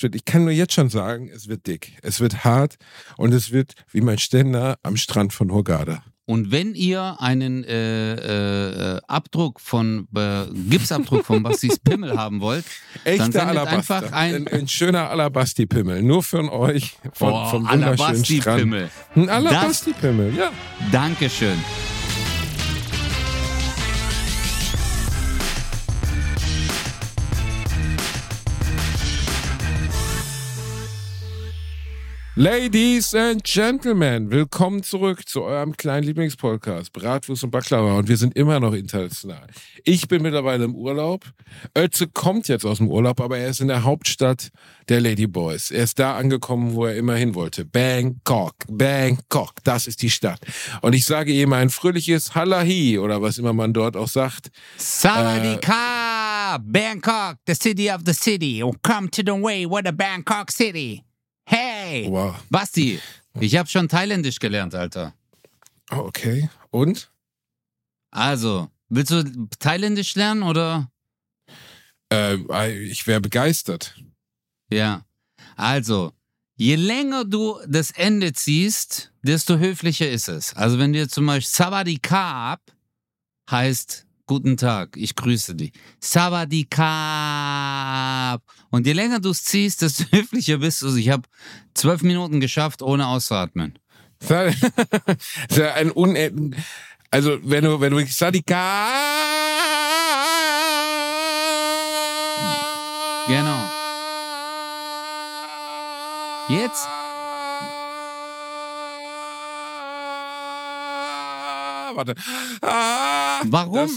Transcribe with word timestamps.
Ich 0.00 0.24
kann 0.24 0.44
nur 0.44 0.52
jetzt 0.52 0.74
schon 0.74 0.90
sagen, 0.90 1.30
es 1.34 1.48
wird 1.48 1.66
dick, 1.66 1.92
es 2.02 2.20
wird 2.20 2.44
hart 2.44 2.76
und 3.16 3.32
es 3.32 3.50
wird 3.50 3.74
wie 3.90 4.00
mein 4.02 4.18
Ständer 4.18 4.78
am 4.82 4.96
Strand 4.96 5.32
von 5.32 5.50
Hurghada. 5.50 6.02
Und 6.28 6.50
wenn 6.50 6.74
ihr 6.74 7.16
einen 7.20 7.62
äh, 7.62 8.94
äh, 8.96 9.00
Abdruck 9.06 9.60
von 9.60 10.08
äh, 10.16 10.46
Gipsabdruck 10.68 11.24
von 11.24 11.44
Bastis 11.44 11.78
Pimmel 11.84 12.16
haben 12.16 12.40
wollt, 12.40 12.64
dann 13.04 13.30
sendet 13.30 13.42
Alabaster. 13.42 13.76
einfach 13.96 14.12
ein, 14.12 14.34
ein, 14.34 14.48
ein 14.48 14.68
schöner 14.68 15.08
Alabasti-Pimmel, 15.10 16.02
nur 16.02 16.24
von 16.24 16.48
euch, 16.48 16.96
von, 17.12 17.32
oh, 17.32 17.46
vom 17.46 17.70
wunderschönen 17.70 18.24
Strand. 18.24 18.46
Alabasti-Pimmel. 18.46 18.90
Ein 19.14 19.28
Alabasti-Pimmel, 19.28 20.34
ja. 20.36 20.50
Dankeschön. 20.90 21.58
Ladies 32.38 33.14
and 33.14 33.42
Gentlemen, 33.44 34.30
willkommen 34.30 34.82
zurück 34.82 35.26
zu 35.26 35.42
eurem 35.42 35.74
kleinen 35.74 36.06
Lieblingspodcast 36.06 36.92
Bratwurst 36.92 37.44
und 37.44 37.50
Baklava 37.50 37.96
und 37.96 38.08
wir 38.08 38.18
sind 38.18 38.36
immer 38.36 38.60
noch 38.60 38.74
international. 38.74 39.46
Ich 39.84 40.06
bin 40.06 40.20
mittlerweile 40.20 40.64
im 40.64 40.74
Urlaub. 40.74 41.24
Ötze 41.74 42.08
kommt 42.08 42.48
jetzt 42.48 42.66
aus 42.66 42.76
dem 42.76 42.90
Urlaub, 42.90 43.22
aber 43.22 43.38
er 43.38 43.48
ist 43.48 43.62
in 43.62 43.68
der 43.68 43.84
Hauptstadt 43.84 44.50
der 44.90 45.00
Ladyboys. 45.00 45.70
Er 45.70 45.84
ist 45.84 45.98
da 45.98 46.18
angekommen, 46.18 46.74
wo 46.74 46.84
er 46.84 46.96
immer 46.96 47.14
hin 47.14 47.34
wollte. 47.34 47.64
Bangkok, 47.64 48.52
Bangkok, 48.68 49.54
das 49.64 49.86
ist 49.86 50.02
die 50.02 50.10
Stadt. 50.10 50.40
Und 50.82 50.94
ich 50.94 51.06
sage 51.06 51.32
ihm 51.32 51.54
ein 51.54 51.70
fröhliches 51.70 52.34
Halahi 52.34 52.98
oder 52.98 53.22
was 53.22 53.38
immer 53.38 53.54
man 53.54 53.72
dort 53.72 53.96
auch 53.96 54.08
sagt. 54.08 54.50
Sawadika, 54.76 56.58
Bangkok, 56.60 57.38
the 57.46 57.54
city 57.54 57.90
of 57.90 58.02
the 58.04 58.12
city. 58.12 58.62
Come 58.82 59.08
to 59.10 59.22
the 59.24 59.32
way, 59.32 59.64
what 59.64 59.86
a 59.86 59.92
Bangkok 59.92 60.50
city. 60.50 61.05
Hey! 61.86 62.10
Wow. 62.10 62.34
Basti, 62.50 63.00
ich 63.38 63.54
habe 63.56 63.68
schon 63.68 63.88
Thailändisch 63.88 64.40
gelernt, 64.40 64.74
Alter. 64.74 65.14
Oh, 65.92 65.98
okay. 65.98 66.50
Und? 66.72 67.12
Also, 68.10 68.68
willst 68.88 69.12
du 69.12 69.22
Thailändisch 69.60 70.16
lernen 70.16 70.42
oder? 70.42 70.90
Äh, 72.12 72.82
ich 72.82 73.06
wäre 73.06 73.20
begeistert. 73.20 73.94
Ja. 74.68 75.04
Also, 75.54 76.12
je 76.56 76.74
länger 76.74 77.24
du 77.24 77.60
das 77.68 77.92
Ende 77.92 78.32
ziehst, 78.32 79.12
desto 79.22 79.58
höflicher 79.58 80.10
ist 80.10 80.28
es. 80.28 80.54
Also, 80.54 80.80
wenn 80.80 80.92
dir 80.92 81.08
zum 81.08 81.26
Beispiel 81.26 81.54
Sawadikap 81.54 82.62
heißt 83.48 84.05
Guten 84.28 84.56
Tag, 84.56 84.96
ich 84.96 85.14
grüße 85.14 85.54
dich. 85.54 85.70
Sawadikap. 86.00 86.82
Und 88.70 88.84
je 88.84 88.92
länger 88.92 89.20
du 89.20 89.30
es 89.30 89.44
ziehst, 89.44 89.82
desto 89.82 90.04
höflicher 90.10 90.58
bist 90.58 90.82
du. 90.82 90.96
Ich 90.96 91.10
habe 91.10 91.22
zwölf 91.74 92.02
Minuten 92.02 92.40
geschafft, 92.40 92.82
ohne 92.82 93.06
auszuatmen. 93.06 93.78
Ja 94.28 95.74
ein 95.74 95.92
Un 95.94 96.56
also 97.10 97.38
wenn 97.42 97.64
du 97.64 97.80
wenn 97.80 97.92
du 97.92 98.04
Sadika 98.06 98.88
Genau. 103.28 103.70
Jetzt 106.48 106.88
warte. 111.96 112.14
Ah, 112.62 113.25
warum? 113.44 113.90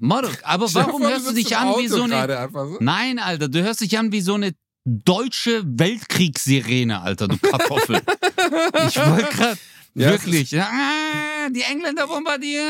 Maruk, 0.00 0.38
aber 0.42 0.72
warum 0.74 1.02
hörst 1.02 1.28
du 1.28 1.34
dich 1.34 1.56
an 1.56 1.74
wie 1.78 1.88
so 1.88 2.02
eine. 2.02 2.48
So. 2.52 2.76
Nein, 2.80 3.18
Alter, 3.18 3.48
du 3.48 3.62
hörst 3.62 3.80
dich 3.80 3.98
an 3.98 4.12
wie 4.12 4.20
so 4.20 4.34
eine 4.34 4.52
deutsche 4.84 5.62
Weltkriegssirene, 5.64 7.00
Alter, 7.00 7.28
du 7.28 7.38
Kartoffel. 7.38 7.96
ich 8.88 8.96
wollte 8.96 9.36
gerade. 9.36 9.58
Ja, 9.94 10.10
wirklich. 10.10 10.58
Ah, 10.58 11.50
die 11.50 11.60
Engländer 11.60 12.06
bombardieren. 12.06 12.64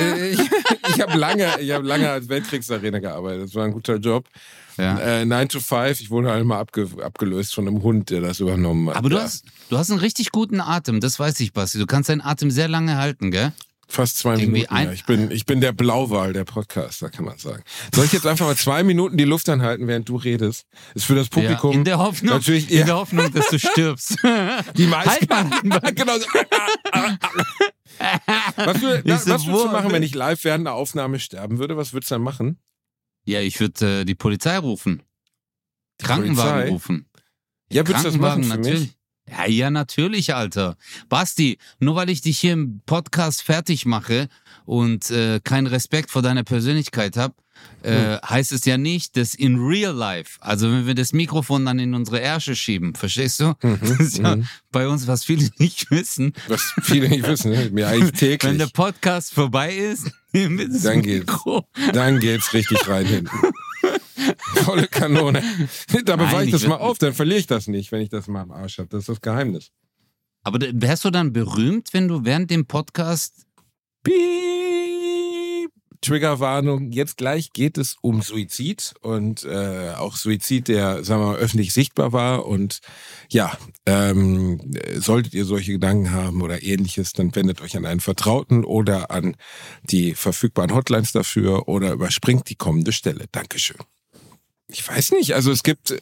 Äh, 0.00 0.30
ich, 0.30 0.40
ich 0.88 1.00
habe 1.00 1.16
lange, 1.16 1.46
hab 1.46 1.84
lange 1.84 2.10
als 2.10 2.28
Weltkriegsarena 2.28 2.98
gearbeitet. 2.98 3.44
Das 3.44 3.54
war 3.54 3.64
ein 3.64 3.72
guter 3.72 3.96
Job. 3.96 4.28
Ja. 4.76 4.98
Äh, 4.98 5.24
9 5.24 5.48
to 5.48 5.60
5, 5.60 6.00
ich 6.00 6.10
wurde 6.10 6.32
einmal 6.32 6.58
abge, 6.58 6.88
abgelöst 7.02 7.54
von 7.54 7.66
einem 7.66 7.82
Hund, 7.82 8.10
der 8.10 8.20
das 8.20 8.40
übernommen 8.40 8.88
hat. 8.88 8.96
Aber 8.96 9.08
du, 9.08 9.16
ja. 9.16 9.22
hast, 9.22 9.44
du 9.70 9.78
hast 9.78 9.90
einen 9.90 10.00
richtig 10.00 10.30
guten 10.30 10.60
Atem, 10.60 11.00
das 11.00 11.18
weiß 11.18 11.38
ich, 11.40 11.52
Basti. 11.52 11.78
Du 11.78 11.86
kannst 11.86 12.08
deinen 12.08 12.20
Atem 12.20 12.50
sehr 12.50 12.68
lange 12.68 12.96
halten, 12.96 13.30
gell? 13.30 13.52
Fast 13.90 14.18
zwei 14.18 14.34
Irgendwie 14.34 14.66
Minuten. 14.68 14.74
Ja. 14.74 14.92
Ich, 14.92 15.06
bin, 15.06 15.30
ich 15.30 15.46
bin 15.46 15.62
der 15.62 15.72
Blauwal 15.72 16.34
der 16.34 16.44
Podcaster, 16.44 17.08
kann 17.08 17.24
man 17.24 17.38
sagen. 17.38 17.62
Soll 17.94 18.04
ich 18.04 18.12
jetzt 18.12 18.26
einfach 18.26 18.44
mal 18.46 18.56
zwei 18.56 18.82
Minuten 18.82 19.16
die 19.16 19.24
Luft 19.24 19.48
anhalten, 19.48 19.86
während 19.86 20.08
du 20.10 20.16
redest? 20.16 20.66
Ist 20.94 21.06
für 21.06 21.14
das 21.14 21.30
Publikum. 21.30 21.72
Ja, 21.72 21.78
in 21.78 21.84
der 21.84 21.98
Hoffnung, 21.98 22.34
natürlich, 22.34 22.70
in 22.70 22.84
der 22.84 22.96
Hoffnung 22.96 23.32
dass 23.32 23.48
du 23.48 23.58
stirbst. 23.58 24.16
Die 24.76 24.86
meisten. 24.86 25.32
Halt 25.32 25.96
genau 25.96 26.18
so. 26.18 26.26
was, 28.56 28.82
würd, 28.82 29.04
was 29.08 29.26
würdest 29.26 29.46
du 29.46 29.68
machen, 29.68 29.90
wenn 29.90 30.02
ich 30.02 30.14
live 30.14 30.44
während 30.44 30.66
einer 30.66 30.76
Aufnahme 30.76 31.18
sterben 31.18 31.58
würde? 31.58 31.78
Was 31.78 31.94
würdest 31.94 32.10
du 32.10 32.16
dann 32.16 32.22
machen? 32.22 32.58
Ja, 33.24 33.40
ich 33.40 33.58
würde 33.58 34.00
äh, 34.00 34.04
die 34.04 34.14
Polizei 34.14 34.58
rufen. 34.58 35.02
Die 36.00 36.04
Krankenwagen 36.04 36.52
Polizei? 36.52 36.68
rufen. 36.68 37.06
Ja, 37.72 37.86
würdest 37.86 38.04
du 38.04 38.10
das 38.10 38.18
machen 38.18 38.44
für 38.44 38.50
natürlich. 38.50 38.80
Mich? 38.80 38.97
Ja, 39.30 39.46
ja, 39.46 39.70
natürlich, 39.70 40.34
Alter. 40.34 40.76
Basti, 41.08 41.58
nur 41.80 41.96
weil 41.96 42.10
ich 42.10 42.20
dich 42.20 42.38
hier 42.38 42.52
im 42.52 42.80
Podcast 42.86 43.42
fertig 43.42 43.86
mache 43.86 44.28
und 44.64 45.10
äh, 45.10 45.40
keinen 45.42 45.66
Respekt 45.66 46.10
vor 46.10 46.22
deiner 46.22 46.44
Persönlichkeit 46.44 47.16
habe, 47.16 47.34
äh, 47.82 47.90
hm. 47.90 48.18
heißt 48.28 48.52
es 48.52 48.64
ja 48.64 48.76
nicht, 48.76 49.16
dass 49.16 49.34
in 49.34 49.56
real 49.58 49.94
life, 49.94 50.38
also 50.40 50.70
wenn 50.70 50.86
wir 50.86 50.94
das 50.94 51.12
Mikrofon 51.12 51.64
dann 51.64 51.78
in 51.78 51.94
unsere 51.94 52.20
Ärsche 52.20 52.56
schieben, 52.56 52.94
verstehst 52.94 53.40
du? 53.40 53.54
Mhm. 53.62 53.78
Das 53.88 54.00
ist 54.00 54.18
ja 54.18 54.36
mhm. 54.36 54.48
bei 54.72 54.88
uns, 54.88 55.06
was 55.06 55.24
viele 55.24 55.48
nicht 55.58 55.90
wissen. 55.90 56.32
Was 56.48 56.62
viele 56.82 57.08
nicht 57.08 57.26
wissen, 57.26 57.52
ne? 57.52 57.70
mir 57.72 57.88
eigentlich 57.88 58.12
täglich. 58.18 58.50
Wenn 58.50 58.58
der 58.58 58.66
Podcast 58.66 59.32
vorbei 59.32 59.74
ist, 59.74 60.10
dann 60.32 61.02
geht's, 61.02 61.44
dann 61.92 62.20
geht's 62.20 62.52
richtig 62.52 62.86
rein 62.88 63.06
hinten. 63.06 63.30
Volle 64.64 64.86
Kanone. 64.88 65.42
Da 66.04 66.16
bewahre 66.16 66.44
ich 66.44 66.50
das 66.50 66.66
mal 66.66 66.76
auf, 66.76 66.98
dann 66.98 67.12
verliere 67.12 67.40
ich 67.40 67.46
das 67.46 67.66
nicht, 67.66 67.92
wenn 67.92 68.00
ich 68.00 68.08
das 68.08 68.28
mal 68.28 68.42
am 68.42 68.50
Arsch 68.50 68.78
habe. 68.78 68.88
Das 68.88 69.00
ist 69.00 69.08
das 69.08 69.20
Geheimnis. 69.20 69.70
Aber 70.42 70.58
wärst 70.60 71.04
du 71.04 71.10
dann 71.10 71.32
berühmt, 71.32 71.92
wenn 71.92 72.08
du 72.08 72.24
während 72.24 72.50
dem 72.50 72.66
Podcast. 72.66 73.46
Piep. 74.02 74.87
Triggerwarnung. 76.00 76.92
Jetzt 76.92 77.16
gleich 77.16 77.52
geht 77.52 77.78
es 77.78 77.96
um 78.00 78.22
Suizid 78.22 78.94
und 79.00 79.44
äh, 79.44 79.92
auch 79.96 80.16
Suizid, 80.16 80.68
der, 80.68 81.04
sagen 81.04 81.22
wir 81.22 81.26
mal, 81.28 81.36
öffentlich 81.36 81.72
sichtbar 81.72 82.12
war. 82.12 82.46
Und 82.46 82.80
ja, 83.30 83.56
ähm, 83.86 84.60
solltet 84.96 85.34
ihr 85.34 85.44
solche 85.44 85.72
Gedanken 85.72 86.12
haben 86.12 86.42
oder 86.42 86.62
ähnliches, 86.62 87.12
dann 87.12 87.34
wendet 87.34 87.60
euch 87.60 87.76
an 87.76 87.86
einen 87.86 88.00
Vertrauten 88.00 88.64
oder 88.64 89.10
an 89.10 89.36
die 89.82 90.14
verfügbaren 90.14 90.74
Hotlines 90.74 91.12
dafür 91.12 91.68
oder 91.68 91.92
überspringt 91.92 92.48
die 92.48 92.56
kommende 92.56 92.92
Stelle. 92.92 93.26
Dankeschön. 93.32 93.78
Ich 94.68 94.86
weiß 94.86 95.12
nicht, 95.12 95.34
also 95.34 95.50
es 95.50 95.62
gibt, 95.62 96.00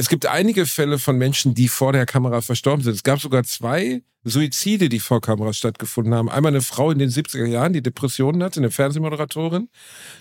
es 0.00 0.08
gibt 0.08 0.24
einige 0.24 0.64
Fälle 0.64 0.98
von 0.98 1.18
Menschen, 1.18 1.54
die 1.54 1.68
vor 1.68 1.92
der 1.92 2.06
Kamera 2.06 2.40
verstorben 2.40 2.82
sind. 2.82 2.94
Es 2.94 3.02
gab 3.02 3.20
sogar 3.20 3.44
zwei 3.44 4.02
Suizide, 4.24 4.88
die 4.88 4.98
vor 4.98 5.20
Kamera 5.20 5.52
stattgefunden 5.52 6.14
haben. 6.14 6.30
Einmal 6.30 6.52
eine 6.52 6.62
Frau 6.62 6.90
in 6.90 6.98
den 6.98 7.10
70er 7.10 7.44
Jahren, 7.44 7.74
die 7.74 7.82
Depressionen 7.82 8.42
hatte, 8.42 8.60
eine 8.60 8.70
Fernsehmoderatorin, 8.70 9.68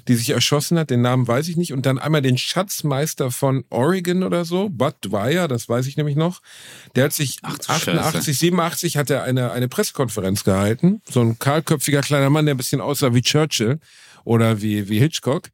die 0.10 0.16
sich 0.16 0.32
erschossen 0.32 0.78
hat, 0.78 0.90
den 0.90 1.02
Namen 1.02 1.28
weiß 1.28 1.48
ich 1.48 1.56
nicht. 1.56 1.72
Und 1.72 1.86
dann 1.86 1.98
einmal 1.98 2.22
den 2.22 2.38
Schatzmeister 2.38 3.32
von 3.32 3.64
Oregon 3.70 4.24
oder 4.24 4.44
so, 4.44 4.68
Bud 4.70 4.96
Dwyer, 5.02 5.48
das 5.48 5.70
weiß 5.70 5.88
ich 5.88 5.96
nämlich 5.96 6.18
noch. 6.18 6.42
Der 6.96 7.06
hat 7.06 7.14
sich 7.14 7.38
Ach, 7.42 7.58
88, 7.58 8.26
Scheiße. 8.26 8.34
87 8.34 8.98
hat 8.98 9.10
er 9.10 9.24
eine, 9.24 9.52
eine 9.52 9.70
Pressekonferenz 9.70 10.44
gehalten. 10.44 11.02
So 11.10 11.22
ein 11.22 11.40
kahlköpfiger 11.40 12.02
kleiner 12.02 12.30
Mann, 12.30 12.46
der 12.46 12.56
ein 12.56 12.58
bisschen 12.58 12.82
aussah 12.82 13.14
wie 13.14 13.22
Churchill 13.22 13.80
oder 14.26 14.62
wie, 14.62 14.90
wie 14.90 15.00
Hitchcock. 15.00 15.50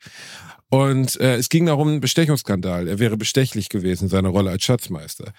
Und 0.70 1.20
äh, 1.20 1.36
es 1.36 1.50
ging 1.50 1.68
darum, 1.68 1.88
einen 1.88 2.00
Bestechungsskandal. 2.02 2.88
Er 2.88 3.00
wäre 3.00 3.18
bestechlich 3.18 3.70
gewesen, 3.70 4.10
seine 4.10 4.30
Rolle 4.30 4.52
als 4.52 4.64
Schatzmeister. 4.64 5.32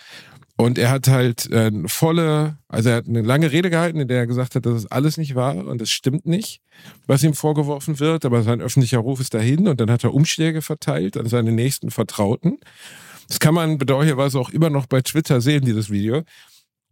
Und 0.57 0.79
er 0.79 0.91
hat 0.91 1.09
halt 1.09 1.51
äh, 1.51 1.71
volle, 1.87 2.59
also 2.69 2.89
er 2.89 2.97
hat 2.97 3.09
eine 3.09 3.21
lange 3.21 3.53
Rede 3.53 3.69
gehalten, 3.69 4.01
in 4.01 4.09
der 4.09 4.19
er 4.21 4.27
gesagt 4.27 4.55
hat, 4.55 4.65
dass 4.65 4.73
es 4.73 4.91
alles 4.91 5.19
nicht 5.19 5.35
wahr 5.35 5.57
und 5.57 5.83
es 5.83 5.91
stimmt 5.91 6.25
nicht, 6.25 6.63
was 7.07 7.23
ihm 7.23 7.35
vorgeworfen 7.35 8.01
wird, 8.01 8.25
aber 8.25 8.43
sein 8.43 8.63
öffentlicher 8.63 8.99
Ruf 8.99 9.21
ist 9.21 9.35
dahin 9.35 9.69
und 9.69 9.81
dann 9.81 9.91
hat 9.91 10.05
er 10.05 10.15
Umschläge 10.15 10.63
verteilt 10.63 11.19
an 11.19 11.29
seine 11.29 11.53
nächsten 11.53 11.91
Vertrauten. 11.91 12.59
Das 13.29 13.39
kann 13.39 13.55
man 13.55 13.77
bedauerlicherweise 13.77 14.39
auch 14.39 14.49
immer 14.49 14.71
noch 14.71 14.87
bei 14.87 15.03
Twitter 15.03 15.43
sehen, 15.43 15.65
dieses 15.65 15.91
Video. 15.91 16.23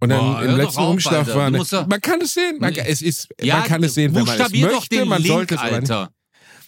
Und 0.01 0.11
dann 0.11 0.21
Boah, 0.21 0.43
im 0.43 0.57
letzten 0.57 0.81
auf, 0.81 0.91
Umschlag 0.91 1.27
war 1.29 1.47
eine, 1.47 1.59
man 1.89 2.01
kann 2.03 2.21
es 2.21 2.35
sehen, 2.35 2.59
man, 2.59 2.75
es 2.75 3.01
ist, 3.01 3.29
ja, 3.41 3.59
man 3.59 3.65
kann 3.65 3.83
es 3.83 3.95
sehen, 3.95 4.15
wenn 4.15 4.25
man 4.25 4.39
es 4.39 4.53
möchte, 4.53 5.07
man 5.07 5.23
sollte 5.23 5.55
es 5.55 5.61
Alter. 5.61 6.11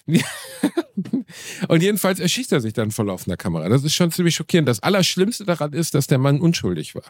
Und 1.69 1.82
jedenfalls 1.82 2.20
erschießt 2.20 2.53
er 2.53 2.61
sich 2.61 2.73
dann 2.73 2.91
vor 2.91 3.05
laufender 3.05 3.37
Kamera. 3.37 3.69
Das 3.69 3.85
ist 3.85 3.94
schon 3.94 4.11
ziemlich 4.11 4.35
schockierend. 4.35 4.69
Das 4.69 4.81
Allerschlimmste 4.81 5.44
daran 5.44 5.73
ist, 5.73 5.94
dass 5.94 6.06
der 6.06 6.19
Mann 6.19 6.41
unschuldig 6.41 6.94
war. 6.94 7.05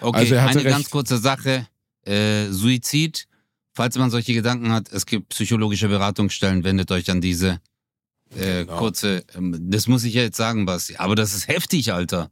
Okay, 0.00 0.18
also 0.18 0.36
eine 0.36 0.54
recht. 0.56 0.66
ganz 0.66 0.90
kurze 0.90 1.18
Sache. 1.18 1.66
Äh, 2.04 2.48
Suizid, 2.50 3.26
falls 3.72 3.96
man 3.96 4.10
solche 4.10 4.34
Gedanken 4.34 4.70
hat, 4.72 4.92
es 4.92 5.06
gibt 5.06 5.30
psychologische 5.30 5.88
Beratungsstellen, 5.88 6.64
wendet 6.64 6.90
euch 6.90 7.10
an 7.10 7.20
diese. 7.20 7.60
Äh, 8.36 8.64
genau. 8.64 8.78
kurze, 8.78 9.24
ähm, 9.34 9.56
das 9.70 9.86
muss 9.86 10.04
ich 10.04 10.14
ja 10.14 10.22
jetzt 10.22 10.36
sagen, 10.36 10.66
Basti. 10.66 10.96
Aber 10.96 11.14
das 11.14 11.34
ist 11.34 11.48
heftig, 11.48 11.92
Alter. 11.92 12.30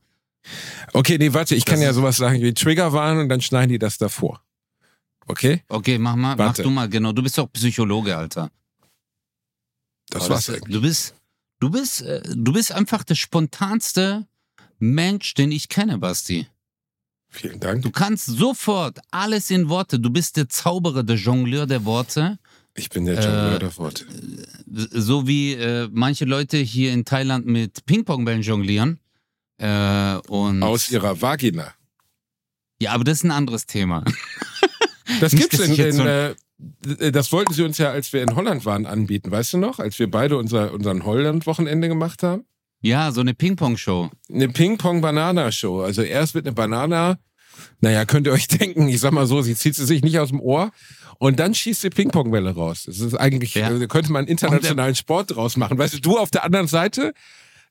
Okay, 0.92 1.16
nee, 1.18 1.32
warte, 1.32 1.54
ich 1.54 1.64
Das 1.64 1.75
kann 1.75 1.82
ja 1.82 1.92
sowas 1.92 2.16
sagen 2.16 2.42
wie 2.42 2.52
Triggerwarnung 2.52 3.25
und 3.25 3.28
dann 3.28 3.40
schneiden 3.40 3.70
die 3.70 3.78
das 3.78 3.98
davor. 3.98 4.42
Okay? 5.26 5.62
Okay, 5.68 5.98
mach 5.98 6.16
mal, 6.16 6.30
mach 6.30 6.38
Warte. 6.38 6.62
du 6.62 6.70
mal, 6.70 6.88
genau. 6.88 7.12
Du 7.12 7.22
bist 7.22 7.38
doch 7.38 7.50
Psychologe, 7.52 8.16
Alter. 8.16 8.50
Das 10.12 10.29
war's 10.31 10.49
eigentlich. 10.50 10.73
Du 10.75 10.81
bist, 10.81 11.14
du 11.61 11.70
bist, 11.70 12.03
äh, 12.03 12.23
du 12.35 12.53
bist 12.53 12.73
einfach 12.73 13.03
der 13.05 13.14
spontanste 13.14 14.26
Mensch, 14.79 15.35
den 15.35 15.53
ich 15.53 15.69
kenne, 15.69 15.99
Basti. 15.99 16.47
Vielen 17.29 17.61
Dank. 17.61 17.82
Du 17.82 17.91
kannst 17.91 18.26
sofort 18.26 18.99
alles 19.11 19.50
in 19.50 19.69
Worte. 19.70 19.99
Du 19.99 20.11
bist 20.11 20.37
der 20.37 20.49
Zauberer, 20.49 21.03
der 21.03 21.17
Jongleur 21.17 21.67
der 21.67 21.85
Worte. 21.87 22.38
Ich 22.75 22.91
bin 22.91 23.06
der 23.06 23.17
Äh, 23.19 23.25
Jongleur 23.25 23.59
der 23.59 23.76
Worte. 23.79 24.06
So 24.67 25.26
wie 25.26 25.55
äh, 25.55 25.88
manche 25.93 26.25
Leute 26.26 26.59
hier 26.59 26.93
in 26.93 27.05
Thailand 27.05 27.47
mit 27.47 27.87
Ping-Pong-Bällen 27.87 28.43
jonglieren. 28.43 28.99
Äh, 29.59 30.17
und 30.29 30.62
Aus 30.62 30.91
ihrer 30.91 31.20
Vagina. 31.23 31.73
ja, 32.81 32.93
aber 32.93 33.05
das 33.05 33.19
ist 33.19 33.25
ein 33.25 33.31
anderes 33.31 33.67
Thema. 33.67 34.05
Das 35.20 35.32
Nicht, 35.32 35.50
gibt's 35.50 35.59
in, 35.67 35.75
in 35.75 35.93
so 35.93 36.05
äh, 36.05 36.35
das 37.12 37.32
wollten 37.32 37.53
sie 37.55 37.62
uns 37.64 37.79
ja, 37.79 37.91
als 37.91 38.12
wir 38.12 38.23
in 38.23 38.35
Holland 38.37 38.64
waren, 38.64 38.87
anbieten, 38.87 39.31
weißt 39.31 39.55
du 39.55 39.59
noch? 39.59 39.79
Als 39.79 39.99
wir 39.99 40.11
beide 40.11 40.37
unser, 40.37 40.73
unseren 40.73 41.05
Holland-Wochenende 41.05 41.88
gemacht 41.88 42.23
haben. 42.23 42.44
Ja, 42.81 43.12
so 43.12 43.20
eine 43.20 43.35
Ping-Pong-Show. 43.35 44.11
Eine 44.32 44.49
Ping-Pong-Banana-Show. 44.49 45.82
Also 45.82 46.03
erst 46.03 46.35
mit 46.35 46.47
einer 46.47 46.55
Banana, 46.55 47.19
naja, 47.81 48.05
könnt 48.05 48.26
ihr 48.26 48.32
euch 48.32 48.49
denken, 48.49 48.88
ich 48.88 49.00
sag 49.00 49.12
mal 49.12 49.26
so, 49.26 49.43
sie 49.43 49.55
zieht 49.55 49.75
sie 49.76 49.85
sich 49.87 50.03
nicht 50.03 50.19
aus 50.19 50.31
dem 50.31 50.41
Ohr 50.41 50.73
und 51.19 51.38
dann 51.38 51.55
schießt 51.55 51.81
sie 51.82 51.91
Ping-Pong-Bälle 51.91 52.50
raus. 52.55 52.85
Das 52.87 52.99
ist 53.00 53.14
eigentlich, 53.14 53.55
Ja. 53.55 53.70
äh, 53.70 53.79
da 53.79 53.87
könnte 53.87 54.11
man 54.12 54.20
einen 54.20 54.29
internationalen 54.29 54.94
Sport 54.94 55.35
draus 55.37 55.56
machen. 55.56 55.79
Weißt 55.79 55.94
du, 55.94 56.00
du 56.00 56.19
auf 56.19 56.31
der 56.31 56.44
anderen 56.44 56.67
Seite, 56.67 57.12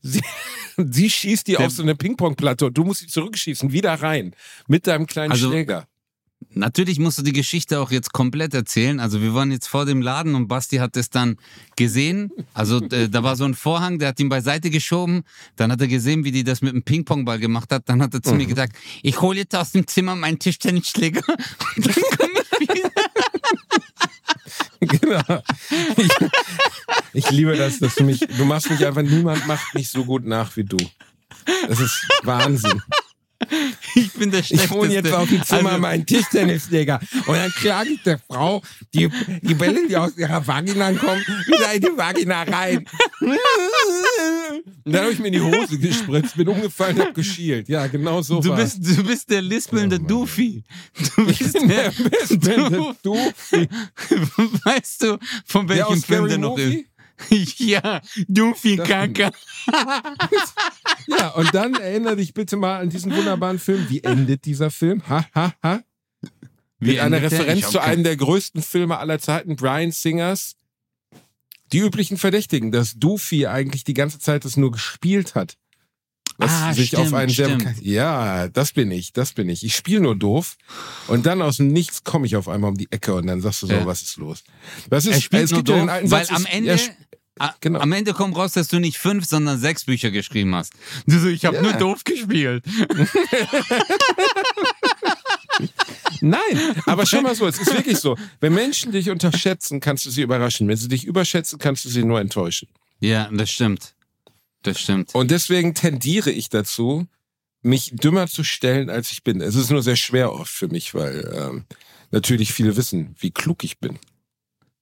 sie, 0.01 0.21
sie 0.77 1.09
schießt 1.09 1.47
die 1.47 1.57
auf 1.57 1.71
so 1.71 1.83
eine 1.83 1.95
Ping-Pong-Platte 1.95 2.67
und 2.67 2.77
du 2.77 2.83
musst 2.83 3.01
sie 3.01 3.07
zurückschießen, 3.07 3.71
wieder 3.73 3.93
rein, 3.95 4.33
mit 4.67 4.87
deinem 4.87 5.07
kleinen 5.07 5.31
Also- 5.31 5.49
Schläger. 5.49 5.87
Natürlich 6.53 6.99
musst 6.99 7.17
du 7.17 7.21
die 7.21 7.31
Geschichte 7.31 7.79
auch 7.79 7.91
jetzt 7.91 8.11
komplett 8.11 8.53
erzählen. 8.53 8.99
Also 8.99 9.21
wir 9.21 9.33
waren 9.33 9.51
jetzt 9.51 9.67
vor 9.67 9.85
dem 9.85 10.01
Laden 10.01 10.35
und 10.35 10.47
Basti 10.47 10.77
hat 10.77 10.97
es 10.97 11.09
dann 11.09 11.37
gesehen. 11.75 12.31
Also 12.53 12.83
äh, 12.89 13.09
da 13.09 13.23
war 13.23 13.35
so 13.35 13.45
ein 13.45 13.53
Vorhang, 13.53 13.99
der 13.99 14.09
hat 14.09 14.19
ihn 14.19 14.27
beiseite 14.27 14.69
geschoben. 14.69 15.23
Dann 15.55 15.71
hat 15.71 15.79
er 15.79 15.87
gesehen, 15.87 16.25
wie 16.25 16.31
die 16.31 16.43
das 16.43 16.61
mit 16.61 16.73
dem 16.73 16.83
Ping-Pong-Ball 16.83 17.39
gemacht 17.39 17.71
hat. 17.71 17.87
Dann 17.87 18.01
hat 18.01 18.13
er 18.13 18.21
zu 18.21 18.33
mir 18.33 18.45
gesagt, 18.45 18.75
ich 19.01 19.21
hole 19.21 19.39
jetzt 19.39 19.55
aus 19.55 19.71
dem 19.71 19.87
Zimmer 19.87 20.15
meinen 20.15 20.39
Tischtennisschläger. 20.39 21.23
Und 21.77 21.85
dann 21.85 22.03
komm 22.17 22.29
ich 22.59 22.69
wieder. 22.69 22.91
Genau. 24.81 25.43
Ich, 25.95 26.09
ich 27.13 27.31
liebe 27.31 27.55
das, 27.55 27.79
dass 27.79 27.95
du 27.95 28.03
mich, 28.03 28.19
du 28.19 28.45
machst 28.45 28.69
mich 28.69 28.85
einfach, 28.85 29.03
niemand 29.03 29.45
macht 29.47 29.73
mich 29.75 29.89
so 29.89 30.03
gut 30.03 30.25
nach 30.25 30.55
wie 30.57 30.63
du. 30.63 30.77
Das 31.67 31.79
ist 31.79 32.07
Wahnsinn. 32.23 32.81
Ich 33.95 34.13
bin 34.13 34.31
der 34.31 34.39
Ich 34.39 34.47
Schlechteste. 34.47 34.75
wohne 34.75 34.93
jetzt 34.93 35.11
auf 35.11 35.27
dem 35.27 35.43
Zimmer 35.43 35.69
Also, 35.71 35.81
meinen 35.81 36.05
Tischtennisschläger 36.05 36.99
und 37.27 37.35
dann 37.35 37.51
klage 37.51 37.89
ich 37.89 38.01
der 38.03 38.19
Frau, 38.19 38.61
die, 38.93 39.09
die 39.41 39.53
Bälle, 39.53 39.87
die 39.87 39.97
aus 39.97 40.17
ihrer 40.17 40.45
Vagina 40.47 40.91
kommen, 40.93 41.21
wieder 41.47 41.73
in 41.73 41.81
die 41.81 41.97
Vagina 41.97 42.43
rein. 42.43 42.85
Und 44.83 44.93
dann 44.93 45.01
habe 45.03 45.11
ich 45.13 45.19
mir 45.19 45.27
in 45.27 45.33
die 45.33 45.41
Hose 45.41 45.77
gespritzt, 45.77 46.35
bin 46.35 46.47
umgefallen 46.47 46.97
und 46.99 47.07
hab 47.07 47.13
geschielt. 47.13 47.67
Ja, 47.69 47.87
genau 47.87 48.21
so 48.21 48.41
Du 48.41 48.49
war's. 48.49 48.79
bist, 48.79 48.97
du 48.97 49.03
bist 49.03 49.29
der 49.29 49.41
lispelnde 49.41 49.99
Oh. 50.01 50.07
Doofy. 50.07 50.63
Du 51.15 51.27
Ich 51.27 51.39
bist 51.39 51.53
der, 51.55 51.91
der 51.91 52.09
beste 52.09 52.37
du, 52.39 52.93
Doofy. 53.03 53.67
weißt 54.63 55.03
du, 55.03 55.17
von 55.45 55.67
welchem 55.69 56.01
Film 56.01 56.27
der 56.27 56.37
noch 56.37 56.57
ist? 56.57 56.85
Ja, 57.57 58.01
Das- 58.77 58.87
Kaka. 58.87 59.31
Ja, 61.07 61.29
und 61.29 61.53
dann 61.53 61.73
erinnere 61.75 62.15
dich 62.17 62.33
bitte 62.33 62.57
mal 62.57 62.79
an 62.79 62.89
diesen 62.89 63.15
wunderbaren 63.15 63.59
Film. 63.59 63.85
Wie 63.89 64.03
endet 64.03 64.45
dieser 64.45 64.71
Film? 64.71 65.01
Ha, 65.07 65.25
ha, 65.33 65.53
ha. 65.63 65.81
Mit 66.79 66.99
einer? 66.99 67.21
Referenz 67.21 67.69
zu 67.69 67.79
einem 67.79 68.03
der 68.03 68.15
größten 68.17 68.61
Filme 68.63 68.97
aller 68.97 69.19
Zeiten, 69.19 69.55
Brian 69.55 69.91
Singers. 69.91 70.55
Die 71.71 71.79
üblichen 71.79 72.17
Verdächtigen, 72.17 72.71
dass 72.71 72.95
Doofy 72.95 73.47
eigentlich 73.47 73.83
die 73.83 73.93
ganze 73.93 74.19
Zeit 74.19 74.43
das 74.45 74.57
nur 74.57 74.71
gespielt 74.71 75.35
hat. 75.35 75.57
Was 76.41 76.51
Ah, 76.51 76.73
sich 76.73 76.95
auf 76.97 77.03
stimmt, 77.07 77.15
einen 77.21 77.29
sehr 77.31 77.45
stimmt. 77.59 77.81
Ja, 77.81 78.47
das 78.47 78.71
bin 78.71 78.89
ich, 78.91 79.13
das 79.13 79.33
bin 79.33 79.47
ich. 79.47 79.63
Ich 79.63 79.75
spiele 79.75 80.01
nur 80.01 80.15
doof 80.15 80.57
und 81.07 81.25
dann 81.27 81.41
aus 81.41 81.57
dem 81.57 81.67
Nichts 81.67 82.03
komme 82.03 82.25
ich 82.25 82.35
auf 82.35 82.47
einmal 82.49 82.71
um 82.71 82.77
die 82.77 82.91
Ecke 82.91 83.13
und 83.13 83.27
dann 83.27 83.41
sagst 83.41 83.61
du 83.61 83.67
so, 83.67 83.73
Ja. 83.73 83.85
was 83.85 84.01
ist 84.01 84.17
los? 84.17 84.43
Was 84.89 85.05
ist, 85.05 85.13
Er 85.15 85.21
spielt 85.21 85.43
es 85.43 85.51
nur 85.51 85.59
gibt 85.59 85.69
ja 85.69 85.75
den 85.75 85.85
doof, 85.87 85.93
alten 85.93 86.11
weil 86.11 86.25
Satz, 86.25 86.35
am 86.35 86.45
Ende, 86.47 86.79
genau. 87.61 87.79
am 87.79 87.91
Ende 87.91 88.13
kommt 88.13 88.35
raus, 88.35 88.53
dass 88.53 88.67
du 88.69 88.79
nicht 88.79 88.97
fünf, 88.97 89.25
sondern 89.25 89.59
sechs 89.59 89.83
Bücher 89.85 90.09
geschrieben 90.09 90.55
hast. 90.55 90.73
Du 91.05 91.19
so, 91.19 91.27
ich 91.27 91.45
habe 91.45 91.57
Ja. 91.57 91.61
nur 91.61 91.73
doof 91.73 92.03
gespielt. 92.03 92.63
Nein, 96.21 96.39
aber 96.85 97.05
schau 97.05 97.21
mal 97.21 97.35
so, 97.35 97.47
es 97.47 97.59
ist 97.59 97.73
wirklich 97.73 97.97
so. 97.97 98.17
Wenn 98.39 98.53
Menschen 98.53 98.91
dich 98.91 99.09
unterschätzen, 99.09 99.79
kannst 99.79 100.05
du 100.05 100.09
sie 100.09 100.21
überraschen. 100.21 100.67
Wenn 100.67 100.77
sie 100.77 100.87
dich 100.87 101.05
überschätzen, 101.05 101.57
kannst 101.59 101.85
du 101.85 101.89
sie 101.89 102.03
nur 102.03 102.19
enttäuschen. 102.19 102.67
Ja, 102.99 103.29
das 103.31 103.49
stimmt. 103.51 103.93
Das 104.63 104.79
stimmt. 104.79 105.15
Und 105.15 105.31
deswegen 105.31 105.73
tendiere 105.73 106.31
ich 106.31 106.49
dazu, 106.49 107.07
mich 107.61 107.91
dümmer 107.93 108.27
zu 108.27 108.43
stellen, 108.43 108.89
als 108.89 109.11
ich 109.11 109.23
bin. 109.23 109.41
Es 109.41 109.55
ist 109.55 109.71
nur 109.71 109.83
sehr 109.83 109.95
schwer 109.95 110.33
oft 110.33 110.51
für 110.51 110.67
mich, 110.67 110.93
weil 110.93 111.31
ähm, 111.35 111.65
natürlich 112.11 112.53
viele 112.53 112.75
wissen, 112.75 113.15
wie 113.19 113.31
klug 113.31 113.63
ich 113.63 113.79
bin. 113.79 113.99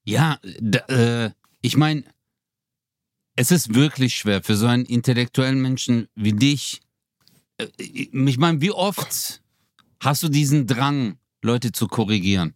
Ja, 0.04 0.40
äh, 0.88 1.30
ich 1.62 1.78
meine, 1.78 2.04
es 3.36 3.52
ist 3.52 3.74
wirklich 3.74 4.16
schwer 4.16 4.44
für 4.44 4.56
so 4.56 4.68
einen 4.68 4.86
intellektuellen 4.86 5.62
Menschen 5.62 6.08
wie 6.16 6.34
dich. 6.34 6.82
Äh, 7.58 7.68
ich 7.78 8.38
meine, 8.38 8.62
wie 8.62 8.72
oft 8.72 9.42
hast 10.02 10.24
du 10.24 10.30
diesen 10.30 10.68
Drang, 10.68 11.18
Leute 11.42 11.72
zu 11.72 11.88
korrigieren, 11.88 12.54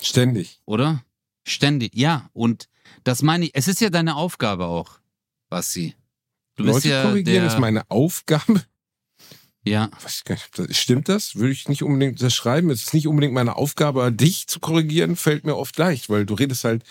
Ständig. 0.00 0.60
oder? 0.66 1.04
Ständig, 1.44 1.94
ja. 1.96 2.30
Und 2.32 2.68
das 3.04 3.22
meine 3.22 3.46
ich, 3.46 3.50
es 3.54 3.66
ist 3.66 3.80
ja 3.80 3.90
deine 3.90 4.14
Aufgabe 4.16 4.66
auch, 4.66 5.00
Basti. 5.48 5.94
Du 6.58 6.64
bist 6.64 6.74
Leute 6.74 6.88
ja 6.88 7.02
korrigieren 7.04 7.44
der, 7.44 7.46
ist 7.46 7.58
meine 7.60 7.88
Aufgabe. 7.88 8.62
ja, 9.64 9.88
Was, 10.02 10.24
stimmt 10.76 11.08
das? 11.08 11.36
Würde 11.36 11.52
ich 11.52 11.68
nicht 11.68 11.84
unbedingt 11.84 12.20
das 12.20 12.34
schreiben? 12.34 12.68
Es 12.70 12.82
ist 12.82 12.94
nicht 12.94 13.06
unbedingt 13.06 13.32
meine 13.32 13.54
Aufgabe, 13.54 14.10
dich 14.10 14.48
zu 14.48 14.58
korrigieren, 14.58 15.14
fällt 15.14 15.44
mir 15.46 15.56
oft 15.56 15.78
leicht, 15.78 16.10
weil 16.10 16.26
du 16.26 16.34
redest 16.34 16.64
halt 16.64 16.82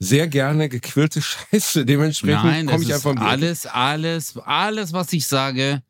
sehr 0.00 0.26
gerne 0.26 0.68
gequirlte 0.68 1.22
Scheiße. 1.52 1.86
Dementsprechend 1.86 2.42
Nein, 2.42 2.66
komme 2.66 2.82
ich 2.82 2.92
einfach 2.92 3.14
alles, 3.16 3.64
alles, 3.66 4.36
alles, 4.38 4.92
was 4.92 5.12
ich 5.12 5.24
sage, 5.24 5.82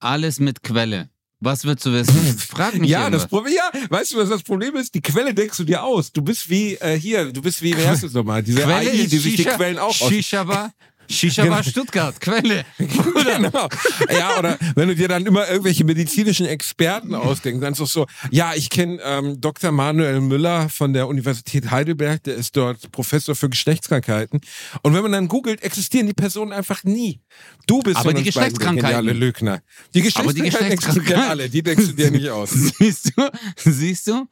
alles 0.00 0.40
mit 0.40 0.62
Quelle. 0.62 1.10
Was 1.40 1.64
willst 1.66 1.84
du 1.84 1.92
wissen? 1.92 2.14
Frag 2.38 2.74
mich 2.74 2.90
Ja, 2.90 3.10
das. 3.10 3.28
Problem, 3.28 3.54
ja, 3.54 3.70
weißt 3.90 4.12
du, 4.12 4.16
was 4.16 4.30
das 4.30 4.42
Problem 4.42 4.76
ist? 4.76 4.94
Die 4.94 5.02
Quelle 5.02 5.34
denkst 5.34 5.58
du 5.58 5.64
dir 5.64 5.84
aus. 5.84 6.10
Du 6.10 6.22
bist 6.22 6.48
wie 6.48 6.76
äh, 6.76 6.98
hier, 6.98 7.30
du 7.32 7.42
bist 7.42 7.60
wie, 7.60 7.76
wie 7.76 7.86
heißt 7.86 8.02
das 8.02 8.14
nochmal? 8.14 8.42
Diese 8.42 8.62
Quelle 8.62 8.90
AI, 8.90 9.06
die 9.06 9.18
sich 9.18 9.36
die 9.36 9.44
Quellen 9.44 9.78
auch 9.78 9.88
aus. 9.88 10.08
Shisha 10.08 10.44
Bar, 10.44 10.72
Shisha 11.10 11.42
Genau. 11.42 11.54
Bar 11.56 11.64
Stuttgart, 11.64 12.20
Quelle. 12.20 12.64
genau. 12.78 13.68
Ja, 14.10 14.38
oder 14.38 14.58
wenn 14.74 14.88
du 14.88 14.94
dir 14.94 15.08
dann 15.08 15.24
immer 15.26 15.48
irgendwelche 15.48 15.84
medizinischen 15.84 16.46
Experten 16.46 17.14
ausdenkst, 17.14 17.60
dann 17.62 17.72
ist 17.72 17.80
es 17.80 17.92
so, 17.92 18.06
ja, 18.30 18.52
ich 18.54 18.68
kenne 18.70 18.98
ähm, 19.02 19.40
Dr. 19.40 19.72
Manuel 19.72 20.20
Müller 20.20 20.68
von 20.68 20.92
der 20.92 21.08
Universität 21.08 21.70
Heidelberg, 21.70 22.22
der 22.24 22.34
ist 22.34 22.56
dort 22.56 22.90
Professor 22.92 23.34
für 23.34 23.48
Geschlechtskrankheiten. 23.48 24.40
Und 24.82 24.94
wenn 24.94 25.02
man 25.02 25.12
dann 25.12 25.28
googelt, 25.28 25.62
existieren 25.62 26.06
die 26.06 26.14
Personen 26.14 26.52
einfach 26.52 26.84
nie. 26.84 27.20
Du 27.66 27.80
bist 27.82 27.96
Aber 27.96 28.10
die 28.10 28.16
der 28.16 28.24
Geschlechtskrankheiten. 28.24 29.06
geniale 29.06 29.12
Lügner. 29.12 29.62
Die 29.94 30.00
Aber 30.14 30.32
die 30.32 30.42
Geschlechtskrankheiten 30.42 31.02
Geschlechtskrankheiten- 31.04 31.28
alle, 31.28 31.48
die 31.48 31.62
denkst 31.62 31.86
du 31.86 31.92
dir 31.92 32.10
nicht 32.10 32.28
aus. 32.30 32.50
Siehst 32.78 33.12
du? 33.16 33.30
Siehst 33.56 34.06
du? 34.08 34.26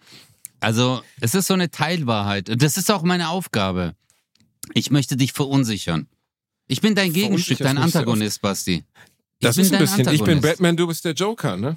Also, 0.61 1.03
es 1.21 1.35
ist 1.35 1.47
so 1.49 1.55
eine 1.55 1.71
Teilwahrheit. 1.71 2.49
Und 2.51 2.63
Das 2.63 2.77
ist 2.77 2.91
auch 2.91 3.03
meine 3.03 3.29
Aufgabe. 3.29 3.95
Ich 4.75 4.91
möchte 4.91 5.17
dich 5.17 5.33
verunsichern. 5.33 6.09
Ich 6.69 6.81
bin 6.81 6.95
dein 6.95 7.13
Gegenstück, 7.13 7.59
dein 7.59 7.79
Antagonist, 7.79 8.41
Basti. 8.43 8.85
Ich 9.39 9.47
Das 9.47 9.57
bin 9.57 9.65
ist 9.65 9.73
ein 9.73 9.79
bisschen, 9.79 10.09
ich 10.09 10.23
bin. 10.23 10.41
Batman, 10.41 10.77
du 10.77 10.87
bist 10.87 11.05
der 11.05 11.13
Joker, 11.13 11.57
ne? 11.57 11.77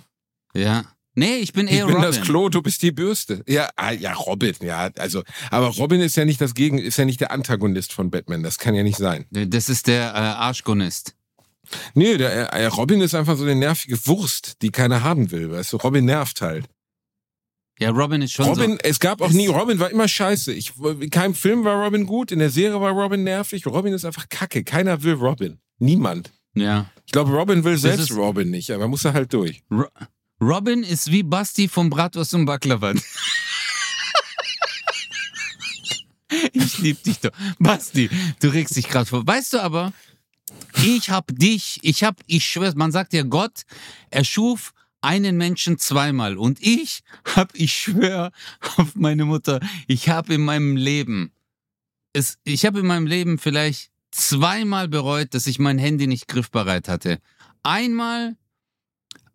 Ja. 0.53 0.85
Nee, 1.15 1.37
ich 1.37 1.51
bin 1.53 1.67
Ich 1.67 1.73
eher 1.73 1.85
bin 1.85 1.95
Robin. 1.95 2.09
das 2.09 2.21
Klo, 2.21 2.49
du 2.49 2.61
bist 2.61 2.81
die 2.81 2.91
Bürste. 2.91 3.43
Ja, 3.47 3.69
ah, 3.75 3.91
ja, 3.91 4.13
Robin, 4.13 4.53
ja, 4.61 4.89
also, 4.97 5.23
aber 5.51 5.67
Robin 5.67 5.99
ist 5.99 6.15
ja 6.15 6.23
nicht 6.23 6.39
das 6.39 6.53
Gegen, 6.53 6.77
ist 6.77 6.97
ja 6.97 7.05
nicht 7.05 7.19
der 7.19 7.31
Antagonist 7.31 7.91
von 7.93 8.09
Batman, 8.09 8.41
das 8.43 8.57
kann 8.57 8.73
ja 8.73 8.83
nicht 8.83 8.97
sein. 8.97 9.25
Das 9.31 9.69
ist 9.69 9.87
der 9.87 10.13
äh, 10.13 10.17
Arschgonist. 10.17 11.15
Nee, 11.93 12.17
der, 12.17 12.53
äh, 12.53 12.65
Robin 12.67 13.01
ist 13.01 13.15
einfach 13.15 13.37
so 13.37 13.43
eine 13.43 13.55
nervige 13.55 14.07
Wurst, 14.07 14.61
die 14.61 14.69
keiner 14.69 15.03
haben 15.03 15.31
will, 15.31 15.51
weißt 15.51 15.73
du, 15.73 15.77
Robin 15.77 16.05
nervt 16.05 16.41
halt. 16.41 16.65
Ja, 17.79 17.91
Robin 17.91 18.21
ist 18.21 18.33
schon 18.33 18.45
Robin, 18.45 18.71
so. 18.71 18.77
es 18.83 18.99
gab 18.99 19.21
auch 19.21 19.31
nie, 19.31 19.47
Robin 19.47 19.79
war 19.79 19.89
immer 19.89 20.07
scheiße. 20.07 20.53
Ich, 20.53 20.73
in 20.77 21.09
keinem 21.09 21.33
Film 21.33 21.63
war 21.63 21.81
Robin 21.83 22.05
gut, 22.05 22.31
in 22.31 22.39
der 22.39 22.49
Serie 22.49 22.79
war 22.81 22.91
Robin 22.91 23.23
nervig. 23.23 23.65
Robin 23.65 23.93
ist 23.93 24.03
einfach 24.03 24.27
kacke, 24.29 24.63
keiner 24.65 25.01
will 25.03 25.13
Robin. 25.13 25.59
Niemand. 25.77 26.31
Ja. 26.55 26.89
Ich 27.05 27.13
glaube, 27.13 27.31
Robin 27.31 27.63
will 27.63 27.77
selbst 27.77 28.11
Robin 28.11 28.49
nicht, 28.49 28.69
aber 28.71 28.87
muss 28.89 29.05
er 29.05 29.13
halt 29.13 29.31
durch. 29.33 29.63
Ro 29.71 29.85
Robin 30.41 30.83
ist 30.83 31.11
wie 31.11 31.23
Basti 31.23 31.67
vom 31.67 31.89
Bratwurst 31.89 32.33
und 32.33 32.45
Baklava. 32.45 32.93
ich 36.53 36.77
lieb 36.79 37.03
dich 37.03 37.19
doch. 37.19 37.31
Basti, 37.59 38.09
du 38.39 38.47
regst 38.49 38.75
dich 38.75 38.87
gerade 38.87 39.05
vor. 39.05 39.27
Weißt 39.27 39.53
du 39.53 39.59
aber, 39.59 39.91
Ich 40.83 41.09
hab 41.09 41.27
dich, 41.27 41.79
ich 41.81 42.03
hab, 42.03 42.21
ich 42.27 42.45
schwör, 42.45 42.73
man 42.75 42.91
sagt 42.91 43.13
ja 43.13 43.23
Gott, 43.23 43.63
er 44.09 44.23
schuf 44.23 44.73
einen 45.01 45.37
Menschen 45.37 45.77
zweimal 45.77 46.37
und 46.37 46.61
ich 46.61 47.01
hab, 47.35 47.55
ich 47.55 47.73
schwör 47.73 48.31
auf 48.77 48.95
meine 48.95 49.25
Mutter, 49.25 49.59
ich 49.87 50.09
hab 50.09 50.29
in 50.29 50.41
meinem 50.41 50.75
Leben, 50.75 51.31
es, 52.13 52.37
ich 52.43 52.65
habe 52.65 52.79
in 52.79 52.87
meinem 52.87 53.07
Leben 53.07 53.37
vielleicht 53.37 53.91
zweimal 54.11 54.87
bereut, 54.87 55.33
dass 55.33 55.47
ich 55.47 55.59
mein 55.59 55.77
Handy 55.77 56.07
nicht 56.07 56.27
griffbereit 56.27 56.87
hatte. 56.87 57.19
Einmal, 57.63 58.35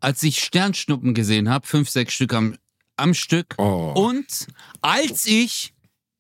als 0.00 0.23
ich 0.23 0.42
Sternschnuppen 0.42 1.14
gesehen 1.14 1.49
habe, 1.49 1.66
fünf, 1.66 1.88
sechs 1.88 2.14
Stück 2.14 2.35
am, 2.35 2.56
am 2.97 3.14
Stück. 3.14 3.54
Oh. 3.59 3.92
Und 3.97 4.47
als 4.80 5.26
ich 5.26 5.75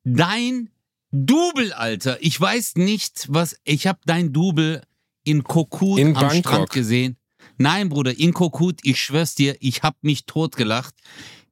dein 0.04 0.70
Double, 1.10 1.72
Alter, 1.72 2.18
ich 2.20 2.40
weiß 2.40 2.76
nicht, 2.76 3.26
was, 3.28 3.56
ich 3.64 3.86
habe 3.86 4.00
dein 4.04 4.32
Double 4.32 4.82
in 5.24 5.44
Kokut 5.44 5.98
In 5.98 6.08
am 6.08 6.14
Bangkok. 6.14 6.38
Strand 6.38 6.70
gesehen. 6.70 7.16
Nein, 7.58 7.88
Bruder, 7.88 8.18
in 8.18 8.32
Kokut, 8.32 8.80
ich 8.82 9.00
schwör's 9.00 9.34
dir, 9.34 9.56
ich 9.60 9.82
hab 9.82 10.02
mich 10.02 10.26
totgelacht. 10.26 10.94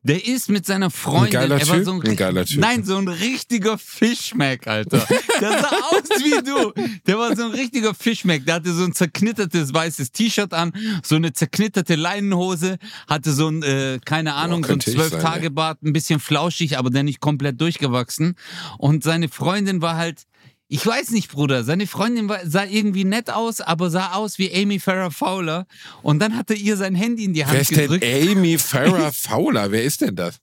Der 0.04 0.26
ist 0.26 0.48
mit 0.48 0.66
seiner 0.66 0.90
Freundin, 0.90 1.30
geiler 1.30 1.60
er 1.60 1.68
war 1.68 1.76
Typ? 1.76 1.84
so 1.84 1.92
ein, 1.92 2.02
Ein 2.02 2.16
geiler 2.16 2.44
Typ. 2.44 2.58
Nein, 2.58 2.82
so 2.82 2.96
ein 2.96 3.06
richtiger 3.06 3.78
Fischmeck, 3.78 4.66
Alter. 4.66 5.06
Der 5.40 5.50
sah 5.60 5.68
aus 5.68 6.08
wie 6.24 6.42
du. 6.42 6.72
Der 7.06 7.18
war 7.18 7.36
so 7.36 7.44
ein 7.44 7.52
richtiger 7.52 7.94
Fischmeck. 7.94 8.44
Der 8.44 8.56
hatte 8.56 8.72
so 8.72 8.82
ein 8.82 8.94
zerknittertes 8.94 9.72
weißes 9.72 10.10
T-Shirt 10.10 10.52
an, 10.54 10.72
so 11.04 11.14
eine 11.14 11.32
zerknitterte 11.32 11.94
Leinenhose, 11.94 12.78
hatte 13.06 13.32
so 13.32 13.48
ein, 13.48 13.62
äh, 13.62 14.00
keine 14.04 14.34
Ahnung, 14.34 14.64
so 14.64 14.66
ein 14.66 14.70
könnte 14.70 14.90
ich 14.90 14.96
sein, 14.96 15.08
Zwölf-Tage-Bart, 15.08 15.82
ein 15.84 15.92
bisschen 15.92 16.18
flauschig, 16.18 16.78
aber 16.78 16.90
der 16.90 17.04
nicht 17.04 17.20
komplett 17.20 17.60
durchgewachsen. 17.60 18.34
Und 18.78 19.04
seine 19.04 19.28
Freundin 19.28 19.82
war 19.82 19.96
halt, 19.96 20.24
ich 20.72 20.86
weiß 20.86 21.10
nicht, 21.10 21.30
Bruder, 21.30 21.64
seine 21.64 21.86
Freundin 21.86 22.30
war, 22.30 22.40
sah 22.46 22.64
irgendwie 22.64 23.04
nett 23.04 23.28
aus, 23.28 23.60
aber 23.60 23.90
sah 23.90 24.12
aus 24.12 24.38
wie 24.38 24.50
Amy 24.54 24.80
Farrah 24.80 25.10
Fowler. 25.10 25.66
Und 26.00 26.18
dann 26.20 26.34
hatte 26.34 26.54
ihr 26.54 26.78
sein 26.78 26.94
Handy 26.94 27.24
in 27.24 27.34
die 27.34 27.44
Hand 27.44 27.52
Wer 27.52 27.60
ist 27.60 27.70
denn 27.72 27.90
gedrückt. 27.90 28.04
Amy 28.06 28.56
Farrah 28.58 29.12
Fowler? 29.12 29.70
Wer 29.70 29.84
ist 29.84 30.00
denn 30.00 30.16
das? 30.16 30.38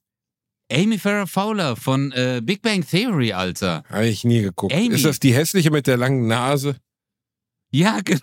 Amy 0.70 1.00
Farrah 1.00 1.26
Fowler 1.26 1.74
von 1.74 2.12
äh, 2.12 2.40
Big 2.44 2.62
Bang 2.62 2.86
Theory, 2.86 3.32
Alter. 3.32 3.82
Habe 3.88 4.06
ich 4.06 4.22
nie 4.22 4.42
geguckt. 4.42 4.72
Amy. 4.72 4.94
Ist 4.94 5.04
das 5.04 5.18
die 5.18 5.34
hässliche 5.34 5.72
mit 5.72 5.88
der 5.88 5.96
langen 5.96 6.28
Nase? 6.28 6.76
Ja, 7.72 7.98
genau. 8.00 8.20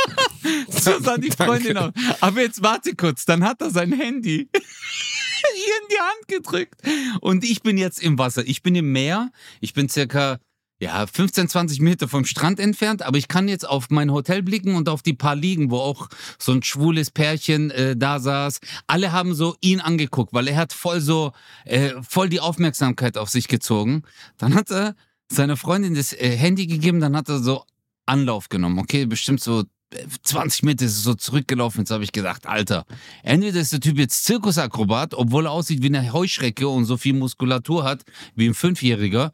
so 0.70 0.98
sah 0.98 1.18
die. 1.18 1.30
Freundin 1.30 1.76
aus. 1.76 1.92
Aber 2.22 2.40
jetzt 2.40 2.62
warte 2.62 2.96
kurz, 2.96 3.26
dann 3.26 3.44
hat 3.44 3.60
er 3.60 3.68
sein 3.68 3.92
Handy 3.92 4.48
ihr 4.48 5.74
in 5.82 5.88
die 5.90 6.00
Hand 6.00 6.28
gedrückt. 6.28 6.80
Und 7.20 7.44
ich 7.44 7.60
bin 7.60 7.76
jetzt 7.76 8.02
im 8.02 8.16
Wasser. 8.16 8.46
Ich 8.46 8.62
bin 8.62 8.74
im 8.74 8.92
Meer. 8.92 9.30
Ich 9.60 9.74
bin 9.74 9.90
circa 9.90 10.38
ja, 10.80 11.06
15, 11.06 11.48
20 11.48 11.80
Meter 11.80 12.08
vom 12.08 12.24
Strand 12.24 12.58
entfernt, 12.58 13.02
aber 13.02 13.16
ich 13.16 13.28
kann 13.28 13.48
jetzt 13.48 13.66
auf 13.66 13.90
mein 13.90 14.10
Hotel 14.10 14.42
blicken 14.42 14.74
und 14.74 14.88
auf 14.88 15.02
die 15.02 15.14
paar 15.14 15.36
Liegen, 15.36 15.70
wo 15.70 15.78
auch 15.78 16.08
so 16.38 16.52
ein 16.52 16.62
schwules 16.62 17.10
Pärchen 17.10 17.70
äh, 17.70 17.96
da 17.96 18.18
saß. 18.18 18.58
Alle 18.86 19.12
haben 19.12 19.34
so 19.34 19.56
ihn 19.60 19.80
angeguckt, 19.80 20.32
weil 20.32 20.48
er 20.48 20.56
hat 20.56 20.72
voll 20.72 21.00
so, 21.00 21.32
äh, 21.64 21.92
voll 22.02 22.28
die 22.28 22.40
Aufmerksamkeit 22.40 23.16
auf 23.16 23.30
sich 23.30 23.48
gezogen. 23.48 24.02
Dann 24.36 24.54
hat 24.54 24.70
er 24.70 24.94
seiner 25.30 25.56
Freundin 25.56 25.94
das 25.94 26.12
äh, 26.12 26.36
Handy 26.36 26.66
gegeben, 26.66 27.00
dann 27.00 27.16
hat 27.16 27.28
er 27.28 27.38
so 27.38 27.64
Anlauf 28.06 28.48
genommen. 28.48 28.78
Okay, 28.78 29.06
bestimmt 29.06 29.40
so 29.40 29.60
äh, 29.90 30.06
20 30.24 30.64
Meter 30.64 30.84
ist 30.84 30.98
er 30.98 31.02
so 31.02 31.14
zurückgelaufen. 31.14 31.82
Jetzt 31.82 31.90
habe 31.90 32.04
ich 32.04 32.12
gedacht, 32.12 32.46
Alter, 32.46 32.84
entweder 33.22 33.60
ist 33.60 33.72
der 33.72 33.80
Typ 33.80 33.98
jetzt 33.98 34.24
Zirkusakrobat, 34.24 35.14
obwohl 35.14 35.46
er 35.46 35.52
aussieht 35.52 35.82
wie 35.82 35.86
eine 35.86 36.12
Heuschrecke 36.12 36.68
und 36.68 36.84
so 36.84 36.96
viel 36.96 37.14
Muskulatur 37.14 37.84
hat 37.84 38.02
wie 38.34 38.48
ein 38.48 38.54
Fünfjähriger. 38.54 39.32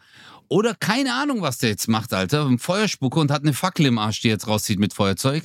Oder 0.51 0.75
keine 0.75 1.15
Ahnung, 1.15 1.43
was 1.43 1.59
der 1.59 1.71
jetzt 1.71 1.87
macht, 1.87 2.13
Alter. 2.13 2.45
Ein 2.45 2.59
Feuerspucke 2.59 3.21
und 3.21 3.31
hat 3.31 3.43
eine 3.43 3.53
Fackel 3.55 3.87
im 3.87 3.99
Arsch, 3.99 4.21
die 4.21 4.29
jetzt 4.29 4.49
rauszieht 4.49 4.81
mit 4.81 4.93
Feuerzeug. 4.93 5.45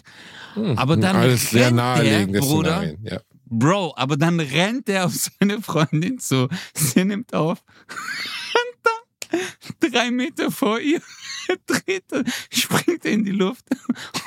Aber 0.75 0.97
dann 0.97 1.15
Hm, 1.15 1.21
Alles 1.21 1.51
sehr 1.51 1.67
rennt 1.67 1.75
naheliegende 1.77 2.39
der, 2.39 2.39
Bruder, 2.39 2.69
Szenarien. 2.77 3.05
Ja. 3.05 3.19
Bro, 3.45 3.93
aber 3.97 4.17
dann 4.17 4.39
rennt 4.39 4.89
er 4.89 5.05
auf 5.05 5.13
seine 5.13 5.61
Freundin 5.61 6.17
zu. 6.17 6.49
Sie 6.73 7.05
nimmt 7.05 7.35
auf. 7.35 7.63
Und 7.87 9.39
dann, 9.79 9.91
drei 9.91 10.09
Meter 10.09 10.49
vor 10.49 10.79
ihr, 10.79 11.01
dreht 11.67 12.11
er, 12.11 12.23
springt 12.51 13.05
er 13.05 13.11
in 13.11 13.23
die 13.25 13.31
Luft 13.31 13.65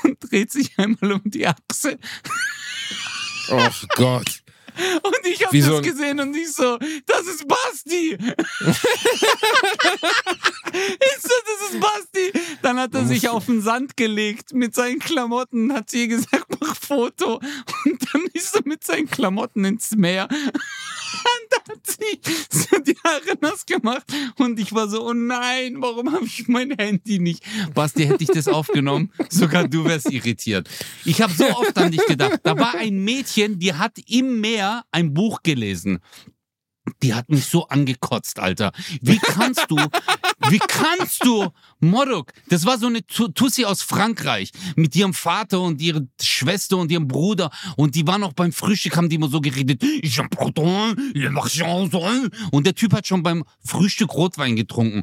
und 0.05 0.19
dreht 0.31 0.53
sich 0.53 0.79
einmal 0.79 1.11
um 1.13 1.23
die 1.25 1.45
Achse. 1.47 1.99
Oh 3.51 3.69
Gott. 3.97 4.43
Und 5.03 5.17
ich 5.25 5.45
habe 5.45 5.57
das 5.57 5.67
so 5.67 5.81
gesehen 5.81 6.21
und 6.21 6.37
ich 6.37 6.53
so, 6.53 6.79
das 7.07 7.27
ist 7.27 7.47
Basti. 7.49 8.13
ich 8.19 8.19
so, 11.23 11.35
das 11.45 11.71
ist 11.71 11.81
Basti. 11.81 12.33
Dann 12.63 12.79
hat 12.79 12.95
er 12.95 13.05
sich 13.07 13.29
auf 13.29 13.47
den 13.47 13.61
Sand 13.61 13.97
gelegt 13.97 14.53
mit 14.55 14.75
seinen 14.75 15.01
Klamotten, 15.01 15.73
hat 15.73 15.91
sie 15.91 16.09
gesagt, 16.09 16.47
mach 16.61 16.77
Foto. 16.77 17.41
Und 17.85 18.15
dann 18.15 18.23
ist 18.33 18.55
er 18.55 18.63
mit 18.65 18.85
seinen 18.85 19.11
Klamotten 19.11 19.65
ins 19.65 19.93
Meer. 19.97 20.29
Und 21.09 21.49
da 21.51 21.73
hat 21.73 21.87
sie 21.87 22.21
so 22.51 22.79
die 22.81 22.97
Haare 23.05 23.39
nass 23.41 23.65
gemacht. 23.65 24.05
Und 24.37 24.61
ich 24.61 24.73
war 24.75 24.89
so, 24.89 25.07
oh 25.09 25.15
nein, 25.15 25.77
warum 25.79 26.13
habe 26.13 26.27
ich 26.27 26.49
mein 26.49 26.71
Handy 26.73 27.19
nicht? 27.19 27.43
Basti, 27.75 28.07
hätte 28.07 28.23
ich 28.23 28.31
das 28.31 28.47
aufgenommen, 28.47 29.11
sogar 29.31 29.67
du 29.67 29.85
wärst 29.85 30.13
irritiert. 30.13 30.69
Ich 31.05 31.23
habe 31.23 31.33
so 31.33 31.45
oft 31.45 31.77
an 31.79 31.91
dich 31.91 32.05
gedacht. 32.07 32.41
Da 32.43 32.59
war 32.59 32.75
ein 32.75 33.03
Mädchen, 33.05 33.59
die 33.59 33.73
hat 33.73 33.99
im 34.07 34.41
Meer 34.41 34.68
ein 34.93 35.15
Buch 35.15 35.43
gelesen. 35.43 35.99
Die 37.03 37.13
hat 37.13 37.29
mich 37.29 37.45
so 37.45 37.69
angekotzt, 37.69 38.39
Alter. 38.39 38.73
Wie 39.03 39.19
kannst 39.19 39.67
du, 39.69 39.77
wie 40.49 40.59
kannst 40.59 41.23
du, 41.23 41.49
Modok, 41.81 42.33
das 42.49 42.65
war 42.65 42.79
so 42.79 42.87
eine 42.87 43.07
Tu- 43.07 43.29
Tussi 43.29 43.67
aus 43.67 43.83
Frankreich 43.83 44.53
mit 44.75 44.97
ihrem 44.97 45.13
Vater 45.13 45.61
und 45.61 45.83
ihrer 45.83 46.01
Schwester 46.19 46.79
und 46.79 46.91
ihrem 46.91 47.07
Bruder 47.07 47.51
und 47.77 47.95
die 47.95 48.07
waren 48.07 48.23
auch 48.23 48.33
beim 48.33 48.53
Frühstück, 48.53 48.97
haben 48.97 49.11
die 49.11 49.17
immer 49.17 49.29
so 49.29 49.43
geredet. 49.43 49.83
Und 52.53 52.67
der 52.67 52.75
Typ 52.75 52.95
hat 52.95 53.07
schon 53.07 53.23
beim 53.23 53.45
Frühstück 53.63 54.15
Rotwein 54.15 54.57
getrunken. 54.57 55.03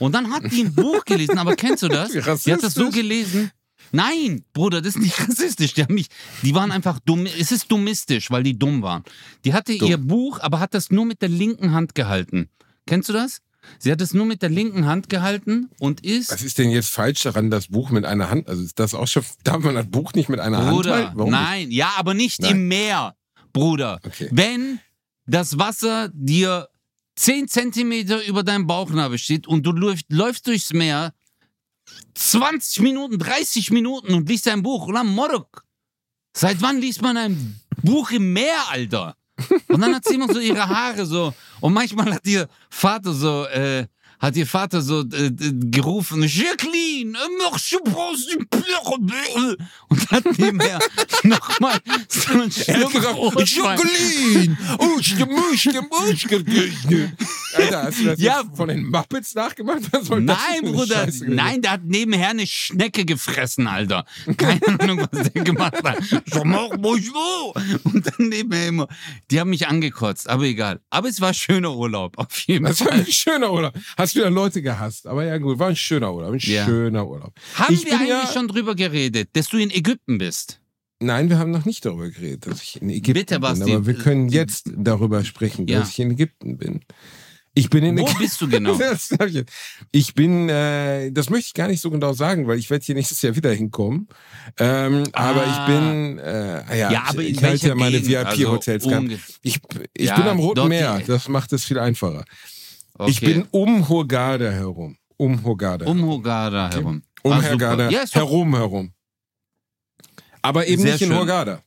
Und 0.00 0.12
dann 0.16 0.32
hat 0.32 0.50
die 0.50 0.64
ein 0.64 0.74
Buch 0.74 1.04
gelesen, 1.04 1.38
aber 1.38 1.54
kennst 1.54 1.84
du 1.84 1.88
das? 1.88 2.10
Die 2.44 2.52
hat 2.54 2.62
das 2.64 2.74
so 2.74 2.90
gelesen. 2.90 3.52
Nein, 3.92 4.44
Bruder, 4.52 4.80
das 4.80 4.96
ist 4.96 5.02
nicht 5.02 5.20
rassistisch. 5.28 5.74
Die, 5.74 5.82
haben 5.82 5.94
mich, 5.94 6.08
die 6.42 6.54
waren 6.54 6.72
einfach 6.72 6.98
dumm. 7.00 7.26
Es 7.26 7.52
ist 7.52 7.70
dummistisch, 7.70 8.30
weil 8.30 8.42
die 8.42 8.58
dumm 8.58 8.82
waren. 8.82 9.04
Die 9.44 9.54
hatte 9.54 9.76
Dumm. 9.76 9.88
ihr 9.88 9.98
Buch, 9.98 10.40
aber 10.40 10.60
hat 10.60 10.74
das 10.74 10.90
nur 10.90 11.04
mit 11.04 11.22
der 11.22 11.28
linken 11.28 11.72
Hand 11.72 11.94
gehalten. 11.94 12.48
Kennst 12.86 13.08
du 13.08 13.12
das? 13.12 13.40
Sie 13.78 13.92
hat 13.92 14.00
es 14.00 14.12
nur 14.12 14.26
mit 14.26 14.42
der 14.42 14.48
linken 14.48 14.86
Hand 14.86 15.08
gehalten 15.08 15.70
und 15.78 16.04
ist. 16.04 16.32
Was 16.32 16.42
ist 16.42 16.58
denn 16.58 16.70
jetzt 16.70 16.88
falsch 16.88 17.22
daran, 17.22 17.50
das 17.50 17.68
Buch 17.68 17.90
mit 17.90 18.04
einer 18.04 18.28
Hand? 18.28 18.48
Also 18.48 18.62
ist 18.62 18.78
das 18.78 18.94
auch 18.94 19.06
schon. 19.06 19.24
Darf 19.44 19.62
man 19.62 19.74
das 19.74 19.86
Buch 19.86 20.14
nicht 20.14 20.28
mit 20.28 20.40
einer 20.40 20.58
Hand 20.58 20.70
Bruder, 20.70 20.94
halten? 20.94 21.12
Warum 21.14 21.30
nein, 21.30 21.70
ja, 21.70 21.92
aber 21.96 22.14
nicht 22.14 22.40
Nein. 22.40 22.52
im 22.52 22.68
Meer, 22.68 23.14
Bruder. 23.52 24.00
Okay. 24.04 24.28
Wenn 24.32 24.80
das 25.26 25.58
Wasser 25.58 26.10
dir 26.12 26.68
10 27.16 27.48
Zentimeter 27.48 28.24
über 28.26 28.42
deinem 28.42 28.66
Bauchnabel 28.66 29.18
steht 29.18 29.46
und 29.46 29.64
du 29.64 29.72
läufst, 29.72 30.06
läufst 30.08 30.46
durchs 30.46 30.72
Meer 30.72 31.12
20 32.14 32.80
Minuten, 32.82 33.18
30 33.18 33.70
Minuten 33.70 34.14
und 34.14 34.28
liest 34.28 34.48
ein 34.48 34.62
Buch, 34.62 34.86
oder 34.86 35.04
Morok. 35.04 35.64
Seit 36.36 36.60
wann 36.62 36.80
liest 36.80 37.02
man 37.02 37.16
ein 37.16 37.60
Buch 37.82 38.10
im 38.10 38.32
Meer, 38.32 38.68
Alter? 38.70 39.16
Und 39.68 39.80
dann 39.80 39.94
hat 39.94 40.04
sie 40.04 40.14
immer 40.14 40.32
so 40.32 40.38
ihre 40.38 40.68
Haare 40.68 41.04
so. 41.06 41.34
Und 41.60 41.72
manchmal 41.72 42.12
hat 42.14 42.26
ihr 42.26 42.48
Vater 42.70 43.12
so, 43.12 43.44
äh, 43.46 43.86
hat 44.22 44.36
ihr 44.36 44.46
Vater 44.46 44.80
so 44.80 45.00
äh, 45.00 45.26
äh, 45.26 45.32
gerufen, 45.70 46.22
Jacqueline, 46.22 47.18
pleure. 48.50 49.56
Und 49.88 50.10
hat 50.10 50.24
nebenher 50.38 50.78
nochmal 51.24 51.78
so 52.08 52.32
einen 52.32 52.50
Schluck. 52.50 52.92
Jacqueline! 53.46 54.56
Alter, 57.54 57.82
hast 57.82 57.98
du 58.00 58.04
das 58.04 58.20
Ja. 58.20 58.42
von 58.54 58.68
den 58.68 58.86
Muppets 58.90 59.34
nachgemacht? 59.34 59.82
Nein, 60.20 60.62
Bruder, 60.62 61.06
nein, 61.26 61.60
der 61.60 61.72
hat 61.72 61.84
nebenher 61.84 62.30
eine 62.30 62.46
Schnecke 62.46 63.04
gefressen, 63.04 63.66
Alter. 63.66 64.06
Keine 64.38 64.60
Ahnung, 64.80 65.06
was 65.10 65.30
der 65.32 65.42
gemacht 65.44 65.74
hat. 65.84 65.98
Und 67.84 68.06
dann 68.06 68.28
nebenher 68.28 68.68
immer, 68.68 68.88
die 69.30 69.38
haben 69.40 69.50
mich 69.50 69.66
angekotzt, 69.66 70.28
aber 70.30 70.44
egal. 70.44 70.80
Aber 70.90 71.08
es 71.08 71.20
war 71.20 71.34
schöner 71.34 71.74
Urlaub, 71.74 72.16
auf 72.18 72.38
jeden 72.46 72.64
Das 72.64 72.80
war 72.80 72.88
Fall. 72.88 73.00
ein 73.00 73.06
schöner 73.12 73.52
Urlaub. 73.52 73.74
Hast 73.98 74.11
wieder 74.14 74.30
Leute 74.30 74.62
gehasst. 74.62 75.06
Aber 75.06 75.24
ja, 75.24 75.38
gut, 75.38 75.58
war 75.58 75.68
ein 75.68 75.76
schöner 75.76 76.12
Urlaub. 76.14 76.32
Ein 76.34 76.38
Ja. 76.40 76.64
schöner 76.64 77.06
Urlaub. 77.06 77.32
Haben 77.54 77.74
Ich 77.74 77.84
wir 77.84 77.94
eigentlich 77.94 78.08
ja- 78.08 78.30
schon 78.32 78.48
drüber 78.48 78.74
geredet, 78.74 79.30
dass 79.34 79.48
du 79.48 79.56
in 79.58 79.70
Ägypten 79.70 80.18
bist? 80.18 80.58
Nein, 81.00 81.28
wir 81.30 81.38
haben 81.38 81.50
noch 81.50 81.64
nicht 81.64 81.84
darüber 81.84 82.08
geredet, 82.10 82.46
dass 82.46 82.62
ich 82.62 82.80
in 82.80 82.88
Ägypten 82.88 83.12
Bitte, 83.14 83.40
bin. 83.40 83.62
Aber 83.62 83.86
wir 83.86 83.94
können 83.94 84.28
jetzt 84.28 84.70
darüber 84.76 85.24
sprechen, 85.24 85.66
Ja. 85.66 85.80
dass 85.80 85.90
ich 85.90 85.98
in 85.98 86.12
Ägypten 86.12 86.58
bin. 86.58 86.80
Ich 87.54 87.68
bin 87.68 87.84
in 87.84 87.98
Wo 87.98 88.02
Ägypten. 88.04 88.18
bist 88.22 88.40
du 88.40 88.48
genau? 88.48 88.78
Ich, 89.92 90.14
bin, 90.14 90.48
äh, 90.48 91.10
das 91.12 91.28
möchte 91.28 91.48
ich 91.48 91.54
gar 91.54 91.68
nicht 91.68 91.80
so 91.82 91.90
genau 91.90 92.14
sagen, 92.14 92.46
weil 92.46 92.58
ich 92.58 92.70
werde 92.70 92.82
hier 92.84 92.94
nächstes 92.94 93.20
Jahr 93.20 93.36
wieder 93.36 93.52
hinkommen. 93.52 94.08
Ähm, 94.58 95.02
Aber 95.12 95.42
ich 95.44 95.50
Ah. 95.50 95.66
bin, 95.66 96.18
äh, 96.18 96.78
ja, 96.78 96.90
Ja, 96.92 97.04
aber 97.08 97.20
ich, 97.22 97.42
halte 97.42 97.68
ja 97.68 97.74
meine? 97.74 98.06
VIP-Hotels. 98.06 98.86
Also 98.86 99.06
ich 99.42 99.60
ich 99.94 100.06
Ja, 100.06 100.16
bin 100.16 100.28
am 100.28 100.38
Roten 100.38 100.68
Meer, 100.68 101.02
das 101.06 101.28
macht 101.28 101.52
es 101.52 101.64
viel 101.64 101.78
einfacher. 101.78 102.24
Okay. 102.98 103.10
Ich 103.10 103.20
bin 103.20 103.46
um 103.50 103.88
Hurghada 103.88 104.50
herum. 104.50 104.96
um 105.16 105.42
Hurghada. 105.44 105.86
Um 105.86 106.02
Hurghada 106.02 106.70
herum. 106.72 107.02
Um 107.22 107.32
Ah. 107.32 107.42
Hurghada 107.42 107.90
Ja, 107.90 108.04
herum, 108.10 108.54
herum. 108.56 108.92
Aber 110.42 110.66
eben 110.66 110.82
Sehr 110.82 110.92
nicht 110.92 111.02
in 111.02 111.08
schön. 111.08 111.16
Hurghada. 111.18 111.62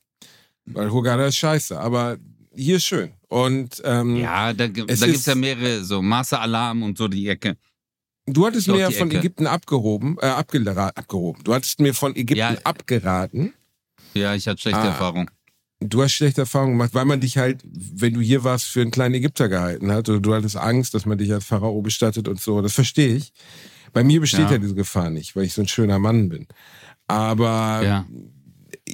Weil 0.65 0.91
Hurghada 0.91 1.25
ist 1.27 1.37
scheiße, 1.37 1.79
aber 1.79 2.17
hier 2.53 2.77
ist 2.77 2.85
schön. 2.85 3.13
Und 3.29 3.81
ähm, 3.85 4.17
Ja, 4.17 4.53
da, 4.53 4.67
da 4.67 4.67
gibt 4.67 4.91
es 4.91 5.25
ja 5.25 5.35
mehrere, 5.35 5.83
so 5.83 6.01
Master 6.01 6.41
Alarm 6.41 6.83
und 6.83 6.97
so 6.97 7.07
die 7.07 7.27
Ecke. 7.27 7.57
du 8.27 8.45
hattest 8.45 8.67
mir 8.67 8.79
ja 8.79 8.91
von 8.91 9.09
Ecke. 9.09 9.19
Ägypten 9.19 9.47
abgehoben, 9.47 10.17
äh, 10.19 10.25
abgera- 10.25 10.91
abgehoben. 10.95 11.43
Du 11.43 11.53
hattest 11.53 11.79
mir 11.79 11.93
von 11.93 12.15
Ägypten 12.15 12.37
Ja. 12.55 12.57
abgeraten. 12.63 13.53
Ja, 14.13 14.33
ich 14.35 14.47
hatte 14.47 14.61
schlechte 14.61 14.79
Ah. 14.81 14.85
Erfahrung. 14.87 15.29
Du 15.81 16.01
hast 16.01 16.13
schlechte 16.13 16.41
Erfahrungen 16.41 16.73
gemacht, 16.73 16.93
weil 16.93 17.05
man 17.05 17.19
dich 17.19 17.37
halt, 17.37 17.61
wenn 17.65 18.13
du 18.13 18.21
hier 18.21 18.43
warst, 18.43 18.65
für 18.65 18.81
einen 18.81 18.91
kleinen 18.91 19.15
Ägypter 19.15 19.49
gehalten 19.49 19.91
hat. 19.91 20.07
Oder 20.07 20.19
du 20.21 20.33
hattest 20.33 20.55
Angst, 20.57 20.93
dass 20.93 21.05
man 21.05 21.17
dich 21.17 21.31
als 21.33 21.45
Pharao 21.45 21.81
bestattet 21.81 22.27
und 22.27 22.39
so. 22.39 22.61
Das 22.61 22.73
verstehe 22.73 23.15
ich. 23.15 23.33
Bei 23.91 24.03
mir 24.03 24.21
besteht 24.21 24.45
ja, 24.45 24.51
Ja. 24.53 24.57
diese 24.57 24.75
Gefahr 24.75 25.09
nicht, 25.09 25.35
weil 25.35 25.43
ich 25.43 25.53
so 25.53 25.61
ein 25.61 25.67
schöner 25.67 25.99
Mann 25.99 26.29
bin. 26.29 26.47
Aber 27.07 27.81
Ja. 27.83 28.05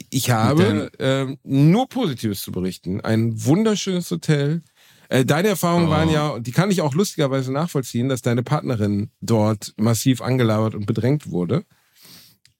ich 0.10 0.32
habe 0.32 0.92
ähm, 1.00 1.38
nur 1.44 1.88
Positives 1.88 2.42
zu 2.42 2.52
berichten. 2.52 3.00
Ein 3.02 3.44
wunderschönes 3.46 4.10
Hotel. 4.10 4.64
Äh, 5.10 5.24
deine 5.24 5.50
Erfahrungen 5.50 5.88
Oh. 5.88 5.92
waren 5.92 6.10
ja, 6.10 6.40
die 6.40 6.52
kann 6.52 6.72
ich 6.72 6.82
auch 6.82 6.96
lustigerweise 6.96 7.52
nachvollziehen, 7.52 8.10
dass 8.10 8.22
deine 8.22 8.44
Partnerin 8.44 9.12
dort 9.22 9.74
massiv 9.78 10.22
angelabert 10.22 10.74
und 10.74 10.88
bedrängt 10.88 11.30
wurde. 11.30 11.64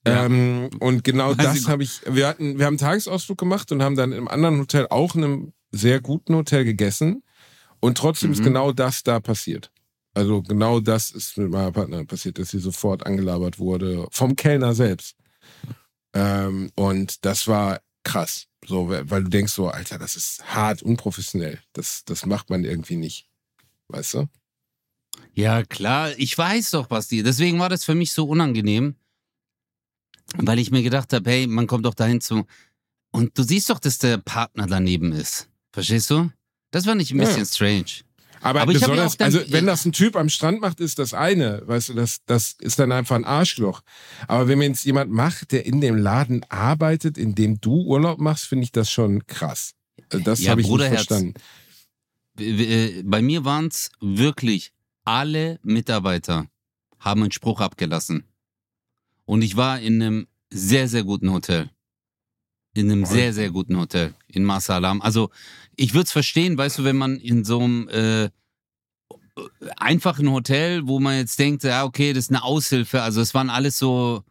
Ja. 0.08 0.26
Ähm, 0.26 0.70
und 0.80 1.04
genau 1.04 1.30
Weil 1.30 1.46
das 1.46 1.68
habe 1.68 1.84
ich, 1.84 2.02
wir 2.08 2.28
hatten, 2.28 2.58
wir 2.58 2.66
haben 2.66 2.74
einen 2.74 2.78
Tagesausflug 2.80 3.38
gemacht 3.38 3.72
und 3.72 3.84
haben 3.84 3.96
dann 3.96 4.12
im 4.12 4.28
anderen 4.28 4.60
Hotel, 4.60 4.88
auch 4.90 5.16
in 5.16 5.24
einem 5.24 5.54
sehr 5.72 6.02
guten 6.02 6.36
Hotel 6.36 6.66
gegessen. 6.66 7.24
Und 7.80 7.98
trotzdem 7.98 8.32
ist 8.32 8.40
Mhm. 8.40 8.46
genau 8.46 8.72
das 8.72 9.04
da 9.04 9.20
passiert. 9.20 9.72
Also 10.14 10.42
genau 10.42 10.80
das 10.80 11.12
ist 11.12 11.38
mit 11.38 11.50
meiner 11.50 11.72
Partnerin 11.72 12.08
passiert, 12.08 12.38
dass 12.38 12.50
sie 12.50 12.60
sofort 12.60 13.06
angelabert 13.06 13.60
wurde 13.60 14.08
vom 14.12 14.36
Kellner 14.36 14.74
selbst. 14.74 15.16
Ähm, 16.14 16.72
und 16.76 17.24
das 17.26 17.48
war 17.48 17.80
krass. 18.04 18.48
So, 18.66 18.90
weil 18.90 19.10
weil 19.10 19.24
du 19.24 19.30
denkst 19.30 19.54
so, 19.54 19.70
Alter, 19.70 19.98
das 19.98 20.16
ist 20.16 20.44
hart 20.54 20.84
unprofessionell. 20.84 21.60
Das, 21.74 22.04
das 22.06 22.26
macht 22.26 22.50
man 22.50 22.64
irgendwie 22.64 22.98
nicht. 22.98 23.28
Weißt 23.88 24.16
du? 24.16 24.28
Ja, 25.34 25.64
klar, 25.64 26.12
ich 26.18 26.38
weiß 26.38 26.72
doch, 26.72 26.88
Basti. 26.88 27.24
Deswegen 27.24 27.60
war 27.60 27.70
das 27.70 27.84
für 27.86 27.96
mich 27.96 28.12
so 28.12 28.28
unangenehm, 28.28 28.96
weil 30.38 30.60
ich 30.60 30.72
mir 30.72 30.84
gedacht 30.84 31.14
habe, 31.14 31.30
hey, 31.30 31.48
man 31.48 31.68
kommt 31.68 31.86
doch 31.86 31.94
dahin 31.94 32.22
zu. 32.22 32.46
Und 33.12 33.38
du 33.38 33.44
siehst 33.44 33.70
doch, 33.70 33.80
dass 33.80 33.98
der 33.98 34.18
Partner 34.18 34.68
daneben 34.68 35.12
ist. 35.12 35.50
Verstehst 35.74 36.10
du? 36.10 36.32
Das 36.72 36.86
war 36.86 36.96
nicht 36.96 37.12
ein 37.12 37.20
Ja. 37.20 37.26
bisschen 37.26 37.46
strange. 37.46 38.04
Aber, 38.44 38.62
Aber 38.62 38.72
ja 38.72 38.80
besonders, 38.80 39.18
dann- 39.18 39.26
also 39.26 39.42
wenn 39.52 39.68
das 39.68 39.86
ein 39.86 39.92
Typ 39.92 40.16
am 40.16 40.28
Strand 40.30 40.62
macht, 40.62 40.80
ist 40.80 40.98
das 40.98 41.14
eine, 41.14 41.62
weißt 41.68 41.90
du, 41.90 41.94
das, 41.94 42.22
das 42.26 42.56
ist 42.60 42.80
dann 42.80 42.92
einfach 42.92 43.16
ein 43.16 43.26
Arschloch. 43.26 43.82
Aber 44.28 44.48
wenn 44.48 44.58
mir 44.58 44.68
jetzt 44.68 44.84
jemand 44.84 45.12
macht, 45.12 45.52
der 45.52 45.66
in 45.68 45.80
dem 45.80 45.96
Laden 45.96 46.44
arbeitet, 46.50 47.18
in 47.20 47.36
dem 47.36 47.62
du 47.62 47.84
Urlaub 47.84 48.20
machst, 48.20 48.46
finde 48.46 48.64
ich 48.64 48.72
das 48.72 48.90
schon 48.90 49.28
krass. 49.28 49.74
Also 50.12 50.24
Das 50.24 50.40
Ja, 50.42 50.52
habe 50.52 50.62
ich 50.62 50.68
nicht 50.68 50.84
verstanden. 50.88 51.34
Äh, 52.40 53.04
Bei 53.04 53.22
mir 53.22 53.46
waren 53.46 53.68
es 53.68 53.92
wirklich 54.00 54.72
alle 55.04 55.60
Mitarbeiter 55.64 56.48
haben 57.00 57.22
einen 57.24 57.32
Spruch 57.32 57.60
abgelassen. 57.60 58.24
Und 59.32 59.44
ich 59.44 59.56
war 59.56 59.80
in 59.80 60.02
einem 60.02 60.28
sehr, 60.50 60.90
sehr 60.90 61.06
guten 61.06 61.32
Hotel. 61.32 61.70
In 62.74 62.92
einem 62.92 63.06
sehr, 63.06 63.32
sehr 63.34 63.50
guten 63.50 63.78
Hotel 63.78 64.14
in 64.28 64.44
Masalam. 64.44 65.02
Also 65.02 65.30
ich 65.78 65.94
würde 65.94 66.04
es 66.04 66.12
verstehen, 66.12 66.58
weißt 66.58 66.80
du, 66.80 66.84
wenn 66.84 66.98
man 66.98 67.16
in 67.18 67.46
so 67.46 67.62
einem 67.62 67.88
äh, 67.88 68.30
einfachen 69.78 70.30
Hotel, 70.30 70.86
wo 70.86 71.00
man 71.00 71.16
jetzt 71.16 71.40
denkt, 71.40 71.64
ja, 71.64 71.86
okay, 71.86 72.12
das 72.12 72.26
ist 72.26 72.32
eine 72.32 72.44
Aushilfe. 72.44 73.04
Also 73.04 73.22
es 73.22 73.34
waren 73.34 73.50
alles 73.50 73.80
so 73.80 74.26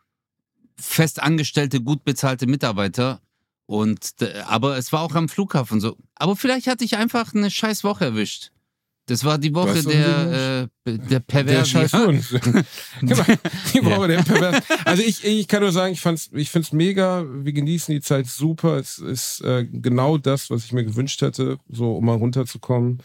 festangestellte, 0.76 1.80
gut 1.80 2.04
bezahlte 2.04 2.46
Mitarbeiter. 2.46 3.22
Und 3.64 4.20
d- 4.20 4.34
aber 4.42 4.76
es 4.76 4.92
war 4.92 5.00
auch 5.00 5.14
am 5.14 5.30
Flughafen 5.30 5.80
so. 5.80 5.96
Aber 6.14 6.36
vielleicht 6.36 6.66
hatte 6.66 6.84
ich 6.84 6.98
einfach 6.98 7.32
eine 7.32 7.50
scheiß 7.50 7.84
Woche 7.84 8.04
erwischt. 8.04 8.50
Das 9.10 9.24
war 9.24 9.38
die 9.38 9.52
Woche 9.52 9.82
der, 9.82 10.70
äh, 10.86 10.98
der 10.98 11.18
Der 11.42 11.64
scheiß 11.64 11.92
Hund. 11.94 12.24
genau. 13.00 13.24
Die 13.74 13.84
Woche 13.84 14.06
der 14.06 14.22
Pervers. 14.22 14.62
Also 14.84 15.02
ich, 15.02 15.24
ich 15.24 15.48
kann 15.48 15.62
nur 15.62 15.72
sagen, 15.72 15.92
ich 15.92 16.00
fand's, 16.00 16.30
ich 16.32 16.48
find's 16.48 16.70
mega. 16.72 17.24
Wir 17.28 17.52
genießen 17.52 17.92
die 17.92 18.00
Zeit 18.00 18.28
super. 18.28 18.76
Es 18.76 18.98
ist 18.98 19.40
äh, 19.40 19.66
genau 19.66 20.16
das, 20.16 20.48
was 20.48 20.64
ich 20.64 20.72
mir 20.72 20.84
gewünscht 20.84 21.20
hätte, 21.22 21.58
so 21.68 21.96
um 21.96 22.04
mal 22.04 22.16
runterzukommen. 22.16 23.02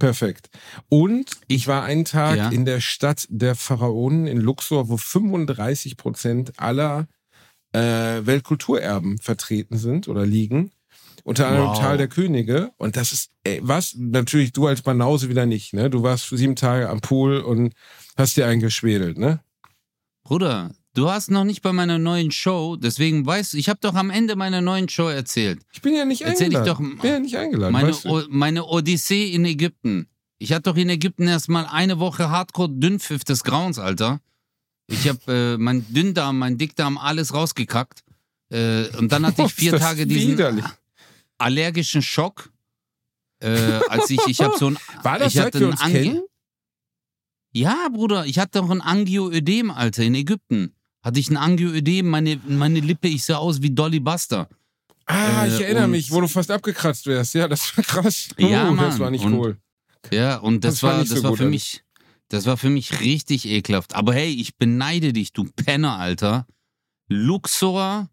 Perfekt. 0.00 0.50
Und 0.88 1.30
ich 1.46 1.68
war 1.68 1.84
einen 1.84 2.04
Tag 2.04 2.36
Ja. 2.36 2.48
in 2.48 2.64
der 2.64 2.80
Stadt 2.80 3.26
der 3.30 3.54
Pharaonen 3.54 4.26
in 4.26 4.40
Luxor, 4.40 4.88
wo 4.88 4.96
35 4.96 5.96
Prozent 5.96 6.52
aller 6.58 7.06
äh, 7.72 8.26
Weltkulturerben 8.26 9.18
vertreten 9.18 9.78
sind 9.78 10.08
oder 10.08 10.26
liegen. 10.26 10.72
Unter 11.24 11.48
anderem 11.48 11.68
Wow. 11.70 11.78
Tal 11.80 11.96
der 11.96 12.08
Könige. 12.08 12.70
Und 12.76 12.96
das 12.96 13.12
ist, 13.12 13.30
ey, 13.44 13.58
was? 13.62 13.94
Natürlich 13.96 14.52
du 14.52 14.66
als 14.66 14.82
Banause 14.82 15.28
wieder 15.30 15.46
nicht, 15.46 15.72
ne? 15.72 15.88
Du 15.90 16.02
warst 16.02 16.28
sieben 16.28 16.54
Tage 16.54 16.88
am 16.88 17.00
Pool 17.00 17.38
und 17.38 17.72
hast 18.16 18.36
dir 18.36 18.46
einen 18.46 18.60
geschwedelt, 18.60 19.18
ne? 19.18 19.40
Bruder, 20.22 20.70
du 20.94 21.10
hast 21.10 21.30
noch 21.30 21.44
nicht 21.44 21.62
bei 21.62 21.72
meiner 21.72 21.98
neuen 21.98 22.30
Show, 22.30 22.76
deswegen 22.76 23.26
weißt 23.26 23.52
du, 23.54 23.56
ich 23.58 23.68
habe 23.68 23.78
doch 23.82 23.94
am 23.94 24.10
Ende 24.10 24.36
meiner 24.36 24.60
neuen 24.60 24.88
Show 24.88 25.08
erzählt. 25.08 25.60
Ich 25.72 25.82
bin 25.82 25.94
ja 25.94 26.04
nicht 26.04 26.22
Erzähl 26.22 26.48
ich 26.52 26.56
eingeladen. 26.58 26.94
doch- 26.96 27.02
bin 27.02 27.10
ja 27.10 27.18
nicht 27.20 27.36
eingeladen, 27.36 27.72
Meine, 27.72 27.88
weißt 27.88 28.04
du? 28.04 28.22
Meine 28.30 28.64
Odyssee 28.64 29.32
in 29.32 29.44
Ägypten. 29.44 30.08
Ich 30.38 30.52
hatte 30.52 30.70
doch 30.70 30.76
in 30.76 30.88
Ägypten 30.90 31.26
erstmal 31.28 31.66
eine 31.66 31.98
Woche 32.00 32.28
Hardcore-Dünnpfiff 32.30 33.24
des 33.24 33.44
Grauens, 33.44 33.78
Alter. 33.78 34.20
Ich 34.88 35.08
habe 35.08 35.54
äh, 35.54 35.56
mein 35.58 35.86
Dünndarm, 35.92 36.38
mein 36.38 36.58
Dickdarm, 36.58 36.98
alles 36.98 37.32
rausgekackt. 37.32 38.02
Äh, 38.50 38.88
und 38.98 39.10
dann 39.12 39.24
hatte 39.24 39.42
ich 39.42 39.54
vier 39.54 39.72
das 39.72 39.80
Tage 39.80 40.06
diesen 40.06 40.32
widerlich. 40.32 40.64
Allergischen 41.38 42.02
Schock. 42.02 42.50
Äh, 43.40 43.80
als 43.88 44.08
ich, 44.10 44.20
ich 44.26 44.40
habe 44.40 44.56
so 44.58 44.68
ein. 44.68 44.78
War 45.02 45.18
das 45.18 45.34
ich 45.34 45.40
hatte 45.40 45.60
wir 45.60 45.66
ein 45.68 45.72
uns 45.72 45.80
Ange- 45.82 45.92
kennen? 46.02 46.22
Ja, 47.52 47.88
Bruder, 47.92 48.26
ich 48.26 48.38
hatte 48.38 48.60
doch 48.60 48.70
ein 48.70 48.80
Angioödem, 48.80 49.70
Alter, 49.70 50.02
in 50.02 50.14
Ägypten. 50.14 50.74
Hatte 51.02 51.20
ich 51.20 51.30
ein 51.30 51.36
Angioödem, 51.36 52.08
meine, 52.08 52.40
meine 52.48 52.80
Lippe, 52.80 53.08
ich 53.08 53.24
sah 53.24 53.36
aus 53.36 53.62
wie 53.62 53.70
Dolly 53.70 54.00
Buster. 54.00 54.48
Ah, 55.06 55.46
ich 55.46 55.60
Äh, 55.60 55.64
erinnere 55.64 55.84
und- 55.84 55.90
mich, 55.92 56.10
wo 56.10 56.20
du 56.20 56.28
fast 56.28 56.50
abgekratzt 56.50 57.06
wärst. 57.06 57.34
Ja, 57.34 57.46
das 57.46 57.76
war 57.76 57.84
krass. 57.84 58.28
Ja, 58.38 58.70
Uh, 58.70 58.76
Das 58.76 58.92
Mann. 58.94 58.98
war 59.00 59.10
nicht 59.10 59.24
Und- 59.24 59.34
cool. 59.34 59.58
Ja, 60.10 60.36
und 60.38 60.64
das, 60.64 60.74
Das 60.74 60.82
war 60.82 60.98
das 60.98 61.08
so 61.10 61.22
war 61.22 61.30
gut, 61.30 61.38
für 61.38 61.46
mich, 61.48 61.84
das 62.28 62.46
war 62.46 62.56
für 62.56 62.70
mich 62.70 63.00
richtig 63.00 63.46
ekelhaft. 63.46 63.94
Aber 63.94 64.14
hey, 64.14 64.30
ich 64.32 64.56
beneide 64.56 65.12
dich, 65.12 65.32
du 65.32 65.44
Penner, 65.44 65.96
Alter. 65.96 66.46
Luxor, 67.08 68.08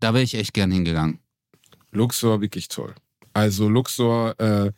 da 0.00 0.14
wäre 0.14 0.22
ich 0.24 0.34
echt 0.34 0.54
gern 0.54 0.70
hingegangen. 0.70 1.18
Luxor 1.92 2.40
wirklich 2.40 2.68
toll. 2.68 2.94
Also 3.32 3.68
Luxor, 3.68 4.34
äh, 4.38 4.72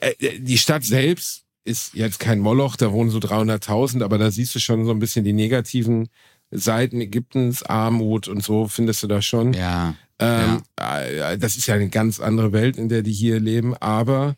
äh, 0.00 0.38
die 0.38 0.58
Stadt 0.58 0.84
selbst 0.84 1.44
ist 1.64 1.94
jetzt 1.94 2.20
kein 2.20 2.40
Moloch, 2.40 2.76
da 2.76 2.92
wohnen 2.92 3.10
so 3.10 3.18
300.000, 3.18 4.02
aber 4.02 4.18
da 4.18 4.30
siehst 4.30 4.54
du 4.54 4.58
schon 4.58 4.84
so 4.84 4.90
ein 4.90 4.98
bisschen 4.98 5.24
die 5.24 5.32
negativen 5.32 6.08
Seiten 6.50 7.00
Ägyptens, 7.00 7.62
Armut 7.62 8.28
und 8.28 8.42
so 8.42 8.68
findest 8.68 9.02
du 9.02 9.06
da 9.06 9.22
schon. 9.22 9.54
Ja, 9.54 9.94
Ähm, 10.20 10.62
äh, 10.78 11.36
Das 11.38 11.56
ist 11.56 11.66
ja 11.66 11.74
eine 11.74 11.88
ganz 11.88 12.20
andere 12.20 12.52
Welt, 12.52 12.76
in 12.76 12.88
der 12.88 13.02
die 13.02 13.12
hier 13.12 13.40
leben, 13.40 13.74
aber 13.76 14.36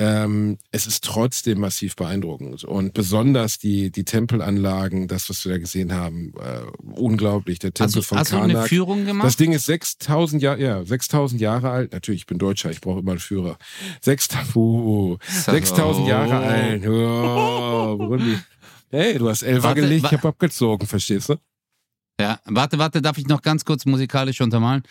ähm, 0.00 0.58
es 0.72 0.86
ist 0.86 1.04
trotzdem 1.04 1.60
massiv 1.60 1.94
beeindruckend. 1.94 2.64
Und 2.64 2.94
besonders 2.94 3.58
die, 3.58 3.90
die 3.92 4.04
Tempelanlagen, 4.04 5.06
das, 5.06 5.30
was 5.30 5.44
wir 5.44 5.52
da 5.52 5.58
gesehen 5.58 5.92
haben, 5.92 6.32
äh, 6.40 6.62
unglaublich. 6.98 7.60
Der 7.60 7.72
Tempel 7.72 7.98
also 7.98 8.02
von 8.02 8.18
hast 8.18 8.32
du 8.32 8.36
eine 8.36 8.54
Karnak. 8.54 8.68
Führung 8.68 9.04
gemacht? 9.04 9.26
Das 9.26 9.36
Ding 9.36 9.52
ist 9.52 9.66
6000 9.66 10.42
Jahre, 10.42 10.60
ja, 10.60 10.84
6000 10.84 11.40
Jahre 11.40 11.70
alt. 11.70 11.92
Natürlich, 11.92 12.22
ich 12.22 12.26
bin 12.26 12.38
Deutscher, 12.38 12.70
ich 12.70 12.80
brauche 12.80 13.00
immer 13.00 13.12
einen 13.12 13.20
Führer. 13.20 13.56
6000, 14.00 14.56
uh, 14.56 15.18
6000 15.22 16.08
Jahre 16.08 16.38
alt. 16.38 16.86
Oh, 16.86 17.96
Burundi. 17.96 18.38
Hey, 18.90 19.18
du 19.18 19.28
hast 19.28 19.42
Elfer 19.42 19.64
Warte, 19.64 19.80
gelegt, 19.80 20.06
ich 20.06 20.12
hab 20.12 20.24
abgezogen, 20.24 20.86
verstehst 20.86 21.28
du? 21.28 21.34
Ja, 22.20 22.38
warte, 22.44 22.78
warte, 22.78 23.02
darf 23.02 23.18
ich 23.18 23.26
noch 23.26 23.42
ganz 23.42 23.64
kurz 23.64 23.86
musikalisch 23.86 24.40
untermalen? 24.40 24.84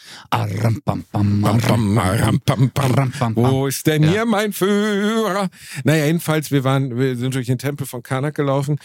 Wo 3.36 3.68
ist 3.68 3.88
denn 3.88 4.04
Ja. 4.04 4.10
hier 4.10 4.26
mein 4.26 4.52
Führer? 4.52 5.50
Naja, 5.86 6.06
jedenfalls, 6.06 6.52
wir 6.52 6.66
waren, 6.66 6.98
wir 6.98 7.16
sind 7.16 7.34
durch 7.36 7.48
den 7.48 7.58
Tempel 7.58 7.88
von 7.88 8.04
Karnak 8.04 8.36
gelaufen. 8.36 8.78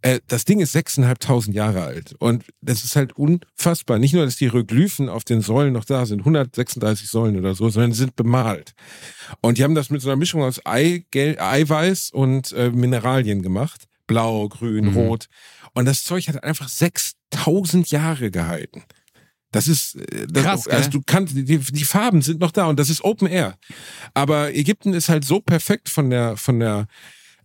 Äh, 0.00 0.20
das 0.26 0.46
Ding 0.46 0.60
ist 0.60 0.74
6.500 0.74 1.52
Jahre 1.52 1.82
alt. 1.82 2.14
Und 2.18 2.44
das 2.62 2.82
ist 2.82 2.96
halt 2.96 3.12
unfassbar. 3.12 3.98
Nicht 3.98 4.14
nur, 4.14 4.24
dass 4.24 4.36
die 4.36 4.46
Hieroglyphen 4.50 5.10
auf 5.10 5.24
den 5.24 5.42
Säulen 5.42 5.74
noch 5.74 5.84
da 5.84 6.06
sind, 6.06 6.20
136 6.20 7.08
Säulen 7.10 7.36
oder 7.38 7.54
so, 7.54 7.68
sondern 7.68 7.92
sind 7.92 8.16
bemalt. 8.16 8.72
Und 9.42 9.58
die 9.58 9.64
haben 9.64 9.74
das 9.74 9.90
mit 9.90 10.00
so 10.00 10.08
einer 10.08 10.16
Mischung 10.16 10.42
aus 10.42 10.64
Eigelb, 10.64 11.40
Eiweiß 11.40 12.10
und 12.10 12.52
äh, 12.52 12.70
Mineralien 12.70 13.42
gemacht. 13.42 13.84
Blau, 14.06 14.48
grün, 14.48 14.86
Mhm. 14.86 14.96
rot. 14.96 15.26
Und 15.74 15.84
das 15.84 16.02
Zeug 16.04 16.26
hat 16.28 16.42
einfach 16.42 16.68
6000 17.32 17.90
Jahre 17.90 18.30
gehalten. 18.30 18.82
Das 19.50 19.68
ist, 19.68 19.96
äh, 19.96 20.26
das, 20.28 20.44
Krass, 20.44 20.68
also 20.68 20.90
du 20.90 21.02
kannst, 21.04 21.36
die, 21.36 21.58
die 21.58 21.84
Farben 21.84 22.22
sind 22.22 22.40
noch 22.40 22.52
da 22.52 22.66
und 22.66 22.78
das 22.78 22.88
ist 22.88 23.04
Open 23.04 23.28
Air. 23.28 23.58
Aber 24.14 24.54
Ägypten 24.54 24.94
ist 24.94 25.08
halt 25.08 25.24
so 25.24 25.40
perfekt 25.40 25.88
von 25.88 26.08
der, 26.10 26.36
von 26.36 26.58
der, 26.58 26.86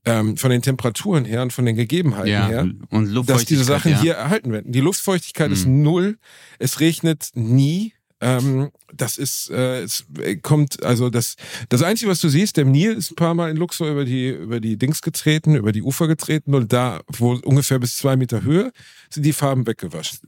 ähm, 0.05 0.37
von 0.37 0.49
den 0.49 0.61
Temperaturen 0.61 1.25
her 1.25 1.41
und 1.41 1.51
von 1.51 1.65
den 1.65 1.75
Gegebenheiten 1.75 2.29
Ja, 2.31 2.47
her, 2.47 2.69
und 2.91 3.29
dass 3.29 3.43
diese 3.43 3.65
Sachen 3.65 3.91
ja. 3.91 4.01
hier 4.01 4.13
erhalten 4.13 4.53
werden. 4.53 4.71
Die 4.71 4.79
Luftfeuchtigkeit 4.79 5.51
ist 5.51 5.65
Mhm. 5.67 5.81
null, 5.83 6.17
es 6.59 6.79
regnet 6.79 7.31
nie. 7.33 7.93
Ähm, 8.19 8.71
das 8.93 9.17
ist, 9.17 9.51
äh, 9.51 9.81
es 9.83 10.05
kommt, 10.41 10.83
also 10.83 11.09
das, 11.09 11.35
das 11.69 11.83
Einzige, 11.83 12.09
was 12.09 12.19
du 12.19 12.29
siehst, 12.29 12.57
der 12.57 12.65
Nil 12.65 12.93
ist 12.93 13.11
ein 13.11 13.15
paar 13.15 13.35
Mal 13.35 13.51
in 13.51 13.57
Luxor 13.57 13.89
über 13.89 14.05
die, 14.05 14.29
über 14.29 14.59
die 14.59 14.77
Dings 14.77 15.01
getreten, 15.01 15.55
über 15.55 15.71
die 15.71 15.83
Ufer 15.83 16.07
getreten 16.07 16.55
und 16.55 16.73
da, 16.73 17.01
wo 17.07 17.33
ungefähr 17.33 17.77
bis 17.77 17.97
zwei 17.97 18.15
Meter 18.15 18.41
Höhe, 18.41 18.71
sind 19.09 19.23
die 19.23 19.33
Farben 19.33 19.67
weggewaschen. 19.67 20.19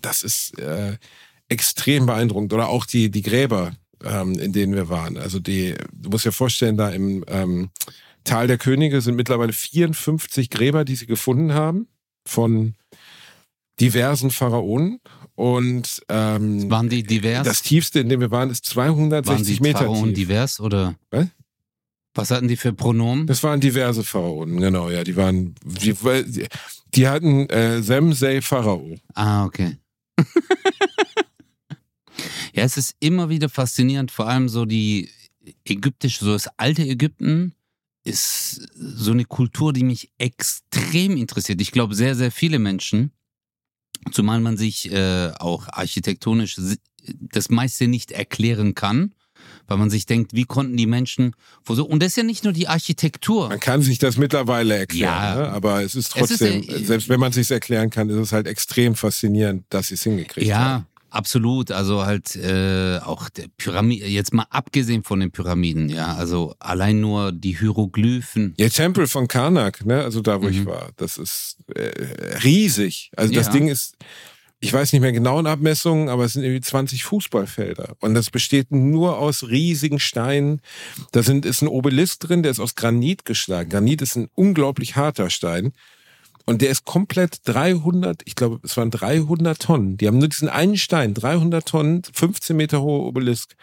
Das 0.00 0.22
ist 0.22 0.58
äh, 0.58 0.96
extrem 1.48 2.06
beeindruckend. 2.06 2.52
Oder 2.52 2.68
auch 2.68 2.86
die, 2.86 3.10
die 3.10 3.22
Gräber, 3.22 3.72
ähm, 4.02 4.38
in 4.38 4.52
denen 4.52 4.74
wir 4.74 4.88
waren. 4.88 5.16
Also 5.16 5.38
die, 5.38 5.74
du 5.92 6.10
musst 6.10 6.24
dir 6.24 6.32
vorstellen, 6.32 6.76
da 6.76 6.90
im 6.90 7.24
ähm, 7.28 7.70
Tal 8.24 8.46
der 8.46 8.58
Könige 8.58 9.00
sind 9.02 9.16
mittlerweile 9.16 9.52
54 9.52 10.48
Gräber, 10.48 10.84
die 10.84 10.96
sie 10.96 11.06
gefunden 11.06 11.52
haben 11.52 11.88
von 12.26 12.74
diversen 13.80 14.30
Pharaonen. 14.30 15.00
Und 15.36 16.00
ähm, 16.08 16.70
Waren 16.70 16.88
die 16.88 17.02
divers? 17.02 17.44
das 17.46 17.62
tiefste, 17.62 18.00
in 18.00 18.08
dem 18.08 18.20
wir 18.20 18.30
waren, 18.30 18.50
ist 18.50 18.76
waren 18.76 18.94
260 18.94 19.56
die 19.56 19.62
Meter 19.62 19.78
Pharaonen 19.80 20.14
tief. 20.14 20.28
divers 20.28 20.60
oder? 20.60 20.94
Was? 21.10 21.26
Was 22.14 22.30
hatten 22.30 22.46
die 22.46 22.56
für 22.56 22.72
Pronomen? 22.72 23.26
Das 23.26 23.42
waren 23.42 23.60
diverse 23.60 24.04
Pharaonen, 24.04 24.60
genau, 24.60 24.88
ja. 24.88 25.02
Die 25.02 25.16
waren, 25.16 25.56
die, 25.64 25.92
die, 25.92 26.46
die 26.94 27.08
hatten 27.08 27.48
äh, 27.50 27.82
Semsei 27.82 28.40
Pharao. 28.40 28.94
Ah, 29.14 29.44
okay. 29.44 29.76
ja, 32.54 32.62
es 32.62 32.76
ist 32.76 32.94
immer 33.00 33.28
wieder 33.28 33.48
faszinierend, 33.48 34.12
vor 34.12 34.28
allem 34.28 34.48
so 34.48 34.64
die 34.64 35.10
ägyptische, 35.64 36.24
so 36.24 36.32
das 36.32 36.48
alte 36.56 36.82
Ägypten 36.82 37.54
ist 38.04 38.68
so 38.76 39.10
eine 39.10 39.24
Kultur, 39.24 39.72
die 39.72 39.82
mich 39.82 40.12
extrem 40.18 41.16
interessiert. 41.16 41.60
Ich 41.60 41.72
glaube, 41.72 41.94
sehr, 41.96 42.14
sehr 42.14 42.30
viele 42.30 42.58
Menschen, 42.60 43.10
zumal 44.12 44.40
man 44.40 44.56
sich 44.56 44.90
äh, 44.92 45.30
auch 45.38 45.68
architektonisch 45.68 46.56
das 47.20 47.50
meiste 47.50 47.86
nicht 47.88 48.12
erklären 48.12 48.74
kann, 48.74 49.14
weil 49.66 49.76
man 49.76 49.90
sich 49.90 50.06
denkt, 50.06 50.32
wie 50.34 50.44
konnten 50.44 50.76
die 50.76 50.86
Menschen, 50.86 51.34
wo 51.64 51.74
so, 51.74 51.84
und 51.86 52.02
das 52.02 52.08
ist 52.10 52.16
ja 52.16 52.22
nicht 52.22 52.44
nur 52.44 52.52
die 52.52 52.68
Architektur. 52.68 53.48
Man 53.48 53.60
kann 53.60 53.82
sich 53.82 53.98
das 53.98 54.16
mittlerweile 54.16 54.76
erklären, 54.76 55.12
Ja. 55.12 55.34
ne? 55.36 55.48
aber 55.50 55.82
es 55.82 55.94
ist 55.94 56.16
Es 56.16 56.30
ist, 56.30 56.38
trotzdem, 56.38 56.62
äh, 56.68 56.84
selbst 56.84 57.08
wenn 57.08 57.20
man 57.20 57.32
sich 57.32 57.50
erklären 57.50 57.90
kann, 57.90 58.08
ist 58.08 58.16
es 58.16 58.32
halt 58.32 58.46
extrem 58.46 58.94
faszinierend, 58.94 59.64
dass 59.68 59.88
sie 59.88 59.94
es 59.94 60.02
hingekriegt 60.02 60.46
Ja, 60.46 60.58
haben. 60.58 60.86
Absolut. 61.14 61.70
Also 61.70 62.04
halt 62.04 62.36
äh, 62.36 62.98
auch 62.98 63.28
der 63.28 63.46
Pyramid, 63.56 64.06
jetzt 64.06 64.32
mal 64.34 64.46
abgesehen 64.50 65.02
von 65.04 65.20
den 65.20 65.30
Pyramiden, 65.30 65.88
ja, 65.88 66.14
also 66.14 66.54
allein 66.58 67.00
nur 67.00 67.32
die 67.32 67.56
Hieroglyphen. 67.58 68.54
Ja, 68.58 68.68
Tempel 68.68 69.06
von 69.06 69.28
Karnak, 69.28 69.84
ne? 69.86 70.02
also 70.02 70.20
da, 70.20 70.42
wo 70.42 70.48
ich 70.48 70.60
Mhm. 70.60 70.66
war, 70.66 70.90
das 70.96 71.16
ist 71.18 71.56
äh, 71.74 72.38
riesig. 72.44 73.10
Also 73.16 73.32
das 73.34 73.46
Ja. 73.46 73.52
Ding 73.52 73.68
ist, 73.68 73.96
ich 74.60 74.72
weiß 74.72 74.92
nicht 74.92 75.02
mehr 75.02 75.12
genau 75.12 75.38
in 75.40 75.46
Abmessungen, 75.46 76.08
aber 76.08 76.24
es 76.24 76.32
sind 76.34 76.42
irgendwie 76.42 76.62
20 76.62 77.04
Fußballfelder. 77.04 77.96
Und 78.00 78.14
das 78.14 78.30
besteht 78.30 78.70
nur 78.70 79.18
aus 79.18 79.48
riesigen 79.48 79.98
Steinen. 80.00 80.62
Da 81.12 81.22
sind, 81.22 81.44
ist 81.44 81.60
ein 81.60 81.68
Obelisk 81.68 82.20
drin, 82.20 82.42
der 82.42 82.50
ist 82.52 82.60
aus 82.60 82.74
Granit 82.74 83.24
geschlagen. 83.26 83.68
Granit 83.68 84.00
ist 84.00 84.16
ein 84.16 84.28
unglaublich 84.34 84.96
harter 84.96 85.28
Stein. 85.28 85.72
Und 86.46 86.60
der 86.60 86.70
ist 86.70 86.84
komplett 86.84 87.38
300, 87.44 88.22
ich 88.26 88.34
glaube, 88.34 88.60
es 88.62 88.76
waren 88.76 88.90
300 88.90 89.58
Tonnen. 89.58 89.96
Die 89.96 90.06
haben 90.06 90.18
nur 90.18 90.28
diesen 90.28 90.48
einen 90.48 90.76
Stein, 90.76 91.14
300 91.14 91.66
Tonnen, 91.66 92.02
15 92.12 92.56
Meter 92.56 92.82
hoher 92.82 93.06
Obelisk. 93.06 93.56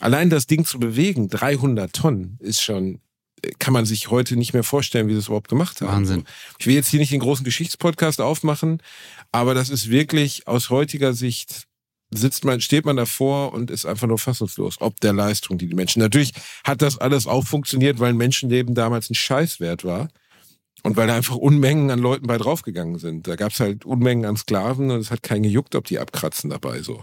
Allein 0.00 0.28
das 0.28 0.46
Ding 0.46 0.64
zu 0.64 0.78
bewegen, 0.78 1.28
300 1.28 1.92
Tonnen, 1.92 2.38
ist 2.40 2.62
schon, 2.62 3.00
kann 3.58 3.72
man 3.72 3.86
sich 3.86 4.10
heute 4.10 4.36
nicht 4.36 4.52
mehr 4.54 4.64
vorstellen, 4.64 5.08
wie 5.08 5.12
sie 5.12 5.20
es 5.20 5.26
überhaupt 5.28 5.48
gemacht 5.48 5.80
haben. 5.80 5.92
Wahnsinn. 5.92 6.24
Ich 6.58 6.66
will 6.66 6.74
jetzt 6.74 6.88
hier 6.88 7.00
nicht 7.00 7.12
den 7.12 7.20
großen 7.20 7.44
Geschichtspodcast 7.44 8.20
aufmachen, 8.20 8.82
aber 9.30 9.54
das 9.54 9.70
ist 9.70 9.88
wirklich 9.88 10.48
aus 10.48 10.70
heutiger 10.70 11.12
Sicht 11.14 11.66
sitzt 12.10 12.44
man, 12.44 12.60
steht 12.60 12.84
man 12.84 12.96
davor 12.96 13.52
und 13.52 13.70
ist 13.70 13.84
einfach 13.84 14.06
nur 14.06 14.18
fassungslos, 14.18 14.76
ob 14.80 15.00
der 15.00 15.12
Leistung, 15.12 15.58
die 15.58 15.66
die 15.66 15.74
Menschen. 15.74 16.00
Natürlich 16.00 16.32
hat 16.64 16.82
das 16.82 16.98
alles 16.98 17.26
auch 17.26 17.44
funktioniert, 17.44 17.98
weil 17.98 18.10
ein 18.10 18.16
Menschenleben 18.16 18.74
damals 18.74 19.10
ein 19.10 19.14
Scheißwert 19.14 19.84
war. 19.84 20.08
Und 20.82 20.96
weil 20.96 21.08
da 21.08 21.16
einfach 21.16 21.36
Unmengen 21.36 21.90
an 21.90 21.98
Leuten 21.98 22.26
bei 22.26 22.38
draufgegangen 22.38 22.98
sind. 22.98 23.26
Da 23.26 23.36
gab 23.36 23.52
es 23.52 23.60
halt 23.60 23.84
Unmengen 23.84 24.24
an 24.24 24.36
Sklaven 24.36 24.90
und 24.90 25.00
es 25.00 25.10
hat 25.10 25.22
keinen 25.22 25.42
gejuckt, 25.42 25.74
ob 25.74 25.84
die 25.84 25.98
abkratzen 25.98 26.50
dabei 26.50 26.82
so. 26.82 27.02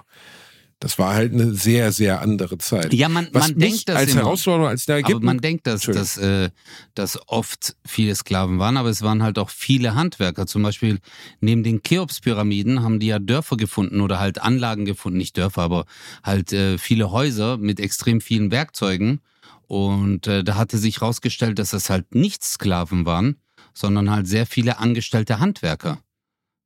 Das 0.84 1.00
war 1.00 1.14
halt 1.14 1.32
eine 1.32 1.54
sehr, 1.54 1.94
sehr 1.94 2.22
andere 2.22 2.58
Zeit. 2.58 2.94
Ja, 2.94 3.08
man, 3.08 3.30
Was 3.32 3.48
man 3.52 3.58
denkt 3.60 3.88
das 3.88 3.96
als 3.96 4.12
immer. 4.12 4.24
Herausforderung, 4.24 4.68
als 4.68 4.86
der 4.86 4.98
Aber 4.98 5.08
Ägypten, 5.08 5.26
man 5.26 5.38
denkt, 5.38 5.66
dass, 5.66 5.84
dass, 5.84 6.18
äh, 6.18 6.50
dass 6.94 7.18
oft 7.30 7.78
viele 7.86 8.14
Sklaven 8.16 8.60
waren, 8.60 8.76
aber 8.76 8.90
es 8.90 9.02
waren 9.02 9.24
halt 9.24 9.40
auch 9.40 9.50
viele 9.50 9.96
Handwerker. 9.96 10.46
Zum 10.46 10.62
Beispiel 10.62 11.00
neben 11.40 11.64
den 11.64 11.84
Cheops-Pyramiden 11.84 12.84
haben 12.84 13.00
die 13.00 13.08
ja 13.08 13.20
Dörfer 13.20 13.56
gefunden 13.56 14.02
oder 14.02 14.20
halt 14.20 14.42
Anlagen 14.42 14.84
gefunden, 14.84 15.20
nicht 15.20 15.38
Dörfer, 15.38 15.62
aber 15.62 15.86
halt 16.22 16.52
äh, 16.52 16.78
viele 16.78 17.12
Häuser 17.12 17.56
mit 17.56 17.80
extrem 17.80 18.20
vielen 18.20 18.52
Werkzeugen. 18.52 19.22
Und 19.68 20.28
äh, 20.28 20.44
da 20.44 20.56
hatte 20.56 20.78
sich 20.78 21.00
herausgestellt, 21.00 21.60
dass 21.60 21.70
das 21.70 21.90
halt 21.90 22.14
nicht 22.14 22.44
Sklaven 22.44 23.06
waren, 23.06 23.38
sondern 23.74 24.10
halt 24.12 24.28
sehr 24.28 24.46
viele 24.46 24.78
angestellte 24.80 25.40
Handwerker. 25.40 26.00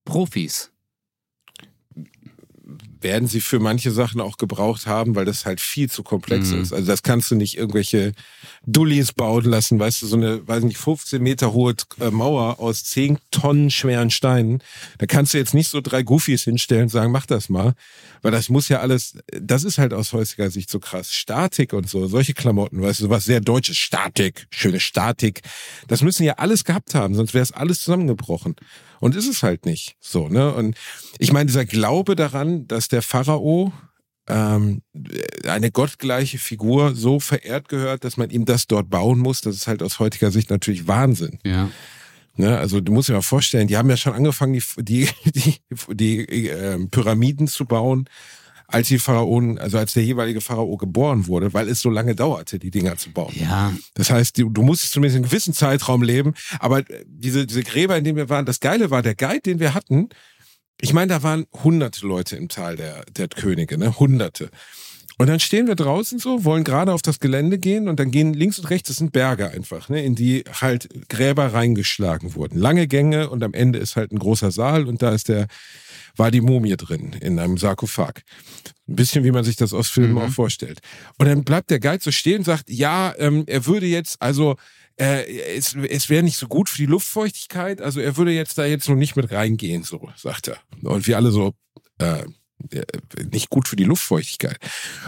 Profis. 0.06 0.72
werden 3.00 3.28
sie 3.28 3.42
für 3.42 3.60
manche 3.60 3.92
Sachen 3.92 4.20
auch 4.20 4.38
gebraucht 4.38 4.88
haben, 4.88 5.16
weil 5.16 5.24
das 5.26 5.46
halt 5.46 5.62
viel 5.62 5.90
zu 5.90 6.02
komplex 6.04 6.50
Mhm. 6.52 6.62
ist. 6.62 6.74
Also 6.74 6.88
das 6.88 7.04
kannst 7.04 7.30
du 7.32 7.36
nicht 7.36 7.56
irgendwelche 7.58 8.14
Dullis 8.70 9.14
bauen 9.14 9.46
lassen, 9.46 9.80
weißt 9.80 10.02
du, 10.02 10.08
so 10.08 10.18
eine, 10.18 10.46
weiß 10.46 10.64
nicht, 10.66 10.78
15 10.78 11.24
Meter 11.24 11.54
hohe 11.54 11.74
äh, 12.02 12.12
Mauer 12.12 12.60
aus 12.60 12.84
10 12.84 13.18
Tonnen 13.32 13.72
schweren 13.72 14.10
Steinen. 14.10 14.62
Da 14.98 15.06
kannst 15.06 15.34
du 15.34 15.38
jetzt 15.38 15.54
nicht 15.54 15.70
so 15.70 15.80
drei 15.80 16.04
Goofies 16.04 16.44
hinstellen 16.44 16.84
und 16.84 16.90
sagen, 16.90 17.14
mach 17.14 17.26
das 17.26 17.48
mal. 17.48 17.76
Weil 18.22 18.32
das 18.32 18.50
muss 18.50 18.68
ja 18.68 18.82
alles, 18.82 19.18
das 19.32 19.64
ist 19.64 19.78
halt 19.78 19.94
aus 19.94 20.12
heutiger 20.12 20.52
Sicht 20.52 20.70
so 20.70 20.80
krass. 20.80 21.14
Statik 21.14 21.72
und 21.72 21.90
so, 21.90 22.08
solche 22.08 22.34
Klamotten, 22.34 22.82
weißt 22.82 23.00
du, 23.00 23.06
sowas 23.06 23.24
sehr 23.24 23.40
deutsches. 23.40 23.78
Statik, 23.78 24.48
schöne 24.50 24.82
Statik. 24.82 25.42
Das 25.88 26.02
müssen 26.02 26.24
ja 26.24 26.34
alles 26.34 26.66
gehabt 26.66 26.94
haben, 26.94 27.16
sonst 27.16 27.34
wäre 27.34 27.44
es 27.44 27.54
alles 27.54 27.80
zusammengebrochen. 27.80 28.56
Und 29.00 29.16
ist 29.16 29.30
es 29.30 29.44
halt 29.44 29.66
nicht 29.66 29.96
so, 30.02 30.28
ne? 30.28 30.54
Und 30.54 30.76
ich 31.20 31.32
meine, 31.32 31.46
dieser 31.46 31.66
Glaube 31.66 32.16
daran, 32.16 32.68
dass 32.68 32.90
der 32.90 33.02
Pharao 33.02 33.72
ähm, 34.28 34.82
eine 35.46 35.72
gottgleiche 35.72 36.38
Figur 36.38 36.96
so 36.96 37.20
verehrt 37.20 37.70
gehört, 37.70 38.04
dass 38.04 38.18
man 38.18 38.30
ihm 38.30 38.46
das 38.46 38.68
dort 38.68 38.90
bauen 38.90 39.20
muss, 39.20 39.42
das 39.42 39.56
ist 39.56 39.68
halt 39.68 39.82
aus 39.82 40.00
heutiger 40.00 40.32
Sicht 40.32 40.50
natürlich 40.50 40.88
Wahnsinn. 40.88 41.40
Ja. 41.46 41.70
Ne? 42.36 42.58
Also 42.58 42.82
du 42.82 42.92
musst 42.92 43.10
dir 43.10 43.14
mal 43.14 43.22
vorstellen, 43.22 43.68
die 43.68 43.78
haben 43.78 43.90
ja 43.90 43.98
schon 43.98 44.14
angefangen, 44.14 44.54
die, 44.54 44.64
die, 44.78 45.10
die, 45.26 46.26
die 46.28 46.50
äh, 46.50 46.78
Pyramiden 46.88 47.48
zu 47.48 47.66
bauen, 47.66 48.08
als 48.68 48.90
die 48.90 49.00
Pharaonen, 49.00 49.58
also 49.58 49.78
als 49.78 49.94
der 49.94 50.04
jeweilige 50.04 50.42
Pharao 50.42 50.76
geboren 50.76 51.28
wurde, 51.28 51.54
weil 51.54 51.70
es 51.70 51.80
so 51.80 51.90
lange 51.90 52.16
dauerte, 52.16 52.60
die 52.60 52.70
Dinger 52.70 52.98
zu 52.98 53.12
bauen. 53.12 53.34
Ja. 53.34 53.74
Das 53.94 54.12
heißt, 54.12 54.38
du, 54.38 54.50
du 54.50 54.62
musstest 54.62 54.92
zumindest 54.92 55.16
einen 55.16 55.26
gewissen 55.26 55.54
Zeitraum 55.54 56.04
leben. 56.04 56.34
Aber 56.60 56.84
diese, 57.06 57.48
diese 57.48 57.64
Gräber, 57.64 57.98
in 57.98 58.04
denen 58.04 58.18
wir 58.18 58.30
waren, 58.30 58.46
das 58.46 58.60
Geile 58.60 58.92
war, 58.92 59.02
der 59.02 59.16
Guide, 59.16 59.40
den 59.40 59.60
wir 59.60 59.74
hatten, 59.74 60.10
ich 60.82 60.94
meine, 60.94 61.08
da 61.14 61.24
waren 61.24 61.46
hunderte 61.64 62.06
Leute 62.06 62.36
im 62.36 62.50
Tal 62.50 62.76
der, 62.76 63.04
der 63.16 63.28
Könige, 63.28 63.78
ne? 63.78 63.98
Hunderte. 64.00 64.50
Und 65.20 65.26
dann 65.28 65.40
stehen 65.40 65.66
wir 65.66 65.74
draußen 65.74 66.20
so, 66.20 66.44
wollen 66.46 66.64
gerade 66.64 66.94
auf 66.94 67.02
das 67.02 67.20
Gelände 67.20 67.58
gehen 67.58 67.88
und 67.88 68.00
dann 68.00 68.12
gehen 68.12 68.36
links 68.36 68.60
und 68.60 68.70
rechts, 68.70 68.90
das 68.90 68.98
sind 68.98 69.12
Berge 69.14 69.50
einfach, 69.50 69.90
ne, 69.90 70.06
in 70.06 70.14
die 70.14 70.44
halt 70.62 70.88
Gräber 71.10 71.54
reingeschlagen 71.54 72.36
wurden. 72.36 72.60
Lange 72.60 72.88
Gänge 72.88 73.32
und 73.32 73.44
am 73.44 73.56
Ende 73.56 73.80
ist 73.80 73.96
halt 73.96 74.12
ein 74.12 74.20
großer 74.20 74.52
Saal 74.52 74.86
und 74.86 75.02
da 75.02 75.10
ist 75.10 75.30
der, 75.30 75.48
war 76.18 76.30
die 76.30 76.42
Mumie 76.42 76.78
drin 76.78 77.16
in 77.20 77.40
einem 77.40 77.58
Sarkophag. 77.58 78.22
Ein 78.88 78.96
bisschen 78.96 79.24
wie 79.24 79.32
man 79.32 79.44
sich 79.44 79.56
das 79.56 79.74
aus 79.74 79.90
Filmen 79.90 80.12
Mhm. 80.12 80.18
auch 80.20 80.30
vorstellt. 80.30 80.82
Und 81.18 81.26
dann 81.28 81.44
bleibt 81.44 81.72
der 81.72 81.80
Guide 81.80 82.04
so 82.04 82.12
stehen 82.12 82.40
und 82.40 82.46
sagt, 82.46 82.70
ja, 82.70 83.16
ähm, 83.18 83.44
er 83.48 83.66
würde 83.66 83.88
jetzt, 83.88 84.22
also 84.22 84.56
äh, 85.00 85.56
es, 85.56 85.76
es 85.76 86.10
wäre 86.10 86.24
nicht 86.24 86.38
so 86.38 86.48
gut 86.48 86.70
für 86.70 86.78
die 86.78 86.86
Luftfeuchtigkeit, 86.86 87.82
also 87.82 88.00
er 88.00 88.18
würde 88.18 88.32
jetzt 88.32 88.58
da 88.58 88.66
jetzt 88.66 88.90
noch 88.90 88.96
nicht 88.96 89.16
mit 89.16 89.32
reingehen, 89.32 89.84
so, 89.84 90.10
sagt 90.16 90.48
er. 90.48 90.58
Und 90.82 91.08
wir 91.08 91.18
alle 91.18 91.32
so, 91.32 91.54
äh, 92.00 92.24
äh, 92.72 92.84
nicht 93.32 93.50
gut 93.50 93.68
für 93.68 93.76
die 93.76 93.84
Luftfeuchtigkeit. 93.84 94.58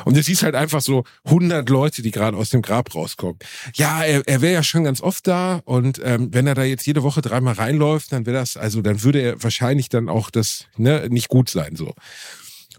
Und 0.05 0.15
du 0.15 0.21
siehst 0.21 0.43
halt 0.43 0.53
einfach 0.53 0.81
so 0.81 1.03
100 1.25 1.67
Leute, 1.69 2.03
die 2.03 2.11
gerade 2.11 2.37
aus 2.37 2.51
dem 2.51 2.61
Grab 2.61 2.93
rauskommen. 2.93 3.39
Ja, 3.73 4.03
er, 4.03 4.27
er 4.27 4.41
wäre 4.41 4.53
ja 4.53 4.63
schon 4.63 4.83
ganz 4.83 5.01
oft 5.01 5.25
da 5.25 5.61
und 5.65 5.99
ähm, 6.03 6.33
wenn 6.33 6.45
er 6.45 6.53
da 6.53 6.63
jetzt 6.63 6.85
jede 6.85 7.01
Woche 7.01 7.21
dreimal 7.21 7.55
reinläuft, 7.55 8.11
dann 8.11 8.25
wäre 8.25 8.37
das, 8.37 8.55
also 8.55 8.81
dann 8.81 9.01
würde 9.03 9.21
er 9.21 9.43
wahrscheinlich 9.43 9.89
dann 9.89 10.09
auch 10.09 10.29
das 10.29 10.65
ne, 10.77 11.07
nicht 11.09 11.27
gut 11.27 11.49
sein 11.49 11.75
so. 11.75 11.95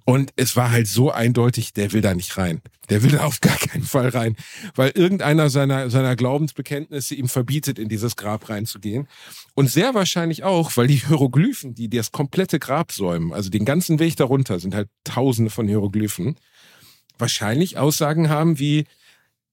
Und 0.05 0.33
es 0.37 0.57
war 0.57 0.71
halt 0.71 0.89
so 0.89 1.11
eindeutig, 1.11 1.73
der 1.73 1.93
will 1.93 2.01
da 2.01 2.15
nicht 2.15 2.37
rein. 2.37 2.63
Der 2.89 3.03
will 3.03 3.11
da 3.13 3.25
auf 3.25 3.41
gar 3.41 3.57
keinen 3.57 3.85
Fall 3.85 4.09
rein, 4.09 4.37
weil 4.75 4.91
irgendeiner 4.91 5.51
seiner, 5.51 5.91
seiner 5.91 6.17
Glaubensbekenntnisse 6.17 7.15
ihm 7.15 7.29
verbietet, 7.29 7.79
in 7.79 7.89
dieses 7.89 8.17
Grab 8.17 8.49
reinzugehen. 8.49 9.07
Und 9.55 9.71
sehr 9.71 9.95
wahrscheinlich 9.95 10.43
auch, 10.43 10.77
weil 10.77 10.89
die 10.89 10.97
Hieroglyphen, 10.97 11.75
die 11.75 11.89
das 11.89 12.11
komplette 12.11 12.59
Grab 12.59 12.93
säumen, 12.93 13.33
also 13.33 13.51
den 13.51 13.65
ganzen 13.65 13.99
Weg 14.01 14.17
darunter, 14.17 14.59
sind 14.59 14.75
halt 14.75 14.89
tausende 15.05 15.51
von 15.51 15.69
Hieroglyphen, 15.69 16.37
wahrscheinlich 17.19 17.79
Aussagen 17.79 18.29
haben 18.29 18.59
wie, 18.59 18.87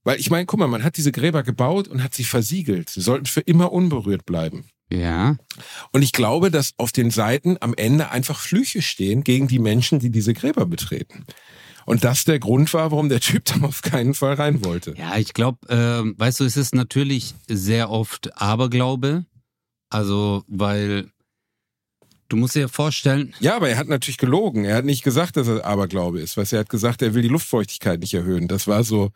Weil 0.03 0.19
ich 0.19 0.29
meine, 0.29 0.45
guck 0.45 0.59
mal, 0.59 0.67
man 0.67 0.83
hat 0.83 0.95
diese 0.95 1.11
Gräber 1.11 1.43
gebaut 1.43 1.89
und 1.89 2.01
hat 2.01 2.13
sie 2.13 2.23
versiegelt. 2.23 2.89
Sie 2.89 3.01
sollten 3.01 3.25
für 3.25 3.41
immer 3.41 3.73
unberührt 3.73 4.25
bleiben. 4.25 4.69
Ja. 4.89 5.35
Und 5.91 6.01
ich 6.01 6.11
glaube, 6.11 6.51
dass 6.51 6.73
auf 6.77 6.91
den 6.91 7.11
Seiten 7.11 7.57
am 7.59 7.73
Ende 7.73 8.11
einfach 8.11 8.39
Flüche 8.39 8.81
stehen 8.81 9.23
gegen 9.23 9.47
die 9.47 9.59
Menschen, 9.59 9.99
die 9.99 10.09
diese 10.09 10.33
Gräber 10.33 10.65
betreten. 10.65 11.25
Und 11.85 12.03
das 12.03 12.25
der 12.25 12.39
Grund 12.39 12.73
war, 12.73 12.91
warum 12.91 13.09
der 13.09 13.21
Typ 13.21 13.45
da 13.45 13.65
auf 13.65 13.81
keinen 13.81 14.13
Fall 14.13 14.33
rein 14.33 14.63
wollte. 14.63 14.93
Ja, 14.97 15.17
ich 15.17 15.33
glaube, 15.33 15.67
äh, 15.69 16.19
weißt 16.19 16.41
du, 16.41 16.43
es 16.43 16.57
ist 16.57 16.75
natürlich 16.75 17.33
sehr 17.47 17.89
oft 17.89 18.41
Aberglaube. 18.41 19.25
Also, 19.89 20.43
weil 20.47 21.09
du 22.27 22.35
musst 22.35 22.55
dir 22.55 22.67
vorstellen. 22.67 23.33
Ja, 23.39 23.55
aber 23.55 23.69
er 23.69 23.77
hat 23.77 23.87
natürlich 23.87 24.17
gelogen. 24.17 24.65
Er 24.65 24.75
hat 24.75 24.85
nicht 24.85 25.03
gesagt, 25.03 25.37
dass 25.37 25.47
er 25.47 25.65
Aberglaube 25.65 26.19
ist. 26.19 26.35
Weißt, 26.35 26.53
er 26.53 26.59
hat 26.59 26.69
gesagt, 26.69 27.01
er 27.01 27.13
will 27.13 27.21
die 27.21 27.29
Luftfeuchtigkeit 27.29 28.01
nicht 28.01 28.13
erhöhen. 28.13 28.49
Das 28.49 28.67
war 28.67 28.83
so. 28.83 29.11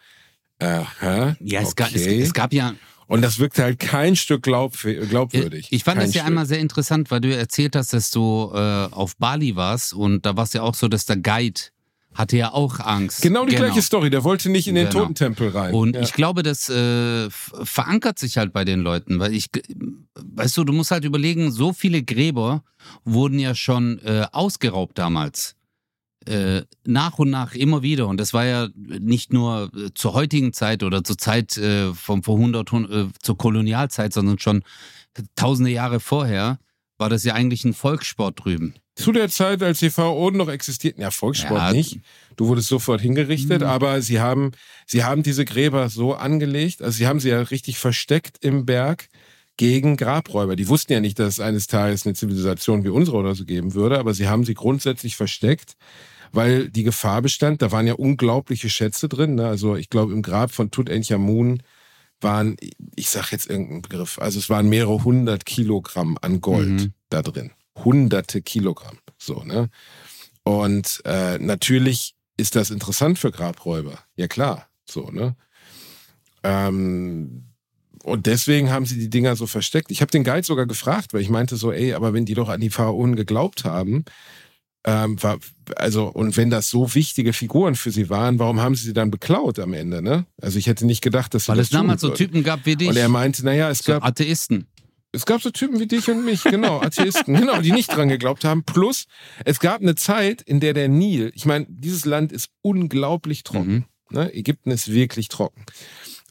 Aha, 0.59 1.35
ja, 1.39 1.61
es, 1.61 1.71
okay. 1.71 1.83
gab, 1.83 1.95
es, 1.95 2.05
es 2.05 2.33
gab 2.33 2.53
ja 2.53 2.75
und 3.11 3.21
das 3.21 3.39
wirkte 3.39 3.63
halt 3.63 3.77
kein 3.79 4.15
Stück 4.15 4.41
glaub, 4.43 4.73
glaubwürdig. 4.79 5.67
Ich 5.69 5.83
fand 5.83 5.97
kein 5.97 6.07
das 6.07 6.15
ja 6.15 6.21
Stück. 6.21 6.27
einmal 6.29 6.45
sehr 6.45 6.59
interessant, 6.59 7.11
weil 7.11 7.19
du 7.19 7.35
erzählt 7.35 7.75
hast, 7.75 7.91
dass 7.91 8.09
du 8.09 8.51
äh, 8.53 8.57
auf 8.91 9.17
Bali 9.17 9.55
warst 9.57 9.93
und 9.93 10.25
da 10.25 10.37
war 10.37 10.45
es 10.45 10.53
ja 10.53 10.61
auch 10.61 10.75
so, 10.75 10.87
dass 10.87 11.05
der 11.05 11.17
Guide 11.17 11.59
hatte 12.13 12.37
ja 12.37 12.53
auch 12.53 12.79
Angst. 12.79 13.21
Genau 13.21 13.45
die 13.45 13.55
gleiche 13.55 13.81
Story. 13.81 14.09
Der 14.09 14.23
wollte 14.23 14.49
nicht 14.49 14.67
in 14.67 14.75
den 14.75 14.87
Genau. 14.89 14.99
Totentempel 15.01 15.49
rein. 15.49 15.73
Und 15.73 15.95
ja. 15.95 16.01
ich 16.01 16.13
glaube, 16.13 16.43
das 16.43 16.69
äh, 16.69 17.29
verankert 17.29 18.19
sich 18.19 18.37
halt 18.37 18.53
bei 18.53 18.65
den 18.65 18.81
Leuten, 18.81 19.19
weil 19.19 19.33
ich, 19.33 19.47
weißt 20.15 20.57
du, 20.57 20.63
du 20.63 20.73
musst 20.73 20.91
halt 20.91 21.05
überlegen, 21.05 21.51
so 21.51 21.73
viele 21.73 22.03
Gräber 22.03 22.63
wurden 23.05 23.39
ja 23.39 23.55
schon 23.55 23.99
äh, 23.99 24.25
ausgeraubt 24.31 24.97
damals. 24.97 25.55
Äh, 26.27 26.61
nach 26.85 27.17
und 27.17 27.31
nach 27.31 27.55
immer 27.55 27.81
wieder. 27.81 28.07
Und 28.07 28.17
das 28.17 28.31
war 28.31 28.45
ja 28.45 28.67
nicht 28.75 29.33
nur 29.33 29.71
äh, 29.75 29.89
zur 29.95 30.13
heutigen 30.13 30.53
Zeit 30.53 30.83
oder 30.83 31.03
zur 31.03 31.17
Zeit 31.17 31.57
äh, 31.57 31.93
vom 31.95 32.21
vor 32.21 32.35
100, 32.37 32.71
hun- 32.71 32.91
äh, 32.91 33.07
zur 33.23 33.37
Kolonialzeit, 33.39 34.13
sondern 34.13 34.37
schon 34.37 34.63
tausende 35.35 35.71
Jahre 35.71 35.99
vorher 35.99 36.59
war 36.99 37.09
das 37.09 37.23
ja 37.23 37.33
eigentlich 37.33 37.65
ein 37.65 37.73
Volkssport 37.73 38.43
drüben. 38.45 38.75
Zu 38.95 39.11
der 39.13 39.29
Zeit, 39.29 39.63
als 39.63 39.79
die 39.79 39.89
VO 39.89 40.29
noch 40.29 40.47
existierten, 40.49 41.01
ja, 41.01 41.09
Volkssport 41.09 41.59
Ja. 41.59 41.71
nicht. 41.73 41.99
Du 42.35 42.47
wurdest 42.47 42.67
sofort 42.67 43.01
hingerichtet, 43.01 43.61
Mhm. 43.61 43.67
aber 43.67 44.01
sie 44.03 44.19
haben, 44.19 44.51
sie 44.85 45.03
haben 45.03 45.23
diese 45.23 45.43
Gräber 45.43 45.89
so 45.89 46.13
angelegt, 46.13 46.83
also 46.83 46.95
sie 46.97 47.07
haben 47.07 47.19
sie 47.19 47.29
ja 47.29 47.41
richtig 47.41 47.79
versteckt 47.79 48.37
im 48.41 48.67
Berg 48.67 49.07
gegen 49.57 49.97
Grabräuber. 49.97 50.55
Die 50.55 50.67
wussten 50.67 50.93
ja 50.93 50.99
nicht, 50.99 51.17
dass 51.17 51.35
es 51.35 51.39
eines 51.39 51.65
Tages 51.65 52.05
eine 52.05 52.13
Zivilisation 52.13 52.83
wie 52.83 52.89
unsere 52.89 53.17
oder 53.17 53.33
so 53.33 53.43
geben 53.45 53.73
würde, 53.73 53.97
aber 53.97 54.13
sie 54.13 54.27
haben 54.27 54.43
sie 54.43 54.53
grundsätzlich 54.53 55.15
versteckt, 55.15 55.73
weil 56.31 56.69
die 56.69 56.83
Gefahr 56.83 57.21
bestand, 57.21 57.61
da 57.61 57.71
waren 57.71 57.87
ja 57.87 57.93
unglaubliche 57.93 58.69
Schätze 58.69 59.09
drin. 59.09 59.35
Ne? 59.35 59.47
Also 59.47 59.75
ich 59.75 59.89
glaube, 59.89 60.13
im 60.13 60.21
Grab 60.21 60.51
von 60.51 60.71
Tutanchamun 60.71 61.61
waren, 62.21 62.55
ich 62.95 63.09
sag 63.09 63.31
jetzt 63.31 63.49
irgendeinen 63.49 63.81
Begriff, 63.81 64.19
also 64.19 64.39
es 64.39 64.49
waren 64.49 64.69
mehrere 64.69 65.03
hundert 65.03 65.45
Kilogramm 65.45 66.17
an 66.21 66.39
Gold 66.41 66.69
Mhm. 66.69 66.93
da 67.09 67.21
drin. 67.21 67.51
Hunderte 67.77 68.41
Kilogramm. 68.41 68.97
So, 69.17 69.43
ne? 69.43 69.69
Und 70.43 71.01
äh, 71.05 71.37
natürlich 71.39 72.15
ist 72.37 72.55
das 72.55 72.69
interessant 72.71 73.19
für 73.19 73.31
Grabräuber. 73.31 73.99
Ja 74.15 74.27
klar, 74.27 74.67
so, 74.89 75.09
ne? 75.11 75.35
Ähm, 76.43 77.45
und 78.03 78.25
deswegen 78.25 78.71
haben 78.71 78.85
sie 78.87 78.97
die 78.97 79.09
Dinger 79.09 79.35
so 79.35 79.45
versteckt. 79.45 79.91
Ich 79.91 80.01
habe 80.01 80.11
den 80.11 80.23
Guide 80.23 80.43
sogar 80.43 80.65
gefragt, 80.65 81.13
weil 81.13 81.21
ich 81.21 81.29
meinte 81.29 81.55
so, 81.55 81.71
ey, 81.71 81.93
aber 81.93 82.13
wenn 82.13 82.25
die 82.25 82.33
doch 82.33 82.49
an 82.49 82.61
die 82.61 82.71
Pharaonen 82.71 83.15
geglaubt 83.15 83.63
haben, 83.63 84.05
ähm, 84.85 85.21
war, 85.21 85.39
also, 85.75 86.07
und 86.07 86.37
wenn 86.37 86.49
das 86.49 86.69
so 86.69 86.95
wichtige 86.95 87.33
Figuren 87.33 87.75
für 87.75 87.91
sie 87.91 88.09
waren, 88.09 88.39
warum 88.39 88.59
haben 88.61 88.75
sie 88.75 88.85
sie 88.85 88.93
dann 88.93 89.11
beklaut 89.11 89.59
am 89.59 89.73
Ende, 89.73 90.01
ne? 90.01 90.25
Also 90.41 90.57
ich 90.57 90.67
hätte 90.67 90.85
nicht 90.85 91.01
gedacht, 91.01 91.33
dass 91.33 91.45
sie 91.45 91.49
Weil 91.49 91.57
das 91.57 91.67
es 91.67 91.71
damals 91.71 92.01
so. 92.01 92.09
Typen 92.09 92.43
gab 92.43 92.65
wie 92.65 92.75
dich. 92.75 92.89
Und 92.89 92.97
er 92.97 93.09
meinte, 93.09 93.45
naja, 93.45 93.69
es 93.69 93.79
so 93.79 93.93
gab, 93.93 94.03
Atheisten. 94.03 94.67
es 95.11 95.25
gab 95.25 95.41
so 95.41 95.51
Typen 95.51 95.79
wie 95.79 95.87
dich 95.87 96.09
und 96.09 96.25
mich, 96.25 96.43
genau, 96.43 96.81
Atheisten, 96.81 97.33
genau, 97.37 97.61
die 97.61 97.71
nicht 97.71 97.95
dran 97.95 98.09
geglaubt 98.09 98.43
haben. 98.43 98.63
Plus, 98.63 99.05
es 99.45 99.59
gab 99.59 99.81
eine 99.81 99.95
Zeit, 99.95 100.41
in 100.41 100.59
der 100.59 100.73
der 100.73 100.87
Nil, 100.87 101.31
ich 101.35 101.45
meine, 101.45 101.67
dieses 101.69 102.05
Land 102.05 102.31
ist 102.31 102.49
unglaublich 102.61 103.43
trocken. 103.43 103.85
Mhm. 104.09 104.17
Ne? 104.17 104.33
Ägypten 104.33 104.71
ist 104.71 104.91
wirklich 104.91 105.29
trocken. 105.29 105.63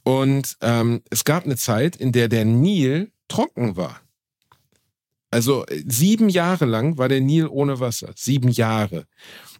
Und 0.02 0.56
ähm, 0.60 1.02
es 1.10 1.24
gab 1.24 1.44
eine 1.44 1.56
Zeit, 1.56 1.96
in 1.96 2.12
der 2.12 2.28
der 2.28 2.44
Nil 2.44 3.12
trocken 3.28 3.76
war. 3.76 4.00
Also 5.30 5.64
äh, 5.66 5.82
sieben 5.86 6.28
Jahre 6.28 6.64
lang 6.64 6.98
war 6.98 7.08
der 7.08 7.20
Nil 7.20 7.46
ohne 7.46 7.80
Wasser. 7.80 8.12
Sieben 8.16 8.48
Jahre. 8.48 9.06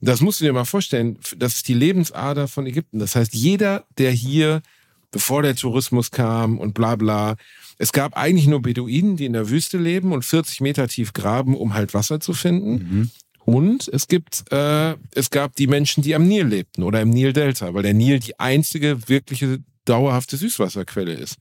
Das 0.01 0.21
musst 0.21 0.41
du 0.41 0.45
dir 0.45 0.53
mal 0.53 0.65
vorstellen. 0.65 1.19
Das 1.37 1.57
ist 1.57 1.69
die 1.69 1.75
Lebensader 1.75 2.49
von 2.49 2.67
Ägypten. 2.67 2.99
Das 2.99 3.15
heißt, 3.17 3.35
jeder, 3.35 3.85
der 3.99 4.11
hier, 4.11 4.63
bevor 5.11 5.43
der 5.43 5.57
Tourismus 5.57 6.11
kam 6.11 6.59
und 6.59 6.75
bla 6.75 6.97
bla, 6.97 7.37
es 7.79 7.93
gab 7.93 8.17
eigentlich 8.17 8.47
nur 8.47 8.63
Beduinen, 8.63 9.17
die 9.17 9.27
in 9.27 9.33
der 9.33 9.49
Wüste 9.49 9.79
leben 9.79 10.13
und 10.13 10.25
40 10.25 10.61
Meter 10.61 10.89
tief 10.89 11.13
graben, 11.13 11.57
um 11.57 11.75
halt 11.75 11.95
Wasser 11.95 12.21
zu 12.21 12.35
finden. 12.35 12.73
Mhm. 12.73 13.11
Und 13.45 13.89
es 13.89 14.07
gibt, 14.07 14.45
äh, 14.53 14.95
es 15.15 15.31
gab 15.31 15.57
die 15.57 15.67
Menschen, 15.67 16.03
die 16.03 16.15
am 16.15 16.27
Nil 16.29 16.47
lebten 16.47 16.83
oder 16.83 17.01
im 17.01 17.11
Nildelta, 17.11 17.75
weil 17.75 17.83
der 17.83 17.95
Nil 17.95 18.21
die 18.21 18.39
einzige 18.39 19.09
wirkliche 19.09 19.61
dauerhafte 19.87 20.37
Süßwasserquelle 20.37 21.15
ist. 21.15 21.39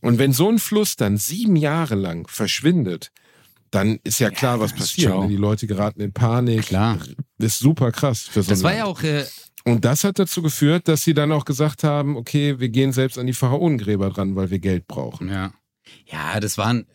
Und 0.00 0.18
wenn 0.18 0.32
so 0.32 0.48
ein 0.48 0.58
Fluss 0.58 0.96
dann 0.96 1.18
sieben 1.18 1.56
Jahre 1.56 1.94
lang 1.94 2.26
verschwindet, 2.28 3.12
dann 3.70 3.98
ist 4.04 4.18
ja 4.20 4.30
klar, 4.30 4.60
was 4.60 4.72
das 4.72 4.80
ist 4.80 4.86
passiert. 4.92 5.10
ciao. 5.12 5.26
Die 5.28 5.36
Leute 5.36 5.66
geraten 5.66 6.00
in 6.00 6.12
Panik. 6.12 6.66
Klar. 6.66 6.98
Das 7.38 7.52
ist 7.54 7.58
super 7.58 7.92
krass 7.92 8.22
für 8.22 8.42
so 8.42 8.50
Das 8.50 8.62
war 8.62 8.70
Land. 8.72 8.78
ja 8.78 8.84
auch, 8.86 9.02
äh, 9.02 9.24
Und 9.64 9.84
das 9.84 10.04
hat 10.04 10.18
dazu 10.18 10.42
geführt, 10.42 10.88
dass 10.88 11.02
sie 11.02 11.14
dann 11.14 11.32
auch 11.32 11.44
gesagt 11.44 11.84
haben, 11.84 12.16
okay, 12.16 12.58
wir 12.60 12.68
gehen 12.68 12.92
selbst 12.92 13.18
an 13.18 13.26
die 13.26 13.32
Pharaonengräber 13.32 14.10
dran, 14.10 14.36
weil 14.36 14.50
wir 14.50 14.58
Geld 14.58 14.86
brauchen. 14.86 15.28
Ja. 15.28 15.52
Ja, 16.10 16.40
das 16.40 16.58
waren, 16.58 16.86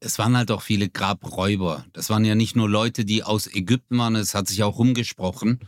es 0.00 0.18
waren 0.18 0.36
halt 0.38 0.50
auch 0.50 0.62
viele 0.62 0.88
Grabräuber. 0.88 1.84
Das 1.92 2.08
waren 2.08 2.24
ja 2.24 2.34
nicht 2.34 2.56
nur 2.56 2.68
Leute, 2.68 3.04
die 3.04 3.22
aus 3.22 3.46
Ägypten 3.46 3.98
waren, 3.98 4.16
es 4.16 4.34
hat 4.34 4.48
sich 4.48 4.62
auch 4.62 4.78
rumgesprochen. 4.78 5.60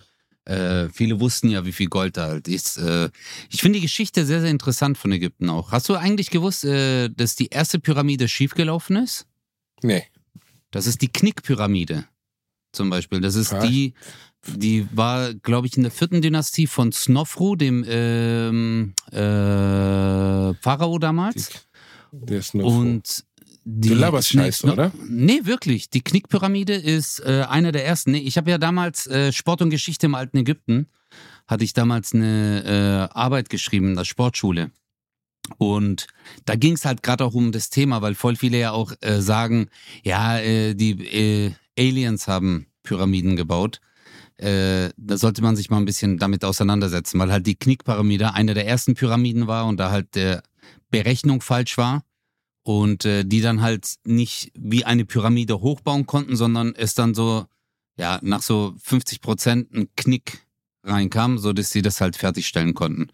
Äh, 0.46 0.88
viele 0.88 1.20
wussten 1.20 1.50
ja, 1.50 1.66
wie 1.66 1.72
viel 1.72 1.88
Gold 1.88 2.16
da 2.16 2.28
halt 2.28 2.48
ist. 2.48 2.78
Äh, 2.78 3.10
ich 3.50 3.60
finde 3.60 3.78
die 3.78 3.82
Geschichte 3.82 4.24
sehr, 4.24 4.40
sehr 4.40 4.50
interessant 4.50 4.96
von 4.96 5.12
Ägypten 5.12 5.50
auch. 5.50 5.72
Hast 5.72 5.90
du 5.90 5.94
eigentlich 5.94 6.30
gewusst, 6.30 6.64
äh, 6.64 7.10
dass 7.10 7.36
die 7.36 7.48
erste 7.48 7.78
Pyramide 7.80 8.28
schiefgelaufen 8.28 8.96
ist? 8.96 9.26
Nee. 9.82 10.04
Das 10.70 10.86
ist 10.86 11.00
die 11.02 11.08
Knickpyramide 11.08 12.04
zum 12.72 12.90
Beispiel. 12.90 13.20
Das 13.20 13.34
ist 13.34 13.52
Was? 13.52 13.66
die, 13.66 13.94
die 14.46 14.86
war, 14.92 15.34
glaube 15.34 15.66
ich, 15.66 15.76
in 15.76 15.82
der 15.82 15.92
vierten 15.92 16.20
Dynastie 16.22 16.66
von 16.66 16.92
Snofru, 16.92 17.56
dem 17.56 17.84
ähm, 17.88 18.94
äh, 19.10 20.54
Pharao 20.54 20.98
damals. 20.98 21.50
Der 22.12 22.38
ist 22.38 22.54
nur 22.54 22.66
Und 22.66 23.24
die, 23.64 23.90
Du 23.90 23.94
laberst 23.94 24.34
nee, 24.34 24.42
Scheiße, 24.44 24.66
no- 24.66 24.72
oder? 24.74 24.92
Nee, 25.06 25.40
wirklich. 25.44 25.90
Die 25.90 26.00
Knickpyramide 26.02 26.74
ist 26.74 27.20
äh, 27.20 27.44
einer 27.48 27.72
der 27.72 27.84
ersten. 27.84 28.12
Nee, 28.12 28.18
ich 28.20 28.38
habe 28.38 28.50
ja 28.50 28.56
damals 28.58 29.06
äh, 29.06 29.30
Sport 29.32 29.60
und 29.60 29.70
Geschichte 29.70 30.06
im 30.06 30.14
alten 30.14 30.38
Ägypten. 30.38 30.86
Hatte 31.46 31.64
ich 31.64 31.72
damals 31.72 32.14
eine 32.14 33.08
äh, 33.12 33.14
Arbeit 33.18 33.48
geschrieben 33.50 33.90
in 33.90 33.96
der 33.96 34.04
Sportschule. 34.04 34.70
Und 35.56 36.06
da 36.44 36.56
ging 36.56 36.74
es 36.74 36.84
halt 36.84 37.02
gerade 37.02 37.24
auch 37.24 37.34
um 37.34 37.52
das 37.52 37.70
Thema, 37.70 38.02
weil 38.02 38.14
voll 38.14 38.36
viele 38.36 38.58
ja 38.58 38.72
auch 38.72 38.92
äh, 39.00 39.20
sagen, 39.20 39.68
ja, 40.02 40.38
äh, 40.38 40.74
die 40.74 40.90
äh, 41.06 41.52
Aliens 41.78 42.28
haben 42.28 42.66
Pyramiden 42.82 43.36
gebaut. 43.36 43.80
Äh, 44.36 44.90
da 44.96 45.16
sollte 45.16 45.42
man 45.42 45.56
sich 45.56 45.70
mal 45.70 45.78
ein 45.78 45.84
bisschen 45.84 46.18
damit 46.18 46.44
auseinandersetzen, 46.44 47.18
weil 47.18 47.32
halt 47.32 47.46
die 47.46 47.56
Knickpyramide 47.56 48.34
eine 48.34 48.54
der 48.54 48.66
ersten 48.66 48.94
Pyramiden 48.94 49.46
war 49.46 49.66
und 49.66 49.78
da 49.78 49.90
halt 49.90 50.14
der 50.14 50.42
Berechnung 50.90 51.40
falsch 51.40 51.76
war 51.76 52.04
und 52.62 53.04
äh, 53.04 53.24
die 53.24 53.40
dann 53.40 53.62
halt 53.62 53.96
nicht 54.04 54.52
wie 54.54 54.84
eine 54.84 55.04
Pyramide 55.04 55.60
hochbauen 55.60 56.06
konnten, 56.06 56.36
sondern 56.36 56.74
es 56.74 56.94
dann 56.94 57.14
so, 57.14 57.46
ja, 57.96 58.20
nach 58.22 58.42
so 58.42 58.74
50 58.82 59.20
Prozent 59.20 59.72
ein 59.72 59.88
Knick 59.96 60.46
reinkam, 60.84 61.38
so 61.38 61.52
dass 61.52 61.70
sie 61.70 61.82
das 61.82 62.00
halt 62.00 62.16
fertigstellen 62.16 62.74
konnten. 62.74 63.08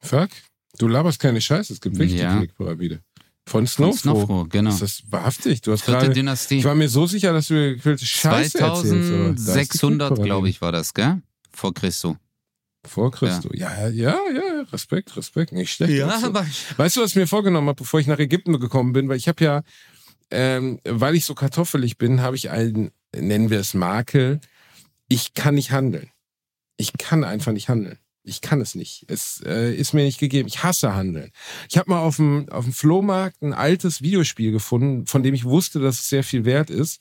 Fuck. 0.00 0.30
Du 0.78 0.88
laberst 0.88 1.18
keine 1.20 1.40
Scheiße. 1.40 1.72
Es 1.72 1.80
gibt 1.80 1.98
wirklich 1.98 2.20
Ja. 2.20 2.40
die. 2.40 2.48
Von 2.58 2.98
Von 3.46 3.66
Snowfall. 3.66 3.98
Snowfall, 3.98 4.48
genau. 4.48 4.70
Ist 4.70 4.82
das 4.82 5.02
wahrhaftig? 5.10 5.60
Du 5.62 5.72
hast 5.72 5.82
Vierte 5.82 6.00
gerade. 6.00 6.14
Dynastie. 6.14 6.58
Ich 6.58 6.64
war 6.64 6.74
mir 6.76 6.88
so 6.88 7.06
sicher, 7.06 7.32
dass 7.32 7.48
du 7.48 7.54
mir 7.54 7.74
gefüllte 7.74 8.06
Scheiße 8.06 8.58
erzählst. 8.58 8.62
aber 8.62 8.68
da 8.74 8.80
ist 8.80 9.38
die 9.38 9.44
2600, 9.44 10.08
Knickpyramide. 10.08 10.22
glaube 10.24 10.48
ich, 10.48 10.60
war 10.62 10.72
das, 10.72 10.94
gell? 10.94 11.20
Vor 11.52 11.74
Christus. 11.74 12.16
Vor 12.84 13.10
Christus. 13.10 13.50
Ja, 13.54 13.88
ja, 13.88 13.90
ja, 13.90 14.16
ja. 14.32 14.62
Respekt, 14.72 15.16
Respekt. 15.16 15.52
Nicht 15.52 15.72
schlecht. 15.72 16.00
dazu. 16.00 16.32
Weißt 16.76 16.96
du, 16.96 17.02
was 17.02 17.10
ich 17.10 17.16
mir 17.16 17.26
vorgenommen 17.26 17.68
habe, 17.68 17.78
bevor 17.82 18.00
ich 18.00 18.06
nach 18.06 18.18
Ägypten 18.18 18.58
gekommen 18.58 18.92
bin? 18.92 19.08
Weil 19.08 19.16
ich 19.18 19.28
habe 19.28 19.42
ja, 19.44 19.62
ähm, 20.30 20.80
weil 20.84 21.14
ich 21.16 21.24
so 21.24 21.34
kartoffelig 21.34 21.98
bin, 21.98 22.22
habe 22.22 22.36
ich 22.36 22.50
einen, 22.50 22.90
nennen 23.14 23.50
wir 23.50 23.60
es 23.60 23.74
Makel. 23.74 24.40
Ich 25.08 25.34
kann 25.34 25.56
nicht 25.56 25.72
handeln. 25.72 26.08
Ich 26.76 26.92
kann 26.98 27.22
einfach 27.24 27.52
nicht 27.52 27.68
handeln. 27.68 27.98
Ich 28.24 28.40
kann 28.40 28.60
es 28.60 28.74
nicht. 28.74 29.04
Es 29.08 29.42
äh, 29.44 29.74
ist 29.74 29.94
mir 29.94 30.04
nicht 30.04 30.20
gegeben. 30.20 30.46
Ich 30.46 30.62
hasse 30.62 30.94
Handeln. 30.94 31.32
Ich 31.68 31.76
habe 31.76 31.90
mal 31.90 32.00
auf 32.00 32.16
dem, 32.16 32.48
auf 32.50 32.64
dem 32.64 32.72
Flohmarkt 32.72 33.42
ein 33.42 33.52
altes 33.52 34.00
Videospiel 34.00 34.52
gefunden, 34.52 35.06
von 35.06 35.22
dem 35.22 35.34
ich 35.34 35.44
wusste, 35.44 35.80
dass 35.80 36.00
es 36.00 36.08
sehr 36.08 36.22
viel 36.22 36.44
wert 36.44 36.70
ist. 36.70 37.00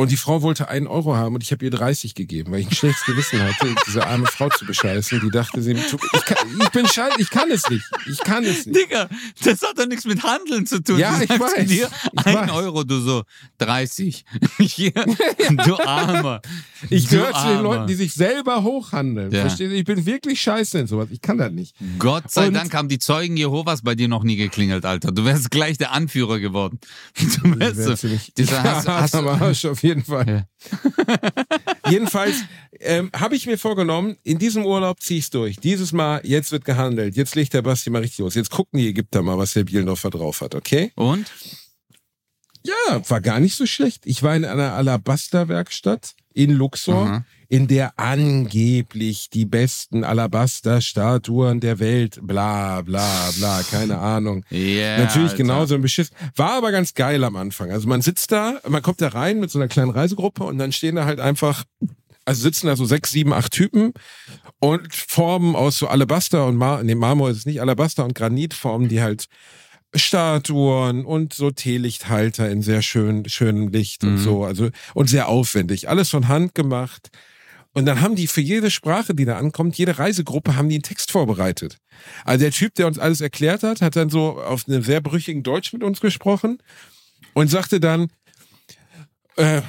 Und 0.00 0.12
die 0.12 0.16
Frau 0.16 0.42
wollte 0.42 0.68
einen 0.68 0.86
Euro 0.86 1.16
haben 1.16 1.34
und 1.34 1.42
ich 1.42 1.50
habe 1.50 1.64
ihr 1.64 1.72
30 1.72 2.14
gegeben, 2.14 2.52
weil 2.52 2.60
ich 2.60 2.68
ein 2.68 2.74
schlechtes 2.74 3.04
Gewissen 3.04 3.42
hatte, 3.42 3.74
diese 3.88 4.06
arme 4.06 4.26
Frau 4.26 4.48
zu 4.48 4.64
bescheißen. 4.64 5.20
Die 5.20 5.30
dachte, 5.30 5.60
sie, 5.60 5.72
ich, 5.72 6.24
kann, 6.24 6.36
ich 6.62 6.68
bin 6.70 6.86
scheiße, 6.86 7.20
ich 7.20 7.30
kann 7.30 7.50
es 7.50 7.68
nicht. 7.68 7.84
Ich 8.06 8.18
kann 8.20 8.44
es 8.44 8.64
nicht. 8.64 8.78
Digga, 8.78 9.08
das 9.42 9.60
hat 9.62 9.76
doch 9.76 9.86
nichts 9.88 10.04
mit 10.04 10.22
Handeln 10.22 10.66
zu 10.66 10.80
tun. 10.80 10.98
Ja, 11.00 11.16
Du 11.18 11.24
ich 11.24 11.30
weiß, 11.40 11.66
Dir 11.66 11.90
ich 12.12 12.26
ein 12.26 12.34
weiß. 12.36 12.50
Euro, 12.52 12.84
du 12.84 13.00
so 13.00 13.24
30. 13.58 14.24
Hier, 14.60 14.92
du 15.66 15.76
Armer. 15.80 16.42
Ich 16.90 17.08
gehöre 17.08 17.32
zu 17.34 17.48
den. 17.48 17.62
Leuten, 17.62 17.86
die 17.88 17.94
sich 17.94 18.14
selber 18.14 18.62
hochhandeln. 18.62 19.32
Ja. 19.32 19.40
Verstehst 19.40 19.72
du? 19.72 19.74
Ich 19.76 19.84
bin 19.84 20.06
wirklich 20.06 20.40
scheiße 20.40 20.78
in 20.78 20.86
sowas. 20.86 21.08
Ich 21.10 21.20
kann 21.20 21.38
das 21.38 21.50
nicht. 21.50 21.74
Gott 21.98 22.30
sei 22.30 22.46
Und- 22.46 22.54
Dank 22.54 22.72
haben 22.72 22.88
die 22.88 23.00
Zeugen 23.00 23.36
Jehovas 23.36 23.82
bei 23.82 23.96
dir 23.96 24.06
noch 24.06 24.22
nie 24.22 24.36
geklingelt, 24.36 24.84
Alter. 24.84 25.10
Du 25.10 25.24
wärst 25.24 25.50
gleich 25.50 25.76
der 25.76 25.90
Anführer 25.90 26.38
geworden. 26.38 26.78
Du 27.42 27.58
wärst 27.58 27.78
wär 27.78 27.96
so, 27.96 28.08
dieser, 28.36 28.62
hast, 28.62 28.86
ja, 28.86 29.00
hast, 29.00 29.14
Arsch, 29.16 29.64
auf 29.64 29.82
jeden 29.88 30.04
Fall. 30.04 30.26
Ja. 30.28 31.90
Jedenfalls 31.90 32.36
ähm, 32.80 33.10
habe 33.14 33.34
ich 33.34 33.46
mir 33.46 33.58
vorgenommen, 33.58 34.16
in 34.22 34.38
diesem 34.38 34.64
Urlaub 34.64 35.00
ziehe 35.00 35.18
ich 35.18 35.30
durch. 35.30 35.56
Dieses 35.56 35.92
Mal, 35.92 36.20
jetzt 36.24 36.52
wird 36.52 36.64
gehandelt. 36.64 37.16
Jetzt 37.16 37.34
legt 37.34 37.54
der 37.54 37.62
Basti 37.62 37.90
mal 37.90 38.02
richtig 38.02 38.18
los. 38.18 38.34
Jetzt 38.34 38.50
gucken 38.50 38.78
die 38.78 38.88
Ägypter 38.88 39.22
mal, 39.22 39.38
was 39.38 39.54
der 39.54 39.64
Bielendorfer 39.64 40.10
drauf 40.10 40.40
hat, 40.40 40.54
okay? 40.54 40.92
und? 40.94 41.26
Ja, 42.64 43.02
war 43.08 43.20
gar 43.20 43.40
nicht 43.40 43.54
so 43.54 43.66
schlecht. 43.66 44.04
Ich 44.04 44.22
war 44.22 44.36
in 44.36 44.44
einer 44.44 44.74
Alabaster-Werkstatt 44.74 46.14
in 46.34 46.50
Luxor, 46.50 47.06
Aha. 47.06 47.24
In 47.50 47.66
der 47.66 47.98
angeblich 47.98 49.30
die 49.30 49.46
besten 49.46 50.04
Alabaster-Statuen 50.04 51.60
der 51.60 51.78
Welt, 51.78 52.18
bla 52.22 52.82
bla 52.82 53.30
bla, 53.36 53.62
keine 53.70 53.98
Ahnung. 53.98 54.44
Ja, 54.50 54.98
Natürlich 54.98 55.30
Alter. 55.32 55.36
genauso 55.42 55.74
ein 55.74 55.82
Beschiss. 55.82 56.10
War 56.36 56.52
aber 56.58 56.72
ganz 56.72 56.94
geil 56.94 57.24
am 57.24 57.36
Anfang. 57.36 57.70
Also 57.70 57.88
man 57.88 58.02
sitzt 58.02 58.32
da, 58.32 58.60
man 58.68 58.82
kommt 58.82 59.00
da 59.00 59.08
rein 59.08 59.40
mit 59.40 59.50
so 59.50 59.58
einer 59.58 59.68
kleinen 59.68 59.90
Reisegruppe 59.90 60.44
und 60.44 60.58
dann 60.58 60.72
stehen 60.72 60.96
da 60.96 61.04
halt 61.06 61.20
einfach, 61.20 61.64
also 62.24 62.42
sitzen 62.42 62.66
da 62.66 62.76
so 62.76 62.84
sechs, 62.84 63.10
sieben, 63.12 63.32
acht 63.32 63.52
Typen 63.52 63.92
und 64.60 64.94
formen 64.94 65.56
aus 65.56 65.78
so 65.78 65.88
Alabaster 65.88 66.46
und 66.46 66.56
Mar 66.56 66.82
nee, 66.82 66.94
Marmor 66.94 67.30
ist 67.30 67.38
es 67.38 67.46
nicht, 67.46 67.60
Alabaster 67.62 68.04
und 68.04 68.14
Granit 68.14 68.52
formen 68.54 68.88
die 68.88 69.00
halt 69.00 69.26
Statuen 69.94 71.04
und 71.06 71.32
so 71.32 71.50
Teelichthalter 71.50 72.50
in 72.50 72.60
sehr 72.62 72.82
schön, 72.82 73.26
schönem 73.28 73.68
Licht 73.68 74.04
und 74.04 74.14
Mhm. 74.14 74.18
so. 74.18 74.44
Also, 74.44 74.68
und 74.94 75.08
sehr 75.08 75.28
aufwendig. 75.28 75.88
Alles 75.88 76.10
von 76.10 76.28
Hand 76.28 76.54
gemacht. 76.54 77.08
Und 77.74 77.86
dann 77.86 78.00
haben 78.00 78.16
die 78.16 78.26
für 78.26 78.40
jede 78.40 78.70
Sprache, 78.70 79.14
die 79.14 79.24
da 79.24 79.36
ankommt, 79.38 79.76
jede 79.76 79.98
Reisegruppe, 79.98 80.56
haben 80.56 80.68
die 80.68 80.76
einen 80.76 80.82
Text 80.82 81.10
vorbereitet. 81.10 81.78
Also 82.24 82.44
der 82.44 82.50
Typ, 82.50 82.74
der 82.74 82.86
uns 82.86 82.98
alles 82.98 83.20
erklärt 83.20 83.62
hat, 83.62 83.82
hat 83.82 83.94
dann 83.94 84.10
so 84.10 84.40
auf 84.40 84.68
einem 84.68 84.82
sehr 84.82 85.00
brüchigen 85.00 85.42
Deutsch 85.42 85.72
mit 85.72 85.82
uns 85.82 86.00
gesprochen 86.00 86.58
und 87.34 87.48
sagte 87.48 87.78
dann, 87.78 88.10
äh, 89.36 89.62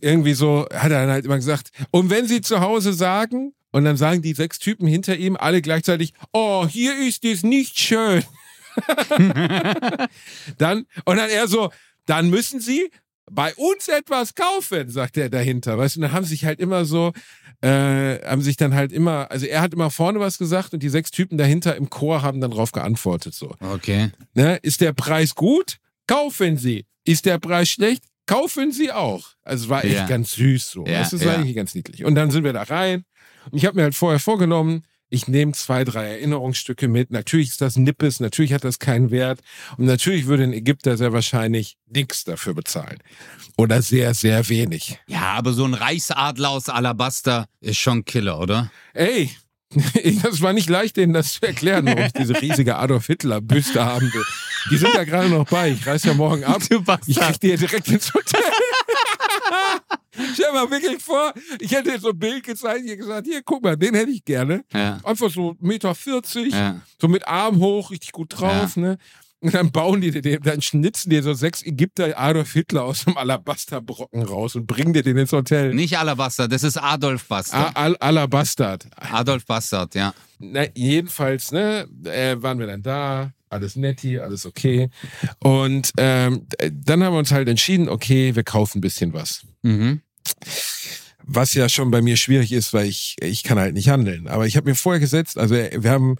irgendwie 0.00 0.34
so, 0.34 0.66
hat 0.72 0.90
er 0.90 1.00
dann 1.00 1.10
halt 1.10 1.24
immer 1.24 1.36
gesagt, 1.36 1.70
und 1.90 2.10
wenn 2.10 2.26
sie 2.26 2.40
zu 2.40 2.60
Hause 2.60 2.92
sagen, 2.92 3.52
und 3.72 3.84
dann 3.84 3.96
sagen 3.96 4.22
die 4.22 4.34
sechs 4.34 4.58
Typen 4.58 4.86
hinter 4.86 5.16
ihm 5.16 5.36
alle 5.36 5.62
gleichzeitig, 5.62 6.12
oh, 6.32 6.66
hier 6.66 6.98
ist 7.06 7.24
es 7.24 7.42
nicht 7.42 7.78
schön. 7.78 8.24
dann, 10.58 10.86
und 11.04 11.16
dann 11.16 11.30
er 11.30 11.46
so, 11.46 11.70
dann 12.06 12.30
müssen 12.30 12.60
sie 12.60 12.90
bei 13.30 13.54
uns 13.54 13.88
etwas 13.88 14.34
kaufen, 14.34 14.90
sagt 14.90 15.16
er 15.16 15.28
dahinter. 15.30 15.78
Weißt 15.78 15.96
du, 15.96 16.00
und 16.00 16.02
dann 16.02 16.12
haben 16.12 16.24
sich 16.24 16.44
halt 16.44 16.60
immer 16.60 16.84
so, 16.84 17.12
äh, 17.62 18.18
haben 18.26 18.42
sich 18.42 18.56
dann 18.56 18.74
halt 18.74 18.92
immer, 18.92 19.30
also 19.30 19.46
er 19.46 19.60
hat 19.60 19.72
immer 19.72 19.90
vorne 19.90 20.18
was 20.20 20.38
gesagt 20.38 20.74
und 20.74 20.82
die 20.82 20.88
sechs 20.88 21.10
Typen 21.10 21.38
dahinter 21.38 21.76
im 21.76 21.90
Chor 21.90 22.22
haben 22.22 22.40
dann 22.40 22.50
drauf 22.50 22.72
geantwortet 22.72 23.34
so. 23.34 23.54
Okay. 23.60 24.10
Ne? 24.34 24.58
Ist 24.62 24.80
der 24.80 24.92
Preis 24.92 25.34
gut? 25.34 25.76
Kaufen 26.06 26.56
Sie. 26.56 26.86
Ist 27.04 27.24
der 27.26 27.38
Preis 27.38 27.68
schlecht? 27.70 28.04
Kaufen 28.26 28.72
Sie 28.72 28.92
auch. 28.92 29.30
Also 29.42 29.64
es 29.64 29.70
war 29.70 29.84
echt 29.84 29.94
Ja. 29.94 30.06
ganz 30.06 30.32
süß 30.32 30.70
so. 30.70 30.84
Ja, 30.86 31.00
das 31.00 31.12
ist 31.12 31.24
ja. 31.24 31.34
eigentlich 31.34 31.56
ganz 31.56 31.74
niedlich. 31.74 32.04
Und 32.04 32.14
dann 32.14 32.30
sind 32.30 32.44
wir 32.44 32.52
da 32.52 32.62
rein. 32.62 33.04
Und 33.50 33.56
ich 33.58 33.64
habe 33.66 33.76
mir 33.76 33.82
halt 33.84 33.94
vorher 33.94 34.20
vorgenommen, 34.20 34.84
ich 35.10 35.28
nehme 35.28 35.52
zwei, 35.52 35.84
drei 35.84 36.06
Erinnerungsstücke 36.06 36.88
mit. 36.88 37.10
Natürlich 37.10 37.50
ist 37.50 37.60
das 37.60 37.76
Nippes, 37.76 38.20
natürlich 38.20 38.52
hat 38.52 38.64
das 38.64 38.78
keinen 38.78 39.10
Wert. 39.10 39.40
Und 39.76 39.84
natürlich 39.84 40.26
würde 40.26 40.44
ein 40.44 40.52
Ägypter 40.52 40.96
sehr 40.96 41.12
wahrscheinlich 41.12 41.76
nichts 41.86 42.24
dafür 42.24 42.54
bezahlen. 42.54 42.98
Oder 43.56 43.82
sehr, 43.82 44.14
sehr 44.14 44.48
wenig. 44.48 44.98
Ja, 45.08 45.32
aber 45.32 45.52
so 45.52 45.64
ein 45.64 45.74
Reichsadler 45.74 46.50
aus 46.50 46.68
Alabaster 46.68 47.46
ist 47.60 47.78
schon 47.78 48.04
Killer, 48.04 48.38
oder? 48.38 48.70
Ey, 48.94 49.30
das 50.22 50.40
war 50.40 50.52
nicht 50.52 50.68
leicht, 50.68 50.96
denen 50.96 51.12
das 51.12 51.34
zu 51.34 51.42
erklären, 51.42 51.86
warum 51.86 52.04
ich 52.04 52.12
diese 52.12 52.40
riesige 52.40 52.76
Adolf 52.76 53.06
Hitler-Büste 53.06 53.84
haben 53.84 54.12
will. 54.12 54.24
Die 54.70 54.76
sind 54.76 54.94
da 54.94 55.04
gerade 55.04 55.28
noch 55.28 55.46
bei. 55.46 55.70
Ich 55.70 55.86
reise 55.86 56.08
ja 56.08 56.14
morgen 56.14 56.44
ab. 56.44 56.62
Ich 57.06 57.18
krieg 57.18 57.40
die 57.40 57.48
ja 57.48 57.56
direkt 57.56 57.88
ins 57.88 58.12
Hotel. 58.12 58.40
Stell 60.34 60.52
mal 60.52 60.70
wirklich 60.70 61.02
vor, 61.02 61.32
ich 61.58 61.70
hätte 61.72 61.98
so 62.00 62.10
ein 62.10 62.18
Bild 62.18 62.44
gezeigt, 62.44 62.80
ich 62.84 62.90
hätte 62.90 62.98
gesagt, 62.98 63.26
hier, 63.26 63.42
guck 63.42 63.62
mal, 63.62 63.76
den 63.76 63.94
hätte 63.94 64.10
ich 64.10 64.24
gerne. 64.24 64.64
Ja. 64.72 64.98
Einfach 65.04 65.30
so 65.30 65.50
1,40 65.50 65.56
Meter, 65.60 65.94
40, 65.94 66.52
Ja. 66.52 66.80
so 67.00 67.08
mit 67.08 67.26
Arm 67.26 67.58
hoch, 67.60 67.90
richtig 67.90 68.12
gut 68.12 68.38
drauf, 68.38 68.76
ne? 68.76 68.98
Und 69.42 69.54
dann 69.54 69.72
bauen 69.72 70.02
die, 70.02 70.10
dann 70.20 70.60
schnitzen 70.60 71.08
die 71.08 71.20
so 71.22 71.32
sechs 71.32 71.62
Ägypter 71.62 72.18
Adolf 72.18 72.52
Hitler 72.52 72.84
aus 72.84 73.04
dem 73.04 73.16
Alabasterbrocken 73.16 74.22
raus 74.22 74.54
und 74.54 74.66
bringen 74.66 74.92
dir 74.92 75.02
den 75.02 75.16
ins 75.16 75.32
Hotel. 75.32 75.72
Nicht 75.74 75.98
Alabaster, 75.98 76.46
das 76.46 76.62
ist 76.62 76.76
Adolf 76.76 77.26
Bastard. 77.26 77.74
Al 77.74 77.96
Alabastard. 77.96 78.86
Adolf 78.96 79.46
Bastard, 79.46 79.94
ja. 79.94 80.12
Na, 80.38 80.64
jedenfalls, 80.74 81.52
ne, 81.52 81.88
äh, 82.04 82.36
waren 82.42 82.58
wir 82.58 82.66
dann 82.66 82.82
da, 82.82 83.32
alles 83.48 83.76
netti, 83.76 84.18
alles 84.18 84.44
okay. 84.44 84.90
Und 85.38 85.90
ähm, 85.96 86.46
dann 86.70 87.02
haben 87.02 87.14
wir 87.14 87.18
uns 87.18 87.32
halt 87.32 87.48
entschieden, 87.48 87.88
okay, 87.88 88.36
wir 88.36 88.44
kaufen 88.44 88.78
ein 88.78 88.82
bisschen 88.82 89.12
was. 89.14 89.46
Mhm. 89.62 90.02
Was 91.22 91.54
ja 91.54 91.68
schon 91.68 91.90
bei 91.90 92.02
mir 92.02 92.16
schwierig 92.16 92.52
ist, 92.52 92.72
weil 92.72 92.86
ich, 92.86 93.16
ich 93.20 93.42
kann 93.42 93.58
halt 93.58 93.74
nicht 93.74 93.88
handeln. 93.88 94.28
Aber 94.28 94.46
ich 94.46 94.56
habe 94.56 94.68
mir 94.68 94.74
vorher 94.74 95.00
gesetzt, 95.00 95.38
also 95.38 95.54
wir 95.54 95.90
haben 95.90 96.16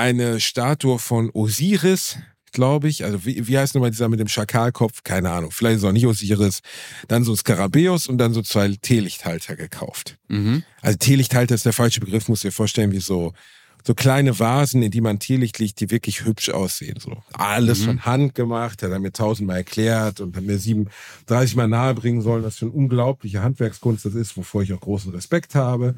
eine 0.00 0.40
Statue 0.40 0.98
von 0.98 1.30
Osiris, 1.34 2.16
glaube 2.52 2.88
ich. 2.88 3.04
Also 3.04 3.24
wie, 3.24 3.46
wie 3.46 3.58
heißt 3.58 3.74
nochmal 3.74 3.90
dieser 3.90 4.08
mit 4.08 4.18
dem 4.18 4.28
Schakalkopf? 4.28 5.04
Keine 5.04 5.30
Ahnung. 5.30 5.50
Vielleicht 5.52 5.76
ist 5.76 5.82
es 5.82 5.88
auch 5.88 5.92
nicht 5.92 6.06
Osiris. 6.06 6.60
Dann 7.06 7.22
so 7.22 7.32
ein 7.32 7.36
Skarabäus 7.36 8.06
und 8.08 8.18
dann 8.18 8.32
so 8.32 8.42
zwei 8.42 8.68
Teelichthalter 8.80 9.54
gekauft. 9.56 10.16
Mhm. 10.28 10.62
Also 10.82 10.98
Teelichthalter 10.98 11.54
ist 11.54 11.64
der 11.66 11.72
falsche 11.72 12.00
Begriff, 12.00 12.28
muss 12.28 12.40
dir 12.40 12.50
vorstellen, 12.50 12.90
wie 12.92 12.98
so, 12.98 13.34
so 13.84 13.94
kleine 13.94 14.38
Vasen, 14.38 14.82
in 14.82 14.90
die 14.90 15.00
man 15.00 15.20
Teelicht 15.20 15.58
legt, 15.58 15.80
die 15.80 15.90
wirklich 15.90 16.24
hübsch 16.24 16.48
aussehen. 16.50 16.98
So 16.98 17.22
alles 17.34 17.80
Mhm. 17.80 17.84
von 17.84 18.04
Hand 18.04 18.34
gemacht, 18.34 18.82
hat 18.82 18.90
er 18.90 18.98
mir 18.98 19.12
tausendmal 19.12 19.58
erklärt 19.58 20.20
und 20.20 20.36
hat 20.36 20.42
mir 20.44 20.58
sieben, 20.58 20.88
30 21.26 21.56
Mal 21.56 21.68
nahebringen 21.68 22.20
sollen, 22.22 22.42
was 22.42 22.56
für 22.56 22.64
eine 22.66 22.74
unglaubliche 22.74 23.42
Handwerkskunst 23.42 24.04
das 24.04 24.14
ist, 24.14 24.36
wovor 24.36 24.62
ich 24.62 24.72
auch 24.72 24.80
großen 24.80 25.12
Respekt 25.12 25.54
habe. 25.54 25.94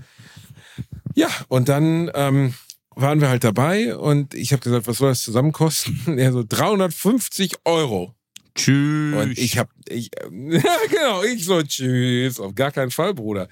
Ja, 1.15 1.29
und 1.49 1.69
dann 1.69 2.11
ähm, 2.15 2.55
waren 2.95 3.21
wir 3.21 3.29
halt 3.29 3.45
dabei 3.45 3.97
und 3.97 4.35
ich 4.35 4.53
habe 4.53 4.63
gesagt, 4.63 4.87
was 4.87 4.99
soll 4.99 5.11
das 5.11 5.23
zusammen 5.23 5.53
kosten? 5.53 6.19
Er 6.19 6.33
so 6.33 6.45
350 6.47 7.55
Euro. 7.65 8.15
Tschüss. 8.55 9.17
Und 9.17 9.39
ich 9.39 9.59
hab, 9.59 9.71
ich, 9.89 10.11
ja, 10.31 10.77
genau, 10.91 11.23
ich 11.23 11.45
so, 11.45 11.63
tschüss, 11.63 12.39
auf 12.39 12.55
gar 12.55 12.71
keinen 12.71 12.91
Fall, 12.91 13.15
Bruder. 13.15 13.49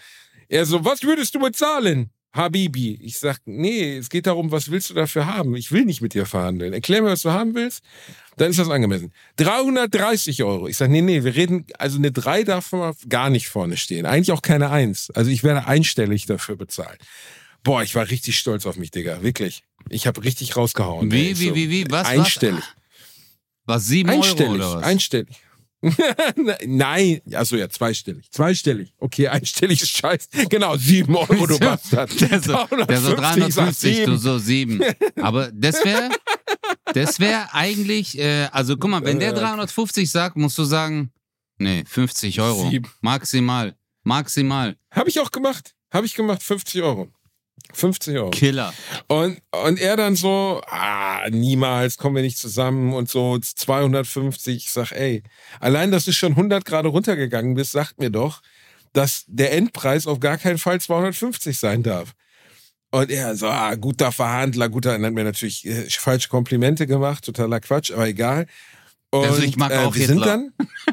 Er 0.49 0.67
so, 0.67 0.85
was 0.85 1.03
würdest 1.03 1.35
du 1.35 1.39
bezahlen? 1.39 2.11
Habibi. 2.33 2.99
Ich 3.03 3.19
sag, 3.19 3.39
nee, 3.45 3.97
es 3.97 4.09
geht 4.09 4.27
darum, 4.27 4.53
was 4.53 4.71
willst 4.71 4.91
du 4.91 4.95
dafür 4.95 5.27
haben? 5.27 5.57
Ich 5.57 5.73
will 5.73 5.85
nicht 5.85 6.01
mit 6.01 6.15
dir 6.15 6.27
verhandeln. 6.27 6.73
Erklär 6.73 7.03
mir, 7.03 7.11
was 7.11 7.23
du 7.23 7.31
haben 7.31 7.55
willst. 7.55 7.83
Dann 8.37 8.51
ist 8.51 8.59
das 8.59 8.71
angemessen. 8.71 9.13
330 9.37 10.45
Euro. 10.45 10.69
Ich 10.69 10.77
sag, 10.77 10.91
nee, 10.91 11.03
nee, 11.03 11.25
wir 11.25 11.35
reden, 11.35 11.67
also 11.77 11.99
eine 11.99 12.13
3 12.13 12.45
darf 12.45 12.71
man 12.73 12.95
gar 13.09 13.31
nicht 13.31 13.49
vorne 13.49 13.77
stehen. 13.77 14.07
Eigentlich 14.07 14.33
auch 14.33 14.43
keine 14.43 14.71
1. 14.71 15.11
Also 15.11 15.31
ich 15.31 15.43
werde 15.43 15.67
einstellig 15.67 16.27
dafür 16.27 16.57
bezahlen. 16.57 16.99
Boah, 17.63 17.83
ich 17.83 17.95
war 17.95 18.09
richtig 18.09 18.39
stolz 18.39 18.67
auf 18.67 18.77
mich, 18.77 18.91
Digga. 18.91 19.23
Wirklich. 19.23 19.63
Ich 19.89 20.07
habe 20.07 20.23
richtig 20.25 20.57
rausgehauen. 20.57 21.11
Wie, 21.11 21.29
ey. 21.29 21.39
wie, 21.39 21.49
So, 21.49 21.55
wie, 21.55 21.71
wie, 21.71 21.91
was? 21.91 22.07
Einstellig. 22.07 22.65
Was, 23.65 23.87
sieben 23.87 24.11
Euro 24.11 24.23
Einstellig, 24.23 24.53
oder 24.53 24.75
was? 24.77 24.83
einstellig. 24.83 25.29
Nein, 26.67 27.23
also 27.33 27.57
ja, 27.57 27.69
zweistellig. 27.69 28.31
Zweistellig. 28.31 28.93
Okay, 28.99 29.29
einstellig 29.29 29.81
ist 29.81 29.97
scheiße. 29.97 30.29
Genau, 30.49 30.77
sieben 30.77 31.17
Euro, 31.17 31.47
du 31.47 31.59
Bastard. 31.61 32.21
Der 32.21 32.41
so, 32.43 32.67
der 32.87 33.01
so 33.01 33.15
350, 33.15 33.17
sag 33.17 33.65
350, 33.65 34.05
du 34.05 34.17
so 34.17 34.39
sieben. 34.39 34.83
Aber 35.17 35.51
das 35.53 35.83
wäre, 35.85 36.11
das 36.93 37.19
wäre 37.19 37.55
eigentlich, 37.55 38.19
äh, 38.19 38.49
also 38.53 38.77
guck 38.77 38.91
mal, 38.91 39.05
wenn 39.05 39.21
der 39.21 39.33
350 39.33 40.11
sagt, 40.11 40.37
musst 40.37 40.59
du 40.59 40.65
sagen, 40.65 41.13
nee, 41.57 41.85
50 41.87 42.41
Euro. 42.41 42.69
Sieben. 42.69 42.91
Maximal. 43.01 43.75
Maximal. 44.03 44.77
Hab 44.91 45.09
ich 45.09 45.19
auch 45.21 45.31
gemacht. 45.31 45.75
Hab 45.91 46.05
ich 46.05 46.15
gemacht, 46.15 46.43
50 46.43 46.83
Euro. 46.83 47.09
50 47.73 48.17
Euro. 48.17 48.31
Killer. 48.31 48.73
Und, 49.09 49.41
und 49.65 49.79
er 49.81 49.97
dann 49.97 50.17
so, 50.17 50.61
ah, 50.67 51.29
niemals 51.31 51.97
kommen 51.99 52.17
wir 52.17 52.23
nicht 52.23 52.39
zusammen 52.39 52.93
und 52.93 53.09
so 53.09 53.39
250. 53.39 54.57
Ich 54.57 54.71
sag, 54.71 54.93
ey, 54.93 55.23
allein, 55.61 55.91
dass 55.91 56.05
du 56.05 56.13
schon 56.13 56.33
100 56.33 56.65
Grad 56.65 56.87
runtergegangen 56.87 57.55
bist, 57.55 57.73
sagt 57.73 57.99
mir 57.99 58.11
doch, 58.11 58.43
dass 58.93 59.25
der 59.27 59.53
Endpreis 59.53 60.07
auf 60.07 60.21
gar 60.21 60.39
keinen 60.39 60.59
Fall 60.59 60.81
250 60.81 61.59
sein 61.59 61.83
darf. 61.83 62.15
Und 62.93 63.11
er 63.11 63.37
so, 63.37 63.47
ah, 63.47 63.75
guter 63.77 64.11
Verhandler, 64.11 64.69
guter, 64.69 64.93
dann 64.93 65.07
hat 65.07 65.13
mir 65.13 65.25
natürlich 65.25 65.65
äh, 65.65 65.89
falsche 65.91 66.29
Komplimente 66.29 66.89
gemacht, 66.89 67.25
totaler 67.25 67.61
Quatsch, 67.61 67.93
aber 67.93 68.09
egal. 68.09 68.47
Und, 69.11 69.27
Also 69.27 69.43
ich 69.43 69.57
mag 69.57 69.73
äh, 69.73 69.79
auch 69.79 69.95
wir 69.95 70.07
sind 70.07 70.25
dann, 70.25 70.53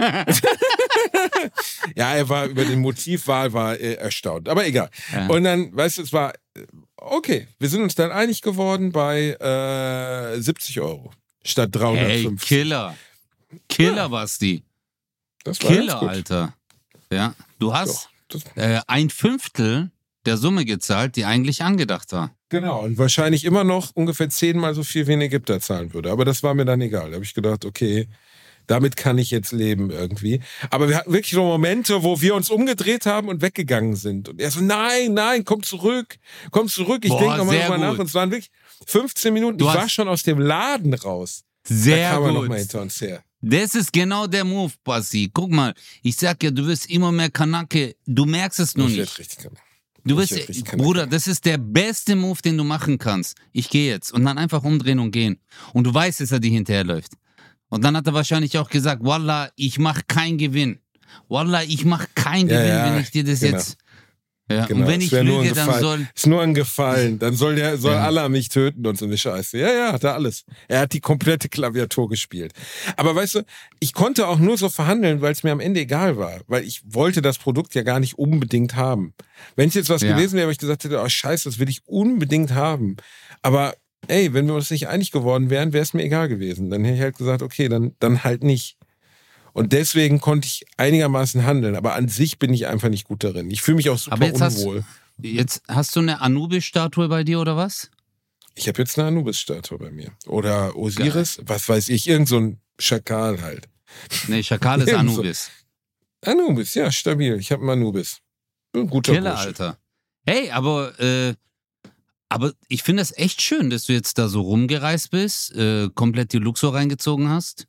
ja, 1.95 2.15
er 2.15 2.30
war 2.30 2.45
über 2.45 2.65
den 2.65 2.80
Motivwahl 2.80 3.53
war 3.53 3.78
er 3.78 3.99
erstaunt. 3.99 4.49
Aber 4.49 4.65
egal. 4.65 4.89
Ja. 5.13 5.28
Und 5.28 5.43
dann, 5.43 5.76
weißt 5.76 5.99
du, 5.99 6.01
es 6.01 6.13
war 6.13 6.34
äh, 6.34 6.38
okay. 6.97 7.47
Wir 7.60 7.70
sind 7.70 7.82
uns 7.84 7.95
dann 7.95 8.12
einig 8.12 8.41
geworden 8.41 8.91
bei 8.91 9.32
äh, 9.39 10.39
70 10.41 10.80
Euro 10.82 11.12
statt 11.43 11.70
Hey, 11.74 12.24
350. 12.24 12.47
Killer. 12.47 12.95
Killer, 13.70 13.95
Ja. 13.95 14.08
Basti. 14.08 14.64
das 15.43 15.62
war 15.64 15.72
Killer. 15.72 16.01
Alter. 16.01 16.53
Ja, 17.12 17.34
du 17.60 17.74
hast 17.74 18.10
Doch, 18.28 18.41
äh, 18.55 18.82
ein 18.88 19.10
Fünftel 19.10 19.91
der 20.26 20.36
Summe 20.38 20.66
gezahlt, 20.66 21.16
die 21.16 21.24
eigentlich 21.24 21.62
angedacht 21.64 22.12
war. 22.12 22.36
genau. 22.49 22.82
Und 22.84 22.97
wahrscheinlich 22.97 23.45
immer 23.45 23.64
noch 23.64 23.91
ungefähr 23.95 24.30
zehnmal 24.30 24.74
so 24.76 24.84
viel 24.84 25.08
wie 25.08 25.14
ein 25.14 25.22
Ägypter 25.22 25.62
zahlen 25.62 25.93
würde. 25.93 26.12
Aber 26.12 26.26
das 26.26 26.43
war 26.43 26.53
mir 26.53 26.66
dann 26.66 26.82
egal. 26.82 27.10
Da 27.12 27.16
habe 27.16 27.24
ich 27.24 27.34
gedacht, 27.34 27.64
okay, 27.64 28.10
damit 28.68 28.95
kann 28.97 29.18
ich 29.18 29.32
jetzt 29.32 29.51
leben 29.51 29.89
irgendwie. 29.89 30.41
Aber 30.70 30.89
wir 30.89 30.97
hatten 30.97 31.11
wirklich 31.11 31.32
so 31.32 31.43
Momente, 31.43 32.03
wo 32.03 32.22
wir 32.22 32.36
uns 32.36 32.49
umgedreht 32.49 33.05
haben 33.05 33.30
und 33.30 33.41
weggegangen 33.41 33.95
sind. 33.95 34.30
Und 34.30 34.39
er 34.41 34.51
so, 34.51 34.61
nein, 34.61 35.13
nein, 35.13 35.45
komm 35.45 35.63
zurück, 35.63 36.18
komm 36.51 36.68
zurück. 36.68 37.03
Ich 37.03 37.11
denke 37.11 37.38
nochmal 37.38 37.59
drüber 37.59 37.78
nach. 37.78 37.91
gut. 37.91 37.99
Und 38.01 38.05
es 38.07 38.13
waren 38.13 38.30
wirklich 38.30 38.51
15 38.86 39.34
Minuten. 39.34 39.57
Du 39.57 39.68
ich 39.68 39.74
war 39.74 39.89
schon 39.89 40.07
aus 40.07 40.24
dem 40.24 40.39
Laden 40.39 40.93
raus. 40.93 41.43
Sehr 41.63 42.09
da 42.09 42.15
kam 42.15 42.24
er 42.24 42.32
gut. 42.34 42.41
nochmal 42.43 42.59
hinter 42.59 42.82
uns 42.82 43.01
her. 43.01 43.24
Das 43.41 43.76
ist 43.76 43.93
genau 43.93 44.28
der 44.28 44.43
Move, 44.43 44.74
Basti. 44.84 45.30
Guck 45.34 45.51
mal, 45.51 45.74
ich 46.01 46.15
sag 46.15 46.41
ja, 46.43 46.51
du 46.51 46.65
wirst 46.65 46.89
immer 46.89 47.11
mehr 47.11 47.30
Kanake. 47.30 47.95
Du 48.05 48.26
merkst 48.26 48.59
es 48.59 48.76
nur 48.76 48.88
Ich 48.89 48.97
nicht. 48.97 49.20
richtig 49.20 49.38
krank. 49.39 49.57
Du 50.03 50.15
Kanake. 50.15 50.78
Bruder, 50.78 51.05
das 51.05 51.28
ist 51.28 51.45
der 51.45 51.57
beste 51.57 52.15
Move, 52.15 52.41
den 52.41 52.57
du 52.57 52.63
machen 52.63 52.97
kannst. 52.97 53.38
Ich 53.51 53.70
gehe 53.70 53.91
jetzt 53.91 54.11
und 54.13 54.24
dann 54.26 54.38
einfach 54.38 54.63
umdrehen 54.63 54.99
und 54.99 55.11
gehen. 55.11 55.39
Und 55.74 55.84
du 55.84 55.93
weißt, 55.93 56.22
dass 56.22 56.32
er 56.32 56.39
dir 56.39 56.51
hinterherläuft. 56.51 57.11
Und 57.70 57.84
dann 57.84 57.95
hat 57.97 58.07
er 58.07 58.13
wahrscheinlich 58.13 58.57
auch 58.57 58.70
gesagt, 58.70 59.03
Wallah, 59.03 59.49
ich 59.55 59.78
mach 59.80 60.01
keinen 60.07 60.38
Gewinn. 60.38 60.80
Wallah, 61.30 61.63
ich 61.63 61.86
mach 61.86 62.05
keinen 62.15 62.49
Ja, 62.49 62.57
Gewinn, 62.59 62.70
ja, 62.76 62.93
wenn 62.93 63.01
ich 63.01 63.11
dir 63.11 63.24
das 63.24 63.39
genau. 63.41 63.57
jetzt. 63.57 63.78
Ja, 64.49 64.65
Genau, 64.65 64.80
und 64.82 64.88
wenn 64.88 65.01
ich 65.01 65.11
lüge, 65.11 65.51
dann 65.53 65.78
soll. 65.82 66.07
Ist 66.15 66.26
nur 66.26 66.41
ein 66.41 66.53
Gefallen. 66.53 67.20
Dann 67.20 67.34
soll 67.34 67.55
der, 67.55 67.78
soll 67.78 67.91
Ja. 67.95 68.05
Allah 68.05 68.30
mich 68.30 68.47
töten 68.47 68.88
und 68.88 68.97
so 68.97 69.03
eine 69.03 69.18
Scheiße. 69.18 69.57
Ja, 69.57 69.74
ja, 69.74 69.91
hat 69.91 70.05
er 70.05 70.13
alles. 70.13 70.45
Er 70.70 70.80
hat 70.80 70.93
die 70.93 71.01
komplette 71.01 71.49
Klaviatur 71.49 72.07
gespielt. 72.07 72.53
Aber 72.95 73.13
weißt 73.13 73.36
du, 73.36 73.41
ich 73.82 73.91
konnte 73.91 74.26
auch 74.26 74.39
nur 74.39 74.57
so 74.57 74.70
verhandeln, 74.70 75.20
weil 75.20 75.34
es 75.34 75.43
mir 75.43 75.51
am 75.51 75.59
Ende 75.59 75.82
egal 75.82 76.15
war. 76.15 76.39
Weil 76.47 76.63
ich 76.63 76.82
wollte 76.86 77.22
das 77.22 77.38
Produkt 77.39 77.76
ja 77.76 77.84
gar 77.84 77.99
nicht 77.99 78.18
unbedingt 78.18 78.78
haben. 78.78 79.13
Wenn 79.57 79.68
es 79.68 79.76
jetzt 79.76 79.89
was 79.89 80.01
Ja. 80.01 80.15
gewesen 80.15 80.38
wäre, 80.38 80.47
wo 80.47 80.51
ich 80.51 80.57
gesagt 80.59 80.86
hätte, 80.86 81.01
oh 81.01 81.09
scheiße, 81.09 81.49
das 81.49 81.59
will 81.59 81.68
ich 81.68 81.82
unbedingt 81.86 82.51
haben. 82.51 82.95
Aber 83.41 83.76
ey, 84.08 84.34
wenn 84.34 84.47
wir 84.47 84.53
uns 84.55 84.70
nicht 84.72 84.88
einig 84.88 85.12
geworden 85.12 85.49
wären, 85.49 85.74
wäre 85.74 85.84
es 85.84 85.93
mir 85.93 86.03
egal 86.03 86.28
gewesen. 86.30 86.70
Dann 86.70 86.84
hätte 86.84 86.95
ich 86.97 87.01
halt 87.01 87.18
gesagt, 87.18 87.41
okay, 87.41 87.70
dann, 87.70 87.95
dann 87.99 88.24
halt 88.24 88.43
nicht. 88.43 88.78
Und 89.53 89.74
deswegen 89.74 90.20
konnte 90.22 90.45
ich 90.47 90.66
einigermaßen 90.78 91.43
handeln. 91.45 91.76
Aber 91.76 91.93
an 91.95 92.08
sich 92.10 92.38
bin 92.39 92.53
ich 92.53 92.68
einfach 92.68 92.89
nicht 92.89 93.05
gut 93.08 93.24
darin. 93.24 93.49
Ich 93.49 93.62
fühle 93.62 93.78
mich 93.78 93.89
auch 93.89 93.97
super 93.97 94.16
Aber 94.18 94.26
jetzt 94.28 94.41
hast- 94.41 94.60
unwohl. 94.60 94.84
Jetzt 95.20 95.64
hast 95.68 95.95
du 95.95 95.99
eine 96.01 96.22
Anubis-Statue 96.22 97.08
bei 97.08 97.24
dir 97.24 97.39
oder 97.39 97.58
was? 97.58 97.89
Ich 98.53 98.68
habe 98.68 98.80
jetzt 98.84 98.99
eine 98.99 99.08
Anubis-Statue 99.08 99.80
bei 99.80 99.89
mir. 99.89 100.12
Oder 100.28 100.76
Osiris, 100.76 101.39
was 101.43 101.68
weiß 101.68 101.89
ich, 101.89 102.08
irgend 102.08 102.28
so 102.28 102.38
ein 102.39 102.60
Schakal 102.78 103.41
halt. 103.41 103.68
Nee, 104.28 104.43
Schakal 104.43 104.82
ist. 104.82 104.93
Anubis. 104.93 105.49
Anubis, 106.24 106.76
ja, 106.76 106.91
stabil. 106.91 107.36
Ich 107.39 107.51
habe 107.51 107.62
einen 107.64 107.72
Anubis. 107.82 108.20
Ein 108.76 108.88
guter 108.88 109.14
Killer, 109.14 109.32
Bursche. 109.32 109.47
Alter. 109.47 109.78
Hey, 110.28 110.51
aber, 110.51 110.99
äh, 110.99 111.34
aber 112.30 112.53
ich 112.67 112.84
finde 112.84 113.01
es 113.01 113.15
echt 113.17 113.41
schön, 113.41 113.69
dass 113.69 113.86
du 113.86 113.93
jetzt 113.93 114.17
da 114.17 114.28
so 114.28 114.41
rumgereist 114.41 115.11
bist, 115.11 115.55
äh, 115.55 115.89
komplett 115.93 116.34
die 116.34 116.39
Luxor 116.39 116.73
reingezogen 116.73 117.30
hast. 117.30 117.67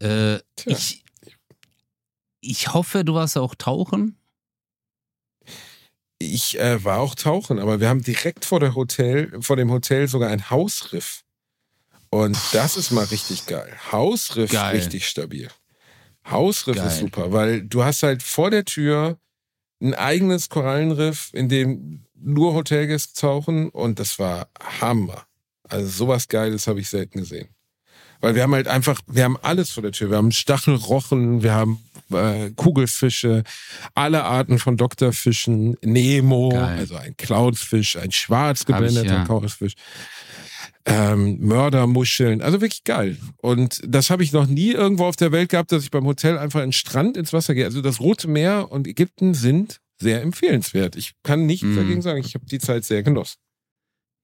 Äh, 0.00 0.38
ich, 0.64 1.04
ich 2.40 2.72
hoffe, 2.72 3.04
du 3.04 3.14
warst 3.14 3.36
auch 3.36 3.54
tauchen. 3.54 4.16
Ich 6.18 6.58
äh, 6.58 6.82
war 6.82 7.00
auch 7.00 7.14
tauchen, 7.14 7.58
aber 7.58 7.80
wir 7.80 7.88
haben 7.88 8.02
direkt 8.02 8.44
vor, 8.44 8.60
der 8.60 8.74
Hotel, 8.74 9.36
vor 9.42 9.56
dem 9.56 9.70
Hotel 9.70 10.08
sogar 10.08 10.30
ein 10.30 10.50
Hausriff. 10.50 11.22
Und 12.08 12.38
das 12.52 12.76
ist 12.76 12.92
mal 12.92 13.04
richtig 13.04 13.46
geil. 13.46 13.76
Hausriff 13.92 14.50
Geil. 14.50 14.76
richtig 14.76 15.08
stabil. 15.08 15.50
Hausriff 16.30 16.76
Geil. 16.76 16.86
ist 16.86 16.98
super, 16.98 17.32
weil 17.32 17.62
du 17.62 17.84
hast 17.84 18.02
halt 18.02 18.22
vor 18.22 18.50
der 18.50 18.64
Tür 18.64 19.18
ein 19.82 19.94
eigenes 19.94 20.48
Korallenriff, 20.48 21.30
in 21.34 21.48
dem 21.48 22.05
nur 22.18 22.54
Hotelgäste 22.54 23.20
tauchen 23.20 23.68
und 23.68 23.98
das 23.98 24.18
war 24.18 24.48
Hammer. 24.80 25.24
Also 25.68 25.88
sowas 25.88 26.28
Geiles 26.28 26.66
habe 26.66 26.80
ich 26.80 26.88
selten 26.88 27.20
gesehen. 27.20 27.48
Weil 28.20 28.34
wir 28.34 28.42
haben 28.42 28.54
halt 28.54 28.68
einfach, 28.68 29.00
wir 29.06 29.24
haben 29.24 29.36
alles 29.42 29.70
vor 29.70 29.82
der 29.82 29.92
Tür. 29.92 30.10
Wir 30.10 30.16
haben 30.16 30.32
Stachelrochen, 30.32 31.42
wir 31.42 31.54
haben 31.54 31.80
äh, 32.10 32.50
Kugelfische, 32.50 33.44
alle 33.94 34.24
Arten 34.24 34.58
von 34.58 34.76
Doktorfischen, 34.76 35.76
Nemo, 35.82 36.50
Geil. 36.50 36.78
also 36.78 36.96
ein 36.96 37.16
Clownfisch, 37.16 37.96
ein 37.96 38.12
schwarz 38.12 38.64
ja. 38.68 39.24
Clownfisch, 39.24 39.74
ähm, 40.86 41.38
Mördermuscheln, 41.40 42.42
also 42.42 42.60
wirklich 42.60 42.84
geil. 42.84 43.18
Und 43.38 43.80
das 43.86 44.08
habe 44.08 44.22
ich 44.22 44.32
noch 44.32 44.46
nie 44.46 44.70
irgendwo 44.70 45.04
auf 45.04 45.16
der 45.16 45.32
Welt 45.32 45.50
gehabt, 45.50 45.72
dass 45.72 45.82
ich 45.82 45.90
beim 45.90 46.06
Hotel 46.06 46.38
einfach 46.38 46.60
in 46.60 46.66
den 46.66 46.72
Strand 46.72 47.16
ins 47.16 47.32
Wasser 47.32 47.54
gehe. 47.54 47.64
Also 47.64 47.82
das 47.82 48.00
Rote 48.00 48.28
Meer 48.28 48.70
und 48.70 48.86
Ägypten 48.86 49.34
sind 49.34 49.80
sehr 50.00 50.22
empfehlenswert. 50.22 50.96
Ich 50.96 51.14
kann 51.22 51.46
nichts 51.46 51.66
Mm. 51.66 51.76
dagegen 51.76 52.02
sagen. 52.02 52.20
Ich 52.20 52.34
habe 52.34 52.46
die 52.46 52.58
Zeit 52.58 52.84
sehr 52.84 53.02
genossen. 53.02 53.36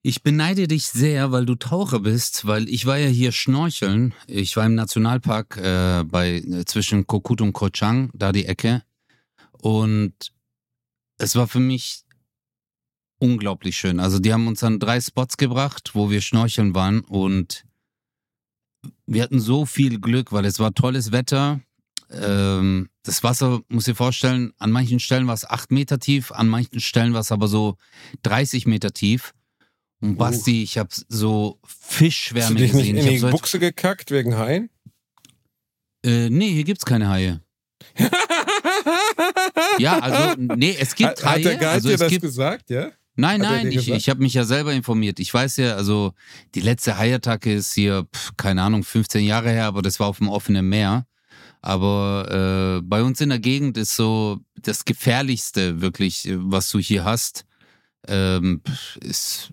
Ich 0.05 0.23
beneide 0.23 0.67
dich 0.67 0.87
sehr, 0.87 1.31
weil 1.31 1.47
du 1.47 1.55
Taucher 1.55 2.01
bist, 2.01 2.45
weil 2.45 2.69
ich 2.69 2.87
war 2.87 2.99
ja 2.99 3.07
hier 3.07 3.31
schnorcheln. 3.31 4.15
Ich 4.27 4.57
war 4.57 4.67
im 4.67 4.75
Nationalpark 4.75 5.57
äh, 5.59 6.03
bei 6.05 6.39
äh, 6.39 6.65
zwischen 6.65 7.07
Kokut 7.07 7.41
und 7.41 7.53
Koh 7.53 7.71
Chang, 7.71 8.11
da 8.13 8.33
die 8.33 8.47
Ecke. 8.47 8.83
Und 9.53 10.33
es 11.19 11.37
war 11.37 11.47
für 11.47 11.61
mich 11.61 12.03
unglaublich 13.21 13.77
schön. 13.77 14.01
Also 14.01 14.19
die 14.19 14.33
haben 14.33 14.49
uns 14.49 14.65
an 14.65 14.81
drei 14.81 15.01
Spots 15.01 15.37
gebracht, 15.37 15.93
wo 15.95 16.11
wir 16.11 16.21
schnorcheln 16.21 16.75
waren 16.75 17.03
und 17.03 17.65
wir 19.07 19.23
hatten 19.23 19.39
so 19.39 19.65
viel 19.67 20.01
Glück, 20.01 20.33
weil 20.33 20.45
es 20.45 20.59
war 20.59 20.75
tolles 20.75 21.13
Wetter. 21.13 21.61
Ähm, 22.15 22.89
das 23.05 23.23
Wasser, 23.23 23.61
muss 23.69 23.89
ich 23.89 23.97
vorstellen, 23.97 24.53
an 24.59 24.71
manchen 24.71 25.01
Stellen 25.01 25.27
war 25.27 25.35
es 25.35 25.45
acht 25.45 25.71
Meter 25.71 25.99
tief, 25.99 26.31
an 26.33 26.49
manchen 26.49 26.81
Stellen 26.81 27.13
war 27.15 27.21
es 27.21 27.33
aber 27.33 27.49
so 27.49 27.77
30 28.23 28.67
Meter 28.67 28.93
tief. 28.93 29.33
Und 30.01 30.17
Basti, 30.19 30.63
ich 30.63 30.79
habe 30.79 30.89
so 31.09 31.59
Hast 31.63 31.73
du 31.73 31.97
Fischschwärme 31.97 32.57
dich 32.57 32.73
nicht 32.73 32.87
gesehen. 32.87 32.97
in 32.97 33.05
Ich 33.05 33.11
die 33.13 33.19
so 33.19 33.31
Buchse 33.31 33.59
gekackt 33.59 34.11
wegen 34.11 34.37
Haien? 34.37 34.69
äh, 36.05 36.29
nee, 36.29 36.51
hier 36.53 36.65
gibt's 36.65 36.85
keine 36.85 37.09
Haie. 37.09 37.41
Ja, 39.79 39.99
also, 40.01 40.35
nee, 40.39 40.77
es 40.79 40.95
gibt 40.95 41.11
hat, 41.11 41.25
hat 41.25 41.33
Haie. 41.37 41.43
der 41.43 41.55
Guide 41.57 41.69
also 41.71 41.89
dir 41.89 41.95
es 41.95 42.01
das 42.01 42.11
gibt, 42.11 42.23
gesagt, 42.23 42.71
ja? 42.71 42.91
Nein, 43.15 43.43
Hat 43.47 43.51
nein, 43.65 43.73
ich, 43.73 43.89
ich 43.91 44.09
habe 44.09 44.23
mich 44.23 44.35
ja 44.35 44.45
selber 44.45 44.73
informiert. 44.73 45.21
Ich 45.21 45.33
weiß 45.33 45.59
ja, 45.59 45.77
also 45.77 46.15
die 46.55 46.61
letzte 46.61 46.97
Haiattacke 46.97 47.53
ist 47.53 47.75
hier, 47.75 48.07
pf, 48.15 48.33
keine 48.37 48.63
Ahnung, 48.63 48.85
15 48.85 49.25
Jahre 49.25 49.51
her, 49.51 49.67
aber 49.67 49.83
das 49.83 50.01
war 50.01 50.07
auf 50.07 50.19
dem 50.19 50.29
offenen 50.29 50.67
Meer. 50.69 51.07
Aber 51.65 52.81
äh, 52.81 52.83
bei 52.83 53.03
uns 53.03 53.21
in 53.21 53.29
der 53.29 53.39
Gegend 53.39 53.79
ist 53.79 53.95
so 53.95 54.41
das 54.57 54.85
Gefährlichste 54.85 55.81
wirklich, 55.81 56.29
äh, 56.29 56.35
was 56.37 56.69
du 56.71 56.81
hier 56.81 57.05
hast, 57.05 57.45
ähm, 58.09 58.63
ist 59.01 59.53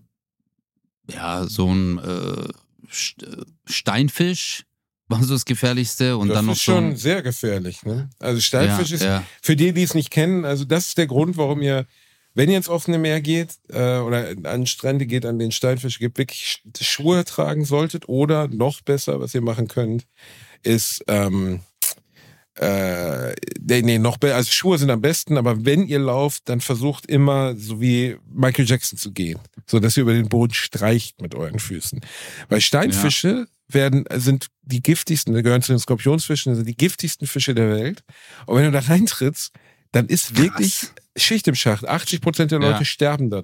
ja 1.08 1.46
so 1.46 1.72
ein 1.72 2.00
äh, 2.00 2.48
äh, 3.22 3.46
Steinfisch, 3.68 4.64
war 5.08 5.24
so 5.24 5.36
das 5.36 5.46
Gefährlichste. 5.46 6.18
Und 6.18 6.30
das 6.30 6.38
dann 6.38 6.46
noch 6.48 6.54
ist 6.54 6.66
so 6.66 6.72
schon 6.72 6.84
ein, 6.86 6.96
sehr 6.98 7.22
gefährlich. 7.22 7.84
Ne? 7.84 8.10
Also 8.18 8.42
Steinfisch 8.42 8.90
ja, 8.90 8.96
ist, 8.96 9.04
ja. 9.04 9.24
für 9.44 9.56
die, 9.56 9.72
die 9.72 9.84
es 9.84 9.94
nicht 9.94 10.10
kennen, 10.10 10.46
also 10.46 10.66
das 10.66 10.88
ist 10.88 10.98
der 10.98 11.08
Grund, 11.08 11.38
warum 11.38 11.62
ihr, 11.62 11.86
wenn 12.34 12.50
ihr 12.50 12.58
ins 12.58 12.70
offene 12.70 12.98
Meer 12.98 13.22
geht 13.22 13.60
äh, 13.70 14.00
oder 14.00 14.34
an 14.46 14.66
Strände 14.66 15.06
geht, 15.06 15.28
an 15.28 15.38
den 15.38 15.52
Steinfisch 15.52 16.00
gibt, 16.00 16.18
wirklich 16.18 16.62
Sch- 16.64 16.84
Schuhe 16.84 17.24
tragen 17.24 17.66
solltet 17.66 18.10
oder 18.10 18.48
noch 18.48 18.82
besser, 18.82 19.20
was 19.20 19.36
ihr 19.36 19.42
machen 19.42 19.68
könnt, 19.68 20.08
ist 20.64 21.04
ähm, 21.08 21.62
äh, 22.56 23.34
nee, 23.60 23.82
nee, 23.82 24.00
noch 24.00 24.18
besser, 24.18 24.36
also 24.36 24.52
Schuhe 24.52 24.78
sind 24.78 24.90
am 24.90 25.02
besten, 25.02 25.38
aber 25.38 25.66
wenn 25.66 25.86
ihr 25.88 26.00
lauft, 26.00 26.50
dann 26.50 26.60
versucht 26.62 27.06
immer 27.06 27.56
so 27.56 27.80
wie 27.80 28.18
Michael 28.30 28.66
Jackson 28.68 28.98
zu 29.00 29.12
gehen, 29.12 29.40
so 29.66 29.80
dass 29.80 29.96
ihr 29.96 30.02
über 30.04 30.14
den 30.14 30.28
Boden 30.30 30.54
streicht 30.54 31.22
mit 31.22 31.36
euren 31.36 31.60
Füßen. 31.60 32.02
Weil 32.50 32.62
Steinfische 32.62 33.48
werden, 33.68 34.06
sind 34.16 34.48
die 34.64 34.82
giftigsten, 34.82 35.34
die 35.36 35.44
gehören 35.44 35.62
zu 35.62 35.72
den 35.72 35.80
Skorpionsfischen, 35.80 36.56
sind 36.56 36.68
die 36.68 36.76
giftigsten 36.76 37.28
Fische 37.28 37.54
der 37.54 37.70
Welt. 37.70 38.04
Und 38.46 38.58
wenn 38.58 38.66
du 38.66 38.72
da 38.72 38.80
reintrittst, 38.80 39.54
dann 39.92 40.08
ist 40.08 40.38
wirklich 40.38 40.88
Schicht 41.16 41.48
im 41.48 41.56
Schacht. 41.56 41.88
80 41.88 42.22
Prozent 42.22 42.52
der 42.52 42.60
Leute 42.60 42.80
Ja. 42.80 42.86
sterben 42.86 43.30
da 43.30 43.42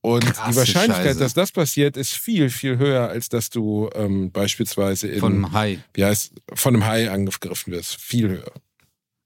Und 0.00 0.24
die 0.24 0.28
Krasse 0.28 0.58
Wahrscheinlichkeit, 0.58 1.06
Scheiße. 1.06 1.18
dass 1.18 1.34
das 1.34 1.52
passiert, 1.52 1.96
ist 1.96 2.12
viel, 2.12 2.50
viel 2.50 2.78
höher, 2.78 3.08
als 3.08 3.28
dass 3.28 3.50
du 3.50 3.90
ähm, 3.94 4.30
beispielsweise 4.30 5.08
in, 5.08 5.20
von 5.20 5.32
einem 5.32 5.52
Hai. 5.52 5.78
wie 5.94 6.04
heißt, 6.04 6.32
von 6.54 6.74
einem 6.74 6.86
Hai 6.86 7.10
angegriffen 7.10 7.72
wirst. 7.72 7.96
Viel 7.96 8.28
höher. 8.28 8.52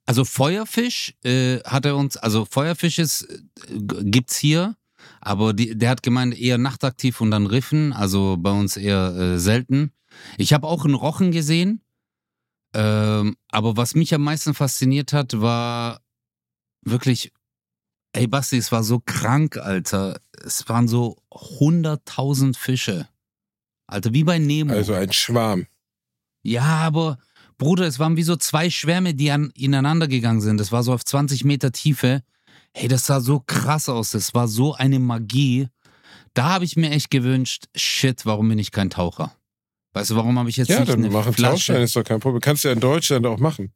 Also 0.06 0.24
Feuerfisch 0.24 1.14
äh, 1.22 1.58
hat 1.60 1.84
er 1.84 1.96
uns, 1.96 2.16
also 2.16 2.44
Feuerfisch 2.44 2.98
ist, 2.98 3.22
äh, 3.22 3.78
gibt's 4.04 4.36
hier, 4.36 4.76
aber 5.20 5.52
die, 5.52 5.76
der 5.76 5.90
hat 5.90 6.02
gemeint 6.02 6.38
eher 6.38 6.58
nachtaktiv 6.58 7.20
und 7.20 7.30
dann 7.30 7.46
Riffen, 7.46 7.92
also 7.92 8.36
bei 8.38 8.50
uns 8.50 8.76
eher 8.76 9.14
äh, 9.14 9.38
selten. 9.38 9.92
Ich 10.38 10.52
habe 10.52 10.66
auch 10.66 10.84
einen 10.84 10.94
Rochen 10.94 11.30
gesehen. 11.30 11.82
Ähm, 12.72 13.36
aber 13.48 13.76
was 13.76 13.94
mich 13.94 14.14
am 14.14 14.22
meisten 14.22 14.54
fasziniert 14.54 15.12
hat, 15.12 15.40
war 15.40 16.00
wirklich, 16.82 17.32
ey 18.12 18.26
Basti, 18.26 18.56
es 18.56 18.72
war 18.72 18.82
so 18.82 19.00
krank, 19.00 19.56
Alter. 19.56 20.20
Es 20.44 20.68
waren 20.68 20.88
so 20.88 21.16
100.000 21.30 22.56
Fische. 22.56 23.08
Alter, 23.86 24.12
wie 24.12 24.24
bei 24.24 24.38
Nemo. 24.38 24.72
Also 24.72 24.94
ein 24.94 25.12
Schwarm. 25.12 25.66
Ja, 26.42 26.62
aber 26.62 27.18
Bruder, 27.58 27.86
es 27.86 27.98
waren 27.98 28.16
wie 28.16 28.22
so 28.22 28.36
zwei 28.36 28.70
Schwärme, 28.70 29.14
die 29.14 29.30
an, 29.30 29.50
ineinander 29.54 30.08
gegangen 30.08 30.40
sind. 30.40 30.58
Das 30.58 30.72
war 30.72 30.82
so 30.82 30.92
auf 30.92 31.04
20 31.04 31.44
Meter 31.44 31.72
Tiefe. 31.72 32.22
Hey, 32.72 32.88
das 32.88 33.06
sah 33.06 33.20
so 33.20 33.40
krass 33.40 33.88
aus. 33.88 34.10
Das 34.12 34.32
war 34.32 34.48
so 34.48 34.74
eine 34.74 34.98
Magie. 34.98 35.68
Da 36.34 36.44
habe 36.50 36.64
ich 36.64 36.76
mir 36.76 36.90
echt 36.90 37.10
gewünscht, 37.10 37.66
shit, 37.74 38.24
warum 38.24 38.48
bin 38.48 38.58
ich 38.58 38.70
kein 38.70 38.88
Taucher? 38.90 39.34
Weißt 39.92 40.12
du, 40.12 40.16
warum 40.16 40.38
habe 40.38 40.48
ich 40.48 40.56
jetzt 40.56 40.68
Ja, 40.68 40.80
nicht 40.80 40.92
dann 40.92 41.00
eine 41.00 41.10
machen 41.10 41.32
Flasche? 41.32 41.54
Tauchschein, 41.54 41.82
ist 41.82 41.96
doch 41.96 42.04
kein 42.04 42.20
Problem. 42.20 42.40
Kannst 42.40 42.62
du 42.64 42.68
ja 42.68 42.74
in 42.74 42.80
Deutschland 42.80 43.26
auch 43.26 43.38
machen. 43.38 43.72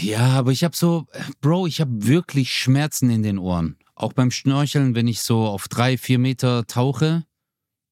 Ja, 0.00 0.28
aber 0.38 0.52
ich 0.52 0.64
habe 0.64 0.76
so, 0.76 1.06
Bro, 1.40 1.66
ich 1.66 1.80
habe 1.80 2.06
wirklich 2.06 2.52
Schmerzen 2.52 3.10
in 3.10 3.22
den 3.22 3.38
Ohren. 3.38 3.76
Auch 3.94 4.12
beim 4.12 4.30
Schnorcheln, 4.30 4.94
wenn 4.94 5.08
ich 5.08 5.22
so 5.22 5.46
auf 5.46 5.68
drei, 5.68 5.98
vier 5.98 6.18
Meter 6.18 6.66
tauche, 6.66 7.24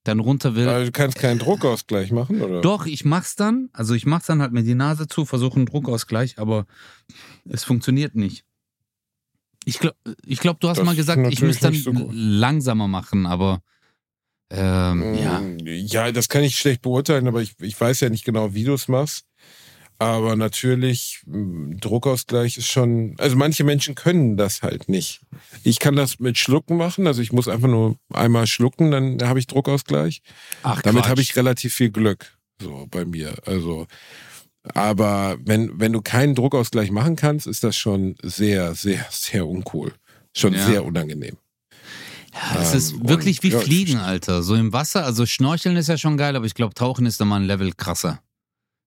dann 0.05 0.19
runter 0.21 0.55
will. 0.55 0.69
Aber 0.69 0.85
du 0.85 0.93
kannst 0.93 1.19
keinen 1.19 1.39
Druckausgleich 1.39 2.11
machen, 2.11 2.41
oder? 2.41 2.61
Doch, 2.63 2.87
ich 2.87 3.05
mach's 3.05 3.37
dann. 3.37 3.69
Also 3.73 3.95
ich 3.95 4.07
mach's 4.07 4.27
dann 4.27 4.41
halt 4.41 4.53
mit 4.53 4.67
die 4.67 4.75
Nase 4.75 5.09
zu, 5.09 5.25
versuche 5.25 5.57
einen 5.57 5.67
Druckausgleich, 5.67 6.39
aber 6.39 6.67
es 7.49 7.65
funktioniert 7.65 8.15
nicht. 8.15 8.45
Ich 9.67 9.79
glaube, 9.79 9.97
ich 10.25 10.41
glaub, 10.41 10.59
du 10.61 10.69
hast 10.69 10.79
Das 10.79 10.87
mal 10.87 10.97
gesagt, 10.97 11.21
ich 11.31 11.43
müsste 11.43 11.65
dann 11.65 11.75
so 11.75 11.93
langsamer 12.13 12.89
machen, 12.89 13.27
aber 13.27 13.63
ähm, 14.51 15.15
ja. 15.15 15.41
Mm, 15.41 15.59
Ja, 15.67 16.11
das 16.13 16.29
kann 16.29 16.43
ich 16.43 16.57
schlecht 16.59 16.83
beurteilen, 16.83 17.29
aber 17.29 17.43
ich, 17.43 17.55
ich 17.61 17.79
weiß 17.79 18.01
ja 18.01 18.09
nicht 18.09 18.25
genau, 18.25 18.55
wie 18.55 18.65
du 18.65 18.73
es 18.73 18.89
machst. 18.89 19.27
Aber 20.01 20.35
natürlich, 20.35 21.21
mm, 21.27 21.77
Druckausgleich 21.79 22.57
ist 22.57 22.69
schon, 22.69 23.15
also 23.19 23.37
manche 23.37 23.65
Menschen 23.65 23.95
können 23.95 24.39
das 24.39 24.63
halt 24.63 24.89
nicht. 24.89 25.21
Ich 25.63 25.79
kann 25.79 25.95
das 25.95 26.19
mit 26.21 26.39
Schlucken 26.39 26.79
machen, 26.79 27.07
also 27.07 27.21
ich 27.21 27.33
muss 27.33 27.49
einfach 27.49 27.69
nur 27.69 27.97
einmal 28.11 28.47
schlucken, 28.47 28.91
dann 28.91 29.23
habe 29.23 29.39
ich 29.39 29.47
Druckausgleich. 29.47 30.23
Ach, 30.63 30.81
Damit 30.81 31.07
habe 31.07 31.21
ich 31.21 31.37
relativ 31.37 31.75
viel 31.75 31.91
Glück, 31.91 32.35
so 32.63 32.87
bei 32.91 33.05
mir. 33.05 33.35
Also, 33.45 33.87
aber 34.75 35.37
wenn, 35.45 35.79
wenn 35.79 35.93
du 35.93 36.01
keinen 36.01 36.35
Druckausgleich 36.35 36.91
machen 36.91 37.17
kannst, 37.17 37.47
ist 37.47 37.63
das 37.63 37.77
schon 37.77 38.17
sehr, 38.23 38.75
sehr, 38.75 39.05
sehr 39.11 39.47
uncool. 39.47 39.93
Schon 40.35 40.55
Ja. 40.55 40.65
sehr 40.65 40.83
unangenehm. 40.85 41.37
Ja, 42.33 42.63
es 42.63 42.73
Ähm, 42.73 42.79
ist 42.79 43.09
wirklich 43.09 43.39
und- 43.39 43.43
wie 43.43 43.49
ja, 43.53 43.61
Fliegen. 43.61 43.97
Alter. 43.99 44.43
So 44.43 44.55
im 44.55 44.73
Wasser, 44.73 45.05
also 45.05 45.27
Schnorcheln 45.27 45.77
ist 45.77 45.89
ja 45.89 45.99
schon 45.99 46.17
geil, 46.17 46.37
aber 46.37 46.47
ich 46.47 46.55
glaube, 46.55 46.73
Tauchen 46.73 47.05
ist 47.05 47.21
da 47.21 47.27
mal 47.27 47.37
ein 47.37 47.45
Level 47.47 47.73
krasser. 47.75 48.23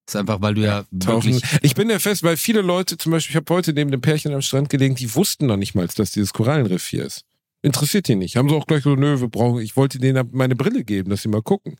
Ist 0.07 0.15
einfach, 0.15 0.41
weil 0.41 0.53
du 0.55 0.61
ja, 0.61 0.83
Tauchen. 0.99 1.33
wirklich. 1.33 1.59
Ich 1.61 1.75
bin 1.75 1.89
ja 1.89 1.99
fest, 1.99 2.23
weil 2.23 2.37
viele 2.37 2.61
Leute, 2.61 2.97
zum 2.97 3.11
Beispiel, 3.11 3.31
ich 3.31 3.35
habe 3.37 3.53
heute 3.53 3.73
neben 3.73 3.91
dem 3.91 4.01
Pärchen 4.01 4.33
am 4.33 4.41
Strand 4.41 4.69
gelegen, 4.69 4.95
die 4.95 5.13
wussten 5.15 5.45
noch 5.45 5.57
nicht 5.57 5.75
mal, 5.75 5.87
dass 5.87 6.11
dieses 6.11 6.33
Korallenriff 6.33 6.85
hier 6.85 7.05
ist. 7.05 7.23
Interessiert 7.61 8.09
die 8.09 8.15
nicht. 8.15 8.35
Haben 8.35 8.49
sie 8.49 8.55
auch 8.55 8.67
gleich 8.67 8.83
so, 8.83 8.95
nö, 8.95 9.21
wir 9.21 9.29
brauchen, 9.29 9.61
ich 9.61 9.77
wollte 9.77 9.99
denen 9.99 10.29
meine 10.33 10.55
Brille 10.55 10.83
geben, 10.83 11.09
dass 11.09 11.21
sie 11.21 11.29
mal 11.29 11.41
gucken. 11.41 11.77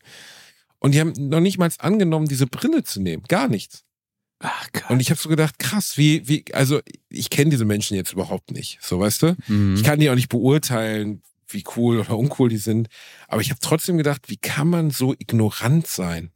Und 0.80 0.94
die 0.94 1.02
haben 1.02 1.12
noch 1.18 1.42
nicht 1.42 1.58
mal 1.58 1.70
angenommen, 1.80 2.28
diese 2.28 2.48
Brille 2.48 2.84
zu 2.84 3.02
nehmen. 3.02 3.24
Gar 3.28 3.50
nichts. 3.50 3.84
Ach, 4.40 4.68
Gott. 4.72 4.90
Und 4.90 5.00
ich 5.02 5.10
habe 5.10 5.20
so 5.20 5.30
gedacht, 5.30 5.60
krass, 5.60 5.98
wie, 5.98 6.28
wie, 6.28 6.46
also 6.54 6.82
ich 7.10 7.30
kenne 7.30 7.52
diese 7.52 7.66
Menschen 7.66 7.96
jetzt 7.96 8.14
überhaupt 8.14 8.52
nicht. 8.52 8.80
So, 8.82 9.00
weißt 9.00 9.24
du? 9.24 9.36
Mhm. 9.48 9.76
Ich 9.76 9.84
kann 9.84 10.00
die 10.00 10.10
auch 10.10 10.16
nicht 10.16 10.30
beurteilen, 10.30 11.22
wie 11.48 11.64
cool 11.76 12.00
oder 12.00 12.18
uncool 12.18 12.50
die 12.50 12.58
sind. 12.58 12.88
Aber 13.28 13.42
ich 13.42 13.50
habe 13.50 13.60
trotzdem 13.62 13.98
gedacht, 13.98 14.30
wie 14.30 14.38
kann 14.38 14.70
man 14.70 14.92
so 14.92 15.14
ignorant 15.14 15.88
sein 15.88 16.32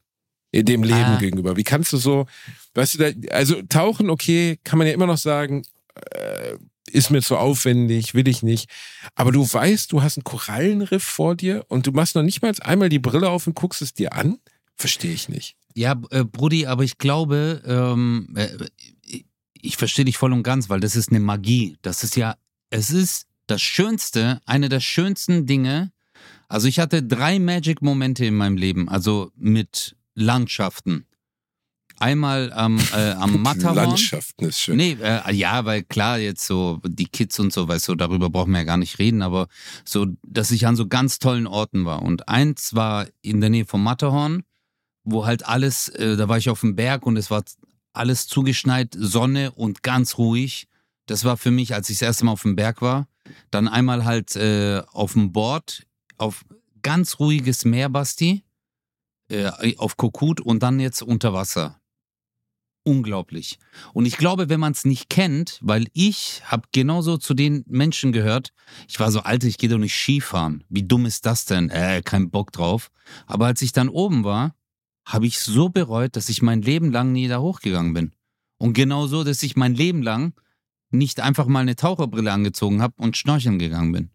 in 0.52 0.66
dem 0.66 0.84
Leben 0.84 1.00
Ah. 1.00 1.18
gegenüber? 1.18 1.58
Wie 1.58 1.64
kannst 1.64 1.94
du 1.94 1.98
so, 1.98 2.26
weißt 2.74 2.96
du, 2.96 2.98
da, 3.14 3.36
also 3.36 3.62
tauchen, 3.64 4.10
okay, 4.10 4.60
kann 4.64 4.78
man 4.78 4.88
ja 4.88 4.94
immer 4.94 5.08
noch 5.08 5.18
sagen, 5.18 5.64
äh, 6.12 6.58
ist 6.90 7.10
mir 7.10 7.22
zu 7.22 7.36
aufwendig, 7.38 8.14
will 8.14 8.28
ich 8.30 8.44
nicht. 8.44 8.70
Aber 9.16 9.32
du 9.34 9.42
weißt, 9.42 9.92
du 9.92 10.02
hast 10.02 10.18
einen 10.18 10.24
Korallenriff 10.24 11.04
vor 11.04 11.36
dir 11.36 11.66
und 11.68 11.86
du 11.86 11.92
machst 11.92 12.16
noch 12.16 12.24
nicht 12.24 12.42
mal 12.42 12.54
einmal 12.62 12.88
die 12.88 13.00
Brille 13.00 13.30
auf 13.30 13.46
und 13.46 13.56
guckst 13.56 13.82
es 13.82 13.94
dir 13.94 14.14
an? 14.14 14.38
Verstehe 14.78 15.12
ich 15.12 15.28
nicht. 15.28 15.58
Ja, 15.76 16.00
äh, 16.12 16.24
Brudi, 16.24 16.66
aber 16.66 16.84
ich 16.86 16.98
glaube, 16.98 17.62
ähm, 17.66 18.34
äh, 18.36 18.48
ich, 19.06 19.26
ich 19.62 19.76
verstehe 19.78 20.06
dich 20.06 20.18
voll 20.18 20.32
und 20.32 20.44
ganz, 20.44 20.70
weil 20.70 20.80
das 20.80 20.96
ist 20.96 21.10
eine 21.10 21.20
Magie. 21.20 21.76
Das 21.82 22.04
ist 22.06 22.16
ja, 22.16 22.36
es 22.70 22.90
ist 22.90 23.28
das 23.48 23.62
Schönste, 23.62 24.40
eine 24.46 24.70
der 24.70 24.80
schönsten 24.80 25.46
Dinge. 25.46 25.92
Also 26.48 26.70
ich 26.70 26.80
hatte 26.80 27.04
drei 27.04 27.38
Magic-Momente 27.38 28.26
in 28.26 28.36
meinem 28.36 28.56
Leben, 28.56 28.88
also 28.88 29.32
mit 29.36 29.97
Landschaften. 30.18 31.06
Einmal 32.00 32.52
am, 32.54 32.80
äh, 32.94 33.12
am 33.12 33.42
Matterhorn. 33.44 33.76
Landschaften 33.76 34.46
ist 34.46 34.60
schön. 34.60 34.78
Nee, 34.78 34.98
äh, 35.02 35.34
ja, 35.34 35.66
weil 35.66 35.84
klar, 35.84 36.18
jetzt 36.18 36.46
so 36.46 36.80
die 36.84 37.08
Kids 37.08 37.40
und 37.40 37.54
so, 37.54 37.68
weißt 37.68 37.88
du, 37.88 37.96
darüber 37.96 38.30
brauchen 38.30 38.52
wir 38.52 38.60
ja 38.60 38.66
gar 38.66 38.78
nicht 38.78 39.00
reden, 39.00 39.22
aber 39.22 39.48
so, 39.86 40.08
dass 40.24 40.52
ich 40.52 40.68
an 40.68 40.76
so 40.76 40.88
ganz 40.88 41.20
tollen 41.20 41.48
Orten 41.48 41.86
war. 41.86 42.02
Und 42.02 42.28
eins 42.28 42.74
war 42.74 43.08
in 43.22 43.42
der 43.42 43.50
Nähe 43.52 43.66
vom 43.66 43.84
Matterhorn, 43.84 44.44
wo 45.04 45.26
halt 45.26 45.46
alles, 45.46 45.88
äh, 45.90 46.18
da 46.18 46.28
war 46.28 46.38
ich 46.38 46.50
auf 46.50 46.62
dem 46.62 46.76
Berg 46.76 47.06
und 47.06 47.16
es 47.16 47.30
war 47.30 47.44
alles 47.94 48.28
zugeschneit, 48.28 48.96
Sonne 48.98 49.52
und 49.52 49.84
ganz 49.84 50.18
ruhig. 50.18 50.68
Das 51.06 51.26
war 51.26 51.38
für 51.38 51.52
mich, 51.52 51.74
als 51.74 51.90
ich 51.90 52.00
das 52.00 52.08
erste 52.08 52.26
Mal 52.26 52.32
auf 52.32 52.42
dem 52.42 52.56
Berg 52.56 52.82
war. 52.82 53.08
Dann 53.52 53.68
einmal 53.68 54.04
halt 54.04 54.36
äh, 54.36 54.82
auf 54.92 55.14
dem 55.14 55.32
Board, 55.32 55.86
auf 56.18 56.44
ganz 56.82 57.20
ruhiges 57.20 57.66
Meer, 57.66 57.90
Basti, 57.90 58.44
äh, 59.30 59.76
auf 59.78 59.98
Kokut 59.98 60.42
und 60.42 60.64
dann 60.64 60.80
jetzt 60.80 61.02
unter 61.02 61.34
Wasser. 61.34 61.80
Unglaublich. 62.84 63.60
Und 63.94 64.06
ich 64.06 64.16
glaube, 64.16 64.48
wenn 64.48 64.62
man 64.62 64.72
es 64.72 64.86
nicht 64.86 65.10
kennt, 65.10 65.60
weil 65.62 65.88
ich 65.92 66.42
habe 66.46 66.70
genauso 66.72 67.18
zu 67.18 67.34
den 67.34 67.66
Menschen 67.68 68.14
gehört, 68.14 68.54
ich 68.88 68.98
war 69.00 69.12
so, 69.12 69.20
Alter, 69.20 69.48
ich 69.48 69.58
gehe 69.58 69.70
doch 69.70 69.78
nicht 69.78 69.94
Skifahren. 69.94 70.64
Wie 70.70 70.84
dumm 70.84 71.06
ist 71.06 71.26
das 71.26 71.44
denn? 71.44 71.70
Äh, 71.70 72.02
kein 72.06 72.30
Bock 72.30 72.54
drauf. 72.54 72.90
Aber 73.26 73.48
als 73.48 73.62
ich 73.62 73.74
dann 73.74 73.90
oben 73.90 74.24
war, 74.24 74.56
habe 75.04 75.28
ich 75.28 75.40
so 75.40 75.68
bereut, 75.68 76.16
dass 76.16 76.30
ich 76.30 76.42
mein 76.42 76.62
Leben 76.62 76.92
lang 76.92 77.12
nie 77.12 77.28
da 77.28 77.40
hochgegangen 77.40 77.94
bin. 77.94 78.14
Und 78.58 78.74
genauso, 78.74 79.26
dass 79.26 79.44
ich 79.44 79.58
mein 79.58 79.76
Leben 79.76 80.02
lang 80.02 80.34
nicht 80.90 81.20
einfach 81.20 81.48
mal 81.48 81.60
eine 81.60 81.76
Taucherbrille 81.76 82.32
angezogen 82.32 82.82
habe 82.82 82.94
und 82.98 83.18
schnorcheln 83.18 83.60
gegangen 83.60 83.92
bin. 83.92 84.10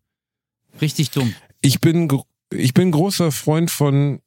Richtig 0.80 1.10
dumm. 1.10 1.34
ich 1.60 1.80
bin, 1.80 2.08
ich 2.50 2.72
bin 2.72 2.90
großer 2.90 3.32
Freund 3.32 3.70
von, 3.70 4.20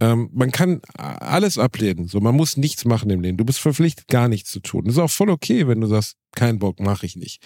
ähm, 0.00 0.30
man 0.32 0.50
kann 0.52 0.80
alles 0.94 1.58
ablehnen. 1.58 2.06
So, 2.08 2.20
man 2.20 2.34
muss 2.34 2.56
nichts 2.56 2.84
machen 2.84 3.10
im 3.10 3.20
Leben. 3.20 3.36
Du 3.36 3.44
bist 3.44 3.58
verpflichtet, 3.58 4.08
gar 4.08 4.28
nichts 4.28 4.50
zu 4.50 4.60
tun. 4.60 4.84
Das 4.84 4.94
ist 4.94 5.00
auch 5.00 5.10
voll 5.10 5.30
okay, 5.30 5.66
wenn 5.66 5.80
du 5.80 5.86
sagst, 5.86 6.16
kein 6.34 6.58
Bock, 6.58 6.80
mache 6.80 7.06
ich 7.06 7.16
nicht. 7.16 7.42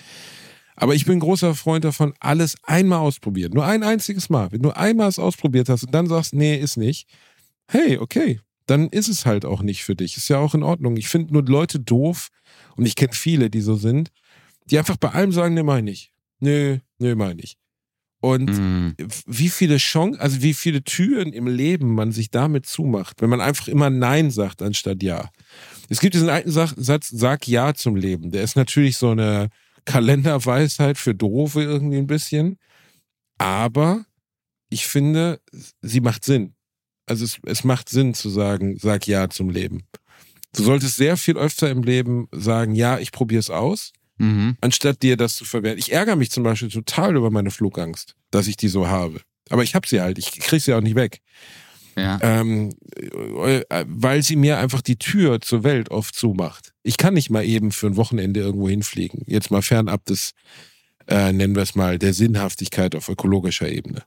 Aber 0.77 0.95
ich 0.95 1.05
bin 1.05 1.21
großer 1.21 1.55
Freund 1.55 1.85
davon, 1.85 2.15
alles 2.21 2.57
einmal 2.63 3.01
ausprobieren. 3.01 3.53
Nur 3.55 3.67
ein 3.67 3.83
einziges 3.83 4.31
Mal. 4.31 4.53
Wenn 4.53 4.63
du 4.63 4.71
einmal 4.71 5.09
es 5.09 5.19
ausprobiert 5.19 5.69
hast 5.69 5.85
und 5.85 5.95
dann 5.95 6.07
sagst, 6.07 6.35
nee, 6.35 6.57
ist 6.57 6.77
nicht, 6.77 7.09
hey, 7.69 7.99
okay, 7.99 8.41
dann 8.67 8.89
ist 8.89 9.09
es 9.09 9.27
halt 9.27 9.45
auch 9.45 9.63
nicht 9.63 9.85
für 9.85 9.95
dich. 9.95 10.17
Ist 10.17 10.29
ja 10.29 10.39
auch 10.39 10.55
in 10.55 10.63
Ordnung. 10.63 10.97
Ich 10.97 11.09
finde 11.09 11.33
nur 11.33 11.45
Leute 11.45 11.79
doof, 11.79 12.29
und 12.77 12.87
ich 12.87 12.97
kenne 12.97 13.13
viele, 13.13 13.51
die 13.51 13.61
so 13.61 13.77
sind, 13.77 14.11
die 14.67 14.79
einfach 14.79 14.97
bei 14.97 15.11
allem 15.11 15.33
sagen, 15.33 15.55
nee, 15.55 15.63
meine 15.63 15.91
ich. 15.91 16.13
Nö, 16.41 16.79
nö, 16.99 17.15
meine 17.15 17.43
ich. 17.43 17.57
Und 18.23 18.51
Mhm. 18.51 18.95
wie 19.27 19.49
viele 19.49 19.79
Chancen, 19.79 20.21
also 20.21 20.43
wie 20.43 20.55
viele 20.55 20.85
Türen 20.85 21.33
im 21.33 21.49
Leben 21.49 21.93
man 21.95 22.13
sich 22.13 22.31
damit 22.31 22.67
zumacht, 22.67 23.21
wenn 23.21 23.29
man 23.29 23.41
einfach 23.41 23.67
immer 23.67 23.91
Nein 23.91 24.31
sagt 24.31 24.63
anstatt 24.63 25.03
Ja. 25.03 25.31
Es 25.89 25.99
gibt 25.99 26.15
diesen 26.15 26.29
alten 26.29 26.53
Satz, 26.53 27.09
sag 27.09 27.49
Ja 27.49 27.75
zum 27.75 27.97
Leben. 27.97 28.31
Der 28.31 28.45
ist 28.45 28.55
natürlich 28.55 28.97
so 28.97 29.11
eine 29.11 29.49
Kalenderweisheit 29.87 30.99
für 30.99 31.17
Doofe 31.17 31.63
irgendwie 31.63 31.99
ein 31.99 32.07
bisschen. 32.07 32.59
Aber 33.39 34.07
ich 34.71 34.87
finde, 34.87 35.41
sie 35.81 36.01
macht 36.01 36.25
Sinn. 36.25 36.55
Also 37.07 37.25
es, 37.25 37.39
es 37.45 37.65
macht 37.65 37.89
Sinn 37.89 38.15
zu 38.15 38.31
sagen, 38.31 38.79
sag 38.79 39.09
Ja 39.09 39.31
zum 39.31 39.51
Leben. 39.51 39.83
Du 40.55 40.63
solltest 40.63 40.95
sehr 40.95 41.17
viel 41.17 41.37
öfter 41.37 41.71
im 41.71 41.83
Leben 41.83 42.29
sagen, 42.31 42.77
ja, 42.77 42.99
ich 43.01 43.11
probiere 43.11 43.41
es 43.41 43.51
aus 43.51 43.93
Mhm. 44.19 44.57
anstatt 44.61 45.03
dir 45.03 45.17
das 45.17 45.35
zu 45.37 45.45
verwehren. 45.45 45.79
Ich 45.79 45.93
ärgere 45.93 46.17
mich 46.17 46.31
zum 46.31 46.43
Beispiel 46.43 46.69
total 46.69 47.17
über 47.17 47.31
meine 47.31 47.51
Flugangst, 47.51 48.15
dass 48.31 48.47
ich 48.47 48.57
die 48.57 48.69
so 48.69 48.87
habe. 48.89 49.21
Aber 49.51 49.63
ich 49.63 49.75
habe 49.75 49.89
sie 49.89 50.01
halt, 50.01 50.19
ich 50.19 50.31
kriege 50.33 50.61
sie 50.61 50.75
auch 50.75 50.81
nicht 50.81 50.95
weg. 50.95 51.21
Ja. 51.97 52.19
Ähm, 52.23 52.75
äh, 52.97 53.85
weil 53.87 54.23
sie 54.23 54.37
mir 54.37 54.59
einfach 54.59 54.81
die 54.81 54.97
Tür 54.97 55.41
zur 55.41 55.63
Welt 55.65 55.91
oft 55.91 56.15
zumacht. 56.15 56.73
Ich 56.83 56.97
kann 56.97 57.15
nicht 57.15 57.31
mal 57.31 57.45
eben 57.45 57.73
für 57.73 57.87
ein 57.87 57.97
Wochenende 57.97 58.41
irgendwo 58.41 58.69
hinfliegen. 58.69 59.23
Jetzt 59.27 59.51
mal 59.51 59.63
fernab 59.63 60.05
des, 60.07 60.33
äh, 61.07 61.33
nennen 61.33 61.55
wir 61.55 61.63
es 61.63 61.75
mal, 61.75 61.99
der 61.99 62.15
Sinnhaftigkeit 62.15 62.95
auf 62.95 63.09
ökologischer 63.09 63.69
Ebene. 63.69 64.05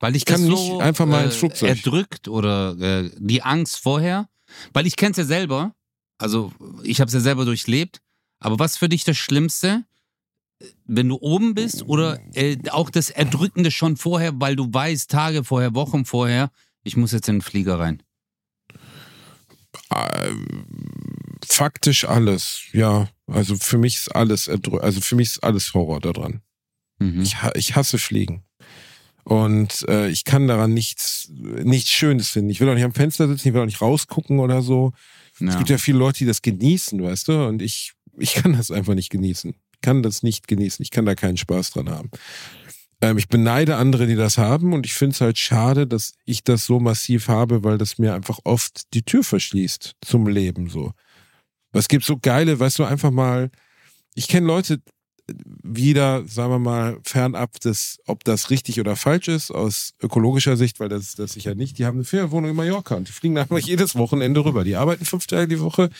Weil 0.00 0.16
ich 0.16 0.24
kann 0.24 0.40
das 0.40 0.50
nicht 0.50 0.66
so, 0.66 0.78
einfach 0.78 1.06
mal 1.06 1.24
ins 1.24 1.36
äh, 1.36 1.38
Flugzeug. 1.38 1.68
erdrückt 1.70 2.28
oder 2.28 2.76
äh, 2.80 3.10
die 3.18 3.42
Angst 3.42 3.78
vorher, 3.78 4.28
weil 4.72 4.86
ich 4.86 4.96
kenn's 4.96 5.16
ja 5.16 5.24
selber, 5.24 5.74
also 6.18 6.52
ich 6.82 7.00
habe 7.00 7.08
es 7.08 7.14
ja 7.14 7.20
selber 7.20 7.44
durchlebt, 7.44 8.00
aber 8.40 8.58
was 8.58 8.76
für 8.76 8.88
dich 8.88 9.04
das 9.04 9.16
Schlimmste, 9.16 9.84
wenn 10.86 11.08
du 11.08 11.16
oben 11.20 11.54
bist 11.54 11.82
oder 11.82 12.18
äh, 12.34 12.56
auch 12.70 12.90
das 12.90 13.10
Erdrückende 13.10 13.70
schon 13.70 13.96
vorher, 13.96 14.32
weil 14.40 14.56
du 14.56 14.72
weißt, 14.72 15.10
Tage 15.10 15.44
vorher, 15.44 15.74
Wochen 15.74 16.04
vorher, 16.04 16.50
ich 16.82 16.96
muss 16.96 17.12
jetzt 17.12 17.28
in 17.28 17.36
den 17.36 17.42
Flieger 17.42 17.78
rein. 17.78 18.02
Äh, 19.90 20.30
Faktisch 21.46 22.04
alles, 22.04 22.62
ja. 22.72 23.08
Also 23.26 23.56
für 23.56 23.78
mich 23.78 23.96
ist 23.96 24.14
alles, 24.14 24.48
also 24.48 25.00
für 25.00 25.16
mich 25.16 25.28
ist 25.28 25.44
alles 25.44 25.74
Horror 25.74 26.00
daran. 26.00 26.42
Mhm. 26.98 27.22
Ich, 27.22 27.36
ich 27.54 27.76
hasse 27.76 27.98
Fliegen. 27.98 28.44
Und 29.24 29.86
äh, 29.88 30.08
ich 30.08 30.24
kann 30.24 30.48
daran 30.48 30.72
nichts, 30.72 31.30
nichts 31.30 31.90
Schönes 31.90 32.30
finden. 32.30 32.50
Ich 32.50 32.60
will 32.60 32.68
auch 32.68 32.74
nicht 32.74 32.84
am 32.84 32.94
Fenster 32.94 33.28
sitzen, 33.28 33.48
ich 33.48 33.54
will 33.54 33.60
auch 33.60 33.66
nicht 33.66 33.80
rausgucken 33.80 34.40
oder 34.40 34.62
so. 34.62 34.92
Ja. 35.38 35.48
Es 35.48 35.58
gibt 35.58 35.68
ja 35.68 35.78
viele 35.78 35.98
Leute, 35.98 36.20
die 36.20 36.26
das 36.26 36.42
genießen, 36.42 37.02
weißt 37.02 37.28
du? 37.28 37.46
Und 37.46 37.60
ich, 37.60 37.92
ich 38.18 38.34
kann 38.34 38.52
das 38.52 38.70
einfach 38.70 38.94
nicht 38.94 39.10
genießen. 39.10 39.54
Ich 39.72 39.80
kann 39.80 40.02
das 40.02 40.22
nicht 40.22 40.48
genießen. 40.48 40.82
Ich 40.82 40.90
kann 40.90 41.06
da 41.06 41.14
keinen 41.14 41.36
Spaß 41.36 41.70
dran 41.70 41.90
haben. 41.90 42.10
Ähm, 43.00 43.18
ich 43.18 43.28
beneide 43.28 43.76
andere, 43.76 44.06
die 44.06 44.16
das 44.16 44.38
haben 44.38 44.72
und 44.72 44.86
ich 44.86 44.94
finde 44.94 45.14
es 45.14 45.20
halt 45.20 45.38
schade, 45.38 45.86
dass 45.86 46.14
ich 46.24 46.42
das 46.42 46.66
so 46.66 46.80
massiv 46.80 47.28
habe, 47.28 47.62
weil 47.64 47.78
das 47.78 47.98
mir 47.98 48.14
einfach 48.14 48.40
oft 48.44 48.92
die 48.94 49.02
Tür 49.02 49.22
verschließt 49.22 49.96
zum 50.00 50.26
Leben 50.26 50.68
so. 50.68 50.92
Es 51.72 51.88
gibt 51.88 52.04
so 52.04 52.16
geile, 52.16 52.58
weißt 52.58 52.78
du, 52.78 52.84
einfach 52.84 53.10
mal, 53.10 53.50
ich 54.14 54.26
kenne 54.26 54.46
Leute, 54.46 54.82
wieder, 55.62 56.24
sagen 56.26 56.50
wir 56.50 56.58
mal, 56.58 56.98
fernab 57.04 57.60
des, 57.60 58.00
ob 58.06 58.24
das 58.24 58.50
richtig 58.50 58.80
oder 58.80 58.96
falsch 58.96 59.28
ist, 59.28 59.50
aus 59.50 59.94
ökologischer 60.02 60.56
Sicht, 60.56 60.80
weil 60.80 60.88
das 60.88 61.02
ist 61.02 61.18
das 61.18 61.32
sicher 61.32 61.54
nicht. 61.54 61.78
Die 61.78 61.84
haben 61.84 61.98
eine 61.98 62.04
Ferienwohnung 62.04 62.50
in 62.50 62.56
Mallorca 62.56 62.94
und 62.94 63.08
die 63.08 63.12
fliegen 63.12 63.36
einfach 63.36 63.58
jedes 63.62 63.94
Wochenende 63.94 64.44
rüber. 64.44 64.64
Die 64.64 64.76
arbeiten 64.76 65.04
fünf 65.04 65.26
Tage 65.26 65.48
die 65.48 65.60
Woche. 65.60 65.90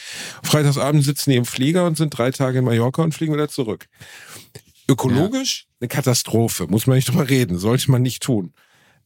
Freitagsabend 0.42 1.04
sitzen 1.04 1.30
die 1.30 1.36
im 1.36 1.44
Flieger 1.44 1.86
und 1.86 1.96
sind 1.96 2.16
drei 2.16 2.30
Tage 2.30 2.58
in 2.58 2.64
Mallorca 2.64 3.02
und 3.02 3.12
fliegen 3.12 3.34
wieder 3.34 3.48
zurück. 3.48 3.88
Ökologisch 4.88 5.66
ja. 5.66 5.76
eine 5.80 5.88
Katastrophe, 5.88 6.66
muss 6.66 6.86
man 6.86 6.96
nicht 6.96 7.08
drüber 7.08 7.28
reden, 7.28 7.58
sollte 7.58 7.90
man 7.90 8.00
nicht 8.00 8.22
tun. 8.22 8.54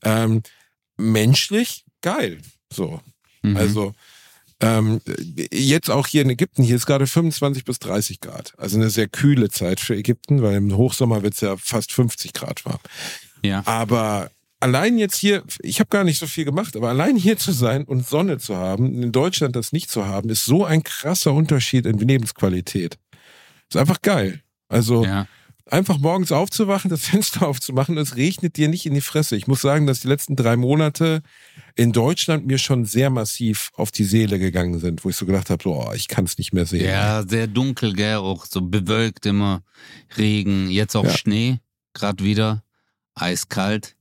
Ähm, 0.05 0.43
menschlich 0.97 1.85
geil, 2.01 2.39
so. 2.73 3.01
Mhm. 3.43 3.57
Also 3.57 3.93
ähm, 4.63 5.01
jetzt 5.53 5.91
auch 5.91 6.07
hier 6.07 6.23
in 6.23 6.31
Ägypten, 6.31 6.63
hier 6.63 6.77
ist 6.77 6.87
gerade 6.87 7.07
25 7.07 7.65
bis 7.65 7.79
30 7.81 8.21
Grad. 8.21 8.55
Also 8.57 8.77
eine 8.77 8.91
sehr 8.91 9.09
kühle 9.09 9.51
Zeit 9.51 9.81
für 9.81 9.97
Ägypten, 9.97 10.43
weil 10.43 10.55
im 10.55 10.77
Hochsommer 10.77 11.23
wird 11.23 11.35
es 11.35 11.41
ja 11.41 11.57
fast 11.57 11.93
50 11.93 12.33
Grad 12.33 12.65
warm. 12.65 12.81
Ja. 13.45 13.63
Aber 13.67 14.31
allein 14.61 14.99
jetzt 14.99 15.17
hier, 15.17 15.43
ich 15.61 15.81
habe 15.81 15.91
gar 15.91 16.05
nicht 16.05 16.19
so 16.19 16.27
viel 16.27 16.45
gemacht, 16.45 16.77
aber 16.77 16.89
allein 16.89 17.17
hier 17.17 17.37
zu 17.37 17.53
sein 17.53 17.85
und 17.85 18.07
Sonne 18.07 18.39
zu 18.39 18.57
haben, 18.57 19.03
in 19.03 19.13
Deutschland 19.13 19.57
das 19.57 19.73
nicht 19.73 19.91
zu 19.91 20.07
haben, 20.07 20.31
ist 20.31 20.45
so 20.45 20.65
ein 20.65 20.83
krasser 20.83 21.33
Unterschied 21.33 21.85
in 21.85 21.99
Lebensqualität. 21.99 22.99
Ist 23.69 23.77
einfach 23.77 24.01
geil. 24.01 24.41
Also 24.69 25.05
ja 25.05 25.27
einfach 25.73 25.99
morgens 25.99 26.31
aufzuwachen, 26.31 26.91
das 26.91 27.05
Fenster 27.09 27.47
aufzumachen, 27.47 27.97
es 27.97 28.17
regnet 28.17 28.57
dir 28.57 28.69
nicht 28.69 28.87
in 28.87 28.95
die 28.95 29.01
Fresse. 29.01 29.37
Ich 29.37 29.47
muss 29.47 29.63
sagen, 29.63 29.87
dass 29.87 30.01
die 30.01 30.09
letzten 30.09 30.37
drei 30.37 30.57
Monate 30.57 31.23
in 31.75 31.93
Deutschland 31.93 32.47
mir 32.47 32.59
schon 32.59 32.85
sehr 32.85 33.11
massiv 33.11 33.71
auf 33.75 33.91
die 33.91 34.05
Seele 34.05 34.39
gegangen 34.39 34.79
sind, 34.79 35.05
wo 35.05 35.09
ich 35.09 35.17
so 35.17 35.27
gedacht 35.27 35.51
habe, 35.51 35.63
so, 35.63 35.75
oh, 35.75 35.93
ich 35.95 36.09
kann 36.09 36.25
es 36.25 36.39
nicht 36.39 36.53
mehr 36.53 36.67
sehen. 36.67 36.85
Ja, 36.85 37.27
sehr 37.27 37.47
dunkel, 37.47 37.95
gell, 37.95 38.17
auch 38.17 38.45
so 38.45 38.61
bewölkt 38.61 39.27
immer, 39.27 39.63
Regen, 40.17 40.71
jetzt 40.71 40.95
auch 40.95 41.05
ja. 41.05 41.17
Schnee, 41.17 41.61
gerade 41.95 42.23
wieder, 42.23 42.63
eiskalt. 43.15 43.97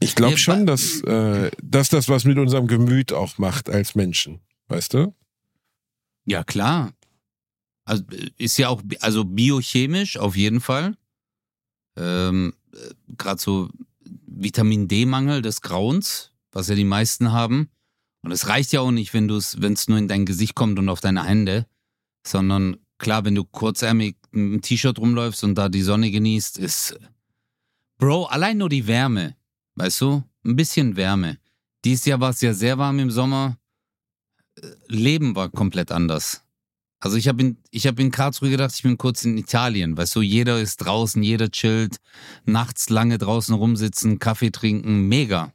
Ich 0.00 0.14
glaube 0.14 0.38
schon, 0.38 0.66
dass, 0.66 1.00
äh, 1.02 1.50
dass 1.62 1.88
das 1.88 2.08
was 2.08 2.24
mit 2.24 2.38
unserem 2.38 2.66
Gemüt 2.66 3.12
auch 3.12 3.38
macht 3.38 3.70
als 3.70 3.94
Menschen, 3.94 4.40
weißt 4.68 4.94
du? 4.94 5.14
Ja, 6.26 6.42
klar. 6.42 6.92
Also 7.84 8.04
ist 8.38 8.56
ja 8.56 8.68
auch, 8.68 8.82
also 9.00 9.24
biochemisch 9.24 10.16
auf 10.16 10.36
jeden 10.36 10.60
Fall. 10.60 10.96
Ähm, 11.96 12.54
Gerade 13.18 13.40
so 13.40 13.68
Vitamin 14.26 14.88
D-Mangel 14.88 15.42
des 15.42 15.60
Grauens, 15.60 16.32
was 16.50 16.68
ja 16.68 16.74
die 16.74 16.84
meisten 16.84 17.32
haben. 17.32 17.70
Und 18.22 18.32
es 18.32 18.48
reicht 18.48 18.72
ja 18.72 18.80
auch 18.80 18.90
nicht, 18.90 19.12
wenn 19.12 19.28
du 19.28 19.36
es, 19.36 19.60
wenn 19.60 19.74
es 19.74 19.86
nur 19.86 19.98
in 19.98 20.08
dein 20.08 20.24
Gesicht 20.24 20.54
kommt 20.54 20.78
und 20.78 20.88
auf 20.88 21.00
deine 21.00 21.24
Hände, 21.24 21.66
sondern 22.26 22.78
klar, 22.98 23.24
wenn 23.24 23.34
du 23.34 23.44
kurzärmig 23.44 24.16
einem 24.32 24.62
T-Shirt 24.62 24.98
rumläufst 24.98 25.44
und 25.44 25.56
da 25.56 25.68
die 25.68 25.82
Sonne 25.82 26.10
genießt, 26.10 26.58
ist, 26.58 26.98
Bro, 27.98 28.24
allein 28.26 28.58
nur 28.58 28.68
die 28.68 28.86
Wärme, 28.86 29.36
weißt 29.76 30.00
du, 30.00 30.24
ein 30.44 30.56
bisschen 30.56 30.96
Wärme. 30.96 31.38
Dies 31.84 32.04
Jahr 32.04 32.20
war 32.20 32.30
es 32.30 32.40
ja 32.40 32.54
sehr 32.54 32.78
warm 32.78 32.98
im 32.98 33.10
Sommer. 33.10 33.58
Leben 34.88 35.36
war 35.36 35.48
komplett 35.50 35.92
anders. 35.92 36.43
Also 37.04 37.18
ich 37.18 37.28
habe 37.28 37.42
in, 37.42 37.58
ich 37.70 37.86
hab 37.86 38.00
in 38.00 38.10
Karlsruhe 38.10 38.48
gedacht, 38.48 38.72
ich 38.74 38.82
bin 38.82 38.96
kurz 38.96 39.26
in 39.26 39.36
Italien. 39.36 39.94
Weißt 39.94 40.16
du, 40.16 40.22
jeder 40.22 40.58
ist 40.58 40.78
draußen, 40.78 41.22
jeder 41.22 41.50
chillt, 41.50 41.98
nachts 42.46 42.88
lange 42.88 43.18
draußen 43.18 43.54
rumsitzen, 43.54 44.18
Kaffee 44.18 44.50
trinken, 44.50 45.06
mega. 45.06 45.52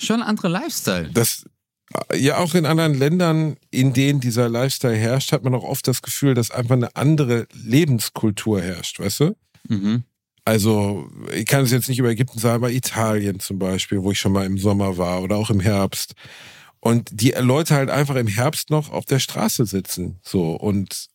Schon 0.00 0.22
ein 0.22 0.28
anderer 0.28 0.48
Lifestyle. 0.48 1.08
Das, 1.14 1.44
ja, 2.12 2.38
auch 2.38 2.56
in 2.56 2.66
anderen 2.66 2.94
Ländern, 2.94 3.58
in 3.70 3.92
denen 3.92 4.18
dieser 4.18 4.48
Lifestyle 4.48 4.96
herrscht, 4.96 5.30
hat 5.30 5.44
man 5.44 5.54
auch 5.54 5.62
oft 5.62 5.86
das 5.86 6.02
Gefühl, 6.02 6.34
dass 6.34 6.50
einfach 6.50 6.74
eine 6.74 6.96
andere 6.96 7.46
Lebenskultur 7.52 8.60
herrscht, 8.60 8.98
weißt 8.98 9.20
du? 9.20 9.36
Mhm. 9.68 10.02
Also, 10.44 11.08
ich 11.32 11.46
kann 11.46 11.62
es 11.62 11.70
jetzt 11.70 11.88
nicht 11.88 12.00
über 12.00 12.10
Ägypten 12.10 12.40
sagen, 12.40 12.56
aber 12.56 12.72
Italien 12.72 13.38
zum 13.38 13.60
Beispiel, 13.60 14.02
wo 14.02 14.10
ich 14.10 14.18
schon 14.18 14.32
mal 14.32 14.46
im 14.46 14.58
Sommer 14.58 14.96
war 14.96 15.22
oder 15.22 15.36
auch 15.36 15.50
im 15.50 15.60
Herbst 15.60 16.14
und 16.80 17.08
die 17.12 17.30
Leute 17.30 17.74
halt 17.74 17.90
einfach 17.90 18.16
im 18.16 18.26
Herbst 18.26 18.70
noch 18.70 18.90
auf 18.90 19.04
der 19.04 19.18
Straße 19.18 19.66
sitzen. 19.66 20.18
So 20.22 20.52
und 20.52 21.08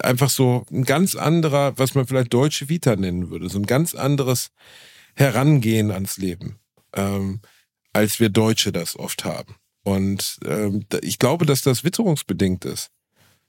einfach 0.00 0.30
so 0.30 0.66
ein 0.70 0.84
ganz 0.84 1.14
anderer, 1.14 1.78
was 1.78 1.94
man 1.94 2.06
vielleicht 2.06 2.34
deutsche 2.34 2.68
Vita 2.68 2.96
nennen 2.96 3.30
würde, 3.30 3.48
so 3.48 3.58
ein 3.58 3.66
ganz 3.66 3.94
anderes 3.94 4.50
Herangehen 5.14 5.90
ans 5.90 6.18
Leben, 6.18 6.58
ähm, 6.94 7.40
als 7.92 8.20
wir 8.20 8.28
Deutsche 8.28 8.72
das 8.72 8.98
oft 8.98 9.24
haben. 9.24 9.54
Und 9.84 10.38
ähm, 10.44 10.84
ich 11.02 11.18
glaube, 11.18 11.46
dass 11.46 11.62
das 11.62 11.84
witterungsbedingt 11.84 12.64
ist. 12.64 12.90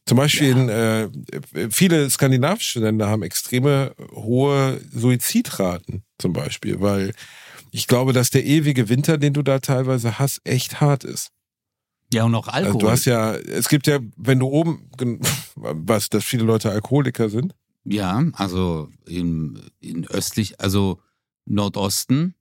Zum 0.06 0.18
Beispiel 0.18 0.50
ja. 0.50 0.62
in, 0.62 0.70
äh, 0.70 1.70
viele 1.72 2.08
skandinavische 2.10 2.80
Länder 2.80 3.08
haben 3.08 3.24
extreme 3.24 3.96
hohe 4.12 4.80
Suizidraten 4.94 6.04
zum 6.20 6.34
Beispiel, 6.34 6.80
weil 6.80 7.14
ich 7.72 7.88
glaube, 7.88 8.14
dass 8.14 8.30
der 8.30 8.46
ewige 8.46 8.88
Winter, 8.88 9.18
den 9.18 9.34
du 9.34 9.42
da 9.42 9.60
teilweise 9.60 10.20
hast, 10.20 10.42
echt 10.44 10.80
hart 10.80 11.04
ist. 11.04 11.32
Ja, 12.14 12.24
und 12.24 12.36
auch 12.36 12.48
Alkohol. 12.48 12.66
Also 12.68 12.80
du 12.80 12.90
hast 12.90 13.06
ja, 13.06 13.34
es 13.36 13.68
gibt 13.68 13.88
ja, 13.88 14.00
wenn 14.16 14.40
du 14.40 14.48
oben, 14.48 14.90
was, 15.56 16.10
dass 16.10 16.24
viele 16.24 16.44
Leute 16.44 16.72
Alkoholiker 16.72 17.30
sind? 17.30 17.56
Ja, 17.84 18.24
also 18.34 18.90
in, 19.06 19.60
in 19.80 20.08
östlich, 20.08 20.60
also 20.60 21.00
Nordosten 21.46 22.36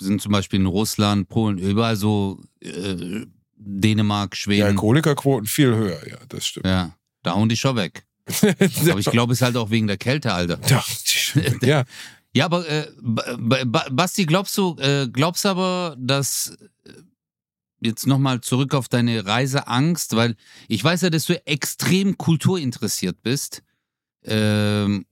sind 0.00 0.20
zum 0.20 0.32
Beispiel 0.32 0.60
in 0.60 0.66
Russland, 0.66 1.28
Polen, 1.28 1.58
überall 1.58 1.96
so 1.96 2.40
äh, 2.60 3.26
Dänemark, 3.56 4.36
Schweden. 4.36 4.58
Die 4.58 4.64
Alkoholikerquoten 4.64 5.46
viel 5.46 5.74
höher, 5.74 6.06
ja, 6.06 6.18
das 6.28 6.46
stimmt. 6.46 6.66
Ja, 6.66 6.94
da 7.22 7.34
hauen 7.34 7.48
die 7.48 7.56
schon 7.56 7.76
weg. 7.76 8.04
aber 8.42 8.98
ich 8.98 9.10
glaube, 9.10 9.32
es 9.32 9.38
ist 9.38 9.42
halt 9.42 9.56
auch 9.56 9.70
wegen 9.70 9.86
der 9.86 9.96
Kälte, 9.96 10.32
Alter. 10.32 10.58
Ja, 10.68 10.84
ja. 11.62 11.84
ja 12.34 12.44
aber 12.44 12.68
äh, 12.68 12.86
Basti, 13.90 14.26
glaubst 14.26 14.56
du, 14.58 14.76
äh, 14.78 15.08
glaubst 15.08 15.46
aber, 15.46 15.96
dass 15.98 16.56
jetzt 17.84 18.06
nochmal 18.06 18.40
zurück 18.40 18.74
auf 18.74 18.88
deine 18.88 19.26
Reiseangst, 19.26 20.16
weil 20.16 20.36
ich 20.68 20.82
weiß 20.82 21.02
ja, 21.02 21.10
dass 21.10 21.26
du 21.26 21.46
extrem 21.46 22.18
kulturinteressiert 22.18 23.22
bist. 23.22 23.62
Ähm, 24.22 25.06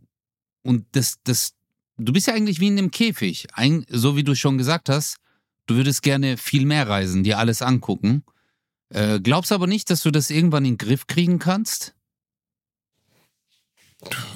und 0.62 0.86
das, 0.92 1.18
das, 1.24 1.54
du 1.98 2.12
bist 2.12 2.26
ja 2.26 2.34
eigentlich 2.34 2.60
wie 2.60 2.68
in 2.68 2.78
einem 2.78 2.90
Käfig. 2.90 3.48
Ein, 3.52 3.84
so 3.88 4.16
wie 4.16 4.24
du 4.24 4.34
schon 4.34 4.58
gesagt 4.58 4.88
hast, 4.88 5.16
du 5.66 5.76
würdest 5.76 6.02
gerne 6.02 6.36
viel 6.36 6.66
mehr 6.66 6.88
reisen, 6.88 7.24
dir 7.24 7.38
alles 7.38 7.62
angucken. 7.62 8.24
Äh, 8.88 9.20
glaubst 9.20 9.52
aber 9.52 9.66
nicht, 9.66 9.90
dass 9.90 10.02
du 10.02 10.10
das 10.10 10.30
irgendwann 10.30 10.64
in 10.64 10.72
den 10.72 10.78
Griff 10.78 11.06
kriegen 11.06 11.38
kannst? 11.38 11.94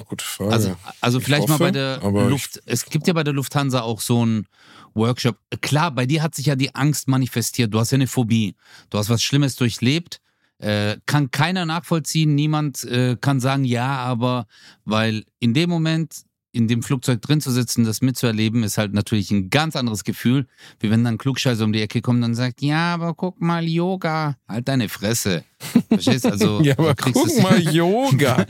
Gute 0.05 0.23
Frage. 0.23 0.51
Also, 0.51 0.75
also 1.01 1.19
vielleicht 1.19 1.49
hoffe, 1.49 1.51
mal 1.51 1.59
bei 1.59 1.71
der 1.71 1.99
Luft. 2.01 2.61
Es 2.65 2.85
gibt 2.85 3.07
ja 3.07 3.13
bei 3.13 3.23
der 3.23 3.33
Lufthansa 3.33 3.81
auch 3.81 4.01
so 4.01 4.25
ein 4.25 4.47
Workshop. 4.93 5.37
Klar, 5.61 5.91
bei 5.91 6.05
dir 6.05 6.23
hat 6.23 6.35
sich 6.35 6.45
ja 6.45 6.55
die 6.55 6.73
Angst 6.75 7.07
manifestiert. 7.07 7.73
Du 7.73 7.79
hast 7.79 7.91
ja 7.91 7.95
eine 7.95 8.07
Phobie. 8.07 8.55
Du 8.89 8.97
hast 8.97 9.09
was 9.09 9.21
Schlimmes 9.21 9.55
durchlebt. 9.55 10.21
Äh, 10.59 10.97
kann 11.05 11.29
keiner 11.31 11.65
nachvollziehen. 11.65 12.33
Niemand 12.33 12.83
äh, 12.85 13.15
kann 13.19 13.39
sagen, 13.39 13.63
ja, 13.63 13.97
aber 13.97 14.47
weil 14.85 15.23
in 15.39 15.53
dem 15.53 15.69
Moment 15.69 16.23
in 16.51 16.67
dem 16.67 16.81
Flugzeug 16.81 17.21
drin 17.21 17.41
zu 17.41 17.51
sitzen, 17.51 17.83
das 17.83 18.01
mitzuerleben, 18.01 18.63
ist 18.63 18.77
halt 18.77 18.93
natürlich 18.93 19.31
ein 19.31 19.49
ganz 19.49 19.75
anderes 19.75 20.03
Gefühl, 20.03 20.47
wie 20.79 20.89
wenn 20.89 21.03
dann 21.03 21.15
ein 21.15 21.17
Klugscheißer 21.17 21.63
um 21.63 21.73
die 21.73 21.81
Ecke 21.81 22.01
kommt 22.01 22.23
und 22.23 22.35
sagt, 22.35 22.61
ja, 22.61 22.93
aber 22.93 23.13
guck 23.13 23.39
mal, 23.41 23.67
Yoga. 23.67 24.37
Halt 24.47 24.67
deine 24.67 24.89
Fresse. 24.89 25.43
Verstehst 25.89 26.25
also? 26.31 26.61
ja, 26.61 26.73
aber 26.77 26.95
guck 26.95 27.41
mal, 27.41 27.59
Yoga. 27.73 28.45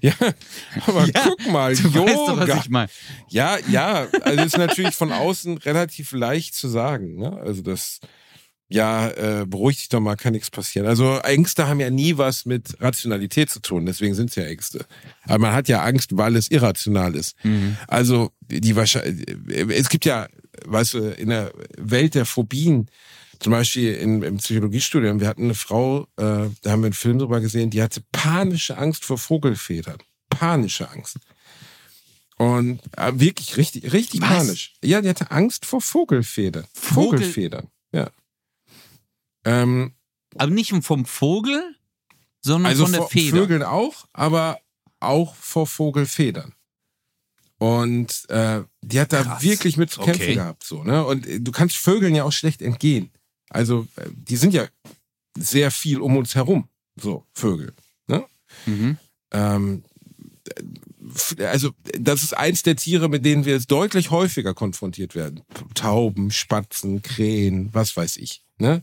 ja, 0.00 0.14
aber 0.86 1.06
ja, 1.06 1.24
guck 1.24 1.52
mal, 1.52 1.74
du 1.74 1.88
Yoga. 1.88 2.06
Weißt 2.06 2.28
doch, 2.28 2.40
was 2.40 2.64
ich 2.64 2.70
mein. 2.70 2.88
Ja, 3.28 3.58
ja, 3.68 4.06
also 4.22 4.44
ist 4.44 4.58
natürlich 4.58 4.94
von 4.94 5.12
außen 5.12 5.58
relativ 5.58 6.12
leicht 6.12 6.54
zu 6.54 6.68
sagen. 6.68 7.16
Ne? 7.16 7.32
Also 7.32 7.62
das 7.62 8.00
ja, 8.72 9.08
äh, 9.10 9.46
beruhig 9.46 9.76
dich 9.78 9.88
doch 9.88 10.00
mal, 10.00 10.16
kann 10.16 10.32
nichts 10.32 10.50
passieren. 10.50 10.86
Also 10.88 11.18
Ängste 11.18 11.68
haben 11.68 11.80
ja 11.80 11.90
nie 11.90 12.16
was 12.18 12.46
mit 12.46 12.80
Rationalität 12.80 13.50
zu 13.50 13.60
tun, 13.60 13.86
deswegen 13.86 14.14
sind 14.14 14.30
es 14.30 14.36
ja 14.36 14.44
Ängste. 14.44 14.84
Aber 15.24 15.38
man 15.38 15.52
hat 15.52 15.68
ja 15.68 15.82
Angst, 15.82 16.16
weil 16.16 16.36
es 16.36 16.50
irrational 16.50 17.14
ist. 17.14 17.36
Mhm. 17.44 17.76
Also 17.86 18.32
die 18.40 18.74
wahrscheinlich, 18.74 19.26
es 19.70 19.88
gibt 19.88 20.04
ja, 20.04 20.26
weißt 20.66 20.94
du, 20.94 20.98
in 21.10 21.28
der 21.28 21.52
Welt 21.76 22.14
der 22.14 22.24
Phobien, 22.26 22.88
Zum 23.40 23.50
Beispiel 23.50 23.94
in, 23.94 24.22
im 24.22 24.36
Psychologiestudium, 24.36 25.18
wir 25.20 25.26
hatten 25.26 25.44
eine 25.44 25.54
Frau, 25.54 26.02
äh, 26.16 26.48
da 26.62 26.70
haben 26.70 26.82
wir 26.82 26.86
einen 26.86 26.92
Film 26.92 27.18
drüber 27.18 27.40
gesehen, 27.40 27.70
die 27.70 27.82
hatte 27.82 28.00
panische 28.12 28.78
Angst 28.78 29.04
vor 29.04 29.18
Vogelfedern. 29.18 29.98
Panische 30.30 30.88
Angst. 30.88 31.16
Und 32.38 32.80
äh, 32.96 33.12
wirklich 33.14 33.56
richtig, 33.56 33.92
richtig 33.92 34.20
Was? 34.20 34.28
panisch. 34.28 34.74
Ja, 34.82 35.00
die 35.00 35.08
hatte 35.08 35.30
Angst 35.30 35.66
vor 35.66 35.80
Vogelfedern. 35.80 36.64
Vogel- 36.72 37.18
Vogelfedern. 37.18 37.68
Ähm, 39.44 39.92
Aber 40.36 40.50
nicht 40.52 40.72
vom 40.82 41.04
Vogel, 41.04 41.76
sondern 42.40 42.70
also 42.70 42.84
von 42.84 42.92
der 42.92 43.00
vor 43.02 43.10
Feder. 43.10 43.36
Vögeln 43.38 43.62
auch, 43.62 44.06
aber 44.12 44.60
auch 45.00 45.34
vor 45.34 45.66
Vogelfedern. 45.66 46.54
Und 47.58 48.28
äh, 48.28 48.62
die 48.82 48.98
hat 49.00 49.12
da 49.12 49.22
Krass. 49.22 49.42
wirklich 49.42 49.76
mit 49.76 49.90
zu 49.90 50.00
kämpfen 50.00 50.22
Okay. 50.22 50.34
gehabt. 50.34 50.64
So, 50.64 50.82
ne? 50.82 51.04
Und 51.04 51.26
äh, 51.26 51.40
du 51.40 51.52
kannst 51.52 51.76
Vögeln 51.76 52.14
ja 52.14 52.24
auch 52.24 52.32
schlecht 52.32 52.60
entgehen. 52.62 53.10
Also 53.50 53.86
äh, 53.96 54.08
die 54.12 54.36
sind 54.36 54.52
ja 54.54 54.66
sehr 55.38 55.70
viel 55.70 56.00
um 56.00 56.16
uns 56.16 56.34
herum, 56.34 56.68
so 56.96 57.24
Vögel. 57.34 57.72
Ne? 58.08 58.24
Mhm. 58.66 58.96
Ähm, 59.30 59.84
f- 61.14 61.36
also 61.38 61.70
das 61.98 62.22
ist 62.24 62.36
eins 62.36 62.62
der 62.64 62.74
Tiere, 62.76 63.08
mit 63.08 63.24
denen 63.24 63.44
wir 63.44 63.54
jetzt 63.54 63.70
deutlich 63.70 64.10
häufiger 64.10 64.54
konfrontiert 64.54 65.14
werden. 65.14 65.42
Tauben, 65.74 66.30
Spatzen, 66.32 67.02
Krähen, 67.02 67.72
was 67.72 67.96
weiß 67.96 68.16
ich. 68.16 68.44
Ne? 68.58 68.82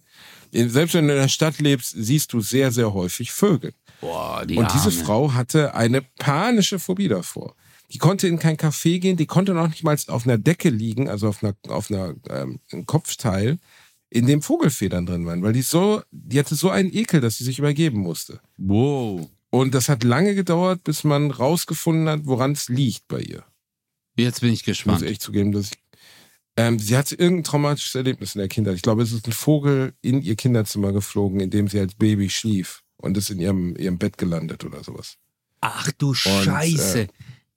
Selbst 0.52 0.94
wenn 0.94 1.08
du 1.08 1.14
in 1.14 1.20
der 1.20 1.28
Stadt 1.28 1.60
lebst, 1.60 1.94
siehst 1.96 2.34
du 2.34 2.42
sehr, 2.42 2.72
sehr 2.72 2.94
häufig 2.94 3.32
Vögel. 3.32 3.74
Boah, 4.02 4.46
die 4.46 4.56
Und 4.56 4.74
diese 4.74 4.90
Arme. 4.90 5.04
Frau 5.04 5.34
hatte 5.34 5.74
eine 5.76 6.02
panische 6.02 6.80
Phobie 6.80 7.08
davor. 7.08 7.56
Die 7.92 7.98
konnte 7.98 8.28
in 8.28 8.38
kein 8.40 8.56
Café 8.56 9.00
gehen, 9.00 9.18
die 9.18 9.26
konnte 9.26 9.54
noch 9.54 9.68
nicht 9.68 9.84
mal 9.84 9.98
auf 10.08 10.26
einer 10.26 10.38
Decke 10.38 10.70
liegen, 10.70 11.10
also 11.10 11.28
auf 11.28 11.44
einer, 11.44 11.56
auf 11.68 11.90
einer 11.90 12.16
ähm, 12.30 12.60
einem 12.72 12.86
Kopfteil, 12.86 13.58
in 14.12 14.26
dem 14.26 14.42
Vogelfedern 14.42 15.06
drin 15.06 15.26
waren, 15.26 15.44
weil 15.44 15.54
die 15.54 15.62
so, 15.62 16.02
die 16.12 16.40
hatte 16.40 16.56
so 16.56 16.70
einen 16.70 16.92
Ekel, 16.94 17.22
dass 17.22 17.38
sie 17.38 17.44
sich 17.44 17.60
übergeben 17.60 18.00
musste. 18.00 18.40
Wow. 18.58 19.30
Und 19.52 19.74
das 19.74 19.90
hat 19.90 20.04
lange 20.04 20.36
gedauert, 20.36 20.84
bis 20.84 21.04
man 21.04 21.32
rausgefunden 21.32 22.08
hat, 22.10 22.22
woran 22.24 22.52
es 22.52 22.70
liegt 22.70 23.08
bei 23.08 23.22
ihr. 23.22 23.44
Jetzt 24.16 24.42
bin 24.42 24.52
ich 24.52 24.62
Ich 24.62 24.68
muss 24.68 24.78
gespannt. 24.78 25.04
echt 25.04 25.22
zugeben, 25.22 25.52
dass 25.52 25.72
ich, 25.72 25.79
ähm, 26.60 26.78
sie 26.78 26.98
hatte 26.98 27.16
irgendein 27.16 27.46
traumatisches 27.46 27.96
Erlebnis 27.96 28.36
in 28.36 28.40
der 28.40 28.50
Kindheit. 28.50 28.76
Ich 28.76 28.82
glaube, 28.82 29.02
es 29.02 29.14
ist 29.14 29.26
ein 29.26 29.32
Vogel 29.32 29.94
in 30.02 30.22
ihr 30.22 30.36
Kinderzimmer 30.36 30.92
geflogen, 30.92 31.40
in 31.40 31.50
dem 31.50 31.70
sie 31.70 31.80
als 31.80 31.96
Baby 31.96 32.30
schlief 32.30 32.84
und 32.98 33.16
ist 33.16 33.30
in 33.30 33.40
ihrem, 33.40 33.78
ihrem 33.78 33.98
Bett 33.98 34.18
gelandet 34.18 34.66
oder 34.66 34.84
sowas. 34.84 35.16
Ach 35.62 35.90
du 35.98 36.12
äh, 36.12 36.16
Scheiße. 36.16 37.08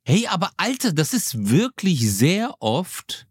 hey, 0.04 0.28
aber 0.28 0.52
Alter, 0.56 0.92
das 0.92 1.14
ist 1.14 1.48
wirklich 1.50 2.08
sehr 2.12 2.54
oft 2.60 3.26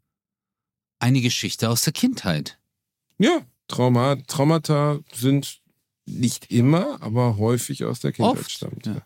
eine 1.00 1.22
Geschichte 1.22 1.70
aus 1.70 1.84
der 1.84 1.94
Kindheit. 1.94 2.60
Ja, 3.18 3.46
Trauma, 3.70 4.18
Traumata 4.28 5.00
sind 5.14 5.62
nicht 6.06 6.52
immer, 6.52 7.02
aber 7.02 7.38
häufig 7.38 7.86
aus 7.86 8.02
der 8.02 8.12
Kindheit 8.12 8.40
Oft, 8.40 8.52
stammt. 8.52 8.86
ja. 8.88 9.02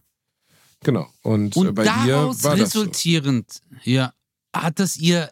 Genau. 0.82 1.07
Und, 1.22 1.55
äh, 1.55 1.59
Und 1.59 1.76
bei 1.76 1.84
dir 1.84 2.13
daraus 2.13 2.43
war 2.43 2.55
das 2.55 2.72
so. 2.72 2.80
resultierend, 2.80 3.61
ja, 3.84 4.13
hat 4.51 4.80
das 4.80 4.97
ihr. 4.97 5.32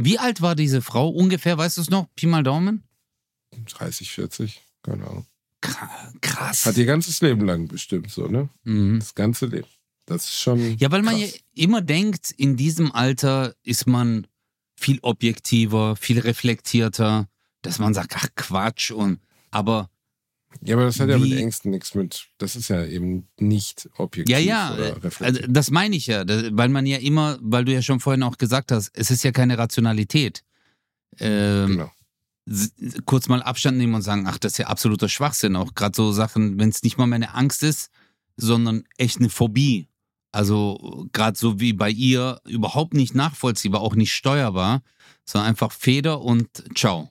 Wie 0.00 0.18
alt 0.18 0.40
war 0.40 0.54
diese 0.54 0.80
Frau 0.82 1.08
ungefähr? 1.08 1.58
Weißt 1.58 1.76
du 1.76 1.80
es 1.80 1.90
noch? 1.90 2.06
Pi 2.14 2.26
mal 2.26 2.42
Daumen? 2.42 2.84
30, 3.66 4.10
40, 4.10 4.60
keine 4.82 5.06
Ahnung. 5.06 5.26
Kr- 5.62 6.12
Krass. 6.20 6.66
Hat 6.66 6.76
ihr 6.76 6.86
ganzes 6.86 7.20
Leben 7.20 7.44
lang 7.44 7.66
bestimmt 7.66 8.10
so, 8.10 8.28
ne? 8.28 8.48
mhm. 8.64 9.00
Das 9.00 9.14
ganze 9.14 9.46
Leben. 9.46 9.66
Das 10.06 10.24
ist 10.24 10.40
schon. 10.40 10.78
Ja, 10.78 10.90
weil 10.90 11.02
man 11.02 11.16
ja 11.18 11.26
krass. 11.26 11.40
immer 11.54 11.80
denkt, 11.82 12.30
in 12.30 12.56
diesem 12.56 12.92
Alter 12.92 13.54
ist 13.62 13.86
man 13.86 14.26
viel 14.76 15.00
objektiver, 15.02 15.96
viel 15.96 16.20
reflektierter, 16.20 17.28
dass 17.62 17.78
man 17.78 17.92
sagt, 17.92 18.14
ach 18.16 18.28
Quatsch 18.36 18.90
und 18.92 19.18
aber 19.50 19.90
Ja, 20.62 20.74
aber 20.76 20.84
das 20.84 20.98
hat 21.00 21.08
ja 21.08 21.18
mit 21.18 21.32
Ängsten 21.32 21.70
nichts 21.70 21.94
mit. 21.94 22.26
Das 22.38 22.56
ist 22.56 22.68
ja 22.68 22.84
eben 22.84 23.28
nicht 23.38 23.88
objektiv 23.96 24.34
Ja, 24.34 24.38
ja, 24.38 24.74
oder 24.74 24.86
äh, 24.86 24.92
reflektiv. 24.92 25.26
also 25.26 25.40
das 25.52 25.70
meine 25.70 25.96
ich 25.96 26.06
ja, 26.06 26.24
weil 26.26 26.68
man 26.68 26.86
ja 26.86 26.98
immer, 26.98 27.38
weil 27.40 27.64
du 27.64 27.72
ja 27.72 27.82
schon 27.82 28.00
vorhin 28.00 28.22
auch 28.22 28.38
gesagt 28.38 28.72
hast, 28.72 28.90
es 28.94 29.10
ist 29.10 29.22
ja 29.24 29.32
keine 29.32 29.58
Rationalität. 29.58 30.44
Ähm, 31.20 31.66
genau. 31.68 31.90
kurz 33.04 33.28
mal 33.28 33.42
Abstand 33.42 33.78
nehmen 33.78 33.94
und 33.94 34.02
sagen, 34.02 34.26
ach, 34.26 34.38
das 34.38 34.52
ist 34.52 34.58
ja 34.58 34.66
absoluter 34.66 35.08
Schwachsinn. 35.08 35.56
Auch 35.56 35.74
gerade 35.74 35.94
so 35.96 36.12
Sachen, 36.12 36.58
wenn 36.58 36.68
es 36.68 36.82
nicht 36.82 36.98
mal 36.98 37.06
meine 37.06 37.34
Angst 37.34 37.62
ist, 37.62 37.90
sondern 38.36 38.84
echt 38.96 39.18
eine 39.18 39.30
Phobie. 39.30 39.88
Also 40.32 41.06
gerade 41.12 41.38
so 41.38 41.58
wie 41.60 41.72
bei 41.72 41.90
ihr, 41.90 42.40
überhaupt 42.46 42.94
nicht 42.94 43.14
nachvollziehbar, 43.14 43.80
auch 43.80 43.94
nicht 43.94 44.12
steuerbar, 44.12 44.82
sondern 45.24 45.48
einfach 45.48 45.72
Feder 45.72 46.20
und 46.20 46.48
ciao. 46.76 47.10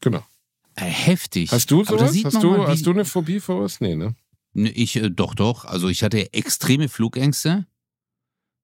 Genau. 0.00 0.24
Äh, 0.76 0.84
heftig. 0.84 1.52
Hast 1.52 1.70
du 1.70 1.84
sowas? 1.84 2.16
Hast 2.24 2.42
du, 2.42 2.50
mal, 2.50 2.68
hast 2.68 2.86
du 2.86 2.90
eine 2.90 3.04
Phobie 3.04 3.40
vor 3.40 3.62
was? 3.62 3.80
Nee, 3.80 3.94
ne? 3.94 4.14
Ne, 4.54 4.70
Ich, 4.70 4.96
äh, 4.96 5.10
doch, 5.10 5.34
doch. 5.34 5.64
Also 5.64 5.88
ich 5.88 6.02
hatte 6.02 6.32
extreme 6.32 6.88
Flugängste. 6.88 7.66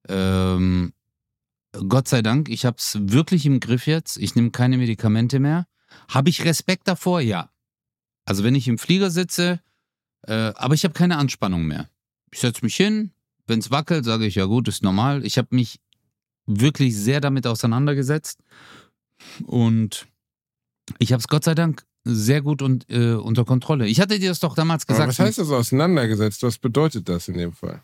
Ähm, 0.07 0.93
Gott 1.71 2.07
sei 2.07 2.21
Dank, 2.21 2.49
ich 2.49 2.65
habe 2.65 2.77
es 2.79 2.97
wirklich 2.99 3.45
im 3.45 3.59
Griff 3.59 3.85
jetzt. 3.85 4.17
Ich 4.17 4.35
nehme 4.35 4.51
keine 4.51 4.77
Medikamente 4.77 5.39
mehr. 5.39 5.67
Habe 6.07 6.29
ich 6.29 6.45
Respekt 6.45 6.87
davor? 6.87 7.21
Ja. 7.21 7.51
Also 8.25 8.43
wenn 8.43 8.55
ich 8.55 8.67
im 8.67 8.77
Flieger 8.77 9.11
sitze, 9.11 9.59
äh, 10.23 10.53
aber 10.55 10.73
ich 10.73 10.83
habe 10.83 10.93
keine 10.93 11.17
Anspannung 11.17 11.65
mehr. 11.65 11.89
Ich 12.31 12.39
setze 12.39 12.63
mich 12.63 12.75
hin, 12.75 13.11
wenn 13.47 13.59
es 13.59 13.71
wackelt, 13.71 14.05
sage 14.05 14.25
ich, 14.25 14.35
ja 14.35 14.45
gut, 14.45 14.67
ist 14.67 14.83
normal. 14.83 15.25
Ich 15.25 15.37
habe 15.37 15.47
mich 15.51 15.79
wirklich 16.45 16.95
sehr 16.95 17.21
damit 17.21 17.45
auseinandergesetzt 17.45 18.39
und 19.45 20.07
ich 20.97 21.11
habe 21.11 21.19
es 21.19 21.27
Gott 21.27 21.43
sei 21.43 21.53
Dank 21.55 21.85
sehr 22.03 22.41
gut 22.41 22.61
und, 22.61 22.89
äh, 22.89 23.13
unter 23.13 23.45
Kontrolle. 23.45 23.87
Ich 23.87 23.99
hatte 23.99 24.19
dir 24.19 24.29
das 24.29 24.39
doch 24.39 24.55
damals 24.55 24.83
Aber 24.87 24.93
gesagt. 24.95 25.09
was 25.09 25.19
heißt 25.19 25.37
das 25.39 25.49
auseinandergesetzt? 25.51 26.43
Was 26.43 26.57
bedeutet 26.57 27.09
das 27.09 27.27
in 27.27 27.37
dem 27.37 27.53
Fall? 27.53 27.83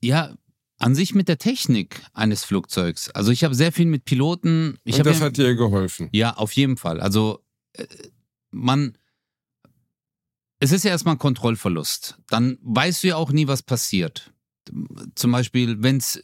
Ja, 0.00 0.34
an 0.78 0.94
sich 0.94 1.14
mit 1.14 1.28
der 1.28 1.38
Technik 1.38 2.02
eines 2.12 2.44
Flugzeugs. 2.44 3.10
Also 3.10 3.30
ich 3.30 3.44
habe 3.44 3.54
sehr 3.54 3.72
viel 3.72 3.86
mit 3.86 4.04
Piloten. 4.04 4.78
Ich 4.84 4.96
Und 4.98 5.06
das 5.06 5.20
ja, 5.20 5.26
hat 5.26 5.36
dir 5.36 5.54
geholfen. 5.54 6.08
ja 6.12 6.34
auf 6.36 6.52
jeden 6.52 6.76
Fall. 6.76 7.00
Also 7.00 7.40
äh, 7.74 7.86
man, 8.50 8.98
es 10.58 10.72
ist 10.72 10.84
ja 10.84 10.90
erstmal 10.90 11.14
ein 11.14 11.18
Kontrollverlust. 11.18 12.18
Dann 12.28 12.58
weißt 12.62 13.02
du 13.04 13.08
ja 13.08 13.16
auch 13.16 13.30
nie, 13.30 13.46
was 13.46 13.62
passiert. 13.62 14.32
Zum 15.14 15.32
Beispiel, 15.32 15.82
wenn 15.82 15.98
es 15.98 16.20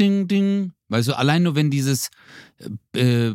Ding, 0.00 0.26
Ding, 0.26 0.72
weißt 0.88 1.08
du, 1.08 1.16
allein 1.16 1.42
nur 1.44 1.54
wenn 1.54 1.70
dieses 1.70 2.10
äh, 2.94 3.34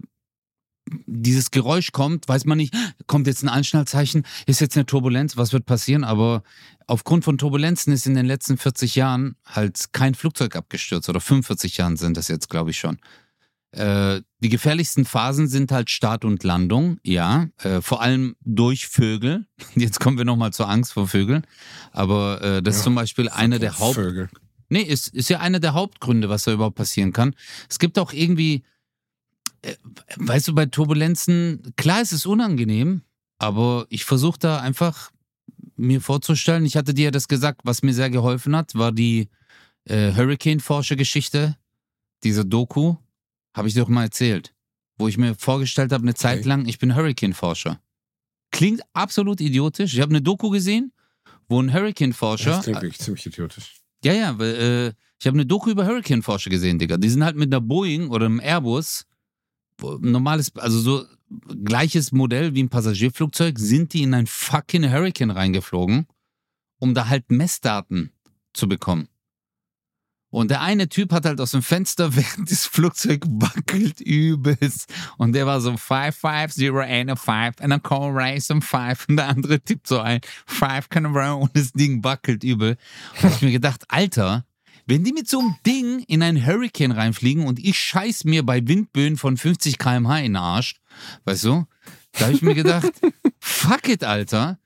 dieses 1.06 1.52
Geräusch 1.52 1.92
kommt, 1.92 2.28
weiß 2.28 2.46
man 2.46 2.58
nicht, 2.58 2.74
kommt 3.08 3.28
jetzt 3.28 3.44
ein 3.44 3.50
Anschnallzeichen, 3.50 4.24
ist 4.46 4.62
jetzt 4.62 4.76
eine 4.76 4.86
Turbulenz, 4.86 5.38
was 5.38 5.54
wird 5.54 5.66
passieren? 5.66 6.04
Aber 6.04 6.44
aufgrund 6.88 7.24
von 7.24 7.38
Turbulenzen 7.38 7.94
ist 7.94 8.08
in 8.08 8.16
den 8.16 8.26
letzten 8.26 8.58
40 8.58 8.96
Jahren 8.96 9.36
halt 9.46 9.92
kein 9.92 10.16
Flugzeug 10.16 10.56
abgestürzt 10.56 11.10
oder 11.10 11.20
45 11.20 11.78
Jahren 11.78 11.98
sind 11.98 12.18
das 12.18 12.28
jetzt, 12.28 12.50
glaube 12.50 12.72
ich 12.72 12.80
schon. 12.80 12.98
Äh, 13.72 14.22
die 14.42 14.50
gefährlichsten 14.50 15.04
Phasen 15.04 15.48
sind 15.48 15.72
halt 15.72 15.90
Start 15.90 16.24
und 16.24 16.44
Landung, 16.44 17.00
ja, 17.04 17.48
äh, 17.58 17.82
vor 17.82 18.02
allem 18.02 18.36
durch 18.42 18.88
Vögel. 18.88 19.46
Jetzt 19.76 20.00
kommen 20.00 20.18
wir 20.18 20.26
nochmal 20.26 20.54
zur 20.54 20.70
Angst 20.70 20.94
vor 20.94 21.08
Vögeln. 21.08 21.46
Aber 21.92 22.42
äh, 22.42 22.64
das 22.64 22.76
ist 22.76 22.82
Ja, 22.82 22.84
zum 22.86 22.96
Beispiel 22.96 23.30
einer 23.30 23.60
der 23.60 23.78
Haupt, 23.78 23.96
Vögel. 23.96 24.30
Nee, 24.70 24.82
ist, 24.82 25.10
ist 25.10 25.30
ja 25.30 25.40
einer 25.40 25.60
der 25.60 25.74
Hauptgründe, 25.74 26.30
was 26.30 26.44
da 26.44 26.54
überhaupt 26.54 26.76
passieren 26.76 27.14
kann. 27.14 27.36
Es 27.70 27.78
gibt 27.78 28.00
auch 28.00 28.14
irgendwie, 28.14 28.64
weißt 30.18 30.48
du, 30.50 30.56
bei 30.56 30.66
Turbulenzen, 30.66 31.74
klar, 31.76 32.02
es 32.02 32.12
ist 32.12 32.26
unangenehm, 32.26 33.02
aber 33.40 33.86
ich 33.90 34.06
versuche 34.06 34.40
da 34.40 34.60
einfach 34.60 35.12
mir 35.76 36.02
vorzustellen, 36.02 36.66
ich 36.66 36.76
hatte 36.76 36.94
dir 36.94 37.06
ja 37.06 37.12
das 37.12 37.28
gesagt, 37.28 37.62
was 37.64 37.84
mir 37.84 37.94
sehr 37.94 38.10
geholfen 38.10 38.56
hat, 38.56 38.74
war 38.76 38.92
die 38.92 39.30
äh, 39.86 40.14
Hurricane-Forscher-Geschichte, 40.14 41.56
diese 42.24 42.46
Doku, 42.46 42.96
habe 43.56 43.68
ich 43.68 43.74
dir 43.74 43.82
doch 43.82 43.90
mal 43.90 44.04
erzählt, 44.04 44.54
wo 44.98 45.08
ich 45.08 45.18
mir 45.18 45.36
vorgestellt 45.36 45.92
habe, 45.92 46.04
eine 46.04 46.14
Zeit 46.16 46.40
Okay. 46.40 46.48
lang, 46.50 46.66
ich 46.68 46.80
bin 46.80 46.96
Hurricane-Forscher. 46.96 47.80
Klingt 48.52 48.82
absolut 48.94 49.42
idiotisch. 49.42 49.94
Ich 49.94 50.02
habe 50.02 50.10
eine 50.12 50.22
Doku 50.22 50.50
gesehen, 50.50 50.92
wo 51.48 51.62
ein 51.62 51.72
Hurricane-Forscher 51.74 52.52
Das 52.52 52.64
klingt 52.64 52.82
wirklich 52.82 53.00
ziemlich 53.00 53.26
idiotisch. 53.26 53.82
ja, 54.04 54.14
ja, 54.14 54.38
weil, 54.40 54.56
äh, 54.56 54.94
ich 55.20 55.26
habe 55.26 55.36
eine 55.36 55.46
Doku 55.46 55.70
über 55.72 55.86
Hurricane-Forscher 55.86 56.50
gesehen, 56.50 56.78
Digga. 56.80 56.98
Die 56.98 57.10
sind 57.10 57.24
halt 57.24 57.36
mit 57.36 57.52
einer 57.54 57.62
Boeing 57.62 58.10
oder 58.10 58.26
einem 58.28 58.40
Airbus, 58.40 59.06
normales, 60.00 60.56
also 60.56 60.80
so 60.80 61.06
gleiches 61.64 62.12
Modell 62.12 62.54
wie 62.56 62.64
ein 62.64 62.70
Passagierflugzeug, 62.70 63.60
sind 63.60 63.94
die 63.94 64.04
in 64.04 64.14
ein 64.14 64.28
fucking 64.28 64.90
Hurricane 64.90 65.32
reingeflogen, 65.32 66.08
um 66.80 66.94
da 66.94 67.08
halt 67.08 67.32
Messdaten 67.32 68.12
zu 68.54 68.68
bekommen. 68.68 69.08
Und 70.30 70.52
der 70.52 70.62
eine 70.62 70.90
Typ 70.90 71.14
hat 71.14 71.26
halt 71.26 71.40
aus 71.40 71.52
dem 71.52 71.62
Fenster, 71.62 72.16
während 72.16 72.52
das 72.52 72.66
Flugzeug 72.66 73.24
wackelt 73.28 74.02
übelst. 74.02 74.94
Und 75.18 75.34
der 75.34 75.46
war 75.46 75.62
so 75.62 75.76
55085 75.78 77.64
and 77.64 77.74
a 77.74 77.80
call 77.80 78.12
race 78.12 78.52
on 78.52 78.62
5. 78.62 79.06
Und 79.10 79.18
der 79.18 79.30
andere 79.30 79.60
tippt 79.60 79.88
so 79.88 80.00
ein 80.00 80.20
5 80.46 80.90
can 80.90 81.06
row 81.08 81.42
und 81.42 81.56
das 81.56 81.72
Ding 81.72 82.04
wackelt 82.04 82.44
übel. 82.44 82.78
Und 83.22 83.34
ich 83.34 83.42
mir 83.42 83.52
gedacht, 83.52 83.86
Alter, 83.88 84.46
wenn 84.88 85.04
die 85.04 85.14
mit 85.14 85.30
so 85.30 85.40
einem 85.40 85.56
Ding 85.66 86.00
in 86.08 86.24
einen 86.24 86.44
Hurricane 86.44 86.92
reinfliegen 86.92 87.46
und 87.46 87.60
ich 87.60 87.78
scheiß 87.78 88.24
mir 88.24 88.44
bei 88.44 88.66
Windböen 88.68 89.18
von 89.18 89.38
50 89.38 89.78
km/h 89.78 90.18
in 90.20 90.24
den 90.34 90.36
Arsch, 90.38 90.76
weißt 91.26 91.44
du, 91.44 91.66
Da 92.14 92.22
habe 92.26 92.34
ich 92.34 92.42
mir 92.42 92.56
gedacht, 92.56 92.92
fuck 93.40 93.88
it, 93.90 94.04
Alter. 94.04 94.58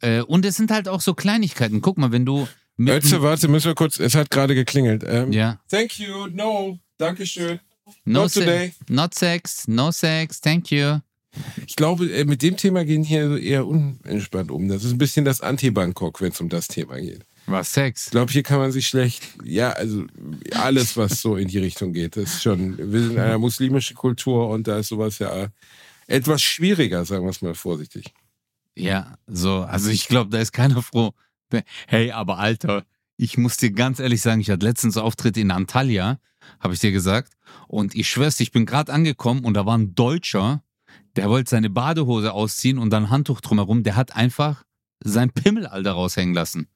Äh, 0.00 0.20
und 0.20 0.44
es 0.44 0.56
sind 0.56 0.70
halt 0.70 0.88
auch 0.88 1.00
so 1.00 1.14
Kleinigkeiten. 1.14 1.80
Guck 1.80 1.98
mal, 1.98 2.12
wenn 2.12 2.24
du 2.26 2.46
mit 2.76 3.10
Warte, 3.22 3.48
müssen 3.48 3.68
wir 3.68 3.74
kurz, 3.74 3.98
es 3.98 4.14
hat 4.14 4.30
gerade 4.30 4.54
geklingelt. 4.54 5.02
Ähm, 5.06 5.32
ja, 5.32 5.58
Thank 5.70 5.98
you, 5.98 6.26
no, 6.28 6.78
Dankeschön. 6.98 7.58
no, 8.04 8.22
Not 8.22 8.34
today. 8.34 8.74
not 8.88 9.14
sex, 9.14 9.66
no 9.66 9.90
sex, 9.90 10.40
thank 10.42 10.70
you. 10.70 10.98
Ich 11.66 11.76
glaube, 11.76 12.06
äh, 12.12 12.24
mit 12.24 12.42
dem 12.42 12.56
Thema 12.58 12.84
gehen 12.84 13.02
hier 13.02 13.38
eher 13.38 13.66
unentspannt 13.66 14.50
um. 14.50 14.68
Das 14.68 14.84
ist 14.84 14.92
ein 14.92 14.98
bisschen 14.98 15.24
das 15.24 15.40
Anti-Bangkok, 15.40 16.20
wenn 16.20 16.32
es 16.32 16.40
um 16.40 16.48
das 16.50 16.68
Thema 16.68 17.00
geht. 17.00 17.24
Was 17.46 17.72
Sex? 17.72 18.06
Ich 18.06 18.10
glaube, 18.10 18.32
hier 18.32 18.42
kann 18.42 18.58
man 18.58 18.72
sich 18.72 18.88
schlecht, 18.88 19.22
ja, 19.44 19.70
also 19.70 20.04
alles, 20.54 20.96
was 20.96 21.20
so 21.20 21.36
in 21.36 21.48
die 21.48 21.58
Richtung 21.58 21.92
geht, 21.92 22.16
ist 22.16 22.42
schon, 22.42 22.76
wir 22.76 23.00
sind 23.00 23.12
in 23.12 23.18
einer 23.18 23.38
muslimischen 23.38 23.96
Kultur 23.96 24.48
und 24.48 24.66
da 24.66 24.78
ist 24.78 24.88
sowas 24.88 25.18
ja 25.20 25.48
etwas 26.08 26.42
schwieriger, 26.42 27.04
sagen 27.04 27.24
wir 27.24 27.30
es 27.30 27.42
mal 27.42 27.54
vorsichtig. 27.54 28.12
Ja, 28.74 29.16
so, 29.26 29.60
also 29.60 29.90
ich 29.90 30.08
glaube, 30.08 30.30
da 30.30 30.38
ist 30.38 30.52
keiner 30.52 30.82
froh. 30.82 31.12
Hey, 31.86 32.10
aber 32.10 32.38
Alter, 32.38 32.84
ich 33.16 33.38
muss 33.38 33.56
dir 33.56 33.70
ganz 33.70 33.98
ehrlich 33.98 34.20
sagen, 34.20 34.40
ich 34.40 34.50
hatte 34.50 34.66
letztens 34.66 34.96
Auftritt 34.96 35.36
in 35.36 35.50
Antalya, 35.50 36.18
habe 36.60 36.74
ich 36.74 36.80
dir 36.80 36.92
gesagt. 36.92 37.32
Und 37.68 37.94
ich 37.94 38.08
schwör's, 38.08 38.40
ich 38.40 38.52
bin 38.52 38.66
gerade 38.66 38.92
angekommen 38.92 39.44
und 39.44 39.54
da 39.54 39.64
war 39.64 39.78
ein 39.78 39.94
Deutscher, 39.94 40.62
der 41.16 41.30
wollte 41.30 41.50
seine 41.50 41.70
Badehose 41.70 42.32
ausziehen 42.32 42.78
und 42.78 42.90
dann 42.90 43.04
ein 43.04 43.10
Handtuch 43.10 43.40
drumherum. 43.40 43.82
Der 43.82 43.96
hat 43.96 44.14
einfach 44.14 44.64
sein 45.02 45.30
Pimmel, 45.30 45.66
Alter, 45.66 45.92
raushängen 45.92 46.34
lassen. 46.34 46.68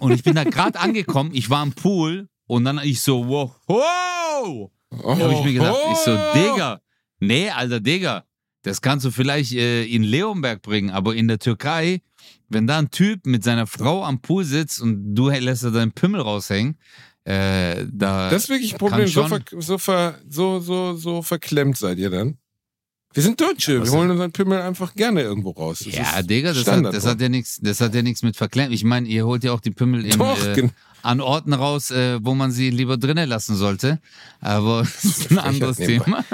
Und 0.00 0.12
ich 0.12 0.22
bin 0.22 0.34
da 0.34 0.44
gerade 0.44 0.78
angekommen, 0.78 1.30
ich 1.32 1.50
war 1.50 1.60
am 1.60 1.72
Pool 1.72 2.28
und 2.46 2.64
dann 2.64 2.80
ich 2.82 3.00
so, 3.00 3.26
wow, 3.28 3.54
wow! 3.66 4.70
Oh, 4.90 5.14
Da 5.14 5.18
habe 5.18 5.34
ich 5.34 5.44
mir 5.44 5.52
gedacht, 5.52 5.78
ich 5.92 5.98
so, 5.98 6.12
oh. 6.12 6.32
Digga, 6.34 6.80
nee, 7.20 7.48
Alter, 7.50 7.80
Digga, 7.80 8.24
das 8.62 8.80
kannst 8.80 9.06
du 9.06 9.10
vielleicht 9.10 9.52
äh, 9.52 9.84
in 9.84 10.02
Leonberg 10.02 10.62
bringen, 10.62 10.90
aber 10.90 11.14
in 11.14 11.28
der 11.28 11.38
Türkei, 11.38 12.02
wenn 12.48 12.66
da 12.66 12.78
ein 12.78 12.90
Typ 12.90 13.24
mit 13.26 13.44
seiner 13.44 13.66
Frau 13.66 14.04
am 14.04 14.20
Pool 14.20 14.44
sitzt 14.44 14.80
und 14.80 15.14
du 15.14 15.28
lässt 15.28 15.64
da 15.64 15.70
deinen 15.70 15.92
Pimmel 15.92 16.20
raushängen, 16.20 16.76
äh, 17.24 17.86
da. 17.90 18.30
Das 18.30 18.44
ist 18.44 18.48
wirklich 18.48 18.72
ein 18.72 18.78
Problem. 18.78 19.06
So, 19.06 19.26
ver, 19.26 19.40
so, 19.58 19.78
ver, 19.78 20.18
so, 20.28 20.58
so, 20.58 20.94
so 20.96 21.22
verklemmt 21.22 21.76
seid 21.76 21.98
ihr 21.98 22.10
dann. 22.10 22.38
Wir 23.12 23.24
sind 23.24 23.40
Deutsche, 23.40 23.82
wir 23.82 23.90
holen 23.90 24.10
unseren 24.10 24.30
Pimmel 24.30 24.60
einfach 24.62 24.94
gerne 24.94 25.22
irgendwo 25.22 25.50
raus. 25.50 25.82
Das 25.84 25.94
ja, 25.94 26.22
Digga, 26.22 26.52
das 26.52 26.62
Standard 26.62 26.92
hat, 26.92 26.96
das 26.96 27.04
bei 27.04 27.10
hat 27.10 27.20
ja 27.20 27.28
nichts, 27.28 27.58
das 27.60 27.80
hat 27.80 27.92
ja 27.94 28.02
nichts 28.02 28.22
mit 28.22 28.36
verklemmt. 28.36 28.72
Ich 28.72 28.84
meine, 28.84 29.08
ihr 29.08 29.26
holt 29.26 29.42
ja 29.42 29.52
auch 29.52 29.60
die 29.60 29.72
Pimmel 29.72 30.04
in, 30.06 30.16
Doch, 30.16 30.46
äh, 30.46 30.68
an 31.02 31.20
Orten 31.20 31.52
raus, 31.52 31.90
äh, 31.90 32.18
wo 32.22 32.34
man 32.34 32.52
sie 32.52 32.70
lieber 32.70 32.98
drinnen 32.98 33.28
lassen 33.28 33.56
sollte. 33.56 34.00
Aber 34.40 34.82
das 35.02 35.04
ist 35.04 35.30
ein 35.32 35.38
anderes. 35.38 35.78
Thema. 35.78 36.24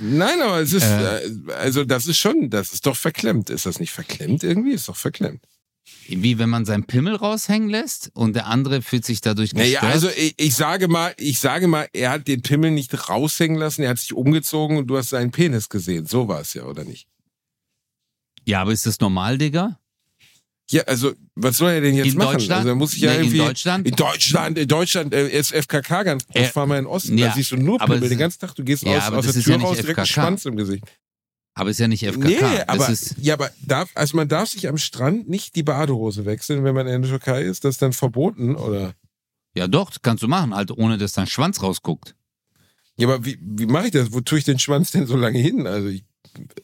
Nein, 0.00 0.42
aber 0.42 0.60
es 0.60 0.74
ist, 0.74 0.84
Äh. 0.84 1.24
äh, 1.24 1.52
also 1.58 1.84
das 1.84 2.06
ist 2.06 2.18
schon, 2.18 2.50
das 2.50 2.74
ist 2.74 2.84
doch 2.86 2.96
verklemmt. 2.96 3.48
Ist 3.48 3.64
das 3.64 3.80
nicht 3.80 3.92
verklemmt 3.92 4.44
irgendwie? 4.44 4.72
Ist 4.72 4.88
doch 4.88 4.96
verklemmt. 4.96 5.40
Wie 6.08 6.38
wenn 6.38 6.48
man 6.48 6.64
seinen 6.64 6.84
Pimmel 6.84 7.14
raushängen 7.16 7.68
lässt 7.68 8.10
und 8.14 8.34
der 8.34 8.46
andere 8.46 8.80
fühlt 8.82 9.04
sich 9.04 9.20
dadurch 9.20 9.50
gestört. 9.50 9.82
Naja, 9.82 9.92
also 9.92 10.08
ich, 10.08 10.34
ich 10.38 10.54
sage 10.54 10.88
mal, 10.88 11.12
ich 11.18 11.38
sage 11.38 11.68
mal, 11.68 11.86
er 11.92 12.10
hat 12.10 12.26
den 12.28 12.40
Pimmel 12.42 12.70
nicht 12.70 13.08
raushängen 13.08 13.58
lassen, 13.58 13.82
er 13.82 13.90
hat 13.90 13.98
sich 13.98 14.14
umgezogen 14.14 14.78
und 14.78 14.86
du 14.86 14.96
hast 14.96 15.10
seinen 15.10 15.30
Penis 15.30 15.68
gesehen. 15.68 16.06
So 16.06 16.26
war 16.28 16.40
es 16.40 16.54
ja, 16.54 16.64
oder 16.64 16.84
nicht? 16.84 17.06
Ja, 18.46 18.62
aber 18.62 18.72
ist 18.72 18.86
das 18.86 18.98
normal, 19.00 19.36
Digga? 19.36 19.78
Ja, 20.70 20.82
also 20.84 21.12
was 21.34 21.56
soll 21.56 21.70
er 21.72 21.80
denn 21.80 21.94
jetzt 21.94 22.08
In 22.12 22.18
machen? 22.18 22.32
Deutschland? 22.38 22.64
Also 22.64 22.74
muss 22.74 22.90
sich 22.92 23.00
ja 23.00 23.10
Nee, 23.10 23.16
in 23.16 23.22
irgendwie 23.24 23.38
Deutschland? 23.38 23.86
in 23.86 23.96
Deutschland, 23.96 24.58
in 24.58 24.68
Deutschland 24.68 25.14
äh, 25.14 25.28
ist 25.28 25.52
FKK 25.54 26.02
ganz 26.02 26.24
Äh, 26.34 26.44
fahr 26.44 26.66
mal 26.66 26.78
in 26.78 26.84
den 26.84 26.90
Osten, 26.90 27.16
ja, 27.16 27.28
da 27.28 27.34
siehst 27.34 27.52
du 27.52 27.56
nur 27.56 27.80
aber 27.80 27.94
Pimmel 27.94 28.10
den 28.10 28.18
ganzen 28.18 28.38
Tag, 28.40 28.54
du 28.54 28.64
gehst 28.64 28.82
Ja, 28.82 28.98
aus, 29.08 29.12
aus 29.12 29.24
der 29.26 29.34
ja 29.34 29.40
Tür 29.42 29.56
nicht 29.56 29.66
raus, 29.66 29.76
direkt 29.78 30.00
FKK. 30.00 30.06
Schwanz 30.06 30.44
im 30.44 30.56
Gesicht. 30.56 30.84
Aber 31.58 31.70
ist 31.70 31.78
ja 31.80 31.88
nicht 31.88 32.04
FKK. 32.06 32.24
Nee, 32.28 32.36
aber, 32.66 32.94
ja, 33.20 33.34
aber 33.34 33.50
darf, 33.66 33.90
also 33.94 34.16
man 34.16 34.28
darf 34.28 34.48
sich 34.48 34.68
am 34.68 34.78
Strand 34.78 35.28
nicht 35.28 35.56
die 35.56 35.62
Badehose 35.64 36.24
wechseln, 36.24 36.62
wenn 36.64 36.74
man 36.74 36.86
in 36.86 37.02
der 37.02 37.10
Türkei 37.10 37.42
ist, 37.42 37.64
das 37.64 37.74
ist 37.76 37.82
dann 37.82 37.92
verboten, 37.92 38.54
oder? 38.56 38.94
ja 39.54 39.66
doch, 39.66 39.90
kannst 40.02 40.22
du 40.22 40.28
machen, 40.28 40.54
halt 40.54 40.70
ohne 40.70 40.98
dass 40.98 41.14
dein 41.14 41.26
Schwanz 41.26 41.62
rausguckt. 41.62 42.14
Ja, 42.96 43.08
aber 43.08 43.24
wie, 43.24 43.38
wie 43.40 43.66
mache 43.66 43.86
ich 43.86 43.92
das? 43.92 44.12
Wo 44.12 44.20
tue 44.20 44.38
ich 44.38 44.44
den 44.44 44.58
Schwanz 44.60 44.92
denn 44.92 45.06
so 45.06 45.16
lange 45.16 45.38
hin? 45.38 45.66
Also 45.66 45.88
ich, 45.88 46.04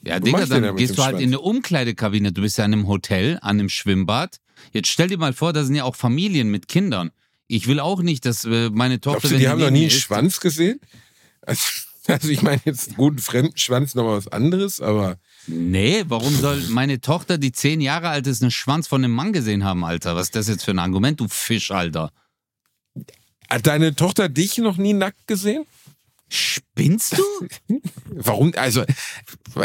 Ja, 0.05 0.20
Digga, 0.20 0.47
dann 0.47 0.62
mit 0.62 0.76
gehst 0.76 0.97
du 0.97 1.03
halt 1.03 1.12
Schwanz? 1.14 1.22
in 1.24 1.30
eine 1.30 1.40
Umkleidekabine. 1.40 2.30
Du 2.32 2.42
bist 2.42 2.57
ja 2.59 2.64
in 2.64 2.72
einem 2.72 2.86
Hotel, 2.86 3.38
an 3.42 3.59
einem 3.59 3.68
Schwimmbad. 3.68 4.38
Jetzt 4.72 4.88
stell 4.88 5.09
dir 5.09 5.18
mal 5.18 5.32
vor, 5.32 5.53
da 5.53 5.64
sind 5.64 5.74
ja 5.74 5.82
auch 5.84 5.97
Familien 5.97 6.51
mit 6.51 6.68
Kindern. 6.68 7.11
Ich 7.49 7.66
will 7.66 7.80
auch 7.80 8.01
nicht, 8.01 8.24
dass 8.26 8.45
äh, 8.45 8.70
meine 8.70 9.01
Tochter. 9.01 9.20
glaubst 9.20 9.34
du, 9.34 9.38
die 9.38 9.49
haben 9.49 9.61
noch 9.61 9.70
nie 9.70 9.80
einen 9.80 9.86
ist- 9.88 10.01
Schwanz 10.01 10.38
gesehen? 10.40 10.80
Also, 11.42 11.62
also 12.07 12.28
ich 12.28 12.42
meine 12.42 12.61
jetzt 12.64 12.88
einen 12.88 12.96
guten 12.96 13.18
fremden 13.18 13.57
Schwanz 13.57 13.94
nochmal 13.94 14.16
was 14.16 14.28
anderes, 14.28 14.80
aber 14.80 15.16
Nee, 15.46 16.05
warum 16.09 16.34
soll 16.34 16.59
meine 16.70 17.02
Tochter, 17.02 17.36
die 17.36 17.52
zehn 17.52 17.82
Jahre 17.82 18.09
alt 18.09 18.26
ist, 18.26 18.40
einen 18.40 18.50
Schwanz 18.50 18.88
von 18.88 19.05
einem 19.05 19.12
Mann 19.14 19.34
gesehen 19.34 19.62
haben, 19.62 19.84
Alter? 19.84 20.16
Was 20.16 20.28
ist 20.28 20.36
das 20.36 20.48
jetzt 20.48 20.64
für 20.64 20.70
ein 20.70 20.78
Argument, 20.78 21.20
du 21.20 21.28
Fisch, 21.28 21.70
Alter? 21.70 22.11
hat 23.55 23.66
deine 23.66 23.94
Tochter 23.94 24.28
dich 24.28 24.59
noch 24.59 24.76
nie 24.76 24.92
nackt 24.92 25.26
gesehen? 25.26 25.64
Spinnst 26.28 27.16
du? 27.18 27.22
Warum? 28.07 28.52
Also, 28.57 28.84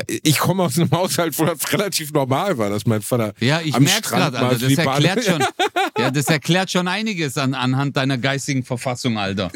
ich 0.08 0.38
komme 0.38 0.64
aus 0.64 0.78
einem 0.78 0.92
Haushalt, 0.92 1.38
wo 1.40 1.46
das 1.46 1.72
relativ 1.72 2.12
normal 2.12 2.58
war, 2.58 2.70
dass 2.70 2.86
mein 2.86 3.02
Vater 3.02 3.34
Ja, 3.40 3.62
ich 3.62 3.74
Strand 3.74 4.04
gerade, 4.04 4.40
mal 4.40 4.60
für 4.60 4.70
Das 4.70 4.78
erklärt 4.78 5.24
schon. 5.24 5.44
Ja, 5.98 6.12
das 6.12 6.28
erklärt 6.28 6.72
schon 6.72 6.88
einiges 6.88 7.38
an, 7.38 7.54
anhand 7.54 7.98
deiner 7.98 8.18
geistigen 8.18 8.64
Verfassung, 8.64 9.18
Alter. 9.18 9.52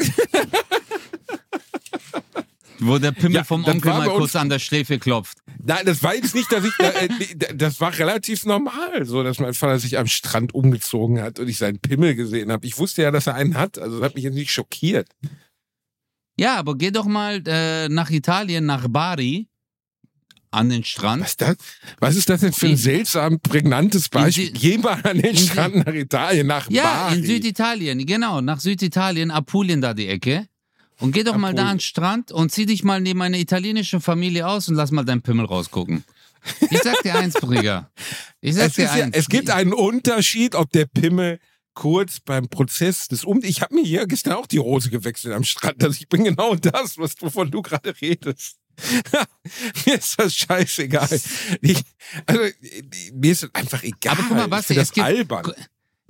Wo 2.79 2.97
der 2.97 3.11
Pimmel 3.11 3.35
Ja, 3.37 3.43
vom 3.43 3.63
Onkel 3.63 3.91
mal 3.91 4.09
kurz 4.09 4.35
an 4.35 4.49
der 4.49 4.59
Schläfe 4.59 4.99
klopft. 4.99 5.37
Nein, 5.63 5.85
das 5.85 6.01
war 6.03 6.15
jetzt 6.15 6.35
nicht, 6.35 6.51
dass 6.51 6.65
ich, 6.65 6.73
äh, 6.79 7.07
das 7.55 7.79
war 7.79 7.97
relativ 7.97 8.45
normal, 8.45 9.05
so, 9.05 9.23
dass 9.23 9.39
mein 9.39 9.53
Vater 9.53 9.79
sich 9.79 9.97
am 9.97 10.07
Strand 10.07 10.53
umgezogen 10.53 11.21
hat 11.21 11.39
und 11.39 11.47
ich 11.47 11.57
seinen 11.57 11.79
Pimmel 11.79 12.15
gesehen 12.15 12.51
habe. 12.51 12.65
Ich 12.65 12.77
wusste 12.79 13.03
ja, 13.03 13.11
dass 13.11 13.27
er 13.27 13.35
einen 13.35 13.55
hat, 13.55 13.77
also 13.77 13.99
das 13.99 14.05
hat 14.09 14.15
mich 14.15 14.23
jetzt 14.25 14.33
nicht 14.33 14.51
schockiert. 14.51 15.07
Ja, 16.39 16.55
aber 16.57 16.75
geh 16.77 16.91
doch 16.91 17.05
mal 17.05 17.41
äh, 17.47 17.87
nach 17.89 18.09
Italien, 18.09 18.65
nach 18.65 18.87
Bari, 18.89 19.47
an 20.51 20.69
den 20.69 20.83
Strand. 20.83 21.21
Was, 21.23 21.37
das, 21.37 21.55
was 21.99 22.15
ist 22.15 22.29
das 22.29 22.41
denn 22.41 22.53
für 22.53 22.65
ein 22.65 22.71
In- 22.71 22.77
seltsam 22.77 23.39
prägnantes 23.39 24.09
Beispiel? 24.09 24.51
Geh 24.51 24.77
mal 24.77 24.99
an 25.03 25.19
den 25.19 25.37
Strand 25.37 25.75
nach 25.85 25.93
Italien, 25.93 26.47
nach 26.47 26.69
Ja, 26.69 26.83
Bari. 27.07 27.19
in 27.19 27.25
Süditalien, 27.25 28.05
genau, 28.05 28.41
nach 28.41 28.59
Süditalien, 28.59 29.31
Apulien 29.31 29.79
da 29.81 29.93
die 29.93 30.07
Ecke. 30.07 30.47
Und 30.99 31.11
geh 31.11 31.23
doch 31.23 31.37
mal 31.37 31.53
da 31.53 31.63
an 31.69 31.77
den 31.77 31.79
Strand 31.81 32.31
und 32.31 32.51
zieh 32.51 32.65
dich 32.65 32.83
mal 32.83 33.01
neben 33.01 33.21
eine 33.21 33.39
italienische 33.39 33.99
Familie 33.99 34.47
aus 34.47 34.69
und 34.69 34.75
lass 34.75 34.91
mal 34.91 35.03
deinen 35.03 35.21
Pimmel 35.21 35.45
rausgucken. 35.45 36.03
Ich 36.69 36.81
sag 36.81 37.01
dir 37.03 37.15
eins, 37.15 37.35
Brigger. 37.35 37.91
Ich 38.41 38.55
sag 38.55 38.67
es, 38.67 38.73
dir 38.73 38.85
ist 38.85 38.95
ja, 38.95 39.03
eins. 39.05 39.15
es 39.15 39.27
gibt 39.27 39.49
einen 39.49 39.73
Unterschied, 39.73 40.55
ob 40.55 40.71
der 40.71 40.85
Pimmel 40.85 41.39
kurz 41.73 42.19
beim 42.19 42.49
Prozess 42.49 43.07
des 43.07 43.23
Um... 43.25 43.39
Ich 43.43 43.61
habe 43.61 43.75
mir 43.75 43.83
hier 43.83 44.05
gestern 44.07 44.33
auch 44.33 44.47
die 44.47 44.59
Hose 44.59 44.89
gewechselt 44.89 45.33
am 45.33 45.43
Strand. 45.43 45.83
Also 45.83 45.97
ich 45.99 46.09
bin 46.09 46.23
genau 46.23 46.55
das, 46.55 46.97
was, 46.97 47.13
wovon 47.21 47.49
du 47.49 47.61
gerade 47.61 47.93
redest. 48.01 48.57
mir 49.85 49.95
ist 49.95 50.19
das 50.19 50.35
scheißegal. 50.35 51.07
Ich, 51.61 51.83
also, 52.25 52.41
mir 53.13 53.31
ist 53.31 53.43
das 53.43 53.53
einfach 53.53 53.83
egal. 53.83 54.13
Aber 54.17 54.23
guck 54.27 54.49
mal, 54.49 54.59
ich 54.59 54.65
finde 54.65 54.81
es 54.81 54.87
das 54.89 54.93
gibt- 54.93 55.05
albern. 55.05 55.53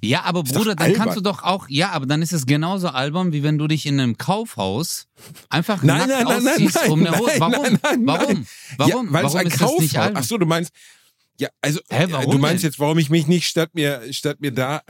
Ja, 0.04 0.24
aber 0.24 0.44
Bruder, 0.44 0.76
dann 0.76 0.88
albern. 0.88 1.02
kannst 1.02 1.18
du 1.18 1.22
doch 1.22 1.44
auch, 1.44 1.70
ja, 1.70 1.92
aber 1.92 2.06
dann 2.06 2.22
ist 2.22 2.34
es 2.34 2.46
genauso 2.46 2.90
albern, 2.90 3.32
wie 3.32 3.42
wenn 3.42 3.58
du 3.58 3.68
dich 3.68 3.86
in 3.86 4.00
einem 4.00 4.18
Kaufhaus 4.18 5.08
einfach 5.50 5.82
Nein, 5.82 6.10
nackt 6.10 6.10
nein, 6.10 6.24
nein, 6.26 6.44
nein, 6.44 6.54
ausziehst, 6.54 6.88
um 6.90 7.00
eine 7.00 7.12
nein, 7.12 7.20
Hose. 7.20 7.30
nein, 7.32 7.40
Warum? 7.40 7.64
nein, 7.64 7.80
nein, 7.82 8.06
Warum? 8.06 8.34
nein. 8.34 8.48
Warum? 8.78 9.08
Ja, 9.08 9.14
weil 9.14 9.26
es 9.26 9.34
Warum 9.34 9.38
ein 9.38 9.48
ist 9.48 9.62
das 9.62 9.72
nicht 9.80 9.94
Kaufhaus. 9.94 9.96
albern? 9.96 10.18
Ach 10.18 10.28
so, 10.28 10.38
du 10.38 10.46
meinst... 10.46 10.74
Ja, 11.40 11.50
also, 11.62 11.80
Hä, 11.90 12.04
äh, 12.04 12.12
warum 12.12 12.32
du 12.32 12.38
meinst 12.38 12.64
denn? 12.64 12.70
jetzt, 12.70 12.80
warum 12.80 12.98
ich 12.98 13.10
mich 13.10 13.28
nicht 13.28 13.48
statt 13.48 13.70
mir, 13.74 14.02
statt 14.12 14.38
mir 14.40 14.52
da... 14.52 14.82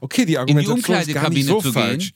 Okay, 0.00 0.24
die 0.24 0.38
Argumentation 0.38 0.98
ist 0.98 1.12
gar 1.12 1.30
nicht 1.30 1.46
so 1.46 1.60
zu 1.60 1.72
falsch. 1.72 2.12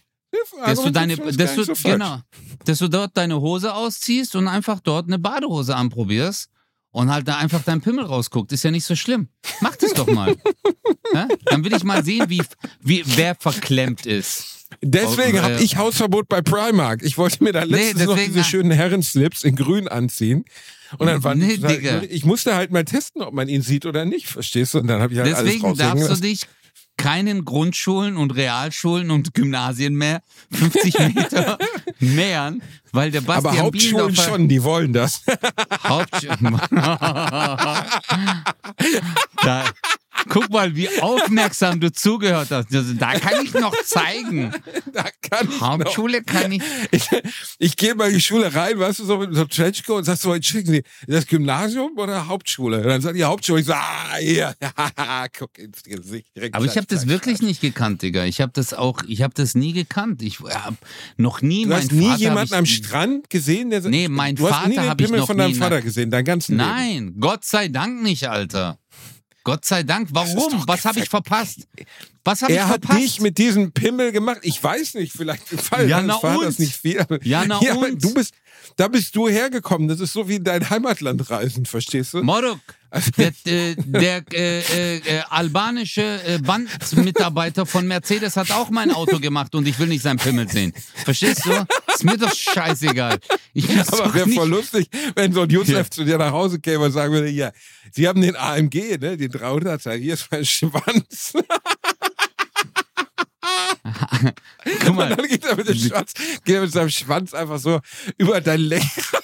dass 0.64 0.82
du 0.82 0.90
deine, 0.90 1.16
dass 1.16 1.54
du, 1.54 1.64
so 1.64 1.74
falsch. 1.74 1.94
genau, 1.94 2.20
dass 2.64 2.78
du 2.78 2.88
dort 2.88 3.16
deine 3.16 3.40
Hose 3.40 3.74
ausziehst 3.74 4.36
und 4.36 4.48
einfach 4.48 4.80
dort 4.80 5.06
eine 5.06 5.18
Badehose 5.18 5.76
anprobierst 5.76 6.48
und 6.92 7.10
halt 7.10 7.26
da 7.26 7.36
einfach 7.38 7.62
dein 7.64 7.80
Pimmel 7.80 8.04
rausguckt, 8.04 8.52
ist 8.52 8.62
ja 8.62 8.70
nicht 8.70 8.84
so 8.84 8.94
schlimm. 8.96 9.28
Mach 9.60 9.74
das 9.76 9.92
doch 9.94 10.06
mal. 10.06 10.36
ja? 11.14 11.26
Dann 11.46 11.64
will 11.64 11.74
ich 11.74 11.84
mal 11.84 12.04
sehen, 12.04 12.26
wie, 12.28 12.42
wie, 12.80 13.02
wer 13.16 13.34
verklemmt 13.34 14.06
ist. 14.06 14.68
Deswegen 14.80 15.38
Oh, 15.38 15.42
habe 15.42 15.54
äh, 15.56 15.62
ich 15.62 15.76
Hausverbot 15.76 16.28
bei 16.28 16.40
Primark. 16.40 17.02
Ich 17.02 17.18
wollte 17.18 17.42
mir 17.44 17.52
da 17.52 17.64
letztens 17.64 18.04
noch 18.06 18.14
deswegen- 18.14 18.32
diese 18.34 18.44
schönen 18.44 18.70
Herrenslips 18.70 19.44
in 19.44 19.56
grün 19.56 19.88
anziehen. 19.88 20.44
Und 20.98 21.06
dann 21.06 21.22
war 21.24 21.34
Nee, 21.34 21.56
Digga. 21.56 22.02
ich 22.08 22.24
musste 22.24 22.54
halt 22.54 22.70
mal 22.70 22.84
testen, 22.84 23.22
ob 23.22 23.32
man 23.32 23.48
ihn 23.48 23.62
sieht 23.62 23.86
oder 23.86 24.04
nicht, 24.04 24.26
verstehst 24.26 24.74
du? 24.74 24.78
Und 24.78 24.88
dann 24.88 25.00
habe 25.00 25.12
ich 25.14 25.18
halt 25.20 25.30
Deswegen 25.30 25.64
alles 25.66 25.78
darfst 25.78 26.10
du 26.10 26.16
dich 26.16 26.42
keinen 26.98 27.44
Grundschulen 27.46 28.16
und 28.18 28.32
Realschulen 28.36 29.10
und 29.10 29.32
Gymnasien 29.34 29.94
mehr 29.94 30.22
50 30.52 30.98
Meter 31.14 31.58
nähern, 32.00 32.62
weil 32.92 33.10
der 33.10 33.22
Aber 33.22 33.42
Bastian 33.42 33.58
Hauptschulen 33.64 34.14
Bielendorfer- 34.14 34.24
schon, 34.28 34.48
die 34.48 34.62
wollen 34.62 34.92
das. 34.92 35.22
Hauptschulen. 35.84 36.60
da, 39.42 39.64
Guck 40.28 40.50
mal, 40.50 40.74
wie 40.76 40.88
aufmerksam 41.00 41.80
du 41.80 41.92
zugehört 41.92 42.50
hast. 42.50 42.68
Da 42.98 43.18
kann 43.18 43.44
ich 43.44 43.52
noch 43.54 43.74
zeigen. 43.84 44.52
Da 44.92 45.04
kann 45.28 45.48
ich 45.50 45.60
Hauptschule 45.60 46.18
noch. 46.18 46.26
kann 46.26 46.52
ich. 46.52 46.62
Ich, 46.90 47.08
ich 47.58 47.76
gehe 47.76 47.94
mal 47.94 48.08
in 48.08 48.14
die 48.14 48.20
Schule 48.20 48.54
rein, 48.54 48.78
weißt 48.78 49.00
du, 49.00 49.04
so 49.04 49.18
mit 49.18 49.34
so 49.34 49.44
Trenchcoat 49.44 49.98
und 49.98 50.04
sagst 50.04 50.22
so, 50.22 50.32
entschuldigen 50.32 50.74
Sie, 50.74 50.82
das 51.06 51.26
Gymnasium 51.26 51.96
oder 51.96 52.28
Hauptschule? 52.28 52.78
Und 52.78 52.86
dann 52.86 53.00
sagt 53.00 53.16
die 53.16 53.24
Hauptschule, 53.24 53.60
ich 53.60 53.66
so, 53.66 53.72
ah, 53.72 54.16
hier, 54.20 54.54
guck 55.38 55.58
ins 55.58 55.82
Gesicht. 55.82 56.26
direkt 56.36 56.54
Aber 56.54 56.64
ich 56.64 56.76
habe 56.76 56.86
das 56.86 57.06
wirklich 57.06 57.42
nicht 57.42 57.60
gekannt, 57.60 58.02
Digga. 58.02 58.24
Ich 58.24 58.40
habe 58.40 58.52
das 58.54 58.74
auch, 58.74 59.02
ich 59.06 59.22
habe 59.22 59.34
das 59.34 59.54
nie 59.54 59.72
gekannt. 59.72 60.22
Ich 60.22 60.40
habe 60.40 60.76
noch 61.16 61.42
nie 61.42 61.64
Du 61.66 61.74
hast 61.74 61.92
nie 61.92 62.06
Vater 62.06 62.20
jemanden 62.20 62.52
hab 62.52 62.58
am 62.58 62.66
Strand 62.66 63.30
gesehen, 63.30 63.70
der 63.70 63.82
Nee, 63.82 64.08
mein 64.08 64.36
du 64.36 64.44
nie 64.44 64.50
Vater 64.50 64.68
den 64.68 64.88
hab 64.88 65.00
ich 65.00 65.10
noch 65.10 65.26
von 65.26 65.38
deinem 65.38 65.52
nie, 65.52 65.58
Vater 65.58 65.76
nein. 65.76 65.84
gesehen, 65.84 66.10
dein 66.10 66.24
ganzen 66.24 66.56
Leben. 66.56 66.68
Nein, 66.68 67.16
Gott 67.18 67.44
sei 67.44 67.68
Dank 67.68 68.02
nicht, 68.02 68.28
Alter. 68.28 68.78
Gott 69.44 69.64
sei 69.64 69.82
Dank. 69.82 70.08
Warum? 70.12 70.62
Was 70.66 70.84
habe 70.84 71.00
ich 71.00 71.08
verpasst? 71.08 71.66
Was 72.24 72.42
habe 72.42 72.52
ich 72.52 72.58
Er 72.58 72.68
hat 72.68 72.84
verpasst? 72.84 73.00
dich 73.00 73.20
mit 73.20 73.38
diesem 73.38 73.72
Pimmel 73.72 74.12
gemacht. 74.12 74.38
Ich 74.42 74.62
weiß 74.62 74.94
nicht, 74.94 75.12
vielleicht 75.12 75.48
gefallen 75.50 75.88
Ja, 75.88 76.00
na 76.00 76.18
Vaters 76.18 76.46
und? 76.46 76.58
nicht 76.60 76.76
viel. 76.76 77.04
Ja, 77.22 77.44
na 77.46 77.56
aber 77.70 77.86
und? 77.86 78.02
Du 78.02 78.14
bist, 78.14 78.34
da 78.76 78.86
bist 78.88 79.16
du 79.16 79.28
hergekommen. 79.28 79.88
Das 79.88 79.98
ist 80.00 80.12
so 80.12 80.28
wie 80.28 80.38
dein 80.38 80.68
Heimatlandreisen, 80.70 81.66
verstehst 81.66 82.14
du? 82.14 82.22
Moruk, 82.22 82.60
der, 83.16 83.32
äh, 83.46 83.74
der 83.76 84.22
äh, 84.32 84.58
äh, 84.60 84.96
äh, 84.98 85.22
albanische 85.30 86.02
äh, 86.24 86.38
Bandmitarbeiter 86.38 87.64
von 87.66 87.86
Mercedes 87.86 88.36
hat 88.36 88.50
auch 88.50 88.70
mein 88.70 88.90
Auto 88.90 89.18
gemacht 89.18 89.54
und 89.54 89.66
ich 89.66 89.78
will 89.78 89.88
nicht 89.88 90.02
sein 90.02 90.18
Pimmel 90.18 90.48
sehen. 90.48 90.72
Verstehst 91.04 91.46
du? 91.46 91.66
Ist 91.92 92.04
mir 92.04 92.18
doch 92.18 92.34
scheißegal. 92.34 93.18
Ich 93.54 93.68
Aber 93.70 94.12
wäre 94.14 94.28
voll 94.30 94.48
lustig, 94.48 94.88
wenn 95.14 95.32
so 95.32 95.42
ein 95.42 95.50
Josef 95.50 95.72
Ja. 95.76 95.90
zu 95.90 96.04
dir 96.04 96.18
nach 96.18 96.32
Hause 96.32 96.60
käme 96.60 96.84
und 96.84 96.92
sagen 96.92 97.12
würde, 97.12 97.28
ja, 97.30 97.52
Sie 97.92 98.06
haben 98.08 98.20
den 98.20 98.36
AMG, 98.36 98.98
ne, 98.98 99.16
den 99.16 99.30
300er, 99.30 99.94
hier 99.94 100.14
ist 100.14 100.28
mein 100.30 100.44
Schwanz. 100.44 101.32
Guck 104.80 104.88
Und 104.90 104.96
mal, 104.96 105.14
dann 105.14 105.26
geht 105.26 105.44
er 105.44 105.56
mit 105.56 105.68
dem 105.68 105.76
Schwanz, 105.76 106.12
geht 106.44 106.54
er 106.54 106.60
mit 106.62 106.72
seinem 106.72 106.90
Schwanz 106.90 107.34
einfach 107.34 107.58
so 107.58 107.80
über 108.18 108.40
dein 108.40 108.60
Lenkrad. 108.60 109.22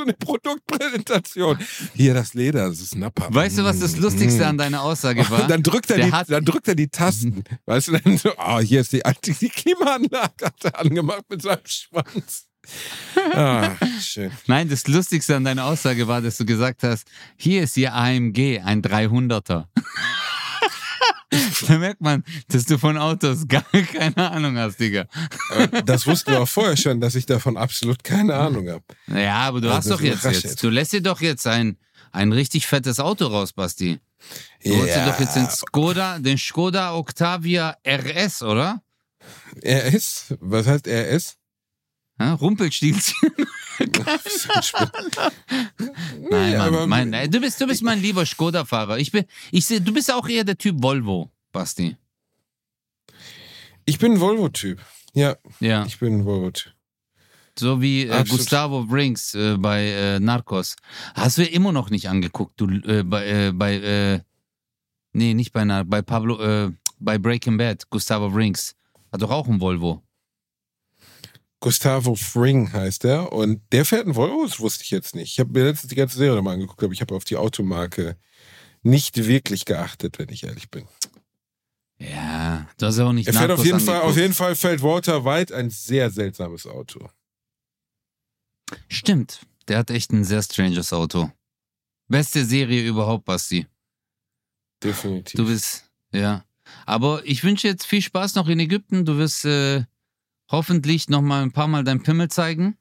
So 0.00 0.04
eine 0.04 0.14
Produktpräsentation. 0.14 1.58
Hier 1.94 2.14
das 2.14 2.32
Leder, 2.32 2.70
das 2.70 2.80
ist 2.80 2.96
Nappa. 2.96 3.26
weißt 3.34 3.58
du, 3.58 3.64
was 3.64 3.80
das 3.80 3.98
Lustigste 3.98 4.46
an 4.46 4.56
deiner 4.56 4.80
Aussage 4.82 5.28
war? 5.28 5.46
Dann 5.48 5.62
drückt 5.62 5.90
er, 5.90 5.96
Der 5.98 6.06
die, 6.06 6.12
hat- 6.12 6.30
dann 6.30 6.42
drückt 6.42 6.68
er 6.68 6.74
die 6.74 6.88
Tasten. 6.88 7.44
Weißt 7.66 7.88
du, 7.88 7.98
dann 7.98 8.16
so, 8.16 8.30
oh, 8.38 8.60
hier 8.60 8.80
ist 8.80 8.92
die, 8.94 9.02
die, 9.26 9.32
die 9.34 9.48
Klimaanlage, 9.50 10.46
hat 10.46 10.64
er 10.64 10.78
angemacht 10.80 11.24
mit 11.28 11.42
seinem 11.42 11.60
Schwanz. 11.66 12.46
Ah, 13.34 13.72
schön. 14.00 14.30
Nein, 14.46 14.68
das 14.70 14.86
Lustigste 14.86 15.36
an 15.36 15.44
deiner 15.44 15.64
Aussage 15.66 16.08
war, 16.08 16.22
dass 16.22 16.38
du 16.38 16.46
gesagt 16.46 16.82
hast, 16.82 17.06
hier 17.36 17.62
ist 17.64 17.76
Ihr 17.76 17.92
AMG, 17.94 18.60
ein 18.64 18.80
300er. 18.82 19.64
da 21.68 21.78
merkt 21.78 22.00
man, 22.00 22.24
dass 22.48 22.64
du 22.64 22.78
von 22.78 22.96
Autos 22.98 23.46
gar 23.46 23.62
keine 23.92 24.30
Ahnung 24.30 24.56
hast, 24.58 24.80
Digga. 24.80 25.06
Äh, 25.50 25.82
Das 25.84 26.06
wussten 26.06 26.32
wir 26.32 26.40
auch 26.42 26.48
vorher 26.48 26.76
schon, 26.76 27.00
dass 27.00 27.14
ich 27.14 27.26
davon 27.26 27.56
absolut 27.56 28.02
keine 28.04 28.34
Ahnung 28.34 28.68
habe. 28.68 28.84
Ja, 29.06 29.36
aber 29.40 29.60
du 29.60 29.68
Ja, 29.68 29.74
hast 29.76 29.88
das 29.88 29.98
doch 29.98 30.04
jetzt, 30.04 30.24
jetzt, 30.24 30.62
du 30.62 30.68
lässt 30.70 30.92
dir 30.92 31.02
doch 31.02 31.20
jetzt 31.20 31.46
ein, 31.46 31.76
ein 32.12 32.32
richtig 32.32 32.66
fettes 32.66 32.98
Auto 33.00 33.26
raus, 33.26 33.52
Basti. 33.52 34.00
Du 34.64 34.76
holst 34.76 34.94
dir 34.96 35.06
doch 35.06 35.18
jetzt 35.20 35.36
den 35.36 35.48
Skoda, 35.48 36.18
den 36.18 36.36
Skoda 36.36 36.94
Octavia 36.94 37.76
RS, 37.86 38.42
oder? 38.42 38.82
Er 39.62 39.84
ist, 39.86 40.34
was 40.40 40.66
heißt 40.66 40.86
ist? 40.86 41.36
Ja, 42.18 42.34
Rumpelstilzchen. 42.34 43.30
Nein, 46.30 46.52
Ja, 46.52 46.70
Mann, 46.70 46.88
mein, 46.88 47.10
nein, 47.10 47.30
du, 47.30 47.40
bist, 47.40 47.60
du 47.60 47.66
bist 47.66 47.82
mein 47.82 48.00
lieber 48.00 48.24
Skoda-Fahrer. 48.26 48.98
Ich 48.98 49.10
bin, 49.12 49.24
ich 49.50 49.66
seh, 49.66 49.80
du 49.80 49.92
bist 49.92 50.12
auch 50.12 50.28
eher 50.28 50.44
der 50.44 50.56
Typ 50.58 50.82
Volvo, 50.82 51.30
Basti. 51.52 51.96
Ich 53.84 53.98
bin 53.98 54.12
ein 54.12 54.20
Volvo-Typ. 54.20 54.80
Ja, 55.14 55.36
Ja, 55.60 55.84
ich 55.86 55.98
bin 55.98 56.18
ein 56.20 56.24
Volvo-Typ. 56.24 56.72
so 57.58 57.80
wie 57.80 58.06
äh. 58.06 58.24
Gustavo 58.24 58.84
Brinks 58.84 59.34
äh, 59.34 59.56
bei 59.58 59.86
äh, 59.88 60.20
Narcos. 60.20 60.76
Hast 61.14 61.38
du 61.38 61.44
immer 61.44 61.72
noch 61.72 61.90
nicht 61.90 62.08
angeguckt, 62.08 62.60
du 62.60 62.66
äh, 62.68 63.02
bei, 63.02 63.26
äh, 63.26 63.52
bei 63.52 63.74
äh, 63.74 64.20
nee, 65.12 65.34
nicht 65.34 65.52
bei 65.52 65.64
Nar 65.64 65.84
bei 65.84 66.02
Pablo, 66.02 66.40
äh, 66.40 66.70
bei 66.98 67.18
Breaking 67.18 67.56
Bad, 67.56 67.88
Gustavo 67.90 68.30
Brinks. 68.30 68.76
Hat 69.12 69.22
doch 69.22 69.30
auch 69.30 69.48
ein 69.48 69.60
Volvo. 69.60 70.02
Gustavo 71.60 72.14
Fring 72.14 72.72
heißt 72.72 73.04
er 73.04 73.32
und 73.32 73.62
der 73.72 73.84
fährt 73.84 74.06
ein 74.06 74.16
Volvo, 74.16 74.44
das 74.46 74.60
wusste 74.60 74.82
ich 74.82 74.90
jetzt 74.90 75.14
nicht. 75.14 75.32
Ich 75.32 75.40
habe 75.40 75.52
mir 75.52 75.64
letztens 75.66 75.90
die 75.90 75.96
ganze 75.96 76.16
Serie 76.16 76.40
mal 76.40 76.54
angeguckt, 76.54 76.82
aber 76.82 76.92
ich 76.92 77.02
habe 77.02 77.14
auf 77.14 77.24
die 77.24 77.36
Automarke 77.36 78.16
nicht 78.82 79.16
wirklich 79.26 79.66
geachtet, 79.66 80.18
wenn 80.18 80.30
ich 80.30 80.44
ehrlich 80.44 80.70
bin. 80.70 80.88
Ja, 81.98 82.66
du 82.78 82.86
hast 82.86 82.96
ja 82.96 83.04
auch 83.04 83.12
nicht 83.12 83.26
Er 83.26 83.34
fährt 83.34 83.50
auf 83.50 83.64
jeden 83.64 83.80
Fall, 83.80 84.00
auf 84.00 84.16
jeden 84.16 84.32
Fall 84.32 84.56
fällt 84.56 84.82
Walter 84.82 85.26
White 85.26 85.54
ein 85.54 85.68
sehr 85.68 86.10
seltsames 86.10 86.66
Auto. 86.66 87.10
Stimmt, 88.88 89.40
der 89.68 89.78
hat 89.78 89.90
echt 89.90 90.12
ein 90.12 90.24
sehr 90.24 90.42
stranges 90.42 90.94
Auto. 90.94 91.30
Beste 92.08 92.44
Serie 92.44 92.86
überhaupt, 92.86 93.26
Basti. 93.26 93.66
Definitiv. 94.82 95.36
Du 95.36 95.46
bist, 95.46 95.90
ja. 96.12 96.44
Aber 96.86 97.22
ich 97.24 97.44
wünsche 97.44 97.68
jetzt 97.68 97.84
viel 97.84 98.00
Spaß 98.00 98.34
noch 98.36 98.48
in 98.48 98.60
Ägypten. 98.60 99.04
Du 99.04 99.18
wirst 99.18 99.44
äh, 99.44 99.84
hoffentlich 100.50 101.08
noch 101.08 101.22
mal 101.22 101.42
ein 101.42 101.52
paar 101.52 101.68
Mal 101.68 101.84
dein 101.84 102.02
Pimmel 102.02 102.28
zeigen. 102.28 102.76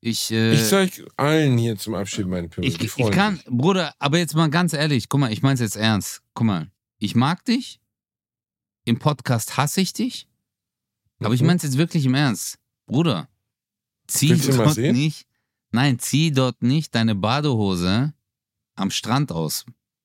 Ich, 0.00 0.30
äh, 0.30 0.52
ich 0.52 0.64
zeig 0.68 1.02
allen 1.16 1.56
hier 1.56 1.78
zum 1.78 1.94
Abschied 1.94 2.26
meinen 2.26 2.50
Pimmel. 2.50 2.68
ich, 2.68 2.80
ich 2.80 3.10
kann, 3.10 3.36
sich. 3.36 3.46
Bruder, 3.46 3.94
aber 3.98 4.18
jetzt 4.18 4.34
mal 4.34 4.50
ganz 4.50 4.72
ehrlich, 4.74 5.08
guck 5.08 5.20
mal, 5.20 5.32
ich 5.32 5.42
mein's 5.42 5.60
jetzt 5.60 5.76
ernst. 5.76 6.22
Guck 6.34 6.46
mal, 6.46 6.70
ich 6.98 7.14
mag 7.14 7.44
dich. 7.44 7.80
Im 8.84 8.98
Podcast 8.98 9.56
hasse 9.56 9.80
ich 9.80 9.94
dich. 9.94 10.28
Aber 11.20 11.32
ich 11.32 11.40
Mhm. 11.40 11.46
mein's 11.46 11.62
jetzt 11.62 11.78
wirklich 11.78 12.04
im 12.04 12.12
Ernst. 12.14 12.58
Bruder, 12.86 13.28
zieh 14.06 14.30
Willst 14.30 14.58
dort 14.58 14.76
nicht, 14.76 15.26
nein, 15.70 15.98
zieh 15.98 16.32
dort 16.32 16.62
nicht 16.62 16.94
deine 16.94 17.14
Badehose 17.14 18.12
am 18.74 18.90
Strand 18.90 19.32
aus, 19.32 19.64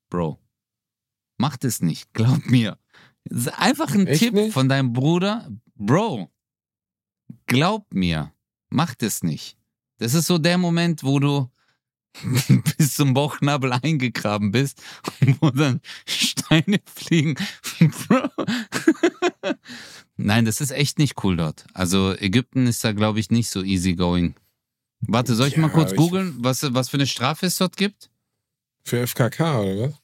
Bro. 0.09 0.39
Mach 1.38 1.57
das 1.57 1.82
nicht, 1.82 2.13
glaub 2.13 2.45
mir. 2.45 2.78
Das 3.26 3.39
ist 3.39 3.47
einfach 3.59 3.93
ein 3.93 4.07
Echt 4.07 4.20
Tipp 4.22 4.34
nicht? 4.34 4.53
von 4.53 4.70
deinem 4.70 4.93
Bruder. 4.93 5.49
Bro, 5.76 6.32
glaub 7.47 7.93
mir, 7.93 8.32
mach 8.69 8.95
das 8.95 9.23
nicht. 9.23 9.57
Das 9.97 10.13
ist 10.13 10.27
so 10.27 10.38
der 10.38 10.57
Moment, 10.57 11.03
wo 11.03 11.19
du 11.19 11.49
bis 12.77 12.95
zum 12.95 13.13
Bauchnabel 13.13 13.71
eingegraben 13.73 14.51
bist 14.51 14.82
und 15.21 15.41
wo 15.41 15.49
dann 15.51 15.82
Steine 16.05 16.80
fliegen. 16.86 17.36
Nein, 20.17 20.45
das 20.45 20.59
ist 20.61 20.71
echt 20.71 20.99
nicht 20.99 21.23
cool 21.23 21.38
dort. 21.38 21.65
Also 21.73 22.13
Ägypten 22.17 22.67
ist 22.67 22.84
da, 22.84 22.91
glaube 22.91 23.19
ich, 23.19 23.30
nicht 23.32 23.49
so 23.49 23.63
easygoing. 23.63 24.36
Warte, 25.01 25.36
soll 25.36 25.47
ich 25.47 25.55
Ja, 25.55 25.61
mal 25.61 25.69
kurz 25.69 25.95
googeln, 25.95 26.36
was, 26.39 26.73
was 26.73 26.89
für 26.89 26.97
eine 26.97 27.07
Strafe 27.07 27.45
es 27.45 27.57
dort 27.57 27.77
gibt? 27.77 28.09
Für 28.84 29.05
FKK, 29.05 29.61
oder 29.61 29.80
was? 29.80 29.95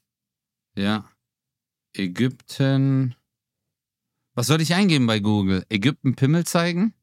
Ja. 0.78 1.10
Ägypten. 1.94 3.16
Was 4.36 4.48
soll 4.48 4.62
ich 4.62 4.74
eingeben 4.74 5.08
bei 5.08 5.20
Google? 5.20 5.66
Ägypten 5.70 6.16
Pimmel 6.16 6.46
zeigen? 6.46 6.94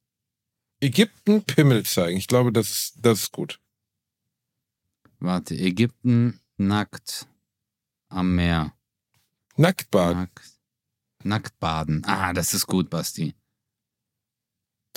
Ägypten 0.82 1.44
Pimmel 1.44 1.84
zeigen. 1.86 2.18
Ich 2.18 2.26
glaube, 2.26 2.52
das 2.52 2.70
ist, 2.70 2.94
das 3.00 3.20
ist 3.20 3.32
gut. 3.32 3.60
Warte, 5.20 5.54
Ägypten 5.54 6.40
nackt 6.56 7.28
am 8.08 8.34
Meer. 8.34 8.74
Nacktbaden. 9.56 10.22
Nackt, 10.22 10.50
nackt 11.22 11.60
baden. 11.60 12.02
Ah, 12.04 12.32
das 12.32 12.52
ist 12.52 12.66
gut, 12.66 12.90
Basti. 12.90 13.36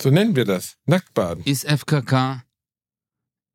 So 0.00 0.10
nennen 0.10 0.34
wir 0.34 0.44
das. 0.44 0.76
Nacktbaden. 0.86 1.44
Ist 1.44 1.64
FKK 1.64 2.42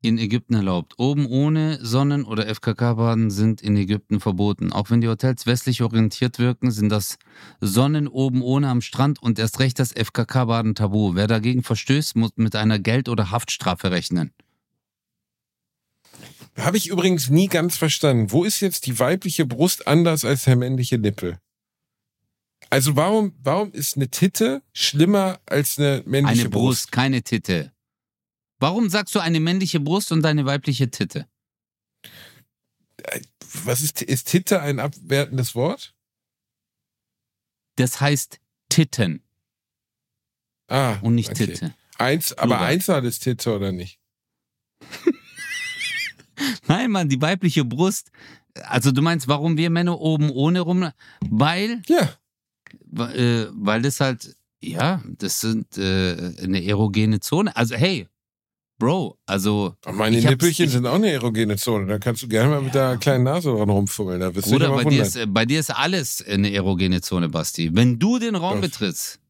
in 0.02 0.18
Ägypten 0.18 0.54
erlaubt? 0.54 0.98
Oben 0.98 1.26
ohne 1.26 1.78
Sonnen- 1.80 2.24
oder 2.24 2.46
FKK-Baden 2.46 3.30
sind 3.30 3.62
in 3.62 3.76
Ägypten 3.76 4.20
verboten. 4.20 4.72
Auch 4.72 4.90
wenn 4.90 5.00
die 5.00 5.08
Hotels 5.08 5.46
westlich 5.46 5.82
orientiert 5.82 6.38
wirken, 6.38 6.70
sind 6.70 6.90
das 6.90 7.16
Sonnen 7.60 8.08
oben 8.08 8.42
ohne 8.42 8.68
am 8.68 8.80
Strand 8.80 9.22
und 9.22 9.38
erst 9.38 9.60
recht 9.60 9.78
das 9.78 9.92
FKK-Baden 9.92 10.74
tabu. 10.74 11.14
Wer 11.14 11.28
dagegen 11.28 11.62
verstößt, 11.62 12.16
muss 12.16 12.32
mit 12.36 12.56
einer 12.56 12.78
Geld- 12.78 13.08
oder 13.08 13.30
Haftstrafe 13.30 13.90
rechnen. 13.90 14.32
Habe 16.56 16.76
ich 16.76 16.88
übrigens 16.88 17.30
nie 17.30 17.48
ganz 17.48 17.76
verstanden. 17.76 18.30
Wo 18.30 18.44
ist 18.44 18.60
jetzt 18.60 18.86
die 18.86 18.98
weibliche 18.98 19.46
Brust 19.46 19.86
anders 19.86 20.24
als 20.24 20.44
der 20.44 20.56
männliche 20.56 20.98
Nippel? 20.98 21.38
Also 22.70 22.96
warum, 22.96 23.34
warum 23.42 23.72
ist 23.72 23.96
eine 23.96 24.08
Titte 24.08 24.62
schlimmer 24.72 25.40
als 25.46 25.78
eine 25.78 26.02
männliche 26.06 26.42
Eine 26.42 26.50
Brust, 26.50 26.92
keine 26.92 27.22
Titte. 27.22 27.71
Warum 28.62 28.88
sagst 28.88 29.12
du 29.16 29.18
eine 29.18 29.40
männliche 29.40 29.80
Brust 29.80 30.12
und 30.12 30.24
eine 30.24 30.46
weibliche 30.46 30.88
Titte? 30.88 31.26
Was 33.64 33.80
ist, 33.80 34.00
ist 34.02 34.28
Titte 34.28 34.62
ein 34.62 34.78
abwertendes 34.78 35.56
Wort? 35.56 35.96
Das 37.74 38.00
heißt 38.00 38.38
Titten 38.68 39.20
Ah. 40.68 40.98
und 41.02 41.16
nicht 41.16 41.30
okay. 41.30 41.46
Titte. 41.46 41.74
Eins, 41.98 42.32
aber 42.34 42.54
Plural. 42.54 42.66
Einzahl 42.72 43.04
ist 43.04 43.18
Titte 43.24 43.52
oder 43.52 43.72
nicht? 43.72 43.98
Nein, 46.68 46.92
Mann, 46.92 47.08
die 47.08 47.20
weibliche 47.20 47.64
Brust. 47.64 48.12
Also 48.62 48.92
du 48.92 49.02
meinst, 49.02 49.26
warum 49.26 49.56
wir 49.56 49.70
Männer 49.70 49.98
oben 50.00 50.30
ohne 50.30 50.60
rum? 50.60 50.88
Weil, 51.20 51.82
Ja. 51.88 52.16
äh, 53.12 53.48
weil 53.50 53.82
das 53.82 53.98
halt, 53.98 54.36
ja, 54.62 55.02
das 55.04 55.40
sind 55.40 55.76
äh, 55.78 56.36
eine 56.40 56.64
erogene 56.64 57.18
Zone. 57.18 57.56
Also 57.56 57.74
hey, 57.74 58.06
Bro, 58.82 59.16
also 59.26 59.76
Und 59.86 59.96
meine 59.96 60.20
Nippelchen 60.20 60.68
sind 60.68 60.86
auch 60.86 60.94
eine 60.96 61.12
erogene 61.12 61.56
Zone. 61.56 61.86
Da 61.86 62.00
kannst 62.00 62.24
du 62.24 62.26
gerne 62.26 62.50
mal 62.50 62.62
mit 62.62 62.74
der 62.74 62.96
kleinen 62.96 63.22
Nase 63.22 63.52
dran 63.52 63.70
rumfummeln. 63.70 64.18
Da 64.18 64.30
Bruder, 64.30 64.70
aber 64.72 64.82
bei 64.82 64.90
dir, 64.90 65.02
ist, 65.02 65.14
äh, 65.14 65.26
bei 65.26 65.46
dir 65.46 65.60
ist 65.60 65.70
alles 65.70 66.20
eine 66.26 66.52
erogene 66.52 67.00
Zone, 67.00 67.28
Basti. 67.28 67.70
Wenn 67.72 68.00
du 68.00 68.18
den 68.18 68.34
Raum 68.34 68.60
Das- 68.60 68.72
betrittst, 68.72 69.20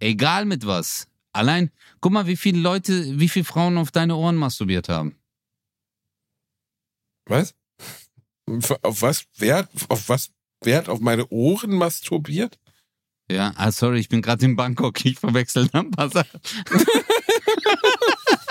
egal 0.00 0.46
mit 0.46 0.66
was, 0.66 1.08
allein, 1.34 1.70
guck 2.00 2.12
mal, 2.12 2.26
wie 2.26 2.38
viele 2.38 2.58
Leute, 2.60 3.20
wie 3.20 3.28
viele 3.28 3.44
Frauen 3.44 3.76
auf 3.76 3.90
deine 3.90 4.16
Ohren 4.16 4.36
masturbiert 4.36 4.88
haben. 4.88 5.14
Was? 7.26 7.54
Auf 8.82 9.02
was 9.02 9.26
Wert? 9.36 9.68
Auf 9.90 10.08
was 10.08 10.30
Wert? 10.64 10.88
Auf 10.88 11.00
meine 11.00 11.28
Ohren 11.28 11.72
masturbiert? 11.72 12.58
Ja, 13.30 13.52
ah, 13.56 13.70
sorry, 13.72 13.98
ich 14.00 14.08
bin 14.08 14.22
gerade 14.22 14.42
in 14.46 14.56
Bangkok, 14.56 15.04
ich 15.04 15.18
verwechsel 15.18 15.68
Sachen. 15.70 15.90
Ja, 15.98 16.24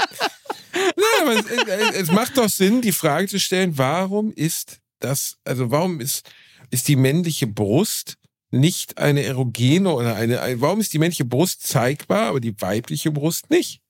aber 1.21 1.33
es, 1.39 1.45
es, 1.45 2.01
es 2.01 2.11
macht 2.11 2.37
doch 2.37 2.49
Sinn, 2.49 2.81
die 2.81 2.91
Frage 2.91 3.27
zu 3.27 3.39
stellen, 3.39 3.77
warum 3.77 4.31
ist 4.33 4.79
das, 4.99 5.37
also 5.43 5.71
warum 5.71 5.99
ist, 5.99 6.29
ist 6.69 6.87
die 6.87 6.95
männliche 6.95 7.47
Brust 7.47 8.17
nicht 8.51 8.97
eine 8.97 9.23
erogene 9.23 9.93
oder 9.93 10.15
eine, 10.15 10.41
ein, 10.41 10.59
warum 10.61 10.79
ist 10.81 10.93
die 10.93 10.99
männliche 10.99 11.25
Brust 11.25 11.65
zeigbar, 11.67 12.27
aber 12.27 12.39
die 12.39 12.59
weibliche 12.61 13.11
Brust 13.11 13.49
nicht? 13.49 13.81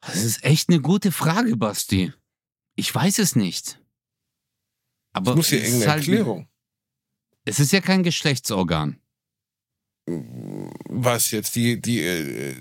Das 0.00 0.16
ist 0.22 0.44
echt 0.44 0.68
eine 0.68 0.80
gute 0.80 1.12
Frage, 1.12 1.56
Basti. 1.56 2.12
Ich 2.76 2.94
weiß 2.94 3.18
es 3.18 3.36
nicht. 3.36 3.80
Aber 5.12 5.32
Es 5.32 5.36
muss 5.36 5.50
ja 5.50 5.58
irgendeine 5.58 5.90
halt- 5.92 6.00
Erklärung. 6.02 6.48
Es 7.46 7.60
ist 7.60 7.72
ja 7.72 7.80
kein 7.80 8.02
Geschlechtsorgan. 8.02 8.98
Was 10.06 11.30
jetzt, 11.30 11.56
die, 11.56 11.80
die, 11.80 12.00
äh, 12.00 12.54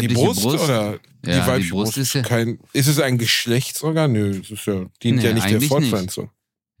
die 0.00 0.08
Brust, 0.08 0.42
Brust? 0.42 0.64
oder 0.64 0.98
die 1.24 1.30
Ja, 1.30 1.42
die 1.42 1.46
weibliche 1.46 1.70
Brust 1.72 1.94
Brust? 1.94 1.98
ist 1.98 2.14
ja- 2.14 2.22
kein, 2.22 2.58
ist 2.72 2.86
es 2.86 2.98
ein 3.00 3.18
Geschlechtsorgan? 3.18 4.12
Nö, 4.12 4.40
es 4.40 4.50
ist 4.50 4.64
ja, 4.66 4.86
dient 5.02 5.18
Nee, 5.18 5.24
ja 5.24 5.32
nicht 5.34 5.44
der 5.44 5.50
eigentlich 5.52 5.60
nicht. 5.60 5.68
Fortpflanzung. 5.68 6.30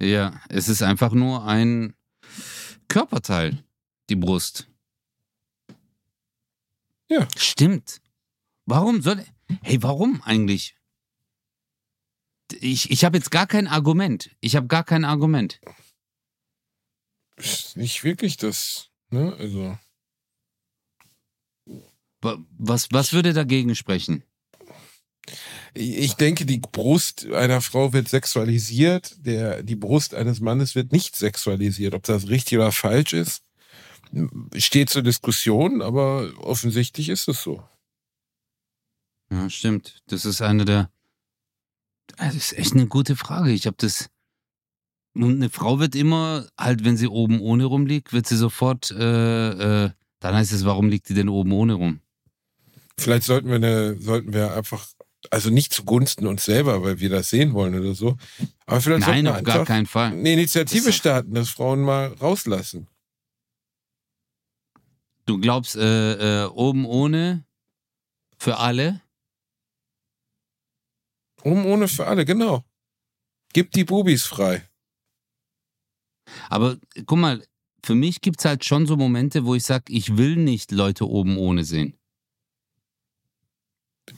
Ja, 0.00 0.40
es 0.48 0.68
ist 0.68 0.82
einfach 0.82 1.12
nur 1.12 1.44
ein 1.46 1.94
Körperteil, 2.88 3.62
die 4.08 4.16
Brust. 4.16 4.68
Ja. 7.10 7.28
Stimmt. 7.36 8.00
Warum 8.64 9.02
soll. 9.02 9.24
Hey, 9.62 9.82
warum 9.82 10.22
eigentlich? 10.22 10.76
Ich, 12.60 12.90
ich 12.90 13.04
habe 13.04 13.16
jetzt 13.18 13.30
gar 13.30 13.46
kein 13.46 13.66
Argument. 13.68 14.30
Ich 14.40 14.56
habe 14.56 14.66
gar 14.66 14.82
kein 14.84 15.04
Argument. 15.04 15.60
Ist 17.36 17.76
nicht 17.76 18.02
wirklich 18.02 18.36
das, 18.38 18.90
ne, 19.10 19.34
also. 19.38 19.78
Wa- 22.26 22.38
Was, 22.58 22.88
was 22.90 23.12
würde 23.12 23.32
dagegen 23.32 23.74
sprechen? 23.74 24.22
Ich 25.74 26.14
denke, 26.14 26.46
die 26.46 26.58
Brust 26.58 27.26
einer 27.32 27.60
Frau 27.60 27.92
wird 27.92 28.08
sexualisiert, 28.08 29.14
der, 29.26 29.62
die 29.62 29.76
Brust 29.76 30.14
eines 30.14 30.40
Mannes 30.40 30.74
wird 30.74 30.92
nicht 30.92 31.16
sexualisiert. 31.16 31.94
Ob 31.94 32.02
das 32.04 32.28
richtig 32.28 32.58
oder 32.58 32.72
falsch 32.72 33.12
ist, 33.12 33.42
steht 34.56 34.88
zur 34.88 35.02
Diskussion, 35.02 35.82
aber 35.82 36.32
offensichtlich 36.38 37.08
ist 37.10 37.28
es 37.28 37.42
so. 37.42 37.62
Ja, 39.30 39.50
stimmt. 39.50 40.00
Das 40.06 40.24
ist 40.24 40.40
eine 40.40 40.64
der. 40.64 40.90
Das 42.16 42.34
ist 42.34 42.56
echt 42.56 42.72
eine 42.72 42.86
gute 42.86 43.16
Frage. 43.16 43.50
Ich 43.50 43.66
habe 43.66 43.76
das. 43.78 44.08
Und 45.14 45.36
eine 45.36 45.50
Frau 45.50 45.78
wird 45.78 45.94
immer, 45.94 46.46
halt, 46.58 46.84
wenn 46.84 46.96
sie 46.96 47.08
oben 47.08 47.40
ohne 47.40 47.64
rumliegt, 47.64 48.12
wird 48.12 48.26
sie 48.26 48.36
sofort. 48.36 48.90
Äh, 48.92 49.84
äh, 49.86 49.90
dann 50.20 50.34
heißt 50.34 50.52
es, 50.52 50.64
warum 50.64 50.88
liegt 50.88 51.08
die 51.08 51.14
denn 51.14 51.28
oben 51.28 51.52
ohne 51.52 51.74
rum? 51.74 52.00
Vielleicht 52.98 53.24
sollten 53.24 53.48
wir 53.48 53.56
eine, 53.56 54.00
sollten 54.00 54.32
wir 54.32 54.54
einfach, 54.54 54.88
also 55.30 55.50
nicht 55.50 55.72
zugunsten 55.72 56.26
uns 56.26 56.44
selber, 56.44 56.82
weil 56.82 56.98
wir 57.00 57.10
das 57.10 57.30
sehen 57.30 57.52
wollen 57.52 57.74
oder 57.78 57.94
so, 57.94 58.16
aber 58.66 58.80
vielleicht 58.80 59.06
Nein, 59.06 59.24
sollten 59.24 59.28
auf 59.28 59.36
wir 59.36 59.42
gar 59.42 59.54
einfach 59.60 59.66
keinen 59.66 59.86
Fall. 59.86 60.12
eine 60.12 60.32
Initiative 60.32 60.86
Das- 60.86 60.94
starten, 60.96 61.34
dass 61.34 61.50
Frauen 61.50 61.82
mal 61.82 62.06
rauslassen. 62.14 62.88
Du 65.26 65.38
glaubst, 65.40 65.74
äh, 65.76 66.44
äh, 66.44 66.46
oben 66.46 66.86
ohne 66.86 67.44
für 68.38 68.58
alle? 68.58 69.00
Um 71.42 71.66
ohne 71.66 71.88
für 71.88 72.06
alle, 72.06 72.24
genau. 72.24 72.64
Gib 73.52 73.72
die 73.72 73.84
Bubis 73.84 74.24
frei. 74.24 74.68
Aber 76.48 76.76
guck 77.06 77.18
mal, 77.18 77.44
für 77.84 77.94
mich 77.94 78.20
gibt 78.20 78.38
es 78.40 78.44
halt 78.44 78.64
schon 78.64 78.86
so 78.86 78.96
Momente, 78.96 79.44
wo 79.44 79.54
ich 79.54 79.64
sage, 79.64 79.84
ich 79.92 80.16
will 80.16 80.36
nicht 80.36 80.70
Leute 80.72 81.08
oben 81.08 81.38
ohne 81.38 81.64
sehen. 81.64 81.95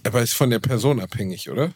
Aber 0.04 0.22
ist 0.22 0.34
von 0.34 0.50
der 0.50 0.58
Person 0.58 1.00
abhängig, 1.00 1.50
oder? 1.50 1.72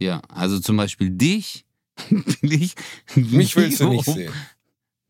Ja, 0.00 0.22
also 0.28 0.60
zum 0.60 0.76
Beispiel 0.76 1.10
dich 1.10 1.64
will 2.10 2.52
ich. 2.52 2.74
Mich 3.14 3.56
willst 3.56 3.80
du 3.80 3.88
nicht 3.90 4.04
sehen. 4.04 4.32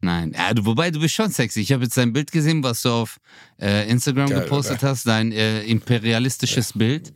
Nein, 0.01 0.33
ja, 0.37 0.55
du, 0.55 0.65
wobei 0.65 0.91
du 0.91 1.01
bist 1.01 1.15
schon 1.15 1.31
sexy. 1.31 1.61
Ich 1.61 1.73
habe 1.73 1.85
jetzt 1.85 1.97
dein 1.97 2.13
Bild 2.13 2.31
gesehen, 2.31 2.63
was 2.63 2.83
du 2.83 2.91
auf 2.91 3.19
äh, 3.61 3.91
Instagram 3.91 4.31
Geil, 4.31 4.43
gepostet 4.43 4.83
hast, 4.83 5.07
dein 5.07 5.33
äh, 5.33 5.63
imperialistisches 5.65 6.73
Bild. 6.73 7.13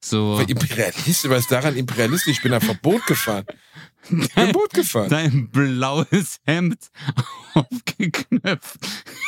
So 0.00 0.34
Aber 0.34 0.48
Imperialist, 0.48 1.28
was 1.30 1.40
ist 1.40 1.50
daran 1.50 1.76
imperialistisch? 1.76 2.36
Ich 2.36 2.42
bin 2.42 2.52
auf 2.52 2.64
Verbot 2.64 3.06
gefahren. 3.06 3.46
Bin 4.10 4.52
Boot 4.52 4.72
gefahren. 4.74 5.08
dein 5.08 5.50
blaues 5.50 6.38
Hemd 6.44 6.90
aufgeknöpft. 7.54 8.78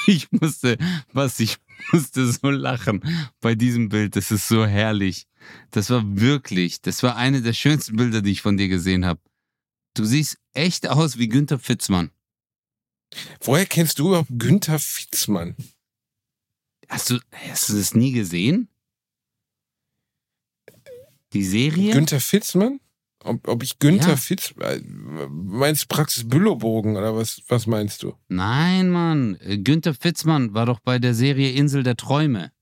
Ich 0.07 0.31
musste, 0.33 0.77
was 1.13 1.41
ich 1.41 1.57
musste 1.93 2.31
so 2.31 2.51
lachen 2.51 3.03
bei 3.41 3.55
diesem 3.55 3.89
Bild. 3.89 4.17
Das 4.17 4.31
ist 4.31 4.49
so 4.49 4.67
herrlich. 4.67 5.27
Das 5.71 5.91
war 5.91 6.03
wirklich, 6.05 6.81
das 6.83 7.03
war 7.03 7.17
eine 7.17 7.43
der 7.43 7.53
schönsten 7.53 7.97
Bilder, 7.97 8.23
die 8.23 8.33
ich 8.33 8.43
von 8.43 8.57
dir 8.57 8.69
gesehen 8.69 9.05
habe. 9.07 9.21
Du 9.95 10.05
siehst 10.05 10.39
echt 10.53 10.89
aus 10.89 11.19
wie 11.19 11.29
Günther 11.29 11.59
Fitzmann. 11.59 12.11
Woher 13.41 13.67
kennst 13.67 13.99
du 13.99 14.09
überhaupt 14.09 14.31
Günther 14.31 14.79
Fitzmann? 14.79 15.57
Hast 16.89 17.11
du, 17.11 17.19
hast 17.33 17.69
du 17.69 17.77
das 17.77 17.95
nie 17.95 18.13
gesehen? 18.13 18.69
Die 21.33 21.45
Serie? 21.45 21.93
Günther 21.93 22.21
Fitzmann? 22.21 22.81
Ob, 23.27 23.47
ob 23.49 23.63
ich 23.63 23.79
Günther 23.79 24.11
Ja. 24.11 24.17
Fitz. 24.17 24.55
äh, 24.61 24.81
Meinst 25.29 25.83
du 25.85 25.87
Praxis 25.89 26.29
Bülowbogen 26.29 26.97
oder 26.97 27.15
was, 27.17 27.43
was 27.49 27.67
meinst 27.67 28.03
du? 28.03 28.15
Nein, 28.29 28.91
Mann. 28.91 29.37
Äh, 29.41 29.59
Günther 29.59 29.95
Fitzmann 29.95 30.55
war 30.55 30.67
doch 30.67 30.81
bei 30.81 30.99
der 30.99 31.15
Serie 31.15 31.53
Insel 31.53 31.83
der 31.83 31.97
Träume. 31.97 32.53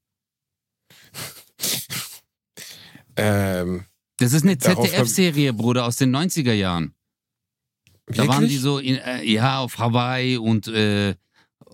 Ähm, 3.16 3.84
Das 4.18 4.32
ist 4.32 4.42
eine 4.42 4.58
ZDF-Serie, 4.58 5.52
Bruder, 5.52 5.84
aus 5.86 5.96
den 5.96 6.14
90er 6.14 6.52
Jahren. 6.52 6.94
Da 8.06 8.26
waren 8.26 8.42
die 8.48 8.54
wirklich? 8.54 8.60
so, 8.60 8.78
in, 8.78 8.96
äh, 8.96 9.22
ja, 9.24 9.60
auf 9.60 9.78
Hawaii 9.78 10.36
und, 10.36 10.66
äh, 10.66 11.14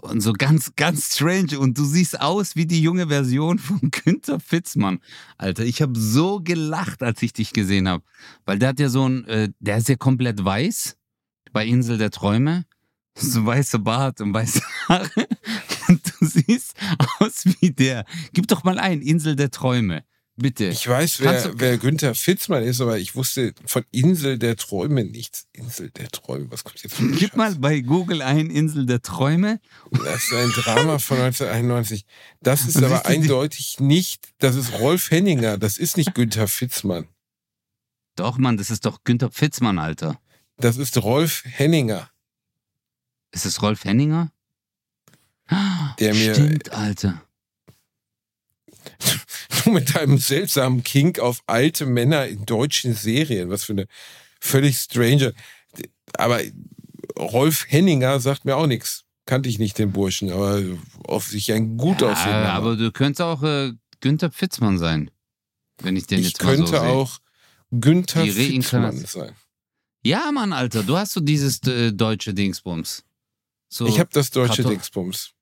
und 0.02 0.20
so 0.20 0.32
ganz, 0.32 0.72
ganz 0.76 1.14
strange. 1.14 1.58
Und 1.58 1.78
du 1.78 1.84
siehst 1.84 2.20
aus 2.20 2.56
wie 2.56 2.66
die 2.66 2.82
junge 2.82 3.08
Version 3.08 3.58
von 3.58 3.80
Günther 3.90 4.40
Fitzmann. 4.40 5.00
Alter, 5.38 5.64
ich 5.64 5.82
habe 5.82 5.98
so 5.98 6.40
gelacht, 6.40 7.02
als 7.02 7.22
ich 7.22 7.32
dich 7.32 7.52
gesehen 7.52 7.88
habe. 7.88 8.04
Weil 8.44 8.58
der 8.58 8.70
hat 8.70 8.80
ja 8.80 8.88
so 8.88 9.08
ein, 9.08 9.24
äh, 9.26 9.50
der 9.58 9.78
ist 9.78 9.88
ja 9.88 9.96
komplett 9.96 10.44
weiß 10.44 10.96
bei 11.52 11.66
Insel 11.66 11.98
der 11.98 12.10
Träume. 12.10 12.64
So 13.16 13.44
weiße 13.44 13.80
Bart 13.80 14.20
und 14.20 14.32
weiße 14.32 14.62
Haare. 14.88 15.10
Und 15.88 16.00
du 16.20 16.26
siehst 16.26 16.74
aus 17.18 17.44
wie 17.44 17.72
der. 17.72 18.04
Gib 18.32 18.46
doch 18.46 18.62
mal 18.62 18.78
ein, 18.78 19.02
Insel 19.02 19.34
der 19.34 19.50
Träume. 19.50 20.04
Bitte. 20.42 20.66
Ich 20.68 20.88
weiß, 20.88 21.20
wer, 21.20 21.42
du- 21.42 21.60
wer 21.60 21.76
Günther 21.76 22.14
Fitzmann 22.14 22.62
ist, 22.62 22.80
aber 22.80 22.98
ich 22.98 23.14
wusste 23.14 23.52
von 23.66 23.84
Insel 23.90 24.38
der 24.38 24.56
Träume 24.56 25.04
nichts. 25.04 25.46
Insel 25.52 25.90
der 25.90 26.08
Träume, 26.08 26.50
was 26.50 26.64
kommt 26.64 26.82
jetzt 26.82 26.96
Gib 27.18 27.36
mal 27.36 27.54
bei 27.56 27.80
Google 27.80 28.22
ein 28.22 28.48
Insel 28.50 28.86
der 28.86 29.02
Träume. 29.02 29.60
Das 29.90 30.24
ist 30.24 30.32
ein 30.32 30.50
Drama 30.52 30.98
von 30.98 31.18
1991. 31.18 32.06
Das 32.40 32.64
ist 32.66 32.76
Und 32.76 32.84
aber 32.84 33.04
eindeutig 33.06 33.80
nicht, 33.80 34.28
das 34.38 34.56
ist 34.56 34.72
Rolf 34.78 35.10
Henninger, 35.10 35.58
das 35.58 35.76
ist 35.76 35.96
nicht 35.98 36.14
Günther 36.14 36.48
Fitzmann. 36.48 37.06
Doch, 38.16 38.38
Mann, 38.38 38.56
das 38.56 38.70
ist 38.70 38.86
doch 38.86 39.04
Günther 39.04 39.30
Fitzmann, 39.30 39.78
Alter. 39.78 40.18
Das 40.56 40.76
ist 40.78 40.96
Rolf 41.02 41.42
Henninger, 41.44 42.10
Ist 43.32 43.44
es 43.46 43.60
Rolf 43.62 43.84
Henninger? 43.84 44.32
der 45.98 46.14
mir 46.14 46.34
Stimmt, 46.34 46.70
Alter. 46.72 47.22
du 49.64 49.70
mit 49.70 49.94
deinem 49.96 50.18
seltsamen 50.18 50.82
Kink 50.82 51.18
auf 51.18 51.42
alte 51.46 51.86
Männer 51.86 52.26
in 52.26 52.44
deutschen 52.46 52.94
Serien, 52.94 53.50
was 53.50 53.64
für 53.64 53.72
eine 53.72 53.86
völlig 54.40 54.76
strange. 54.78 55.34
Aber 56.16 56.40
Rolf 57.18 57.66
Henninger 57.68 58.20
sagt 58.20 58.44
mir 58.44 58.56
auch 58.56 58.66
nichts. 58.66 59.04
Kannte 59.26 59.48
ich 59.48 59.58
nicht 59.58 59.78
den 59.78 59.92
Burschen, 59.92 60.30
aber 60.32 60.60
auf 61.04 61.28
sich 61.28 61.52
ein 61.52 61.76
gut 61.76 62.00
Ja, 62.00 62.12
aussehender 62.12 62.52
aber 62.52 62.76
du 62.76 62.90
könntest 62.90 63.20
auch 63.20 63.42
äh, 63.42 63.72
Günther 64.00 64.32
Fitzmann 64.32 64.78
sein. 64.78 65.10
Wenn 65.82 65.96
ich 65.96 66.06
den 66.06 66.20
Ich 66.20 66.28
jetzt 66.28 66.42
mal 66.42 66.56
so 66.56 66.64
könnte 66.64 66.80
sehe. 66.80 66.88
auch 66.88 67.18
Günther 67.70 68.24
Die 68.24 68.30
Fitzmann 68.32 68.82
Reinkarnation. 68.84 69.26
sein. 69.26 69.36
Ja, 70.02 70.32
Mann, 70.32 70.52
Alter, 70.52 70.82
du 70.82 70.96
hast 70.96 71.12
so 71.12 71.20
dieses 71.20 71.62
äh, 71.66 71.92
deutsche 71.92 72.34
Dingsbums. 72.34 73.04
So, 73.68 73.86
ich 73.86 74.00
habe 74.00 74.10
das 74.12 74.30
deutsche 74.30 74.62
Kartoff- 74.62 74.70
Dingsbums. 74.72 75.32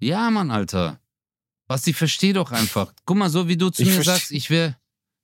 Ja, 0.00 0.30
Mann, 0.30 0.50
Alter. 0.50 0.99
Basti, 1.70 1.92
versteh 1.92 2.32
doch 2.32 2.50
einfach. 2.50 2.92
Guck 3.04 3.16
mal, 3.16 3.30
so 3.30 3.46
wie 3.46 3.56
du 3.56 3.70
zu 3.70 3.82
Ich 3.82 3.90
mir 3.90 4.02
sagst, 4.02 4.32
ich 4.32 4.50
wär, 4.50 4.76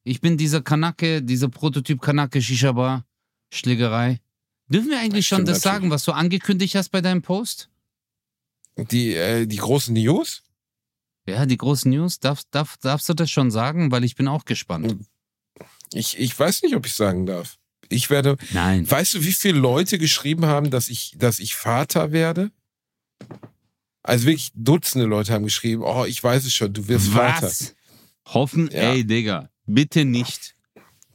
ich 0.05 0.20
bin 0.20 0.36
dieser 0.36 0.62
Kanake, 0.62 1.20
dieser 1.20 1.48
Prototyp 1.48 2.01
Kanake 2.01 2.40
Shisha 2.40 2.70
Bar, 2.70 3.05
Schlägerei. 3.52 4.20
Dürfen 4.68 4.90
wir 4.90 5.01
eigentlich 5.01 5.27
schon 5.27 5.39
Stimmt 5.39 5.48
das 5.48 5.64
natürlich. 5.64 5.74
sagen, 5.74 5.90
was 5.90 6.05
du 6.05 6.12
angekündigt 6.12 6.77
hast 6.77 6.90
bei 6.90 7.01
deinem 7.01 7.20
Post? 7.20 7.68
Die, 8.77 9.14
äh, 9.14 9.47
die 9.47 9.56
großen 9.56 9.93
News? 9.93 10.44
Ja, 11.27 11.47
die 11.47 11.56
großen 11.56 11.90
News, 11.90 12.20
darf, 12.20 12.44
darf, 12.52 12.77
darfst 12.77 13.09
du 13.09 13.14
das 13.14 13.28
schon 13.28 13.51
sagen? 13.51 13.90
Weil 13.90 14.05
ich 14.05 14.14
bin 14.14 14.28
auch 14.28 14.44
gespannt. 14.44 15.05
Ich, 15.93 16.16
ich 16.16 16.39
weiß 16.39 16.62
nicht, 16.62 16.77
ob 16.77 16.86
ich 16.86 16.94
sagen 16.94 17.27
darf. 17.27 17.56
Ich 17.89 18.09
werde. 18.09 18.36
Nein. 18.52 18.89
Weißt 18.89 19.14
du, 19.14 19.24
wie 19.24 19.32
viele 19.32 19.59
Leute 19.59 19.98
geschrieben 19.98 20.47
haben, 20.47 20.70
dass 20.70 20.90
ich, 20.90 21.16
dass 21.18 21.40
ich 21.40 21.56
Vater 21.56 22.12
werde? 22.12 22.52
Also 24.06 24.26
wirklich 24.26 24.52
Dutzende 24.54 25.06
Leute 25.06 25.32
haben 25.32 25.44
geschrieben, 25.44 25.82
oh, 25.84 26.04
ich 26.04 26.22
weiß 26.22 26.44
es 26.46 26.54
schon, 26.54 26.72
du 26.72 26.86
wirst 26.88 27.08
Vater. 27.08 27.46
Was? 27.46 27.74
Hoffen, 28.26 28.68
Ja. 28.72 28.92
ey, 28.92 29.04
Digga, 29.04 29.50
bitte 29.66 30.04
nicht. 30.04 30.54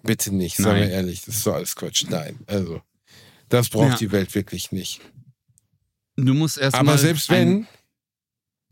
Bitte 0.04 0.34
nicht, 0.34 0.58
sagen 0.58 0.76
wir 0.80 0.86
Nein. 0.86 0.92
ehrlich, 0.92 1.22
das 1.26 1.36
ist 1.36 1.44
so 1.44 1.54
alles 1.54 1.76
Quatsch. 1.76 2.06
Nein, 2.10 2.40
also, 2.48 2.82
das 3.50 3.70
braucht 3.70 3.92
Ja. 3.92 3.96
die 3.98 4.12
Welt 4.12 4.34
wirklich 4.36 4.72
nicht. 4.72 5.00
Du 6.16 6.34
musst 6.34 6.58
erst 6.58 6.76
Aber 6.76 6.84
mal 6.92 6.98
selbst 6.98 7.30
wenn, 7.30 7.68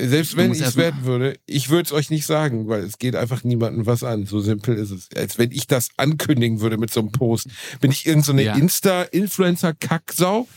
selbst 0.01 0.35
wenn 0.37 0.51
ich 0.53 0.61
es 0.61 0.75
werden 0.75 1.03
würde, 1.03 1.37
ich 1.45 1.69
würde 1.69 1.83
es 1.87 1.91
euch 1.91 2.09
nicht 2.09 2.25
sagen, 2.25 2.67
weil 2.67 2.83
es 2.83 2.97
geht 2.97 3.15
einfach 3.15 3.43
niemandem 3.43 3.85
was 3.85 4.03
an. 4.03 4.25
So 4.25 4.39
simpel 4.39 4.75
ist 4.75 4.91
es. 4.91 5.09
Als 5.15 5.37
wenn 5.37 5.51
ich 5.51 5.67
das 5.67 5.89
ankündigen 5.97 6.61
würde 6.61 6.77
mit 6.77 6.91
so 6.91 6.99
einem 7.01 7.11
Post. 7.11 7.47
Bin 7.81 7.91
ich 7.91 8.05
irgendeine 8.05 8.25
so 8.25 8.31
eine 8.31 8.43
Ja. 8.43 8.55
Insta-Influencer-Kacksau? 8.55 10.47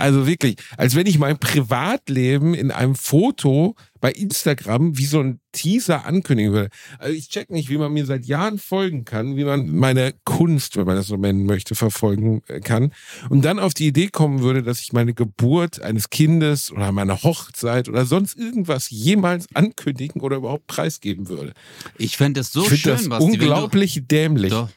Also 0.00 0.26
wirklich, 0.26 0.56
als 0.76 0.96
wenn 0.96 1.06
ich 1.06 1.18
mein 1.18 1.38
Privatleben 1.38 2.54
in 2.54 2.70
einem 2.70 2.94
Foto 2.94 3.76
bei 4.00 4.10
Instagram 4.12 4.96
wie 4.96 5.04
so 5.04 5.20
ein 5.20 5.40
Teaser 5.52 6.06
ankündigen 6.06 6.52
würde. 6.52 6.70
Also 6.98 7.14
ich 7.14 7.28
check 7.28 7.50
nicht, 7.50 7.68
wie 7.68 7.76
man 7.76 7.92
mir 7.92 8.06
seit 8.06 8.24
Jahren 8.24 8.58
folgen 8.58 9.04
kann, 9.04 9.36
wie 9.36 9.44
man 9.44 9.68
meine 9.68 10.14
Kunst, 10.24 10.76
wenn 10.76 10.86
man 10.86 10.96
das 10.96 11.08
so 11.08 11.16
nennen 11.16 11.44
möchte, 11.44 11.74
verfolgen 11.74 12.42
äh, 12.48 12.60
kann. 12.60 12.92
Und 13.28 13.44
dann 13.44 13.58
auf 13.58 13.74
die 13.74 13.88
Idee 13.88 14.08
kommen 14.08 14.40
würde, 14.40 14.62
dass 14.62 14.80
ich 14.80 14.92
meine 14.92 15.12
Geburt 15.12 15.82
eines 15.82 16.08
Kindes 16.08 16.72
oder 16.72 16.92
meine 16.92 17.22
Hochzeit 17.22 17.88
oder 17.88 18.06
sonst 18.06 18.38
irgendwas 18.38 18.88
jemals 18.90 19.46
ankündigen 19.54 20.22
oder 20.22 20.36
überhaupt 20.36 20.66
preisgeben 20.66 21.28
würde. 21.28 21.52
Ich 21.98 22.16
fände 22.16 22.40
das 22.40 22.52
so 22.52 22.62
ich 22.62 22.80
schön, 22.80 22.92
das 22.92 23.04
du, 23.04 23.14
unglaublich 23.16 24.02
dämlich. 24.06 24.50
Doch. 24.50 24.70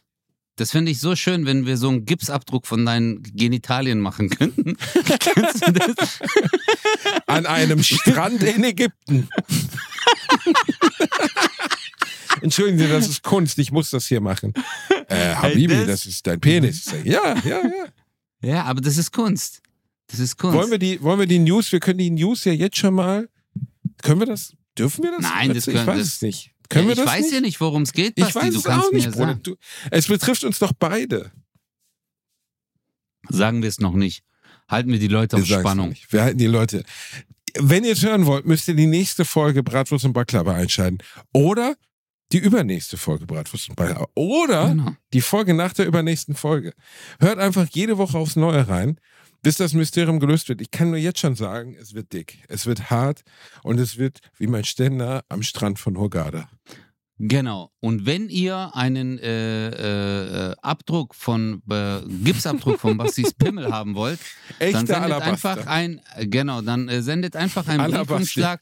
Das 0.56 0.70
finde 0.72 0.92
ich 0.92 1.00
so 1.00 1.16
schön, 1.16 1.46
wenn 1.48 1.66
wir 1.66 1.78
so 1.78 1.90
einen 1.90 2.06
Gipsabdruck 2.06 2.68
von 2.68 2.86
deinen 2.86 3.24
Genitalien 3.24 4.00
machen 4.00 4.30
könnten. 4.30 4.78
Kennst 5.20 5.68
du 5.68 5.72
das? 5.72 6.20
An 7.26 7.46
einem 7.48 7.82
Strand 7.82 8.44
in 8.44 8.64
Ägypten. 8.64 9.28
Entschuldigen 12.42 12.78
Sie, 12.80 12.88
das 12.88 13.08
ist 13.08 13.24
Kunst, 13.24 13.58
ich 13.60 13.72
muss 13.72 13.90
das 13.90 14.06
hier 14.08 14.20
machen. 14.22 14.54
Äh, 15.08 15.36
Habibi, 15.36 15.68
das- 15.76 15.86
das 15.88 16.06
ist 16.06 16.28
dein 16.28 16.40
Penis. 16.40 16.86
Ja, 17.04 17.36
ja, 17.46 17.62
ja. 17.64 17.86
Ja, 18.42 18.64
aber 18.66 18.82
das 18.82 18.98
ist 18.98 19.12
Kunst. 19.12 19.62
Das 20.08 20.20
ist 20.20 20.38
Kunst. 20.38 20.58
Wollen 20.58 20.70
wir 20.72 20.78
die, 20.80 21.02
wollen 21.02 21.20
wir 21.20 21.28
die 21.28 21.40
News, 21.40 21.72
wir 21.72 21.80
können 21.80 22.00
die 22.00 22.10
News 22.12 22.44
ja 22.44 22.52
jetzt 22.52 22.78
schon 22.78 22.94
mal, 22.94 23.30
können 24.02 24.20
wir 24.20 24.28
das, 24.28 24.54
dürfen 24.78 25.04
wir 25.04 25.12
das? 25.12 25.22
Nein, 25.22 25.54
das 25.54 25.68
Ich 25.68 25.74
können- 25.76 26.00
es 26.00 26.22
nicht. 26.22 26.53
Können 26.69 26.88
wir 26.88 26.94
ich 26.94 26.99
das 26.99 27.07
weiß 27.07 27.22
nicht? 27.23 27.34
ja 27.34 27.41
nicht, 27.41 27.60
worum 27.61 27.81
es 27.84 27.94
geht, 27.94 28.14
Ich 28.18 28.23
Basti. 28.26 28.40
weiß 28.40 28.53
du 28.53 28.60
es 28.60 28.65
auch 28.68 28.91
nicht, 28.91 29.11
Bruder. 29.11 29.35
Du, 29.35 29.56
es 29.91 30.07
betrifft 30.07 30.44
uns 30.44 30.60
doch 30.60 30.73
beide. 30.77 31.31
Sagen 33.30 33.61
wir 33.61 33.69
es 33.69 33.80
noch 33.80 33.94
nicht. 33.94 34.23
Halten 34.68 34.91
wir 34.91 34.99
die 34.99 35.07
Leute 35.07 35.38
auf 35.38 35.48
Wir 35.48 35.60
Spannung. 35.60 35.90
nicht. 35.90 36.11
Wir 36.11 36.23
halten 36.23 36.38
die 36.38 36.48
Leute. 36.48 36.84
Wenn 37.60 37.84
ihr 37.84 37.94
es 37.94 38.02
hören 38.03 38.26
wollt, 38.26 38.45
müsst 38.45 38.68
ihr 38.68 38.73
die 38.76 38.88
nächste 38.88 39.26
Folge 39.26 39.61
Bratwurst 39.64 40.06
und 40.06 40.14
Baklava 40.14 40.53
einschalten. 40.56 40.98
Oder 41.34 41.76
die 42.31 42.40
übernächste 42.40 42.98
Folge 42.98 43.26
Bratwurst 43.27 43.69
und 43.69 43.76
Baklava. 43.76 44.07
Oder 44.15 44.69
Genau. 44.69 44.95
die 45.14 45.22
Folge 45.22 45.53
nach 45.53 45.73
der 45.73 45.85
übernächsten 45.85 46.35
Folge. 46.35 46.73
Hört 47.19 47.38
einfach 47.40 47.68
jede 47.72 47.98
Woche 47.98 48.18
aufs 48.18 48.35
Neue 48.35 48.68
rein, 48.68 48.99
bis 49.44 49.57
das 49.57 49.74
Mysterium 49.74 50.20
gelöst 50.20 50.49
wird. 50.49 50.61
Ich 50.61 50.72
kann 50.72 50.90
nur 50.90 50.98
jetzt 50.98 51.20
schon 51.20 51.36
sagen, 51.36 51.76
es 51.80 51.94
wird 51.94 52.11
dick, 52.14 52.40
es 52.48 52.65
wird 52.65 52.90
hart 52.90 53.22
und 53.61 53.80
es 53.80 53.98
wird 53.98 54.20
wie 54.38 54.48
mein 54.48 54.64
Ständer 54.64 55.24
am 55.30 55.44
Strand 55.44 55.78
von 55.78 55.98
Hurghada. 55.98 56.49
Genau. 57.20 57.72
Und 57.80 58.06
wenn 58.06 58.30
ihr 58.30 58.72
einen 58.74 59.20
äh, 59.20 59.68
äh, 59.70 60.52
äh, 60.52 60.56
Abdruck 60.61 61.14
von 61.14 61.61
äh, 61.70 61.99
Gipsabdruck 62.24 62.80
von 62.80 62.98
Bastis 62.98 63.34
Pimmel 63.38 63.72
haben 63.72 63.94
wollt, 63.94 64.20
dann 64.60 64.88
sendet 64.88 64.95
Alabaster. 64.95 65.52
einfach 65.52 65.68
ein 65.68 66.02
äh, 66.15 66.26
genau, 66.26 66.61
dann 66.61 66.90
äh, 66.90 67.02
sendet 67.02 67.36
einfach 67.36 67.68
einen 67.68 67.82
Alabaster. 67.82 68.15
Briefumschlag 68.15 68.61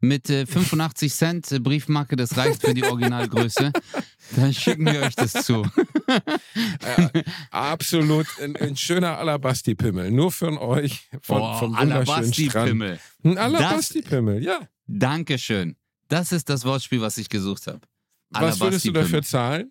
mit 0.00 0.30
äh, 0.30 0.46
85 0.46 1.12
Cent 1.12 1.52
äh, 1.52 1.58
Briefmarke, 1.58 2.14
das 2.16 2.36
reicht 2.36 2.62
für 2.62 2.74
die 2.74 2.84
Originalgröße. 2.84 3.72
Dann 4.36 4.52
schicken 4.52 4.86
wir 4.86 5.02
euch 5.02 5.14
das 5.14 5.32
zu. 5.44 5.66
Äh, 6.80 7.22
absolut 7.50 8.26
ein, 8.42 8.56
ein 8.56 8.76
schöner 8.76 9.18
Alabasti-Pimmel. 9.18 10.10
Nur 10.10 10.32
für 10.32 10.60
euch 10.60 11.08
von, 11.20 11.42
Oh, 11.42 11.58
vom 11.58 11.76
wunderschönen 11.76 12.32
Strand. 12.32 12.56
Alabasti-Pimmel. 12.56 13.00
Ein 13.24 13.38
Alabasti-Pimmel, 13.38 14.42
ja. 14.42 14.60
Dankeschön. 14.86 15.76
Das 16.08 16.32
ist 16.32 16.48
das 16.48 16.64
Wortspiel, 16.64 17.00
was 17.02 17.18
ich 17.18 17.28
gesucht 17.28 17.66
habe. 17.66 17.80
Was 18.30 18.60
würdest 18.60 18.86
du 18.86 18.92
dafür 18.92 19.22
zahlen? 19.22 19.70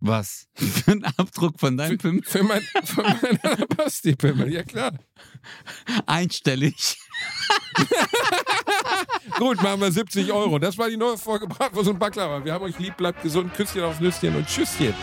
Was? 0.00 0.46
Für 0.54 0.92
einen 0.92 1.04
Abdruck 1.04 1.58
von 1.58 1.76
deinem 1.76 1.98
Pimmel? 1.98 2.22
Für 2.22 2.42
mein, 2.42 2.62
für 2.84 3.02
mein 3.02 3.40
Alabasti-Pimmel, 3.42 4.52
ja 4.52 4.62
klar. 4.62 4.92
Einstellig. 6.06 6.96
Gut, 9.38 9.62
machen 9.62 9.80
wir 9.80 9.90
70 9.90 10.32
Euro. 10.32 10.58
Das 10.58 10.78
war 10.78 10.88
die 10.88 10.96
neue 10.96 11.18
Folge 11.18 11.46
Bratwurst 11.46 11.88
und 11.88 11.98
Baklava. 11.98 12.44
Wir 12.44 12.52
haben 12.52 12.64
euch 12.64 12.78
lieb, 12.78 12.96
bleibt 12.96 13.22
gesund, 13.22 13.52
Küsschen 13.54 13.82
aufs 13.82 14.00
Nüsschen 14.00 14.34
und 14.36 14.46
Tschüsschen. 14.46 14.94